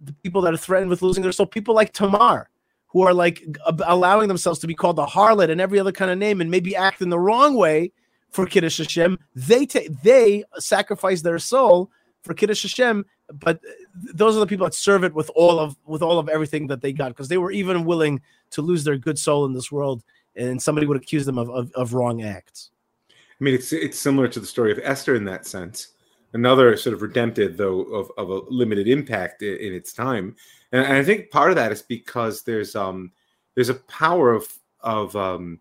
the 0.00 0.12
people 0.12 0.40
that 0.42 0.54
are 0.54 0.58
threatened 0.58 0.90
with 0.90 1.02
losing 1.02 1.22
their 1.22 1.32
soul, 1.32 1.46
people 1.46 1.74
like 1.74 1.92
Tamar, 1.92 2.48
who 2.86 3.02
are 3.02 3.12
like 3.12 3.44
allowing 3.86 4.28
themselves 4.28 4.58
to 4.60 4.66
be 4.66 4.74
called 4.74 4.98
a 4.98 5.04
harlot 5.04 5.50
and 5.50 5.60
every 5.60 5.78
other 5.78 5.92
kind 5.92 6.10
of 6.10 6.18
name, 6.18 6.40
and 6.40 6.50
maybe 6.50 6.76
act 6.76 7.02
in 7.02 7.10
the 7.10 7.18
wrong 7.18 7.54
way 7.54 7.92
for 8.30 8.46
Kiddush 8.46 8.78
Hashem. 8.78 9.18
They 9.34 9.66
take 9.66 10.00
they 10.02 10.44
sacrifice 10.58 11.22
their 11.22 11.38
soul 11.38 11.90
for 12.28 12.34
Kiddush 12.34 12.62
Hashem, 12.62 13.06
but 13.32 13.58
those 13.94 14.36
are 14.36 14.40
the 14.40 14.46
people 14.46 14.66
that 14.66 14.74
serve 14.74 15.02
it 15.02 15.14
with 15.14 15.30
all 15.34 15.58
of 15.58 15.76
with 15.86 16.02
all 16.02 16.18
of 16.18 16.28
everything 16.28 16.66
that 16.66 16.82
they 16.82 16.92
got 16.92 17.08
because 17.08 17.28
they 17.28 17.38
were 17.38 17.50
even 17.50 17.86
willing 17.86 18.20
to 18.50 18.60
lose 18.60 18.84
their 18.84 18.98
good 18.98 19.18
soul 19.18 19.46
in 19.46 19.54
this 19.54 19.72
world, 19.72 20.04
and 20.36 20.62
somebody 20.62 20.86
would 20.86 20.98
accuse 20.98 21.24
them 21.24 21.38
of 21.38 21.48
of, 21.48 21.72
of 21.72 21.94
wrong 21.94 22.22
acts. 22.22 22.70
I 23.08 23.14
mean, 23.40 23.54
it's 23.54 23.72
it's 23.72 23.98
similar 23.98 24.28
to 24.28 24.40
the 24.40 24.46
story 24.46 24.70
of 24.70 24.78
Esther 24.82 25.14
in 25.16 25.24
that 25.24 25.46
sense. 25.46 25.94
Another 26.34 26.76
sort 26.76 26.92
of 26.92 27.00
redemptive, 27.00 27.56
though, 27.56 27.80
of, 27.80 28.12
of 28.18 28.28
a 28.28 28.40
limited 28.50 28.86
impact 28.86 29.40
in, 29.40 29.56
in 29.56 29.72
its 29.72 29.94
time, 29.94 30.36
and, 30.72 30.84
and 30.84 30.92
I 30.92 31.02
think 31.02 31.30
part 31.30 31.48
of 31.50 31.56
that 31.56 31.72
is 31.72 31.80
because 31.80 32.42
there's 32.42 32.76
um 32.76 33.10
there's 33.54 33.70
a 33.70 33.74
power 33.74 34.34
of 34.34 34.46
of 34.80 35.16
um 35.16 35.58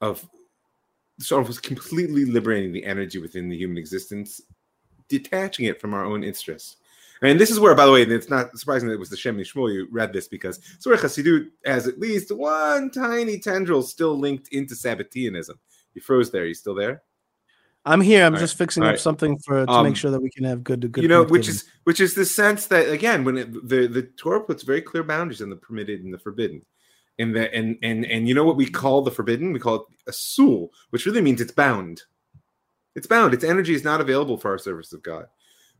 of 0.00 0.26
sort 1.20 1.46
of 1.46 1.60
completely 1.60 2.24
liberating 2.24 2.72
the 2.72 2.84
energy 2.84 3.18
within 3.18 3.50
the 3.50 3.56
human 3.56 3.76
existence, 3.76 4.40
detaching 5.08 5.66
it 5.66 5.80
from 5.80 5.94
our 5.94 6.04
own 6.04 6.24
interests. 6.24 6.76
And 7.22 7.40
this 7.40 7.50
is 7.50 7.58
where, 7.58 7.74
by 7.74 7.86
the 7.86 7.92
way, 7.92 8.02
it's 8.02 8.28
not 8.28 8.56
surprising 8.58 8.88
that 8.88 8.94
it 8.94 9.00
was 9.00 9.08
the 9.08 9.16
Shem 9.16 9.38
Shmuel 9.38 9.72
you 9.72 9.88
read 9.90 10.12
this 10.12 10.28
because 10.28 10.60
Surah 10.78 10.98
Chassidut 10.98 11.48
has 11.64 11.86
at 11.86 11.98
least 11.98 12.30
one 12.30 12.90
tiny 12.90 13.38
tendril 13.38 13.82
still 13.82 14.18
linked 14.18 14.48
into 14.48 14.74
Sabbateanism. 14.74 15.54
You 15.94 16.02
froze 16.02 16.30
there. 16.30 16.44
You 16.44 16.54
still 16.54 16.74
there? 16.74 17.02
I'm 17.86 18.00
here. 18.00 18.24
I'm 18.24 18.34
All 18.34 18.40
just 18.40 18.54
right. 18.54 18.58
fixing 18.58 18.82
All 18.82 18.88
up 18.90 18.92
right. 18.94 19.00
something 19.00 19.38
for 19.38 19.64
to 19.64 19.70
Um, 19.72 19.84
make 19.86 19.96
sure 19.96 20.10
that 20.10 20.20
we 20.20 20.30
can 20.30 20.44
have 20.44 20.64
good 20.64 20.80
to 20.82 20.88
good. 20.88 21.02
you 21.02 21.08
know, 21.08 21.24
which 21.24 21.48
is 21.48 21.64
which 21.84 22.00
is 22.00 22.14
the 22.14 22.24
sense 22.24 22.66
that 22.66 22.90
again, 22.90 23.24
when 23.24 23.38
it, 23.38 23.52
the 23.68 23.86
the 23.86 24.02
Torah 24.02 24.42
puts 24.42 24.62
very 24.62 24.82
clear 24.82 25.02
boundaries 25.02 25.42
on 25.42 25.50
the 25.50 25.56
permitted 25.56 26.02
and 26.02 26.12
the 26.12 26.18
forbidden, 26.18 26.62
and 27.18 27.34
the 27.34 27.54
and 27.54 27.78
and 27.82 28.04
and 28.06 28.26
you 28.28 28.34
know 28.34 28.44
what 28.44 28.56
we 28.56 28.66
call 28.66 29.02
the 29.02 29.10
forbidden? 29.10 29.52
We 29.52 29.60
call 29.60 29.76
it 29.76 30.12
asur, 30.12 30.68
which 30.90 31.06
really 31.06 31.20
means 31.20 31.40
it's 31.40 31.52
bound. 31.52 32.02
It's 32.94 33.06
bound. 33.06 33.34
Its 33.34 33.44
energy 33.44 33.74
is 33.74 33.84
not 33.84 34.00
available 34.00 34.36
for 34.36 34.50
our 34.50 34.58
service 34.58 34.92
of 34.92 35.02
God. 35.02 35.26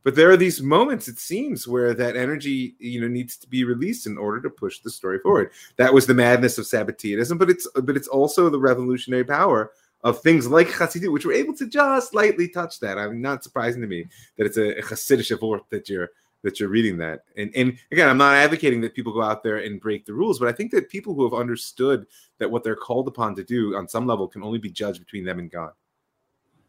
But 0.03 0.13
there 0.13 0.29
are 0.29 0.37
these 0.37 0.61
moments, 0.61 1.07
it 1.07 1.17
seems, 1.17 1.67
where 1.67 1.95
that 1.95 2.15
energy, 2.15 2.75
you 2.77 3.01
know, 3.01 3.07
needs 3.07 3.37
to 3.37 3.49
be 3.49 3.63
released 3.63 4.05
in 4.05 4.19
order 4.19 4.39
to 4.41 4.51
push 4.51 4.79
the 4.79 4.91
story 4.91 5.17
forward. 5.17 5.49
That 5.77 5.93
was 5.93 6.05
the 6.05 6.13
madness 6.13 6.59
of 6.59 6.65
Sabbateanism, 6.65 7.39
but 7.39 7.49
it's 7.49 7.67
but 7.73 7.97
it's 7.97 8.07
also 8.07 8.49
the 8.49 8.59
revolutionary 8.59 9.23
power 9.23 9.71
of 10.03 10.21
things 10.21 10.47
like 10.47 10.67
Chassidut, 10.67 11.11
which 11.11 11.25
were 11.25 11.33
able 11.33 11.55
to 11.55 11.65
just 11.65 12.13
lightly 12.13 12.47
touch 12.47 12.79
that. 12.81 12.99
I 12.99 13.07
mean, 13.07 13.21
not 13.21 13.43
surprising 13.43 13.81
to 13.81 13.87
me 13.87 14.05
that 14.37 14.45
it's 14.45 14.57
a, 14.57 14.75
Hasidic 14.75 15.41
word 15.41 15.61
that 15.71 15.89
you're 15.89 16.11
that 16.43 16.59
you're 16.59 16.69
reading 16.69 16.97
that. 16.97 17.23
And 17.35 17.51
and 17.55 17.75
again, 17.91 18.07
I'm 18.07 18.19
not 18.19 18.35
advocating 18.35 18.81
that 18.81 18.93
people 18.93 19.11
go 19.11 19.23
out 19.23 19.41
there 19.41 19.57
and 19.57 19.81
break 19.81 20.05
the 20.05 20.13
rules, 20.13 20.37
but 20.37 20.47
I 20.47 20.51
think 20.51 20.69
that 20.71 20.89
people 20.89 21.15
who 21.15 21.23
have 21.23 21.33
understood 21.33 22.05
that 22.37 22.51
what 22.51 22.63
they're 22.63 22.75
called 22.75 23.07
upon 23.07 23.33
to 23.37 23.43
do 23.43 23.75
on 23.75 23.87
some 23.87 24.05
level 24.05 24.27
can 24.27 24.43
only 24.43 24.59
be 24.59 24.69
judged 24.69 24.99
between 24.99 25.25
them 25.25 25.39
and 25.39 25.49
God. 25.49 25.71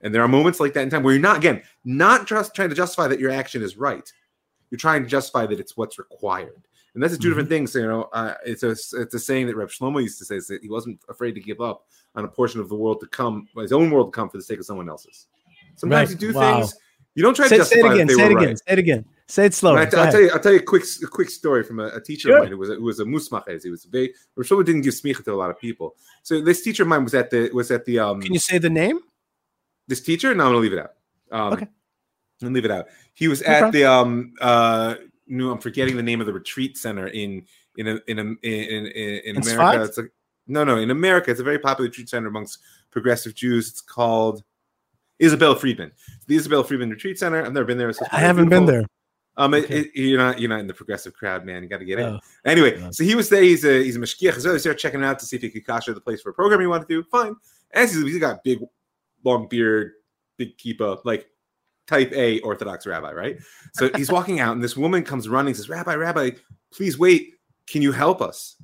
And 0.03 0.15
there 0.15 0.23
are 0.23 0.29
moments 0.29 0.61
like 0.61 0.73
that 0.75 0.83
in 0.83 0.91
time 0.91 1.03
where 1.03 1.15
you're 1.15 1.23
not, 1.23 1.39
again, 1.39 1.63
not 1.85 2.27
just 2.27 2.55
trying 2.55 2.69
to 2.69 2.75
justify 2.75 3.09
that 3.09 3.19
your 3.19 3.31
action 3.31 3.63
is 3.63 3.77
right. 3.77 4.11
You're 4.71 4.79
trying 4.79 5.03
to 5.03 5.09
justify 5.09 5.47
that 5.47 5.59
it's 5.59 5.77
what's 5.77 5.99
required. 5.99 6.63
And 6.95 7.03
that's 7.03 7.17
2 7.19 7.29
different 7.29 7.49
things. 7.49 7.75
You 7.75 7.87
know, 7.87 8.03
uh, 8.13 8.35
it's 8.45 8.63
a 8.63 8.71
it's 8.71 9.15
a 9.15 9.19
saying 9.19 9.47
that 9.49 9.57
Reb 9.57 9.69
Shlomo 9.69 10.01
used 10.03 10.19
to 10.19 10.25
say 10.25 10.37
is 10.37 10.47
that 10.47 10.63
he 10.63 10.69
wasn't 10.71 10.99
afraid 11.09 11.33
to 11.33 11.41
give 11.41 11.61
up 11.61 11.87
on 12.15 12.25
a 12.25 12.29
portion 12.29 12.59
of 12.61 12.69
the 12.71 12.75
world 12.75 13.01
to 13.01 13.07
come, 13.07 13.49
his 13.57 13.73
own 13.73 13.91
world 13.91 14.13
to 14.13 14.17
come 14.17 14.31
for 14.31 14.39
the 14.39 14.43
sake 14.43 14.59
of 14.59 14.65
someone 14.65 14.89
else's. 14.89 15.27
Sometimes 15.77 16.11
Right. 16.11 16.21
you 16.23 16.29
do 16.29 16.35
Wow. 16.35 16.61
things 16.61 16.75
you 17.15 17.23
don't 17.23 17.35
try 17.35 17.49
say, 17.49 17.57
to 17.59 17.65
say 17.65 17.81
it 17.81 17.87
again. 17.93 18.09
Say 18.09 18.27
it 18.27 18.33
again. 18.33 18.49
right. 18.49 18.59
Say 18.59 18.73
it 18.73 18.79
again. 18.79 19.05
Say 19.27 19.47
it 19.47 19.55
slower. 19.55 19.79
I, 19.79 19.87
Go 19.87 20.05
will 20.05 20.13
tell 20.13 20.21
you, 20.21 20.31
I'll 20.33 20.39
tell 20.39 20.53
you 20.53 20.59
a 20.59 20.63
quick, 20.63 20.85
a 21.03 21.07
quick 21.07 21.31
story 21.31 21.65
from 21.65 21.81
a, 21.81 21.89
a 21.89 22.01
teacher 22.01 22.29
Sure. 22.29 22.37
of 22.37 22.43
mine 22.45 22.53
who 22.53 22.59
was 22.59 22.71
a, 22.71 22.75
who 22.75 22.85
was 22.85 23.01
a 23.01 23.05
musmachez. 23.05 23.63
He 23.65 23.71
was 23.71 23.85
a 23.87 23.89
very, 23.89 24.15
Rosh 24.37 24.51
Hashanah 24.53 24.65
didn't 24.67 24.83
give 24.83 24.95
smicha 24.95 25.25
to 25.25 25.33
a 25.33 25.35
lot 25.35 25.51
of 25.51 25.59
people. 25.59 25.97
So 26.23 26.41
this 26.43 26.63
teacher 26.63 26.83
of 26.85 26.89
mine 26.91 27.05
was 27.05 27.15
at 27.15 27.31
the 27.31 27.51
was 27.53 27.71
at 27.71 27.85
the 27.87 27.99
um 27.99 28.21
Can 28.21 28.33
you 28.35 28.39
say 28.39 28.59
the 28.59 28.71
name? 28.71 29.01
This 29.89 30.01
teacher. 30.01 30.35
No, 30.35 30.45
I'm 30.45 30.51
gonna 30.51 30.59
leave 30.59 30.73
it 30.73 30.79
out. 30.79 30.91
Um, 31.31 31.53
Okay. 31.55 31.67
and 32.43 32.53
leave 32.55 32.65
it 32.65 32.71
out. 32.71 32.87
He 33.15 33.29
was 33.29 33.41
No 33.43 33.47
at 33.49 33.59
problem. 33.61 33.73
the 33.73 33.85
um 33.91 34.35
uh 34.41 34.95
no, 35.29 35.51
I'm 35.51 35.59
forgetting 35.59 35.97
the 35.97 36.03
name 36.03 36.21
of 36.21 36.27
the 36.27 36.33
retreat 36.33 36.77
center 36.79 37.09
in 37.09 37.45
in 37.77 37.89
a, 37.89 37.99
in 38.07 38.19
a, 38.19 38.23
in 38.23 38.37
in, 38.43 38.87
in 38.87 39.37
In 39.37 39.43
America. 39.43 39.83
It's 39.85 39.99
like 39.99 40.13
no, 40.47 40.63
no, 40.65 40.77
in 40.77 40.91
America, 40.91 41.31
it's 41.31 41.41
a 41.41 41.45
very 41.45 41.59
popular 41.59 41.89
retreat 41.89 42.09
center 42.09 42.29
amongst 42.29 42.61
progressive 42.93 43.35
Jews. 43.35 43.69
It's 43.69 43.81
called 43.81 44.45
Isabel 45.19 45.55
Freedman. 45.57 45.91
The 46.29 46.37
Isabel 46.37 46.63
Freedman 46.63 46.91
Retreat 46.91 47.19
Center. 47.19 47.45
I've 47.45 47.53
never 47.53 47.65
been 47.67 47.79
there. 47.79 47.89
It's 47.89 47.99
supposed 47.99 48.13
to 48.13 48.17
I 48.17 48.21
haven't 48.21 48.49
been 48.49 48.67
there. 48.67 48.85
Um, 49.39 49.53
Okay. 49.55 49.81
it- 49.81 49.91
you're 49.95 50.19
not 50.19 50.39
you're 50.41 50.49
not 50.49 50.61
in 50.61 50.67
the 50.67 50.75
progressive 50.75 51.15
crowd, 51.15 51.45
man. 51.45 51.63
You 51.63 51.69
got 51.69 51.79
to 51.79 51.85
get 51.85 51.99
in. 51.99 52.07
Oh. 52.07 52.21
Anyway, 52.45 52.79
Yeah. 52.79 52.91
so 52.91 53.03
he 53.05 53.15
was 53.15 53.29
there. 53.29 53.43
He's 53.43 53.65
a 53.65 53.83
he's 53.83 53.97
a 53.97 53.99
mashgiach. 53.99 54.41
So 54.41 54.53
he's 54.53 54.63
there 54.65 54.75
checking 54.75 55.03
out 55.03 55.19
to 55.19 55.27
see 55.27 55.37
if 55.37 55.43
he 55.43 55.51
could 55.51 55.67
kasha 55.67 55.93
the 55.95 56.01
place 56.01 56.23
for 56.23 56.31
a 56.31 56.35
program 56.35 56.61
he 56.61 56.67
wanted 56.67 56.89
to 56.89 57.03
do. 57.03 57.09
Fine. 57.11 57.35
As 57.73 57.93
he's, 57.95 58.05
he's 58.05 58.19
got 58.21 58.43
big, 58.45 58.61
long 59.27 59.49
beard, 59.49 59.93
big 60.39 60.57
kippah, 60.57 61.01
like 61.05 61.29
type 61.87 62.13
A 62.13 62.41
Orthodox 62.41 62.87
rabbi, 62.87 63.13
right? 63.13 63.39
So 63.75 63.91
he's 63.95 64.11
walking 64.11 64.41
out, 64.41 64.55
and 64.55 64.65
this 64.65 64.77
woman 64.77 65.05
comes 65.05 65.29
running. 65.29 65.55
Says, 65.55 65.69
"Rabbi, 65.69 65.95
Rabbi, 65.95 66.31
please 66.73 66.99
wait. 66.99 67.35
Can 67.67 67.83
you 67.83 67.93
help 67.93 68.23
us?" 68.23 68.57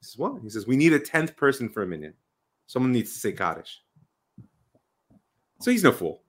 He 0.00 0.04
says, 0.06 0.18
"What?" 0.18 0.42
He 0.42 0.50
says, 0.50 0.66
"We 0.66 0.76
need 0.76 0.92
a 0.92 0.98
tenth 0.98 1.36
person 1.36 1.68
for 1.68 1.82
a 1.82 1.86
minyan. 1.86 2.14
Someone 2.66 2.92
needs 2.92 3.12
to 3.12 3.18
say 3.18 3.32
kaddish." 3.32 3.80
So 5.60 5.70
he's 5.70 5.84
no 5.84 5.92
fool, 5.92 6.22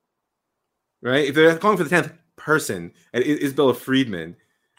right? 1.02 1.26
If 1.26 1.34
they're 1.34 1.56
calling 1.58 1.78
for 1.78 1.84
the 1.84 1.90
tenth 1.90 2.12
person, 2.36 2.92
and 3.12 3.24
Isabella 3.24 3.74
Freedman, 3.74 4.36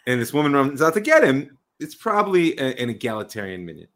and 0.07 0.21
this 0.21 0.33
woman 0.33 0.53
runs 0.53 0.81
out 0.81 0.93
to 0.95 1.01
get 1.01 1.23
him, 1.23 1.57
it's 1.79 1.95
probably 1.95 2.57
a- 2.57 2.75
an 2.75 2.89
egalitarian 2.89 3.65
minyan. 3.65 3.87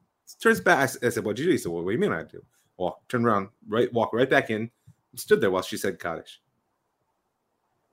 Turns 0.41 0.61
back. 0.61 0.79
I 0.79 1.09
said, 1.09 1.23
"What'd 1.23 1.39
you 1.39 1.45
do?" 1.45 1.51
He 1.51 1.57
said, 1.57 1.71
"Well, 1.71 1.83
what 1.83 1.91
do 1.91 1.95
you 1.95 1.99
mean 1.99 2.11
I 2.11 2.23
do?" 2.23 2.43
Walk, 2.77 3.07
turn 3.07 3.25
around, 3.25 3.49
right, 3.67 3.91
walk 3.93 4.13
right 4.13 4.29
back 4.29 4.49
in, 4.49 4.69
stood 5.19 5.41
there 5.41 5.51
while 5.51 5.61
she 5.61 5.77
said 5.77 5.99
Kaddish. 5.99 6.41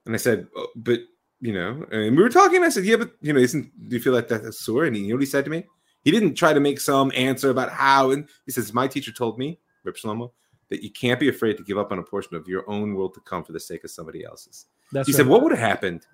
And 0.05 0.13
I 0.13 0.17
said, 0.17 0.47
oh, 0.55 0.67
"But 0.75 0.99
you 1.39 1.53
know," 1.53 1.85
and 1.91 2.15
we 2.15 2.23
were 2.23 2.29
talking. 2.29 2.63
I 2.63 2.69
said, 2.69 2.85
"Yeah, 2.85 2.97
but 2.97 3.11
you 3.21 3.33
know, 3.33 3.39
isn't 3.39 3.89
do 3.89 3.95
you 3.95 4.01
feel 4.01 4.13
like 4.13 4.27
that's 4.27 4.45
a 4.45 4.53
sore?" 4.53 4.85
And 4.85 4.95
he, 4.95 5.03
you 5.03 5.09
know 5.09 5.15
what 5.15 5.21
he 5.21 5.27
said 5.27 5.45
to 5.45 5.51
me? 5.51 5.65
He 6.03 6.11
didn't 6.11 6.35
try 6.35 6.53
to 6.53 6.59
make 6.59 6.79
some 6.79 7.11
answer 7.15 7.49
about 7.49 7.71
how. 7.71 8.11
And 8.11 8.27
he 8.45 8.51
says, 8.51 8.73
"My 8.73 8.87
teacher 8.87 9.11
told 9.11 9.37
me, 9.39 9.59
Reb 9.83 9.95
Shlomo, 9.95 10.31
that 10.69 10.83
you 10.83 10.91
can't 10.91 11.19
be 11.19 11.29
afraid 11.29 11.57
to 11.57 11.63
give 11.63 11.77
up 11.77 11.91
on 11.91 11.99
a 11.99 12.03
portion 12.03 12.35
of 12.35 12.47
your 12.47 12.69
own 12.69 12.95
world 12.95 13.13
to 13.13 13.21
come 13.21 13.43
for 13.43 13.53
the 13.53 13.59
sake 13.59 13.83
of 13.83 13.91
somebody 13.91 14.25
else's." 14.25 14.65
That's 14.93 15.07
he 15.07 15.13
right. 15.13 15.17
said, 15.17 15.27
What 15.27 15.41
would 15.41 15.51
have 15.51 15.59
happened 15.59 16.05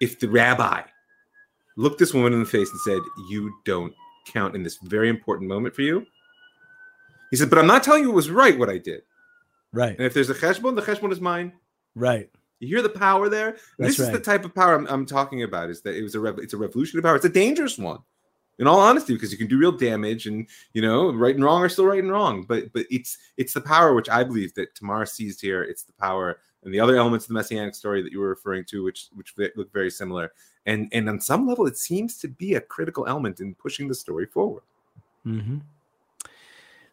if 0.00 0.18
the 0.20 0.28
rabbi 0.28 0.82
looked 1.76 1.98
this 1.98 2.14
woman 2.14 2.32
in 2.32 2.40
the 2.40 2.46
face 2.46 2.70
and 2.70 2.80
said, 2.80 3.00
You 3.28 3.52
don't 3.64 3.92
count 4.26 4.54
in 4.54 4.62
this 4.62 4.78
very 4.84 5.08
important 5.08 5.48
moment 5.48 5.74
for 5.74 5.82
you? 5.82 6.06
He 7.30 7.36
said, 7.36 7.50
But 7.50 7.58
I'm 7.58 7.66
not 7.66 7.82
telling 7.82 8.02
you 8.02 8.10
it 8.10 8.14
was 8.14 8.30
right 8.30 8.58
what 8.58 8.70
I 8.70 8.78
did. 8.78 9.02
Right. 9.72 9.96
And 9.96 10.06
if 10.06 10.14
there's 10.14 10.30
a 10.30 10.34
cheshbon, 10.34 10.74
the 10.74 10.82
cheshbon 10.82 11.12
is 11.12 11.20
mine. 11.20 11.52
Right. 11.94 12.30
You 12.60 12.68
hear 12.68 12.82
the 12.82 12.90
power 12.90 13.28
there? 13.28 13.52
That's 13.78 13.96
this 13.96 14.00
is 14.00 14.10
the 14.10 14.20
type 14.20 14.44
of 14.44 14.54
power 14.54 14.74
I'm, 14.74 14.86
I'm 14.86 15.06
talking 15.06 15.42
about. 15.42 15.70
Is 15.70 15.80
that 15.82 15.96
it 15.96 16.02
was 16.02 16.14
a 16.14 16.20
rev- 16.20 16.38
it's 16.38 16.52
a 16.52 16.58
revolutionary 16.58 17.02
power. 17.02 17.16
It's 17.16 17.24
a 17.24 17.30
dangerous 17.30 17.78
one, 17.78 18.00
in 18.58 18.66
all 18.66 18.78
honesty, 18.78 19.14
because 19.14 19.32
you 19.32 19.38
can 19.38 19.46
do 19.46 19.58
real 19.58 19.72
damage, 19.72 20.26
and 20.26 20.46
you 20.74 20.82
know, 20.82 21.10
right 21.10 21.34
and 21.34 21.42
wrong 21.42 21.62
are 21.62 21.70
still 21.70 21.86
right 21.86 22.02
and 22.02 22.12
wrong. 22.12 22.42
But 22.42 22.72
but 22.74 22.84
it's 22.90 23.16
it's 23.38 23.54
the 23.54 23.62
power 23.62 23.94
which 23.94 24.10
I 24.10 24.24
believe 24.24 24.52
that 24.54 24.74
Tamar 24.74 25.06
seized 25.06 25.40
here. 25.40 25.62
It's 25.62 25.84
the 25.84 25.94
power 25.94 26.38
and 26.62 26.74
the 26.74 26.80
other 26.80 26.96
elements 26.96 27.24
of 27.24 27.28
the 27.28 27.34
messianic 27.34 27.74
story 27.74 28.02
that 28.02 28.12
you 28.12 28.20
were 28.20 28.28
referring 28.28 28.64
to, 28.66 28.84
which 28.84 29.08
which 29.14 29.34
look 29.56 29.72
very 29.72 29.90
similar. 29.90 30.32
And 30.66 30.88
and 30.92 31.08
on 31.08 31.20
some 31.20 31.46
level, 31.46 31.66
it 31.66 31.78
seems 31.78 32.18
to 32.18 32.28
be 32.28 32.54
a 32.54 32.60
critical 32.60 33.06
element 33.06 33.40
in 33.40 33.54
pushing 33.54 33.88
the 33.88 33.94
story 33.94 34.26
forward. 34.26 34.62
hmm 35.24 35.58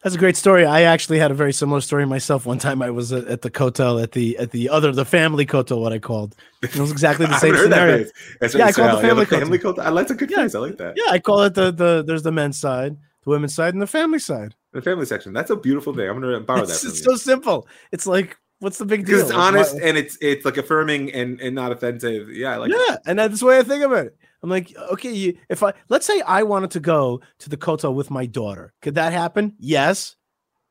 That's 0.04 0.16
a 0.16 0.20
great 0.20 0.38
story. 0.38 0.64
I 0.66 0.82
actually 0.84 1.18
had 1.20 1.32
a 1.32 1.34
very 1.34 1.52
similar 1.52 1.82
story 1.82 2.06
myself. 2.06 2.46
One 2.46 2.60
time 2.60 2.82
I 2.82 2.92
was 2.92 3.12
at 3.12 3.42
the 3.42 3.50
kotel 3.50 4.02
at 4.02 4.12
the 4.12 4.38
at 4.38 4.52
the 4.52 4.70
other 4.70 4.92
the 4.92 5.04
family 5.06 5.46
kotel, 5.46 5.82
what 5.82 5.92
I 5.92 6.00
called. 6.00 6.36
It 6.62 6.76
was 6.78 6.92
exactly 6.92 7.26
the 7.34 7.38
same 7.40 7.56
scenario. 7.56 8.04
that. 8.04 8.12
That's 8.40 8.54
Yeah, 8.54 8.66
I 8.66 8.68
oh, 8.68 8.70
you 8.70 8.74
call 8.76 8.86
it 8.88 8.92
say, 8.92 9.02
the 9.02 9.08
family 9.08 9.26
family 9.26 9.60
cult. 9.60 9.80
I 9.80 9.90
like 9.90 10.10
a 10.10 10.14
good 10.16 10.30
Yeah. 10.30 10.38
phrase. 10.38 10.56
I 10.56 10.60
like 10.60 10.78
that. 10.78 10.94
Yeah, 10.96 11.12
I 11.12 11.20
call 11.20 11.42
it 11.42 11.56
the 11.56 11.72
the 11.72 12.04
there's 12.06 12.24
the 12.24 12.32
men's 12.32 12.60
side, 12.60 12.96
the 13.24 13.30
women's 13.32 13.56
side, 13.56 13.74
and 13.74 13.82
the 13.82 13.88
family 13.88 14.20
side. 14.20 14.54
The 14.74 14.82
family 14.84 15.06
section. 15.08 15.34
That's 15.34 15.50
a 15.50 15.56
beautiful 15.56 15.94
thing. 15.96 16.08
I'm 16.08 16.22
gonna 16.22 16.42
borrow 16.42 16.66
that. 16.66 16.70
It's, 16.74 16.82
From 16.82 16.90
it's 16.92 17.00
you. 17.00 17.12
so 17.12 17.16
simple. 17.16 17.68
It's 17.92 18.06
like, 18.06 18.38
what's 18.60 18.78
the 18.78 18.86
big 18.86 19.06
deal? 19.08 19.16
because 19.18 19.32
it's 19.32 19.38
honest 19.38 19.74
why- 19.74 19.82
and 19.82 19.98
it's 19.98 20.16
it's 20.22 20.46
like 20.46 20.58
affirming 20.58 21.12
and 21.12 21.42
and 21.42 21.56
not 21.56 21.72
offensive. 21.72 22.30
Yeah, 22.30 22.54
I 22.54 22.58
like 22.58 22.72
yeah, 22.72 22.98
and 23.08 23.18
that's 23.18 23.40
the 23.40 23.46
way 23.48 23.58
I 23.58 23.64
think 23.64 23.84
about 23.84 24.06
it. 24.06 24.18
I'm 24.48 24.52
like, 24.52 24.74
okay, 24.94 25.12
you, 25.12 25.38
if 25.50 25.62
I 25.62 25.74
let's 25.90 26.06
say 26.06 26.22
I 26.22 26.44
wanted 26.44 26.72
to 26.72 26.80
go 26.80 27.20
to 27.40 27.50
the 27.50 27.58
kotel 27.58 27.94
with 27.94 28.10
my 28.10 28.26
daughter, 28.26 28.74
could 28.82 28.96
that 28.96 29.12
happen? 29.12 29.56
Yes. 29.60 30.16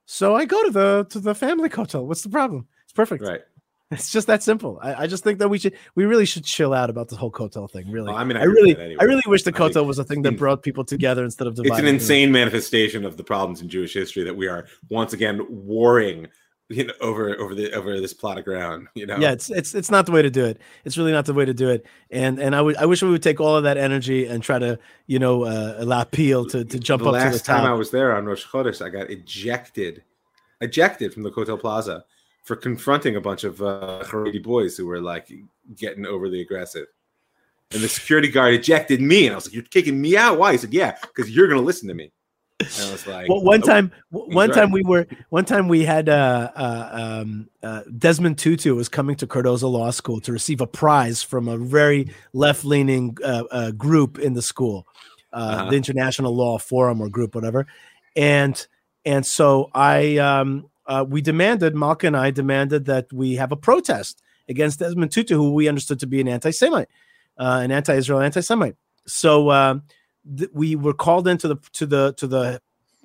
So 0.07 0.35
I 0.35 0.47
go 0.47 0.65
to 0.65 0.71
the 0.71 1.07
to 1.11 1.21
the 1.21 1.35
family 1.35 1.69
kotel. 1.69 2.07
What's 2.07 2.23
the 2.23 2.31
problem? 2.31 2.69
It's 2.85 2.93
perfect. 2.93 3.23
right. 3.23 3.43
It's 3.93 4.11
just 4.11 4.27
that 4.27 4.43
simple. 4.43 4.81
I, 4.83 5.05
I 5.05 5.07
just 5.07 5.23
think 5.23 5.39
that 5.39 5.49
we 5.49 5.59
should 5.59 5.75
we 5.95 6.07
really 6.07 6.25
should 6.25 6.45
chill 6.45 6.75
out 6.75 6.91
about 6.91 7.09
this 7.09 7.19
whole 7.19 7.31
kotel 7.31 7.71
thing. 7.71 7.89
Really, 7.89 8.09
Well, 8.09 8.17
I 8.17 8.25
mean, 8.25 8.37
I 8.37 8.41
I 8.41 8.45
really 8.45 8.77
anyway. 8.77 8.97
I 8.99 9.05
really 9.05 9.23
wish 9.27 9.45
the 9.45 9.55
I 9.55 9.59
kotel 9.59 9.87
was 9.87 10.01
a 10.01 10.05
thing 10.05 10.23
that 10.23 10.37
brought 10.37 10.65
people 10.65 10.85
together 10.85 11.23
instead 11.23 11.47
of 11.47 11.55
dividing. 11.55 11.73
It's 11.73 11.81
an 11.81 11.87
insane 11.87 12.33
manifestation 12.33 13.05
of 13.05 13.17
the 13.17 13.23
problems 13.23 13.61
in 13.61 13.69
Jewish 13.69 13.95
history 13.95 14.25
that 14.25 14.37
we 14.37 14.49
are 14.49 14.67
once 14.91 15.13
again 15.13 15.47
warring, 15.49 16.27
you 16.69 16.85
know, 16.85 16.93
over 17.01 17.39
over 17.39 17.55
the 17.55 17.73
over 17.73 18.01
this 18.01 18.13
plot 18.13 18.39
of 18.39 18.45
ground. 18.45 18.89
You 18.95 19.07
know, 19.07 19.17
Yeah, 19.19 19.33
it's 19.33 19.51
it's 19.51 19.75
it's 19.75 19.91
not 19.91 20.07
the 20.07 20.13
way 20.13 20.23
to 20.23 20.31
do 20.31 20.45
it. 20.45 20.61
It's 20.85 20.99
really 20.99 21.13
not 21.13 21.27
the 21.27 21.35
way 21.35 21.45
to 21.45 21.55
do 21.55 21.71
it. 21.71 21.87
And 22.11 22.39
and 22.39 22.57
I 22.57 22.63
would 22.63 22.77
I 22.77 22.87
wish 22.87 23.03
we 23.03 23.11
would 23.11 23.23
take 23.23 23.41
all 23.41 23.57
of 23.57 23.65
that 23.65 23.77
energy 23.77 24.27
and 24.27 24.43
try 24.43 24.59
to 24.59 24.79
you 25.07 25.19
know 25.19 25.45
uh, 25.45 25.77
allow 25.79 26.05
Peel 26.05 26.45
to 26.47 26.65
to 26.65 26.79
jump 26.79 27.03
the 27.03 27.11
up 27.11 27.15
to 27.15 27.21
the 27.21 27.31
last 27.31 27.45
time 27.45 27.65
I 27.65 27.73
was 27.73 27.91
there 27.91 28.17
on 28.17 28.27
Rosh 28.27 28.47
Chodesh, 28.47 28.85
I 28.85 28.89
got 28.89 29.11
ejected, 29.11 30.03
ejected 30.61 31.15
from 31.15 31.23
the 31.23 31.31
Kotel 31.31 31.61
Plaza 31.61 32.05
for 32.43 32.57
confronting 32.57 33.17
a 33.17 33.21
bunch 33.21 33.45
of 33.45 33.61
uh, 33.61 34.05
Haredi 34.05 34.43
boys 34.43 34.77
who 34.77 34.87
were 34.87 35.01
like 35.01 35.33
getting 35.75 36.07
overly 36.07 36.41
aggressive. 36.41 36.87
And 37.73 37.83
the 37.83 37.89
security 37.89 38.29
guard 38.29 38.55
ejected 38.55 39.01
me. 39.01 39.27
And 39.27 39.33
I 39.33 39.37
was 39.37 39.47
like, 39.47 39.55
You're 39.55 39.65
kicking 39.65 40.01
me 40.01 40.17
out? 40.17 40.39
Why? 40.39 40.53
He 40.53 40.59
said, 40.59 40.73
Yeah, 40.73 40.97
because 41.03 41.31
you're 41.31 41.49
to 41.49 41.61
listen 41.61 41.89
to 41.89 41.95
me. 41.95 42.13
And 42.59 42.69
I 42.89 42.93
was 42.93 43.07
like, 43.07 43.29
Well, 43.29 43.43
time, 43.61 43.93
one 44.11 44.49
right. 44.49 44.55
time 44.55 44.71
we 44.71 44.83
were, 44.83 45.07
one 45.29 45.45
time 45.45 45.69
we 45.69 45.85
had 45.85 46.09
uh, 46.09 46.51
uh, 46.57 47.21
um, 47.23 47.49
uh, 47.63 47.83
Desmond 47.99 48.39
Tutu 48.39 48.75
was 48.75 48.89
coming 48.89 49.15
to 49.17 49.27
Cardozo 49.27 49.69
Law 49.69 49.91
School 49.91 50.21
to 50.23 50.33
receive 50.33 50.63
a 50.63 50.67
prize 50.67 51.23
from 51.23 51.49
a 51.49 51.59
very 51.59 52.11
left-leaning 52.33 53.19
uh, 53.23 53.45
uh, 53.51 53.71
group 53.73 54.19
in 54.19 54.33
the 54.33 54.41
school, 54.41 54.87
uh, 55.33 55.37
Uh-huh. 55.37 55.71
the 55.71 55.77
International 55.77 56.35
Law 56.35 56.59
Forum 56.59 57.03
or 57.03 57.11
group, 57.11 57.35
whatever. 57.35 57.67
And 58.17 58.67
and 59.05 59.25
so 59.27 59.71
I, 59.75 60.17
um, 60.17 60.69
uh, 60.87 61.05
we 61.07 61.21
demanded, 61.21 61.75
Malkah 61.75 62.07
and 62.07 62.17
I 62.17 62.31
demanded 62.31 62.87
that 62.87 63.13
we 63.13 63.35
have 63.35 63.53
a 63.53 63.57
protest 63.57 64.23
against 64.49 64.79
Desmond 64.79 65.13
Tutu, 65.13 65.37
who 65.37 65.53
we 65.53 65.69
understood 65.69 66.01
to 66.01 66.07
be 66.07 66.21
an 66.23 66.29
anti-Semite, 66.29 66.89
uh, 67.39 67.61
an 67.63 67.71
anti-Israel 67.71 68.21
anti-Semite. 68.21 68.77
So. 69.07 69.83
Th- 70.37 70.51
we 70.53 70.77
were 70.77 70.95
called 70.95 71.29
into 71.29 71.49
the 71.49 71.57
to 71.73 71.87
the 71.87 72.13
to 72.15 72.27
the 72.27 72.61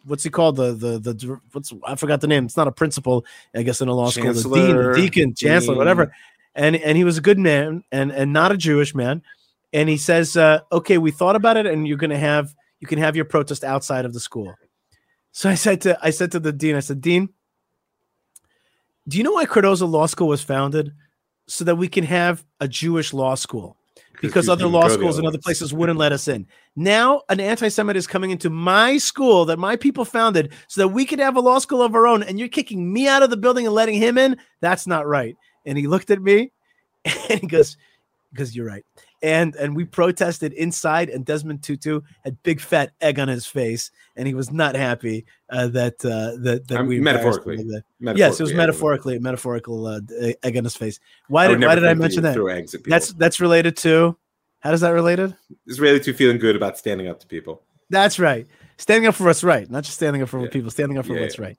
what's 0.06 0.24
he 0.24 0.30
called 0.30 0.56
the 0.56 0.74
the 0.74 1.00
the 1.00 1.40
what's 1.52 1.74
I 1.86 1.96
forgot 1.96 2.22
the 2.22 2.28
name. 2.28 2.46
It's 2.46 2.58
not 2.58 2.68
a 2.68 2.72
principal, 2.72 3.26
I 3.56 3.64
guess, 3.64 3.82
in 3.82 3.88
a 3.88 3.94
law 3.94 4.10
school. 4.10 4.34
The 4.34 4.44
dean, 4.44 4.52
the 4.52 4.58
Chancellor, 4.58 4.96
deacon, 4.96 5.34
chancellor, 5.36 5.76
whatever. 5.76 6.14
And 6.56 6.76
and 6.76 6.98
he 6.98 7.04
was 7.04 7.18
a 7.18 7.22
good 7.22 7.40
man 7.40 7.84
and 7.92 8.12
and 8.12 8.34
not 8.34 8.52
a 8.52 8.58
Jewish 8.58 8.94
man. 8.96 9.22
And 9.74 9.88
he 9.88 9.98
says, 9.98 10.36
uh, 10.36 10.60
"Okay, 10.72 10.98
we 10.98 11.12
thought 11.12 11.36
about 11.36 11.58
it, 11.58 11.66
and 11.66 11.88
you're 11.88 11.98
going 11.98 12.10
to 12.10 12.18
have 12.18 12.54
you 12.80 12.88
can 12.88 13.00
have 13.00 13.16
your 13.16 13.26
protest 13.26 13.64
outside 13.64 14.06
of 14.06 14.14
the 14.14 14.20
school." 14.20 14.54
So 15.32 15.50
I 15.50 15.56
said 15.56 15.82
to 15.82 15.98
I 16.02 16.10
said 16.10 16.32
to 16.34 16.40
the 16.40 16.52
dean, 16.52 16.76
I 16.76 16.82
said, 16.82 17.02
"Dean, 17.02 17.30
do 19.08 19.18
you 19.18 19.24
know 19.24 19.34
why 19.34 19.46
Cardozo 19.46 19.88
Law 19.88 20.08
School 20.08 20.28
was 20.28 20.42
founded? 20.42 20.94
So 21.48 21.66
that 21.66 21.76
we 21.76 21.88
can 21.88 22.04
have 22.06 22.46
a 22.60 22.68
Jewish 22.68 23.14
law 23.14 23.36
school." 23.36 23.78
Because 24.22 24.48
other 24.48 24.68
law 24.68 24.88
schools 24.88 25.18
and 25.18 25.28
other 25.28 25.38
places 25.38 25.74
wouldn't 25.74 26.00
let 26.00 26.12
us 26.12 26.28
in. 26.28 26.48
Now, 26.76 27.22
an 27.30 27.40
anti-Semite 27.40 27.98
is 27.98 28.08
coming 28.08 28.32
into 28.32 28.50
my 28.50 28.98
school 28.98 29.46
that 29.46 29.60
my 29.60 29.76
people 29.76 30.06
founded, 30.06 30.54
so 30.68 30.82
that 30.82 30.88
we 30.90 31.06
could 31.06 31.20
have 31.20 31.36
a 31.36 31.42
law 31.42 31.60
school 31.60 31.82
of 31.82 31.96
our 31.96 32.08
own. 32.08 32.24
And 32.24 32.40
you're 32.40 32.48
kicking 32.48 32.92
me 32.92 33.08
out 33.08 33.24
of 33.24 33.30
the 33.30 33.38
building 33.38 33.66
and 33.66 33.76
letting 33.76 33.96
him 33.96 34.18
in. 34.18 34.38
That's 34.62 34.88
not 34.88 35.08
right. 35.08 35.36
And 35.66 35.78
he 35.78 35.88
looked 35.88 36.12
at 36.12 36.22
me, 36.22 36.52
and 37.06 37.42
he 37.42 37.48
goes, 37.48 37.78
"Because 38.32 38.56
you're 38.56 38.68
right." 38.68 38.86
And 39.24 39.56
and 39.56 39.76
we 39.76 39.86
protested 39.86 40.52
inside, 40.54 41.10
and 41.10 41.24
Desmond 41.24 41.62
Tutu 41.62 42.02
had 42.24 42.42
big 42.42 42.60
fat 42.60 42.92
egg 43.02 43.20
on 43.20 43.28
his 43.28 43.46
face, 43.46 43.92
and 44.16 44.28
he 44.28 44.34
was 44.34 44.52
not 44.52 44.76
happy 44.76 45.26
uh, 45.52 45.68
that 45.68 46.04
uh, 46.04 46.42
that 46.42 46.68
that 46.68 46.80
Um, 46.80 46.88
we 46.88 46.98
embarrassed 46.98 47.46
him 47.46 47.56
metaphorically. 47.56 47.84
Yes, 48.16 48.40
it 48.40 48.44
was 48.44 48.54
metaphorically, 48.54 49.20
metaphorical 49.20 49.86
uh, 49.86 50.00
egg 50.42 50.58
on 50.58 50.64
his 50.64 50.76
face. 50.76 51.00
Why 51.28 51.48
did 51.48 51.64
why 51.64 51.76
did 51.76 51.86
I 51.86 51.94
mention 51.94 52.24
that? 52.24 52.82
That's 52.88 53.14
that's 53.14 53.40
related 53.40 53.78
to. 53.78 54.18
How 54.62 54.72
does 54.72 54.82
that 54.82 54.92
related? 54.92 55.36
Israeli 55.68 56.00
too 56.00 56.14
feeling 56.14 56.38
good 56.38 56.56
about 56.56 56.78
standing 56.78 57.08
up 57.08 57.20
to 57.20 57.28
people. 57.28 57.64
That's 57.90 58.20
right. 58.20 58.48
Standing 58.78 59.08
up 59.08 59.16
for 59.16 59.26
what's 59.26 59.44
right, 59.44 59.70
not 59.70 59.84
just 59.84 59.98
standing 59.98 60.22
up 60.24 60.30
for 60.30 60.42
Yeah. 60.42 60.50
people, 60.50 60.72
standing 60.72 60.98
up 60.98 61.06
for 61.06 61.14
Yeah, 61.14 61.22
what's 61.22 61.38
yeah. 61.38 61.46
right. 61.46 61.58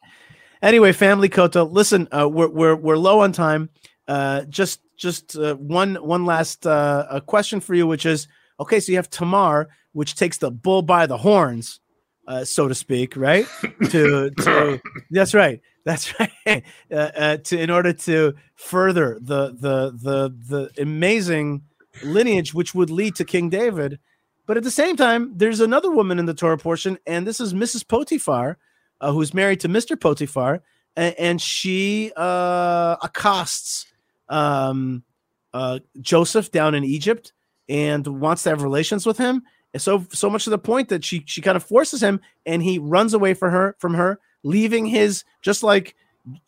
Anyway, 0.62 0.92
family 0.92 1.28
Koto, 1.28 1.64
listen, 1.64 2.08
uh, 2.12 2.28
we're 2.28 2.48
we're 2.48 2.76
we're 2.76 2.96
low 2.96 3.20
on 3.20 3.32
time. 3.32 3.70
Uh, 4.08 4.42
just 4.44 4.80
just 4.96 5.36
uh, 5.36 5.54
one 5.56 5.94
one 5.96 6.24
last 6.24 6.66
uh, 6.66 7.20
question 7.26 7.60
for 7.60 7.74
you, 7.74 7.86
which 7.86 8.06
is 8.06 8.28
okay. 8.60 8.80
So 8.80 8.92
you 8.92 8.98
have 8.98 9.10
Tamar, 9.10 9.68
which 9.92 10.14
takes 10.14 10.38
the 10.38 10.50
bull 10.50 10.82
by 10.82 11.06
the 11.06 11.18
horns, 11.18 11.80
uh, 12.26 12.44
so 12.44 12.68
to 12.68 12.74
speak, 12.74 13.16
right? 13.16 13.46
to 13.90 14.30
to 14.30 14.80
that's 15.10 15.34
right. 15.34 15.60
That's 15.84 16.18
right. 16.18 16.30
Uh, 16.90 16.94
uh, 16.94 17.36
to 17.38 17.58
in 17.58 17.70
order 17.70 17.92
to 17.92 18.34
further 18.56 19.18
the 19.20 19.52
the 19.52 19.92
the 20.02 20.34
the 20.48 20.82
amazing 20.82 21.62
lineage 22.02 22.52
which 22.52 22.74
would 22.74 22.90
lead 22.90 23.14
to 23.16 23.24
King 23.24 23.48
David. 23.48 23.98
But 24.46 24.56
at 24.56 24.64
the 24.64 24.70
same 24.70 24.96
time, 24.96 25.32
there's 25.36 25.60
another 25.60 25.90
woman 25.90 26.18
in 26.18 26.26
the 26.26 26.34
Torah 26.34 26.58
portion, 26.58 26.98
and 27.06 27.26
this 27.26 27.40
is 27.40 27.54
Mrs. 27.54 27.86
Potiphar, 27.86 28.58
uh, 29.00 29.12
who's 29.12 29.32
married 29.32 29.60
to 29.60 29.68
Mr. 29.68 29.98
Potiphar, 29.98 30.62
and, 30.96 31.14
and 31.18 31.40
she 31.40 32.12
uh, 32.16 32.96
accosts 33.02 33.86
um, 34.32 35.04
uh, 35.52 35.78
Joseph 36.00 36.50
down 36.50 36.74
in 36.74 36.84
Egypt 36.84 37.32
and 37.68 38.06
wants 38.06 38.42
to 38.44 38.50
have 38.50 38.62
relations 38.62 39.06
with 39.06 39.18
him. 39.18 39.42
And 39.72 39.80
so, 39.80 40.06
so 40.10 40.28
much 40.28 40.44
to 40.44 40.50
the 40.50 40.58
point 40.58 40.88
that 40.88 41.04
she 41.04 41.22
she 41.26 41.40
kind 41.40 41.56
of 41.56 41.62
forces 41.62 42.02
him, 42.02 42.20
and 42.44 42.62
he 42.62 42.78
runs 42.78 43.14
away 43.14 43.34
from 43.34 43.52
her 43.52 43.76
from 43.78 43.94
her, 43.94 44.18
leaving 44.42 44.86
his 44.86 45.24
just 45.40 45.62
like 45.62 45.94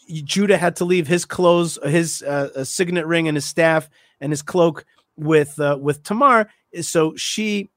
Judah 0.08 0.58
had 0.58 0.76
to 0.76 0.84
leave 0.84 1.06
his 1.06 1.24
clothes, 1.24 1.78
his 1.84 2.22
uh, 2.22 2.64
signet 2.64 3.06
ring, 3.06 3.28
and 3.28 3.36
his 3.36 3.44
staff 3.44 3.88
and 4.20 4.30
his 4.30 4.42
cloak 4.42 4.84
with 5.16 5.58
uh, 5.58 5.78
with 5.80 6.02
Tamar. 6.02 6.50
So 6.82 7.14
she, 7.16 7.70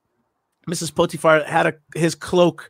Mrs. 0.67 0.93
Potiphar, 0.93 1.43
had 1.43 1.67
a 1.67 1.73
his 1.95 2.15
cloak. 2.15 2.69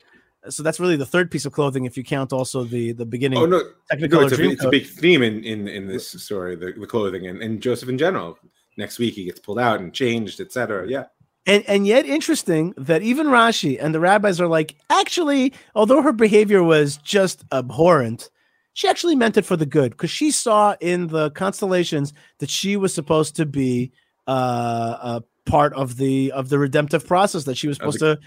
So 0.49 0.63
that's 0.63 0.79
really 0.79 0.95
the 0.95 1.05
third 1.05 1.31
piece 1.31 1.45
of 1.45 1.53
clothing, 1.53 1.85
if 1.85 1.97
you 1.97 2.03
count 2.03 2.33
also 2.33 2.63
the 2.63 2.91
the 2.93 3.05
beginning 3.05 3.39
Oh 3.39 3.45
no, 3.45 3.61
technical 3.89 4.21
no 4.21 4.27
it's, 4.27 4.37
a, 4.37 4.49
it's 4.49 4.63
a 4.63 4.69
big 4.69 4.87
theme 4.87 5.23
in 5.23 5.43
in, 5.43 5.67
in 5.67 5.87
this 5.87 6.09
story, 6.09 6.55
the, 6.55 6.73
the 6.73 6.87
clothing 6.87 7.27
and, 7.27 7.41
and 7.41 7.61
Joseph 7.61 7.89
in 7.89 7.97
general. 7.97 8.37
Next 8.77 8.99
week 8.99 9.15
he 9.15 9.25
gets 9.25 9.39
pulled 9.39 9.59
out 9.59 9.79
and 9.79 9.93
changed, 9.93 10.39
etc. 10.39 10.87
Yeah, 10.87 11.05
And 11.47 11.63
and 11.67 11.87
yet 11.87 12.05
interesting 12.05 12.73
that 12.77 13.01
even 13.01 13.27
Rashi 13.27 13.77
and 13.81 13.93
the 13.95 13.99
rabbis 13.99 14.39
are 14.39 14.47
like, 14.47 14.75
actually, 14.89 15.53
although 15.73 16.01
her 16.01 16.13
behavior 16.13 16.61
was 16.61 16.97
just 16.97 17.43
abhorrent, 17.51 18.29
she 18.73 18.87
actually 18.87 19.15
meant 19.15 19.37
it 19.37 19.45
for 19.45 19.57
the 19.57 19.65
good 19.65 19.91
because 19.91 20.11
she 20.11 20.29
saw 20.29 20.75
in 20.79 21.07
the 21.07 21.31
constellations 21.31 22.13
that 22.37 22.49
she 22.49 22.77
was 22.77 22.93
supposed 22.93 23.35
to 23.37 23.45
be 23.45 23.91
uh, 24.27 24.97
a 25.01 25.23
part 25.47 25.73
of 25.73 25.97
the 25.97 26.31
of 26.33 26.49
the 26.49 26.59
redemptive 26.59 27.07
process 27.07 27.45
that 27.45 27.57
she 27.57 27.67
was 27.67 27.77
supposed 27.77 27.99
to 27.99 28.19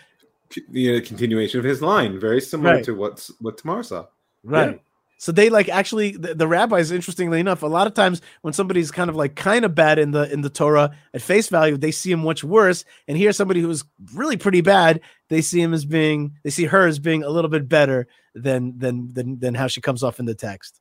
C- 0.53 0.63
the 0.71 0.97
uh, 0.97 1.01
continuation 1.05 1.59
of 1.61 1.65
his 1.65 1.81
line, 1.83 2.19
very 2.21 2.41
similar 2.41 2.77
Right. 2.77 2.85
to 2.85 2.95
what's 2.95 3.29
what 3.41 3.59
Tamar 3.59 3.83
saw. 3.83 4.07
right. 4.45 4.81
So 5.23 5.33
they 5.33 5.51
like 5.51 5.69
actually 5.69 6.13
the, 6.13 6.35
the 6.35 6.49
rabbis, 6.49 6.91
interestingly 6.91 7.41
enough, 7.41 7.63
a 7.63 7.67
lot 7.67 7.87
of 7.87 7.93
times 7.93 8.23
when 8.41 8.55
somebody's 8.55 8.91
kind 8.91 9.11
of 9.11 9.17
like 9.17 9.37
kind 9.37 9.67
of 9.67 9.75
bad 9.75 9.99
in 9.99 10.13
the 10.13 10.33
in 10.33 10.41
the 10.41 10.49
Torah 10.49 10.97
at 11.13 11.21
face 11.21 11.49
value, 11.49 11.77
they 11.77 11.91
see 11.91 12.11
him 12.11 12.21
much 12.21 12.43
worse. 12.43 12.87
And 13.07 13.19
here, 13.19 13.31
somebody 13.35 13.61
who's 13.61 13.85
really 14.15 14.39
pretty 14.39 14.63
bad, 14.63 15.03
they 15.29 15.43
see 15.43 15.61
him 15.61 15.75
as 15.75 15.85
being 15.85 16.37
they 16.43 16.49
see 16.49 16.65
her 16.65 16.87
as 16.87 16.99
being 16.99 17.23
a 17.23 17.29
little 17.29 17.51
bit 17.51 17.69
better 17.69 18.07
than 18.35 18.79
than 18.79 19.13
than 19.13 19.39
than 19.41 19.55
how 19.55 19.67
she 19.67 19.83
comes 19.83 20.03
off 20.03 20.21
in 20.21 20.25
the 20.25 20.35
text. 20.35 20.81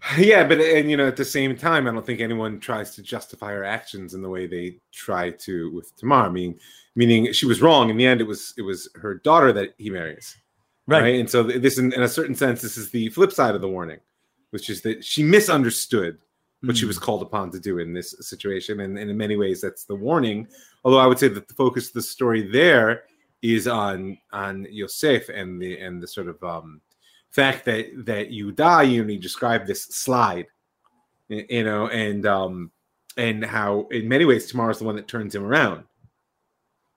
Yeah, 0.18 0.46
but 0.46 0.60
and 0.60 0.90
you 0.90 0.96
know, 0.96 1.08
at 1.08 1.16
the 1.16 1.24
same 1.24 1.56
time, 1.56 1.86
I 1.86 1.92
don't 1.92 2.06
think 2.06 2.20
anyone 2.20 2.60
tries 2.60 2.94
to 2.94 3.02
justify 3.02 3.52
her 3.52 3.64
actions 3.64 4.14
in 4.14 4.22
the 4.22 4.28
way 4.28 4.46
they 4.46 4.78
try 4.92 5.30
to 5.30 5.72
with 5.74 5.94
Tamar. 5.96 6.26
I 6.26 6.28
mean, 6.28 6.58
meaning 6.94 7.32
she 7.32 7.46
was 7.46 7.60
wrong. 7.60 7.90
In 7.90 7.96
the 7.96 8.06
end, 8.06 8.20
it 8.20 8.26
was 8.26 8.54
it 8.56 8.62
was 8.62 8.88
her 8.94 9.14
daughter 9.16 9.52
that 9.52 9.74
he 9.78 9.90
marries, 9.90 10.36
right? 10.86 11.16
And 11.18 11.28
so 11.28 11.42
this, 11.42 11.78
in, 11.78 11.92
in 11.92 12.02
a 12.02 12.08
certain 12.08 12.34
sense, 12.34 12.62
this 12.62 12.76
is 12.76 12.90
the 12.90 13.08
flip 13.10 13.32
side 13.32 13.54
of 13.54 13.60
the 13.60 13.68
warning, 13.68 13.98
which 14.50 14.70
is 14.70 14.82
that 14.82 15.04
she 15.04 15.22
misunderstood 15.22 16.18
what 16.62 16.76
she 16.76 16.84
Mm. 16.84 16.88
was 16.88 16.98
called 16.98 17.22
upon 17.22 17.50
to 17.52 17.60
do 17.60 17.78
in 17.78 17.92
this 17.92 18.14
situation, 18.20 18.80
and, 18.80 18.98
and 18.98 19.10
in 19.10 19.16
many 19.16 19.36
ways, 19.36 19.60
that's 19.60 19.84
the 19.84 19.94
warning. 19.94 20.46
Although 20.84 20.98
I 20.98 21.06
would 21.06 21.18
say 21.18 21.28
that 21.28 21.46
the 21.48 21.54
focus 21.54 21.88
of 21.88 21.94
the 21.94 22.02
story 22.02 22.42
there 22.50 23.04
is 23.42 23.66
on 23.68 24.18
on 24.32 24.66
Yosef 24.70 25.28
and 25.28 25.60
the 25.60 25.78
and 25.78 26.02
the 26.02 26.08
sort 26.08 26.28
of 26.28 26.42
um, 26.42 26.80
fact 27.30 27.64
that 27.64 27.86
that 28.06 28.30
you 28.30 28.52
die 28.52 28.82
you 28.82 29.04
know, 29.04 29.16
describe 29.18 29.66
this 29.66 29.84
slide 29.84 30.46
you 31.28 31.64
know 31.64 31.88
and 31.88 32.26
um 32.26 32.70
and 33.16 33.44
how 33.44 33.86
in 33.90 34.08
many 34.08 34.24
ways 34.24 34.50
Tamar's 34.50 34.78
the 34.78 34.84
one 34.84 34.96
that 34.96 35.08
turns 35.08 35.34
him 35.34 35.44
around 35.44 35.84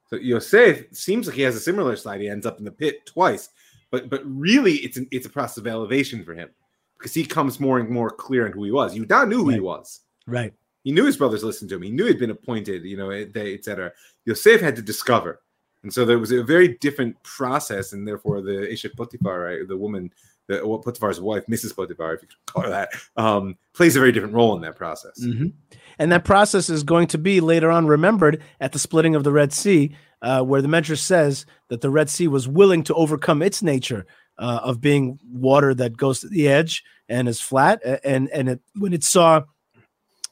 so 0.07 0.15
Yosef 0.15 0.85
seems 0.93 1.27
like 1.27 1.35
he 1.35 1.41
has 1.41 1.55
a 1.55 1.59
similar 1.59 1.95
slide 1.95 2.21
he 2.21 2.29
ends 2.29 2.45
up 2.45 2.59
in 2.59 2.65
the 2.65 2.71
pit 2.71 3.05
twice 3.05 3.49
but 3.89 4.09
but 4.09 4.21
really 4.25 4.75
it's 4.75 4.97
an, 4.97 5.07
it's 5.11 5.25
a 5.25 5.29
process 5.29 5.57
of 5.57 5.67
elevation 5.67 6.23
for 6.23 6.33
him 6.33 6.49
because 6.97 7.13
he 7.13 7.25
comes 7.25 7.59
more 7.59 7.79
and 7.79 7.89
more 7.89 8.09
clear 8.09 8.45
on 8.45 8.51
who 8.53 8.63
he 8.63 8.71
was 8.71 8.95
Yudah 8.95 9.27
knew 9.27 9.43
who 9.43 9.49
he 9.49 9.59
was 9.59 10.01
Right. 10.27 10.53
he 10.83 10.91
knew 10.91 11.05
his 11.05 11.17
brothers 11.17 11.43
listened 11.43 11.69
to 11.69 11.75
him. 11.75 11.81
He 11.81 11.89
knew 11.89 12.05
he'd 12.05 12.19
been 12.19 12.31
appointed, 12.31 12.85
you 12.85 12.95
know, 12.95 13.11
etc. 13.11 13.91
Yosef 14.25 14.61
had 14.61 14.75
to 14.75 14.81
discover, 14.81 15.41
and 15.83 15.93
so 15.93 16.05
there 16.05 16.19
was 16.19 16.31
a 16.31 16.43
very 16.43 16.77
different 16.79 17.21
process, 17.23 17.93
and 17.93 18.07
therefore 18.07 18.41
the 18.41 18.71
Isha 18.71 18.89
Potiphar, 18.95 19.39
right, 19.39 19.67
the 19.67 19.77
woman, 19.77 20.11
the 20.47 20.59
Potiphar's 20.83 21.19
wife, 21.19 21.45
Mrs. 21.47 21.75
Potiphar, 21.75 22.15
if 22.15 22.21
you 22.21 22.27
could 22.27 22.45
call 22.53 22.63
her 22.63 22.69
that, 22.69 22.89
um, 23.17 23.57
plays 23.73 23.95
a 23.95 23.99
very 23.99 24.11
different 24.11 24.33
role 24.35 24.55
in 24.55 24.61
that 24.61 24.75
process. 24.75 25.19
Mhm. 25.23 25.53
And 25.99 26.11
that 26.11 26.23
process 26.25 26.69
is 26.69 26.83
going 26.83 27.07
to 27.07 27.17
be 27.17 27.41
later 27.41 27.69
on 27.71 27.85
remembered 27.87 28.41
at 28.59 28.71
the 28.71 28.79
splitting 28.79 29.15
of 29.15 29.23
the 29.23 29.31
Red 29.31 29.53
Sea, 29.53 29.95
uh, 30.21 30.41
where 30.43 30.61
the 30.61 30.67
Medrash 30.67 30.99
says 30.99 31.45
that 31.69 31.81
the 31.81 31.89
Red 31.89 32.09
Sea 32.09 32.27
was 32.27 32.47
willing 32.47 32.83
to 32.83 32.93
overcome 32.95 33.41
its 33.41 33.61
nature 33.63 34.05
uh, 34.37 34.59
of 34.63 34.81
being 34.81 35.19
water 35.31 35.73
that 35.75 35.97
goes 35.97 36.19
to 36.21 36.27
the 36.27 36.47
edge 36.47 36.83
and 37.09 37.27
is 37.27 37.39
flat. 37.41 37.81
And 38.03 38.29
and 38.29 38.49
it, 38.49 38.61
when 38.75 38.93
it 38.93 39.03
saw 39.03 39.43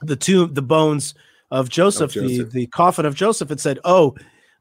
the 0.01 0.15
two 0.15 0.47
the 0.47 0.61
bones 0.61 1.13
of 1.51 1.69
Joseph, 1.69 2.13
The, 2.13 2.21
Joseph. 2.21 2.51
the 2.51 2.67
coffin 2.67 3.05
of 3.05 3.15
Joseph, 3.15 3.51
it 3.51 3.59
said, 3.59 3.79
"Oh, 3.83 4.15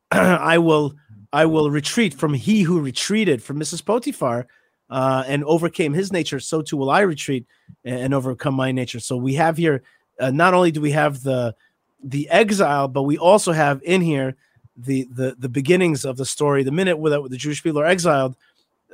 I 0.13 0.59
will 0.59 0.95
I 1.33 1.47
will 1.47 1.71
retreat 1.71 2.15
from 2.15 2.35
he 2.35 2.63
who 2.63 2.81
retreated 2.81 3.43
from 3.43 3.59
Mrs. 3.59 3.85
Potiphar." 3.85 4.47
Uh, 4.91 5.23
and 5.27 5.45
overcame 5.45 5.93
his 5.93 6.15
nature, 6.15 6.41
so 6.41 6.63
too 6.63 6.75
will 6.75 6.89
I 6.89 7.01
retreat 7.01 7.45
and, 7.85 8.15
overcome 8.15 8.55
my 8.55 8.73
nature. 8.73 9.01
So 9.01 9.19
we 9.19 9.35
have 9.35 9.59
here 9.59 9.83
uh, 10.19 10.31
not 10.31 10.55
only 10.55 10.71
do 10.71 10.81
we 10.81 10.93
have 10.93 11.23
the 11.23 11.55
the 12.03 12.29
exile, 12.31 12.89
but 12.89 13.03
we 13.03 13.19
also 13.19 13.53
have 13.53 13.83
in 13.83 14.01
here 14.01 14.35
the 14.79 15.07
the 15.13 15.37
the 15.39 15.49
beginnings 15.49 16.05
of 16.05 16.17
the 16.17 16.25
story. 16.25 16.63
The 16.63 16.73
minute 16.73 16.97
the, 17.03 17.29
the 17.29 17.37
Jewish 17.37 17.63
people 17.63 17.81
are 17.81 17.87
exiled, 17.87 18.37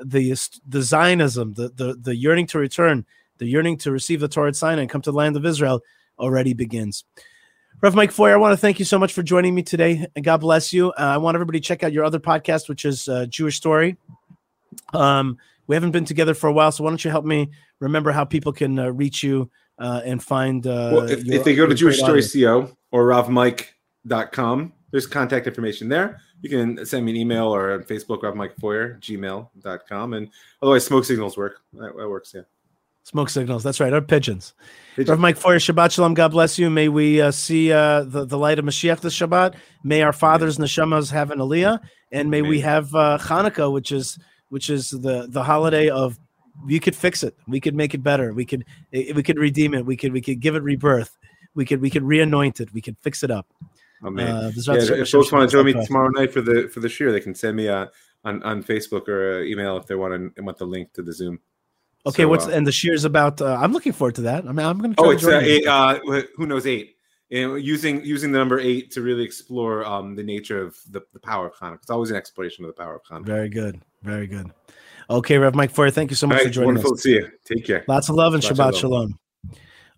the 0.03 0.35
the 0.67 0.83
Zionism, 0.83 1.53
the 1.55 1.69
the 1.69 1.95
the 1.95 2.17
yearning 2.17 2.47
to 2.49 2.59
return, 2.59 3.05
the 3.39 3.47
yearning 3.47 3.79
to 3.79 3.91
receive 3.91 4.21
the 4.21 4.29
Torah 4.29 4.49
at 4.49 4.57
Sinai 4.57 4.83
and 4.83 4.91
come 4.91 5.03
to 5.03 5.13
the 5.13 5.17
land 5.17 5.37
of 5.37 5.47
Israel 5.47 5.81
already 6.19 6.55
begins. 6.55 7.05
Rav 7.81 7.95
Mike 7.95 8.13
Feuer, 8.13 8.33
I 8.33 8.37
want 8.37 8.53
to 8.53 8.57
thank 8.57 8.79
you 8.79 8.85
so 8.85 8.99
much 8.99 9.13
for 9.13 9.23
joining 9.23 9.55
me 9.55 9.63
today, 9.63 10.07
and 10.17 10.25
God 10.25 10.39
bless 10.39 10.73
you. 10.73 10.91
Uh, 10.93 10.95
I 11.03 11.17
want 11.19 11.35
everybody 11.35 11.61
to 11.61 11.65
check 11.67 11.83
out 11.83 11.93
your 11.93 12.05
other 12.05 12.19
podcast, 12.19 12.69
which 12.69 12.85
is 12.87 13.09
uh, 13.09 13.27
Jewish 13.27 13.57
Story. 13.57 13.97
Um, 14.95 15.37
we 15.67 15.77
haven't 15.77 15.91
been 15.91 16.07
together 16.07 16.33
for 16.35 16.47
a 16.49 16.53
while, 16.53 16.73
so 16.73 16.83
why 16.85 16.91
don't 16.91 17.05
you 17.05 17.11
help 17.11 17.27
me 17.27 17.51
remember 17.81 18.11
how 18.11 18.25
people 18.25 18.53
can 18.53 18.79
uh, 18.79 18.89
reach 18.91 19.23
you 19.23 19.51
uh, 19.79 20.01
and 20.05 20.23
find? 20.23 20.67
Uh, 20.67 20.91
well, 20.95 21.11
if, 21.11 21.25
your- 21.25 21.37
if 21.37 21.45
they 21.45 21.55
go 21.55 21.67
to 21.67 21.75
Jewish 21.75 21.99
Story? 21.99 22.23
Co 22.23 22.71
or 22.91 23.05
ravmike.com, 23.09 24.73
there's 24.91 25.07
contact 25.07 25.47
information 25.47 25.89
there. 25.89 26.21
You 26.41 26.49
can 26.49 26.87
send 26.87 27.05
me 27.05 27.13
an 27.13 27.17
email 27.17 27.55
or 27.55 27.73
on 27.73 27.83
Facebook, 27.85 28.23
Rav 28.23 28.35
Mike 28.35 28.55
Feuer, 28.57 28.99
gmail.com. 29.01 30.13
And 30.15 30.29
otherwise, 30.63 30.87
smoke 30.87 31.05
signals 31.05 31.37
work. 31.37 31.61
That, 31.75 31.97
that 31.97 32.09
works, 32.09 32.33
yeah. 32.35 32.43
Smoke 33.05 33.29
signals. 33.29 33.63
That's 33.63 33.81
right. 33.81 33.93
Our 33.93 34.01
pigeons. 34.01 34.55
Pigeon. 34.97 35.11
Rav 35.11 35.21
Mike 35.21 35.37
Feuer, 35.37 35.57
Shabbat 35.57 35.93
Shalom. 35.93 36.15
God 36.15 36.31
bless 36.31 36.59
you. 36.59 36.71
May 36.71 36.89
we 36.89 37.21
uh, 37.21 37.31
see 37.31 37.71
uh, 37.71 38.03
the, 38.05 38.25
the 38.25 38.39
light 38.39 38.59
of 38.59 38.65
Mashiach 38.65 39.01
this 39.01 39.15
Shabbat. 39.15 39.57
May 39.83 40.01
our 40.03 40.13
fathers 40.13 40.57
neshamas 40.57 41.11
have 41.11 41.31
an 41.31 41.39
aliyah, 41.39 41.81
and 42.13 42.31
may 42.31 42.41
we 42.41 42.61
have 42.61 42.95
uh, 42.95 43.19
Hanukkah, 43.21 43.71
which 43.71 43.93
is 43.93 44.19
which 44.49 44.71
is 44.71 44.89
the 44.91 45.27
the 45.29 45.43
holiday 45.43 45.91
of 45.91 46.19
we 46.65 46.81
could 46.81 46.97
fix 46.97 47.23
it. 47.23 47.37
We 47.47 47.61
could 47.61 47.75
make 47.75 47.93
it 47.93 48.03
better. 48.03 48.33
We 48.33 48.47
could 48.47 48.65
eh, 48.93 49.13
we 49.15 49.23
could 49.23 49.39
redeem 49.39 49.75
it. 49.75 49.85
We 49.85 49.97
could 49.97 50.13
we 50.13 50.23
could 50.23 50.41
give 50.41 50.57
it 50.57 50.63
rebirth. 50.63 51.17
We 51.55 51.67
could 51.67 51.83
we 51.83 51.91
could 51.91 52.05
reanoint 52.05 52.61
it. 52.61 52.73
We 52.73 52.81
could 52.81 52.97
fix 52.99 53.23
it 53.23 53.31
up. 53.31 53.47
Oh, 54.03 54.11
man. 54.11 54.29
Uh, 54.29 54.53
yeah, 54.57 54.75
if 54.75 55.11
folks 55.11 55.33
want 55.33 55.49
to 55.49 55.53
join 55.55 55.67
me 55.67 55.87
tomorrow 55.87 56.09
night 56.11 56.33
for 56.33 56.41
the 56.41 56.69
for 56.73 56.81
the 56.81 56.89
shiur, 56.89 57.11
they 57.11 57.21
can 57.21 57.35
send 57.35 57.57
me 57.57 57.69
uh, 57.69 57.87
on, 58.25 58.43
on 58.43 58.63
Facebook 58.63 59.09
or 59.09 59.41
uh, 59.41 59.43
email 59.43 59.77
if 59.77 59.87
they 59.87 59.95
want 59.95 60.37
to, 60.37 60.43
want 60.43 60.59
the 60.59 60.67
link 60.67 60.93
to 60.95 61.03
the 61.03 61.13
Zoom. 61.13 61.41
Okay, 62.07 62.25
So, 62.25 62.29
what's 62.29 62.47
uh, 62.47 62.51
and 62.51 62.67
the 62.67 62.73
shiur's 62.73 63.05
about? 63.05 63.41
Uh, 63.41 63.57
I'm 63.61 63.73
looking 63.73 63.93
forward 63.93 64.17
to 64.17 64.23
that. 64.23 64.45
I 64.45 64.53
mean, 64.53 64.67
I'm 64.67 64.79
going 64.79 64.95
to. 64.95 65.03
Oh, 65.03 65.11
it's 65.11 65.25
uh, 65.25 65.41
eight, 65.43 65.67
uh, 65.67 65.99
who 66.37 66.47
knows 66.47 66.67
eight. 66.67 66.97
And 67.31 67.61
using 67.63 68.05
using 68.05 68.31
the 68.31 68.39
number 68.39 68.61
eight 68.61 68.91
to 68.93 69.01
really 69.01 69.25
explore 69.25 69.85
um, 69.85 70.15
the 70.15 70.23
nature 70.23 70.61
of 70.61 70.77
the, 70.91 71.01
the 71.15 71.21
power 71.21 71.47
of 71.47 71.55
Hanukkah. 71.55 71.83
It's 71.83 71.91
always 71.91 72.11
an 72.11 72.17
exploration 72.17 72.65
of 72.65 72.69
the 72.69 72.81
power 72.81 72.97
of 72.97 73.03
Hanukkah. 73.11 73.27
Very 73.27 73.49
good. 73.49 73.81
Very 74.03 74.27
good. 74.27 74.53
Okay, 75.09 75.39
Rav 75.39 75.55
Mike 75.55 75.73
Feuer, 75.73 75.91
thank 75.91 76.11
you 76.11 76.17
so 76.17 76.27
much 76.27 76.39
for 76.39 76.45
right, 76.45 76.53
joining 76.53 76.67
wonderful 76.69 76.95
us. 76.95 77.03
to 77.03 77.03
see 77.03 77.15
you. 77.15 77.31
Take 77.45 77.67
care. 77.67 77.85
Lots 77.89 78.09
of 78.09 78.15
love 78.15 78.35
and 78.35 78.43
Shabbat 78.43 78.73
Shabbat 78.73 78.81
shalom. 78.81 79.09
Shalom. 79.09 79.19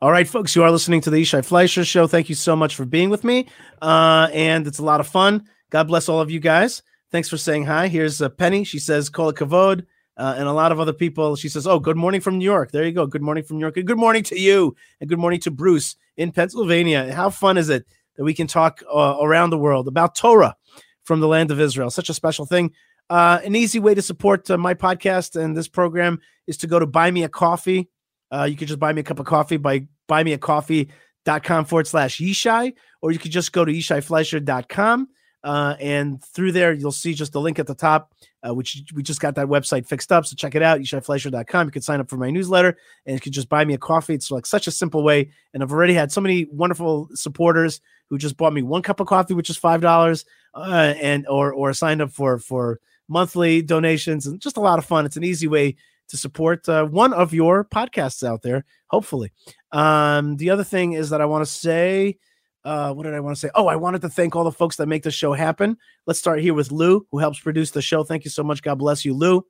All 0.02 0.10
right, 0.10 0.28
folks, 0.28 0.54
you 0.54 0.62
are 0.62 0.70
listening 0.70 1.00
to 1.02 1.10
the 1.10 1.22
Yishai 1.22 1.44
Fleisher 1.44 1.84
Show. 1.84 2.06
Thank 2.06 2.28
you 2.28 2.34
so 2.34 2.54
much 2.54 2.74
for 2.74 2.84
being 2.84 3.08
with 3.08 3.24
me. 3.24 3.48
Uh, 3.80 4.28
and 4.32 4.66
it's 4.66 4.78
a 4.78 4.84
lot 4.84 5.00
of 5.00 5.06
fun. 5.06 5.44
God 5.70 5.88
bless 5.88 6.08
all 6.08 6.20
of 6.20 6.30
you 6.30 6.38
guys. 6.38 6.82
Thanks 7.10 7.28
for 7.28 7.36
saying 7.36 7.64
hi. 7.64 7.88
Here's 7.88 8.20
uh, 8.20 8.28
Penny. 8.28 8.64
She 8.64 8.78
says, 8.78 9.08
call 9.08 9.30
it 9.30 9.36
kavod. 9.36 9.86
Uh, 10.16 10.34
and 10.38 10.48
a 10.48 10.52
lot 10.52 10.72
of 10.72 10.80
other 10.80 10.92
people. 10.92 11.36
She 11.36 11.48
says, 11.48 11.66
oh, 11.66 11.78
good 11.78 11.96
morning 11.96 12.20
from 12.20 12.38
New 12.38 12.44
York. 12.44 12.72
There 12.72 12.84
you 12.84 12.92
go. 12.92 13.06
Good 13.06 13.22
morning 13.22 13.44
from 13.44 13.58
New 13.58 13.62
York. 13.62 13.76
And 13.76 13.86
good 13.86 13.98
morning 13.98 14.22
to 14.24 14.38
you. 14.38 14.74
And 15.00 15.10
good 15.10 15.18
morning 15.18 15.40
to 15.40 15.50
Bruce 15.50 15.96
in 16.16 16.32
Pennsylvania. 16.32 17.12
How 17.12 17.28
fun 17.28 17.58
is 17.58 17.68
it 17.68 17.86
that 18.16 18.24
we 18.24 18.32
can 18.32 18.46
talk 18.46 18.82
uh, 18.90 19.16
around 19.20 19.50
the 19.50 19.58
world 19.58 19.88
about 19.88 20.14
Torah 20.14 20.56
from 21.04 21.20
the 21.20 21.28
land 21.28 21.50
of 21.50 21.60
Israel? 21.60 21.90
Such 21.90 22.08
a 22.08 22.14
special 22.14 22.46
thing. 22.46 22.72
Uh, 23.08 23.40
an 23.44 23.54
easy 23.54 23.78
way 23.78 23.94
to 23.94 24.02
support 24.02 24.50
uh, 24.50 24.56
my 24.56 24.74
podcast 24.74 25.40
and 25.40 25.56
this 25.56 25.68
program 25.68 26.18
is 26.46 26.56
to 26.58 26.66
go 26.66 26.78
to 26.78 26.86
buy 26.86 27.10
me 27.10 27.22
a 27.22 27.28
coffee. 27.28 27.88
Uh, 28.32 28.44
you 28.44 28.56
could 28.56 28.68
just 28.68 28.80
buy 28.80 28.92
me 28.92 29.00
a 29.00 29.04
cup 29.04 29.20
of 29.20 29.26
coffee 29.26 29.58
by 29.58 29.86
buymeacoffee.com 30.08 31.64
forward 31.66 31.86
slash 31.86 32.18
Yishai, 32.18 32.72
or 33.02 33.12
you 33.12 33.18
could 33.18 33.30
just 33.30 33.52
go 33.52 33.64
to 33.64 33.72
yishaifleisher.com. 33.72 35.08
Uh, 35.46 35.76
and 35.78 36.24
through 36.24 36.50
there, 36.50 36.72
you'll 36.72 36.90
see 36.90 37.14
just 37.14 37.32
the 37.32 37.40
link 37.40 37.60
at 37.60 37.68
the 37.68 37.74
top, 37.74 38.12
uh, 38.44 38.52
which 38.52 38.82
we 38.92 39.00
just 39.00 39.20
got 39.20 39.36
that 39.36 39.46
website 39.46 39.86
fixed 39.86 40.10
up. 40.10 40.26
So 40.26 40.34
check 40.34 40.56
it 40.56 40.62
out, 40.62 40.80
yishaifleisher.com. 40.80 41.68
You 41.68 41.70
can 41.70 41.82
sign 41.82 42.00
up 42.00 42.10
for 42.10 42.16
my 42.16 42.30
newsletter 42.30 42.76
and 43.06 43.14
you 43.14 43.20
can 43.20 43.30
just 43.30 43.48
buy 43.48 43.64
me 43.64 43.72
a 43.74 43.78
coffee. 43.78 44.14
It's 44.14 44.32
like 44.32 44.44
such 44.44 44.66
a 44.66 44.72
simple 44.72 45.04
way. 45.04 45.30
And 45.54 45.62
I've 45.62 45.70
already 45.70 45.94
had 45.94 46.10
so 46.10 46.20
many 46.20 46.46
wonderful 46.50 47.10
supporters 47.14 47.80
who 48.10 48.18
just 48.18 48.36
bought 48.36 48.54
me 48.54 48.62
one 48.62 48.82
cup 48.82 48.98
of 48.98 49.06
coffee, 49.06 49.34
which 49.34 49.48
is 49.48 49.56
$5, 49.56 50.24
uh, 50.54 50.94
and 51.00 51.28
or 51.28 51.52
or 51.52 51.72
signed 51.72 52.02
up 52.02 52.10
for 52.10 52.40
for 52.40 52.80
monthly 53.06 53.62
donations 53.62 54.26
and 54.26 54.40
just 54.40 54.56
a 54.56 54.60
lot 54.60 54.80
of 54.80 54.84
fun. 54.84 55.06
It's 55.06 55.16
an 55.16 55.22
easy 55.22 55.46
way 55.46 55.76
to 56.08 56.16
support 56.16 56.68
uh, 56.68 56.86
one 56.86 57.12
of 57.12 57.32
your 57.32 57.64
podcasts 57.64 58.26
out 58.26 58.42
there, 58.42 58.64
hopefully. 58.88 59.30
Um, 59.70 60.38
the 60.38 60.50
other 60.50 60.64
thing 60.64 60.94
is 60.94 61.10
that 61.10 61.20
I 61.20 61.26
want 61.26 61.44
to 61.44 61.50
say, 61.50 62.18
uh, 62.66 62.92
what 62.92 63.04
did 63.04 63.14
I 63.14 63.20
want 63.20 63.36
to 63.36 63.40
say? 63.40 63.48
Oh, 63.54 63.68
I 63.68 63.76
wanted 63.76 64.02
to 64.02 64.08
thank 64.08 64.34
all 64.34 64.42
the 64.42 64.50
folks 64.50 64.74
that 64.76 64.88
make 64.88 65.04
the 65.04 65.10
show 65.12 65.32
happen. 65.32 65.78
Let's 66.04 66.18
start 66.18 66.40
here 66.40 66.52
with 66.52 66.72
Lou, 66.72 67.06
who 67.12 67.18
helps 67.18 67.38
produce 67.38 67.70
the 67.70 67.80
show. 67.80 68.02
Thank 68.02 68.24
you 68.24 68.30
so 68.30 68.42
much. 68.42 68.60
God 68.60 68.74
bless 68.74 69.04
you, 69.04 69.14
Lou. 69.14 69.46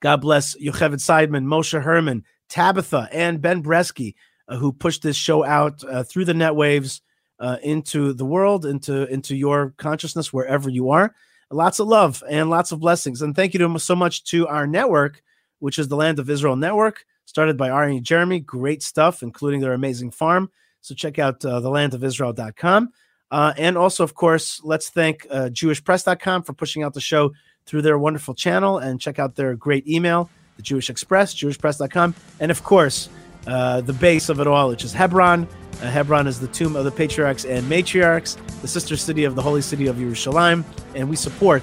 God 0.00 0.20
bless 0.20 0.56
Yocheved 0.60 0.96
Seidman, 0.96 1.44
Moshe 1.44 1.80
Herman, 1.80 2.24
Tabitha, 2.48 3.08
and 3.12 3.40
Ben 3.40 3.62
Bresky, 3.62 4.16
uh, 4.48 4.56
who 4.56 4.72
pushed 4.72 5.02
this 5.02 5.14
show 5.14 5.44
out 5.44 5.84
uh, 5.84 6.02
through 6.02 6.24
the 6.24 6.34
net 6.34 6.56
waves 6.56 7.00
uh, 7.38 7.58
into 7.62 8.12
the 8.12 8.24
world, 8.24 8.66
into 8.66 9.06
into 9.06 9.36
your 9.36 9.72
consciousness, 9.76 10.32
wherever 10.32 10.68
you 10.68 10.90
are. 10.90 11.14
Lots 11.48 11.78
of 11.78 11.86
love 11.86 12.24
and 12.28 12.50
lots 12.50 12.72
of 12.72 12.80
blessings. 12.80 13.22
And 13.22 13.36
thank 13.36 13.54
you 13.54 13.60
to, 13.60 13.78
so 13.78 13.94
much 13.94 14.24
to 14.24 14.48
our 14.48 14.66
network, 14.66 15.22
which 15.60 15.78
is 15.78 15.86
the 15.86 15.96
Land 15.96 16.18
of 16.18 16.28
Israel 16.28 16.56
Network, 16.56 17.04
started 17.24 17.56
by 17.56 17.70
Ari 17.70 17.98
and 17.98 18.04
Jeremy. 18.04 18.40
Great 18.40 18.82
stuff, 18.82 19.22
including 19.22 19.60
their 19.60 19.74
amazing 19.74 20.10
farm. 20.10 20.50
So 20.84 20.94
check 20.94 21.18
out 21.18 21.42
uh, 21.46 21.60
thelandofisrael.com. 21.62 22.90
Uh, 23.30 23.54
and 23.56 23.78
also, 23.78 24.04
of 24.04 24.12
course, 24.14 24.60
let's 24.64 24.90
thank 24.90 25.26
uh, 25.30 25.48
jewishpress.com 25.48 26.42
for 26.42 26.52
pushing 26.52 26.82
out 26.82 26.92
the 26.92 27.00
show 27.00 27.32
through 27.64 27.80
their 27.80 27.96
wonderful 27.96 28.34
channel 28.34 28.76
and 28.78 29.00
check 29.00 29.18
out 29.18 29.34
their 29.34 29.56
great 29.56 29.88
email, 29.88 30.28
the 30.56 30.62
Jewish 30.62 30.90
Express, 30.90 31.34
jewishpress.com. 31.34 32.14
And 32.38 32.50
of 32.50 32.62
course, 32.64 33.08
uh, 33.46 33.80
the 33.80 33.94
base 33.94 34.28
of 34.28 34.40
it 34.40 34.46
all, 34.46 34.68
which 34.68 34.84
is 34.84 34.92
Hebron. 34.92 35.48
Uh, 35.80 35.90
Hebron 35.90 36.26
is 36.26 36.38
the 36.38 36.48
tomb 36.48 36.76
of 36.76 36.84
the 36.84 36.92
patriarchs 36.92 37.46
and 37.46 37.64
matriarchs, 37.66 38.36
the 38.60 38.68
sister 38.68 38.94
city 38.94 39.24
of 39.24 39.36
the 39.36 39.42
holy 39.42 39.62
city 39.62 39.86
of 39.86 39.96
Yerushalayim. 39.96 40.64
And 40.94 41.08
we 41.08 41.16
support 41.16 41.62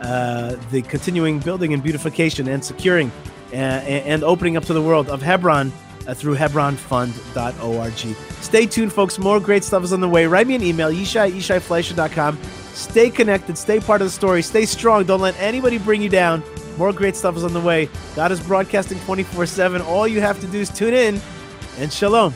uh, 0.00 0.56
the 0.70 0.80
continuing 0.80 1.40
building 1.40 1.74
and 1.74 1.82
beautification 1.82 2.48
and 2.48 2.64
securing 2.64 3.12
uh, 3.52 3.56
and 3.56 4.24
opening 4.24 4.56
up 4.56 4.64
to 4.64 4.72
the 4.72 4.80
world 4.80 5.10
of 5.10 5.20
Hebron 5.20 5.70
uh, 6.06 6.14
through 6.14 6.36
hebronfund.org. 6.36 8.16
Stay 8.42 8.66
tuned, 8.66 8.92
folks. 8.92 9.18
More 9.18 9.40
great 9.40 9.64
stuff 9.64 9.84
is 9.84 9.92
on 9.92 10.00
the 10.00 10.08
way. 10.08 10.26
Write 10.26 10.46
me 10.46 10.54
an 10.54 10.62
email, 10.62 10.90
yishai, 10.90 11.32
yishaifleisher.com. 11.32 12.38
Stay 12.72 13.10
connected. 13.10 13.58
Stay 13.58 13.80
part 13.80 14.00
of 14.00 14.06
the 14.06 14.12
story. 14.12 14.42
Stay 14.42 14.64
strong. 14.64 15.04
Don't 15.04 15.20
let 15.20 15.38
anybody 15.38 15.78
bring 15.78 16.02
you 16.02 16.08
down. 16.08 16.42
More 16.78 16.92
great 16.92 17.16
stuff 17.16 17.36
is 17.36 17.44
on 17.44 17.52
the 17.52 17.60
way. 17.60 17.88
God 18.16 18.32
is 18.32 18.40
broadcasting 18.40 18.98
24 19.00 19.46
7. 19.46 19.82
All 19.82 20.08
you 20.08 20.20
have 20.20 20.40
to 20.40 20.46
do 20.46 20.60
is 20.60 20.70
tune 20.70 20.94
in 20.94 21.20
and 21.78 21.92
shalom. 21.92 22.34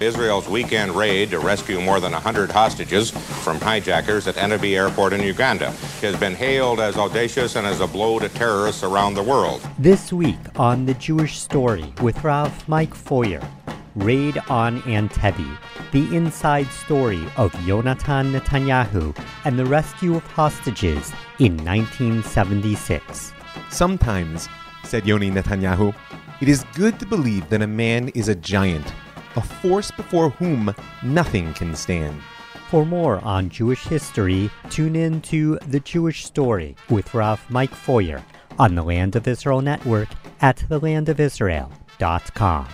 Israel's 0.00 0.48
weekend 0.48 0.92
raid 0.92 1.28
to 1.28 1.38
rescue 1.38 1.78
more 1.78 2.00
than 2.00 2.12
100 2.12 2.50
hostages 2.50 3.10
from 3.10 3.60
hijackers 3.60 4.26
at 4.26 4.34
Entebbe 4.36 4.74
Airport 4.74 5.12
in 5.12 5.22
Uganda 5.22 5.72
has 6.00 6.16
been 6.16 6.34
hailed 6.34 6.80
as 6.80 6.96
audacious 6.96 7.54
and 7.54 7.66
as 7.66 7.80
a 7.80 7.86
blow 7.86 8.18
to 8.18 8.30
terrorists 8.30 8.82
around 8.82 9.12
the 9.12 9.22
world. 9.22 9.60
This 9.78 10.10
week 10.10 10.38
on 10.56 10.86
The 10.86 10.94
Jewish 10.94 11.38
Story 11.38 11.92
with 12.00 12.24
Rav 12.24 12.66
Mike 12.66 12.94
Feuer, 12.94 13.46
Raid 13.94 14.38
on 14.48 14.80
Entebbe, 14.82 15.58
the 15.92 16.16
inside 16.16 16.68
story 16.68 17.22
of 17.36 17.52
Yonatan 17.66 18.32
Netanyahu 18.32 19.14
and 19.44 19.58
the 19.58 19.66
rescue 19.66 20.16
of 20.16 20.22
hostages 20.28 21.12
in 21.40 21.58
1976. 21.58 23.32
Sometimes, 23.68 24.48
said 24.82 25.06
Yoni 25.06 25.30
Netanyahu, 25.30 25.94
it 26.40 26.48
is 26.48 26.64
good 26.72 26.98
to 26.98 27.04
believe 27.04 27.50
that 27.50 27.60
a 27.60 27.66
man 27.66 28.08
is 28.10 28.28
a 28.28 28.34
giant, 28.34 28.94
a 29.36 29.40
force 29.40 29.90
before 29.90 30.30
whom 30.30 30.74
nothing 31.02 31.52
can 31.54 31.74
stand. 31.74 32.20
For 32.68 32.86
more 32.86 33.18
on 33.24 33.48
Jewish 33.48 33.84
history, 33.84 34.50
tune 34.68 34.94
in 34.94 35.20
to 35.22 35.58
The 35.66 35.80
Jewish 35.80 36.24
Story 36.24 36.76
with 36.88 37.14
Rav 37.14 37.44
Mike 37.50 37.74
Feuer 37.74 38.22
on 38.58 38.74
the 38.74 38.82
Land 38.82 39.16
of 39.16 39.26
Israel 39.26 39.60
Network 39.60 40.08
at 40.40 40.58
thelandofisrael.com. 40.68 42.68